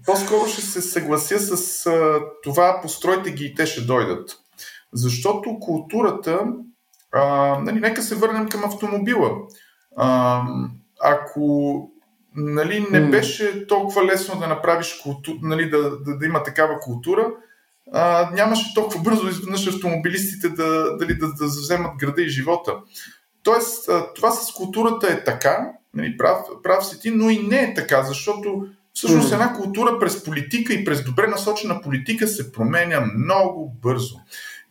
по-скоро 0.06 0.46
ще 0.46 0.62
се 0.62 0.82
съглася 0.82 1.38
с 1.38 1.86
а, 1.86 2.20
това, 2.42 2.80
постройте 2.82 3.30
ги 3.30 3.44
и 3.44 3.54
те 3.54 3.66
ще 3.66 3.80
дойдат. 3.80 4.36
Защото 4.92 5.58
културата, 5.60 6.40
а, 7.12 7.22
нали, 7.58 7.80
нека 7.80 8.02
се 8.02 8.14
върнем 8.14 8.48
към 8.48 8.64
автомобила. 8.64 9.30
А, 9.96 10.42
ако 11.02 11.80
нали, 12.36 12.86
не 12.90 13.00
беше 13.00 13.66
толкова 13.66 14.04
лесно 14.04 14.40
да 14.40 14.46
направиш 14.46 15.00
култура, 15.02 15.36
нали, 15.42 15.70
да, 15.70 15.90
да, 15.90 16.18
да 16.18 16.26
има 16.26 16.42
такава 16.42 16.80
култура, 16.80 17.30
а, 17.92 18.30
нямаше 18.34 18.74
толкова 18.74 19.00
бързо 19.00 19.28
изведнъж 19.28 19.66
автомобилистите 19.66 20.48
да, 20.48 20.96
дали, 20.96 21.14
да, 21.14 21.26
да 21.26 21.46
вземат 21.46 21.96
града 21.98 22.22
и 22.22 22.28
живота. 22.28 22.76
Тоест, 23.42 23.88
а, 23.88 24.12
това 24.14 24.30
с 24.30 24.52
културата 24.52 25.12
е 25.12 25.24
така, 25.24 25.72
нали, 25.94 26.16
прав, 26.16 26.38
прав 26.62 26.86
си 26.86 27.00
ти, 27.00 27.10
но 27.10 27.30
и 27.30 27.38
не 27.38 27.62
е 27.62 27.74
така, 27.74 28.02
защото 28.02 28.66
всъщност 28.96 29.32
една 29.32 29.52
култура 29.52 29.98
през 29.98 30.24
политика 30.24 30.72
и 30.72 30.84
през 30.84 31.04
добре 31.04 31.26
насочена 31.26 31.80
политика 31.80 32.28
се 32.28 32.52
променя 32.52 33.00
много 33.00 33.76
бързо. 33.82 34.16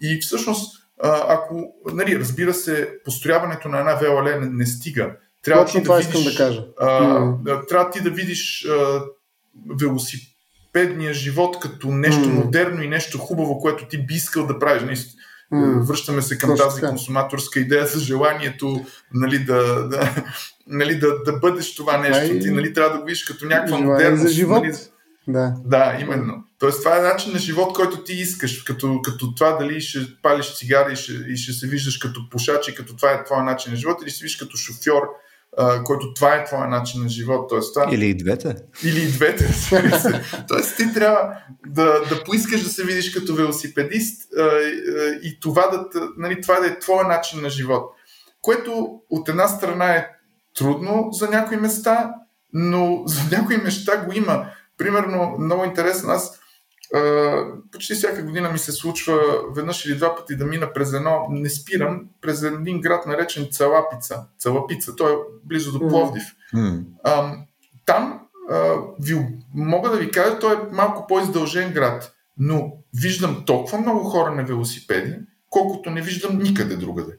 И 0.01 0.19
всъщност, 0.21 0.87
ако, 1.03 1.73
нали, 1.93 2.19
разбира 2.19 2.53
се, 2.53 2.89
построяването 3.05 3.69
на 3.69 3.79
една 3.79 3.95
ВЛ 3.95 4.21
не, 4.21 4.39
не 4.39 4.65
стига, 4.65 5.11
трябва 5.43 5.65
Точно 5.65 5.81
ти 5.81 5.87
да 5.87 5.97
видиш, 5.97 6.23
да 6.23 6.37
кажа. 6.37 6.65
А. 6.79 7.65
Трябва 7.69 7.89
ти 7.91 8.01
да 8.01 8.09
видиш 8.09 8.65
а, 8.65 9.01
велосипедния 9.79 11.13
живот 11.13 11.59
като 11.59 11.87
нещо 11.87 12.23
mm. 12.23 12.33
модерно 12.33 12.83
и 12.83 12.87
нещо 12.87 13.17
хубаво, 13.17 13.59
което 13.59 13.87
ти 13.87 14.05
би 14.05 14.13
искал 14.13 14.45
да 14.45 14.59
правиш. 14.59 15.14
Mm. 15.53 15.81
Връщаме 15.81 16.21
се 16.21 16.37
към 16.37 16.49
Точно 16.49 16.65
тази 16.65 16.81
така. 16.81 16.89
консуматорска 16.89 17.59
идея 17.59 17.85
за 17.85 17.99
желанието 17.99 18.85
нали, 19.13 19.39
да, 19.39 19.87
да, 19.87 20.23
нали, 20.67 20.99
да, 20.99 21.23
да 21.23 21.33
бъдеш 21.33 21.75
това 21.75 21.97
нещо. 21.97 22.39
Ти 22.39 22.51
нали, 22.51 22.73
трябва 22.73 22.93
да 22.93 22.99
го 22.99 23.05
видиш 23.05 23.23
като 23.23 23.45
някаква 23.45 23.77
модерност. 23.77 24.23
За 24.23 24.29
живот. 24.29 24.63
Нали, 24.63 24.75
Да. 25.27 25.53
Да, 25.65 25.97
именно. 26.01 26.43
Тоест, 26.59 26.83
това 26.83 26.97
е 26.97 27.01
начин 27.01 27.33
на 27.33 27.39
живот, 27.39 27.73
който 27.73 28.03
ти 28.03 28.13
искаш, 28.13 28.63
като, 28.63 29.01
като 29.01 29.35
това 29.35 29.51
дали 29.51 29.81
ще 29.81 29.99
палиш 30.21 30.57
цигари 30.57 30.93
и 30.93 30.95
ще, 30.95 31.13
и 31.13 31.37
ще 31.37 31.53
се 31.53 31.67
виждаш 31.67 31.97
като 31.97 32.29
пушач 32.29 32.67
и 32.67 32.75
като 32.75 32.95
това 32.95 33.11
е 33.11 33.23
твоя 33.23 33.43
начин 33.43 33.71
на 33.71 33.77
живот, 33.77 33.97
или 34.01 34.09
ще 34.09 34.19
се 34.19 34.23
виждаш 34.23 34.39
като 34.39 34.57
шофьор, 34.57 35.03
а, 35.57 35.83
който 35.83 36.13
това 36.13 36.35
е 36.35 36.45
твоя 36.45 36.67
начин 36.67 37.03
на 37.03 37.09
живот. 37.09 37.49
Тоест, 37.49 37.73
това... 37.73 37.87
Или 37.91 38.05
и 38.05 38.17
двете. 38.17 38.55
Или 38.83 39.01
и 39.01 39.07
двете, 39.07 39.43
Тоест, 40.47 40.77
ти 40.77 40.93
трябва 40.93 41.37
да, 41.67 41.85
да 42.09 42.23
поискаш 42.23 42.63
да 42.63 42.69
се 42.69 42.83
видиш 42.83 43.13
като 43.13 43.35
велосипедист 43.35 44.33
а, 44.37 44.49
и 45.23 45.39
това 45.41 45.67
да, 45.67 45.85
нали, 46.17 46.41
това 46.41 46.59
да 46.59 46.67
е 46.67 46.79
твоя 46.79 47.07
начин 47.07 47.41
на 47.41 47.49
живот. 47.49 47.83
Което 48.41 48.99
от 49.09 49.29
една 49.29 49.47
страна 49.47 49.95
е 49.95 50.07
трудно 50.57 51.09
за 51.11 51.29
някои 51.29 51.57
места, 51.57 52.13
но 52.53 53.03
за 53.05 53.37
някои 53.37 53.57
неща 53.57 53.97
го 53.97 54.13
има. 54.13 54.45
Примерно, 54.77 55.35
много 55.39 55.63
интересно, 55.63 56.09
аз 56.09 56.39
почти 57.71 57.93
всяка 57.93 58.23
година 58.23 58.49
ми 58.49 58.57
се 58.57 58.71
случва 58.71 59.19
веднъж 59.55 59.85
или 59.85 59.95
два 59.95 60.15
пъти 60.15 60.35
да 60.35 60.45
мина 60.45 60.73
през 60.73 60.93
едно, 60.93 61.27
не 61.29 61.49
спирам, 61.49 62.01
през 62.21 62.43
един 62.43 62.81
град 62.81 63.05
наречен 63.05 63.47
Цалапица. 63.51 64.25
Цалапица, 64.39 64.95
той 64.95 65.13
е 65.13 65.15
близо 65.43 65.79
до 65.79 65.87
Пловдив. 65.87 66.23
Mm. 66.55 66.83
А, 67.03 67.35
там 67.85 68.19
а, 68.49 68.75
ви, 69.01 69.27
мога 69.55 69.89
да 69.89 69.97
ви 69.97 70.11
кажа, 70.11 70.39
той 70.39 70.53
е 70.53 70.59
малко 70.71 71.07
по-издължен 71.07 71.73
град, 71.73 72.13
но 72.37 72.73
виждам 73.01 73.43
толкова 73.45 73.77
много 73.77 74.03
хора 74.03 74.31
на 74.31 74.43
велосипеди, 74.43 75.15
колкото 75.49 75.89
не 75.89 76.01
виждам 76.01 76.37
никъде 76.37 76.75
другаде. 76.75 77.17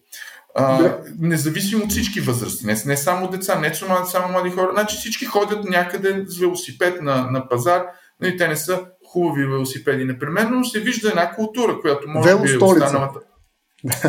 А, 0.54 0.82
да. 0.82 1.02
Независимо 1.18 1.84
от 1.84 1.90
всички 1.90 2.20
възрасти, 2.20 2.66
не, 2.66 2.76
не 2.86 2.96
само 2.96 3.28
деца, 3.28 3.58
не 3.58 3.74
само, 3.74 4.06
само 4.06 4.32
млади 4.32 4.50
хора, 4.50 4.70
значи 4.72 4.96
всички 4.96 5.24
ходят 5.24 5.64
някъде 5.64 6.24
с 6.26 6.38
велосипед 6.38 7.02
на, 7.02 7.30
на 7.30 7.48
пазар, 7.48 7.86
нали, 8.20 8.36
те 8.36 8.48
не 8.48 8.56
са 8.56 8.86
хубави 9.16 9.46
велосипеди 9.46 10.04
непременно, 10.04 10.58
но 10.58 10.64
се 10.64 10.80
вижда 10.80 11.08
една 11.08 11.30
култура, 11.34 11.80
която 11.80 12.08
може 12.08 12.28
Вело 12.28 12.42
би 12.42 12.52
е 12.52 12.56
останалата. 12.56 13.18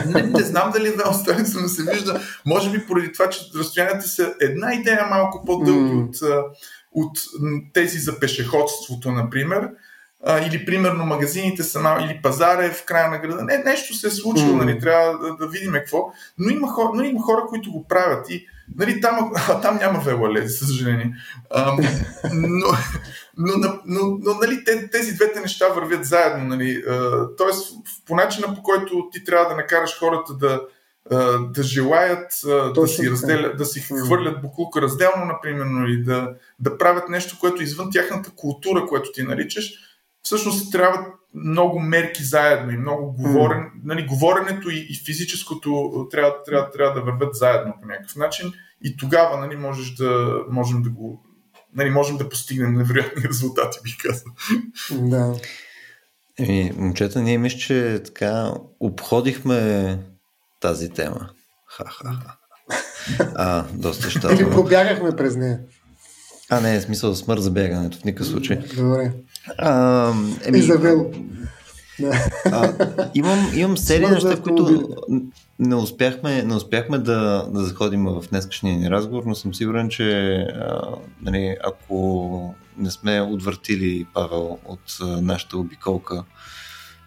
не, 0.05 0.21
не 0.21 0.39
знам 0.43 0.71
дали 0.71 0.89
вело 0.89 1.13
столица, 1.13 1.59
но 1.61 1.67
се 1.67 1.91
вижда, 1.91 2.21
може 2.45 2.71
би 2.71 2.85
поради 2.87 3.11
това, 3.13 3.29
че 3.29 3.39
разстоянията 3.55 4.07
са 4.07 4.33
една 4.41 4.73
идея 4.73 5.07
малко 5.09 5.43
по-дълги 5.45 5.91
Mm. 5.91 6.03
от, 6.03 6.15
от 6.91 7.17
тези 7.73 7.99
за 7.99 8.19
пешеходството, 8.19 9.11
например. 9.11 9.69
А, 10.25 10.39
или 10.39 10.65
примерно 10.65 11.05
магазините 11.05 11.63
са 11.63 11.79
мал, 11.79 11.97
или 12.05 12.19
пазара 12.23 12.65
е 12.65 12.71
в 12.71 12.85
края 12.85 13.11
на 13.11 13.17
града. 13.19 13.43
Не, 13.43 13.57
нещо 13.57 13.93
се 13.93 14.07
е 14.07 14.09
случило, 14.09 14.49
Mm. 14.53 14.65
нали, 14.65 14.79
трябва 14.79 15.17
да, 15.19 15.35
да 15.35 15.47
видим 15.47 15.71
какво. 15.73 15.97
Но 16.37 16.49
има, 16.49 16.67
хора, 16.67 16.89
но 16.93 17.03
има 17.03 17.21
хора, 17.21 17.41
които 17.49 17.71
го 17.71 17.87
правят 17.87 18.29
и 18.29 18.47
нали, 18.75 19.01
там, 19.01 19.31
а, 19.35 19.61
там 19.61 19.77
няма 19.77 19.99
велоле, 19.99 20.47
за 20.47 20.65
съжаление. 20.65 21.15
А, 21.49 21.77
но, 22.33 22.67
но, 23.37 23.57
но, 23.57 23.79
но, 23.85 24.17
но 24.21 24.33
нали, 24.33 24.63
те, 24.65 24.89
тези 24.89 25.15
двете 25.15 25.39
неща 25.39 25.67
вървят 25.67 26.05
заедно. 26.05 26.45
Нали. 26.45 26.83
А, 26.89 27.27
тоест, 27.37 27.73
по 28.05 28.15
начина 28.15 28.55
по 28.55 28.63
който 28.63 29.09
ти 29.11 29.23
трябва 29.23 29.49
да 29.49 29.55
накараш 29.55 29.99
хората 29.99 30.33
да, 30.33 30.61
да 31.53 31.63
желаят 31.63 32.31
а, 32.45 32.49
да 32.49 32.73
Точно 32.73 32.87
си, 32.87 33.01
така. 33.01 33.11
разделят, 33.11 33.57
да 33.57 33.65
си 33.65 33.79
хвърлят 33.79 34.41
буклука 34.41 34.81
разделно, 34.81 35.25
например, 35.25 35.87
или 35.87 36.03
да, 36.03 36.29
да 36.59 36.77
правят 36.77 37.09
нещо, 37.09 37.37
което 37.39 37.61
е 37.61 37.65
извън 37.65 37.91
тяхната 37.91 38.31
култура, 38.35 38.85
което 38.85 39.11
ти 39.11 39.23
наричаш, 39.23 39.73
всъщност 40.21 40.71
трябва 40.71 41.05
много 41.43 41.79
мерки 41.79 42.23
заедно 42.23 42.71
и 42.71 42.77
много 42.77 43.11
говорен, 43.11 43.71
нали, 43.83 44.05
говоренето 44.05 44.69
и, 44.69 44.87
и 44.89 44.95
физическото 45.05 45.91
трябва, 46.11 46.43
трябва, 46.43 46.71
трябва 46.71 46.93
да 46.93 47.11
вървят 47.11 47.35
заедно 47.35 47.73
по 47.81 47.87
някакъв 47.87 48.15
начин 48.15 48.53
и 48.83 48.97
тогава 48.97 49.37
нали, 49.37 49.55
можеш 49.55 49.95
да, 49.95 50.43
можем 50.49 50.81
да 50.81 50.89
го 50.89 51.23
нали, 51.75 51.89
можем 51.89 52.17
да 52.17 52.29
постигнем 52.29 52.73
невероятни 52.73 53.23
резултати, 53.29 53.79
бих 53.83 53.97
казал. 53.97 54.31
Да. 54.91 55.35
Еми, 56.39 56.71
момчета, 56.77 57.21
ние 57.21 57.37
мисля, 57.37 57.59
че 57.59 58.01
така 58.05 58.51
обходихме 58.79 59.99
тази 60.59 60.89
тема. 60.89 61.29
Ха-ха-ха. 61.67 62.37
А, 63.35 63.65
доста 63.73 64.07
Или 64.07 64.11
щастливо. 64.11 64.51
пробягахме 64.51 65.15
през 65.15 65.35
нея. 65.35 65.59
А, 66.49 66.61
не, 66.61 66.81
смисъл 66.81 67.15
смърт 67.15 67.41
за 67.41 67.51
бягането 67.51 67.97
в 67.97 68.03
никакъв 68.03 68.27
случай. 68.27 68.59
Добре. 68.75 69.11
А, 69.57 70.13
И 70.53 70.61
за 70.61 70.77
вело. 70.77 71.11
Да. 71.99 72.29
А, 72.45 72.73
имам, 73.15 73.51
имам 73.55 73.77
серия 73.77 74.09
неща, 74.09 74.41
които 74.41 74.89
не 75.59 75.75
успяхме, 75.75 76.43
не 76.43 76.55
успяхме 76.55 76.97
да, 76.97 77.47
да 77.53 77.63
заходим 77.63 78.05
в 78.05 78.23
днескашния 78.29 78.77
ни 78.77 78.89
разговор, 78.89 79.23
но 79.25 79.35
съм 79.35 79.53
сигурен, 79.53 79.89
че 79.89 80.35
а, 80.35 80.81
нали, 81.21 81.57
ако 81.63 82.55
не 82.77 82.91
сме 82.91 83.21
отвъртили 83.21 84.05
Павел 84.13 84.57
от 84.65 84.97
а, 85.01 85.21
нашата 85.21 85.57
обиколка 85.57 86.23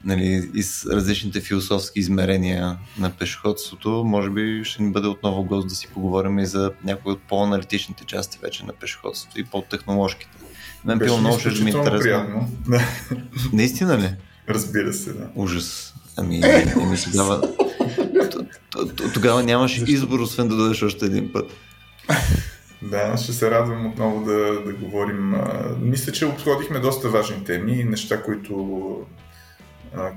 нали, 0.04 0.50
и 0.54 0.62
с 0.62 0.86
различните 0.86 1.40
философски 1.40 1.98
измерения 2.00 2.78
на 2.98 3.10
пешеходството, 3.10 3.90
може 4.06 4.30
би 4.30 4.60
ще 4.64 4.82
ни 4.82 4.92
бъде 4.92 5.08
отново 5.08 5.44
гост 5.44 5.68
да 5.68 5.74
си 5.74 5.88
поговорим 5.94 6.38
и 6.38 6.46
за 6.46 6.72
някои 6.84 7.12
от 7.12 7.22
по-аналитичните 7.28 8.04
части 8.04 8.38
вече 8.42 8.66
на 8.66 8.72
пешеходството 8.72 9.40
и 9.40 9.44
по-техноложките. 9.44 10.36
Мен 10.84 10.98
било 10.98 11.18
много 11.18 11.38
ще 11.38 11.48
ми 11.48 11.54
е 11.70 11.74
интересно. 11.74 11.98
приятно. 12.00 12.48
Да, 12.68 12.88
Наистина 13.52 13.98
ли? 13.98 14.10
разбира 14.48 14.92
се, 14.92 15.12
да. 15.12 15.28
Ужас. 15.34 15.94
Ами, 16.16 16.40
ами 16.44 16.96
тогава, 17.12 17.40
т- 17.40 18.30
т- 18.30 18.94
т- 18.96 19.12
тогава 19.14 19.42
нямаш 19.42 19.82
избор, 19.86 20.20
освен 20.20 20.48
да 20.48 20.56
дойдеш 20.56 20.82
още 20.82 21.06
един 21.06 21.32
път. 21.32 21.50
Да, 22.82 23.16
ще 23.16 23.32
се 23.32 23.50
радвам 23.50 23.86
отново 23.86 24.24
да, 24.24 24.62
да 24.66 24.72
говорим. 24.72 25.34
А, 25.34 25.76
Мисля, 25.80 26.12
че 26.12 26.26
обходихме 26.26 26.78
доста 26.80 27.08
важни 27.08 27.44
теми, 27.44 27.84
неща, 27.84 28.22
които, 28.22 28.96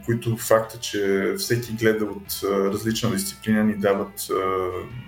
които 0.06 0.38
факта, 0.38 0.80
че 0.80 1.34
всеки 1.38 1.74
гледа 1.74 2.06
от 2.06 2.40
различна 2.44 3.12
дисциплина 3.12 3.64
ни 3.64 3.76
дават 3.76 4.28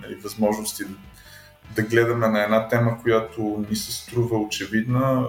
нали, 0.01 0.15
възможности 0.15 0.83
да, 0.83 0.95
да 1.75 1.81
гледаме 1.81 2.27
на 2.27 2.43
една 2.43 2.67
тема, 2.67 3.01
която 3.01 3.65
ни 3.69 3.75
се 3.75 3.91
струва 3.91 4.37
очевидна, 4.37 5.27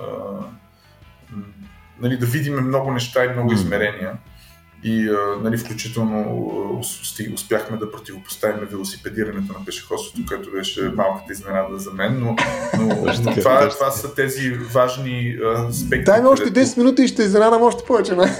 нали, 2.00 2.18
да 2.18 2.26
видим 2.26 2.54
много 2.54 2.92
неща 2.92 3.24
и 3.24 3.28
много 3.28 3.52
измерения. 3.52 4.12
И 4.86 5.10
нали, 5.42 5.58
включително 5.58 6.80
успяхме 7.34 7.76
да 7.76 7.90
противопоставим 7.90 8.68
велосипедирането 8.70 9.52
на 9.52 9.64
пешеходството, 9.64 10.26
което 10.28 10.50
беше 10.50 10.92
малката 10.96 11.32
изненада 11.32 11.78
за 11.78 11.90
мен, 11.92 12.20
но, 12.20 12.36
но, 12.78 12.86
но 13.24 13.34
това, 13.34 13.68
това 13.68 13.90
са 13.90 14.14
тези 14.14 14.50
важни 14.50 15.38
аспекти. 15.68 16.04
Дай 16.04 16.22
ми 16.22 16.28
още 16.28 16.44
където- 16.44 16.66
10 16.70 16.76
минути 16.78 17.02
и 17.02 17.08
ще 17.08 17.22
изненадам 17.22 17.62
още 17.62 17.84
повече. 17.84 18.16
Не? 18.16 18.24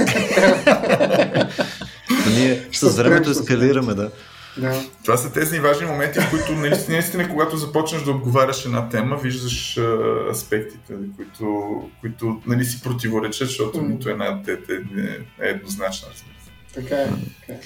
Ние 2.37 2.69
с 2.73 2.97
времето 2.97 3.31
ескалираме, 3.31 3.95
да. 3.95 4.11
Да. 4.59 4.83
Това 5.05 5.17
са 5.17 5.33
тези 5.33 5.61
важни 5.61 5.87
моменти, 5.87 6.21
в 6.21 6.31
които 6.31 6.53
наистина, 6.53 6.93
наистина 6.93 7.29
когато 7.29 7.57
започнеш 7.57 8.03
да 8.03 8.11
отговаряш 8.11 8.65
една 8.65 8.89
тема, 8.89 9.17
виждаш 9.17 9.79
а, 9.79 9.99
аспектите, 10.31 10.95
които, 11.17 11.83
които 12.01 12.41
нали, 12.47 12.65
си 12.65 12.83
противоречат, 12.83 13.49
защото 13.49 13.83
М. 13.83 13.89
нито 13.89 14.09
една 14.09 14.43
те 14.43 14.59
не 14.95 15.19
е 15.41 15.49
еднозначна. 15.49 16.09
разбира. 16.13 16.36
Така 16.77 16.97
е. 16.97 17.07
Така 17.41 17.53
е. 17.53 17.61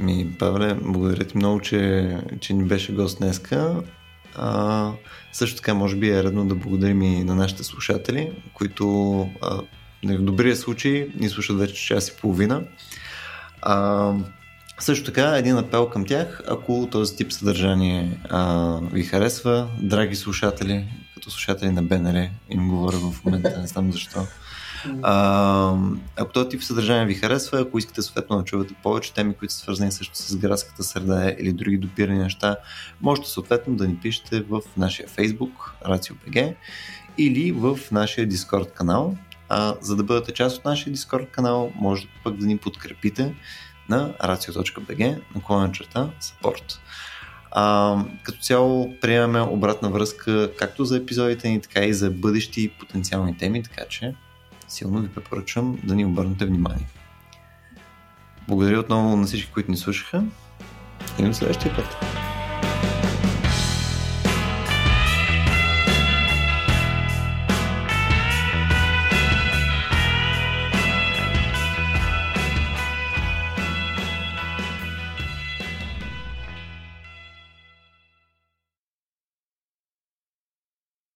Ами, 0.00 0.32
Павле, 0.38 0.74
благодаря 0.74 1.24
ти 1.24 1.36
много, 1.36 1.60
че, 1.60 2.10
че 2.40 2.52
ни 2.52 2.64
беше 2.64 2.92
гост 2.92 3.18
днеска. 3.18 3.82
А, 4.34 4.92
също 5.32 5.56
така, 5.56 5.74
може 5.74 5.96
би 5.96 6.10
е 6.10 6.22
редно 6.22 6.48
да 6.48 6.54
благодарим 6.54 7.02
и 7.02 7.24
на 7.24 7.34
нашите 7.34 7.64
слушатели, 7.64 8.32
които 8.54 9.18
а, 9.42 9.60
в 10.04 10.22
добрия 10.22 10.56
случай 10.56 11.08
ни 11.20 11.28
слушат 11.28 11.58
вече 11.58 11.86
час 11.86 12.08
и 12.08 12.16
половина. 12.16 12.62
А, 13.62 14.12
също 14.78 15.04
така, 15.04 15.36
един 15.36 15.58
апел 15.58 15.88
към 15.88 16.04
тях, 16.04 16.42
ако 16.48 16.88
този 16.92 17.16
тип 17.16 17.32
съдържание 17.32 18.20
а, 18.30 18.72
ви 18.92 19.02
харесва, 19.02 19.68
драги 19.80 20.16
слушатели, 20.16 20.84
като 21.14 21.30
слушатели 21.30 21.70
на 21.70 21.82
БНР, 21.82 22.28
им 22.50 22.68
говоря 22.68 22.96
в 22.96 23.24
момента, 23.24 23.60
не 23.60 23.66
знам 23.66 23.92
защо. 23.92 24.26
А, 25.02 25.76
ако 26.16 26.32
този 26.32 26.48
тип 26.48 26.62
съдържание 26.62 27.06
ви 27.06 27.14
харесва, 27.14 27.60
ако 27.60 27.78
искате 27.78 28.02
съответно 28.02 28.38
да 28.38 28.44
чувате 28.44 28.74
повече 28.82 29.14
теми, 29.14 29.34
които 29.34 29.54
са 29.54 29.60
свързани 29.60 29.92
също 29.92 30.16
с 30.16 30.36
градската 30.36 30.82
среда 30.82 31.34
или 31.38 31.52
други 31.52 31.78
допирани 31.78 32.18
неща, 32.18 32.56
можете 33.02 33.28
съответно 33.28 33.76
да 33.76 33.88
ни 33.88 33.96
пишете 33.96 34.40
в 34.40 34.60
нашия 34.76 35.08
Facebook 35.08 35.52
RACIO.BG 35.86 36.54
или 37.18 37.52
в 37.52 37.78
нашия 37.92 38.28
Discord 38.28 38.72
канал. 38.72 39.16
А, 39.48 39.74
за 39.80 39.96
да 39.96 40.04
бъдете 40.04 40.32
част 40.32 40.58
от 40.58 40.64
нашия 40.64 40.94
Discord 40.94 41.30
канал, 41.30 41.72
можете 41.74 42.08
пък 42.24 42.36
да 42.36 42.46
ни 42.46 42.56
подкрепите 42.58 43.34
на 43.88 44.12
racio.bg 44.12 45.20
наклона 45.34 45.72
черта 45.72 46.10
support. 46.20 46.78
А, 47.50 47.96
като 48.22 48.38
цяло 48.38 48.94
приемаме 49.00 49.40
обратна 49.40 49.90
връзка 49.90 50.50
както 50.56 50.84
за 50.84 50.96
епизодите 50.96 51.48
ни, 51.48 51.60
така 51.60 51.84
и 51.84 51.94
за 51.94 52.10
бъдещи 52.10 52.68
потенциални 52.68 53.36
теми, 53.36 53.62
така 53.62 53.84
че 53.88 54.14
силно 54.68 55.00
ви 55.00 55.08
препоръчвам 55.08 55.78
да 55.84 55.94
ни 55.94 56.04
обърнете 56.04 56.46
внимание. 56.46 56.88
Благодаря 58.48 58.80
отново 58.80 59.16
на 59.16 59.26
всички, 59.26 59.52
които 59.52 59.70
ни 59.70 59.76
слушаха 59.76 60.24
и 61.18 61.22
до 61.22 61.34
следващия 61.34 61.76
път. 61.76 62.25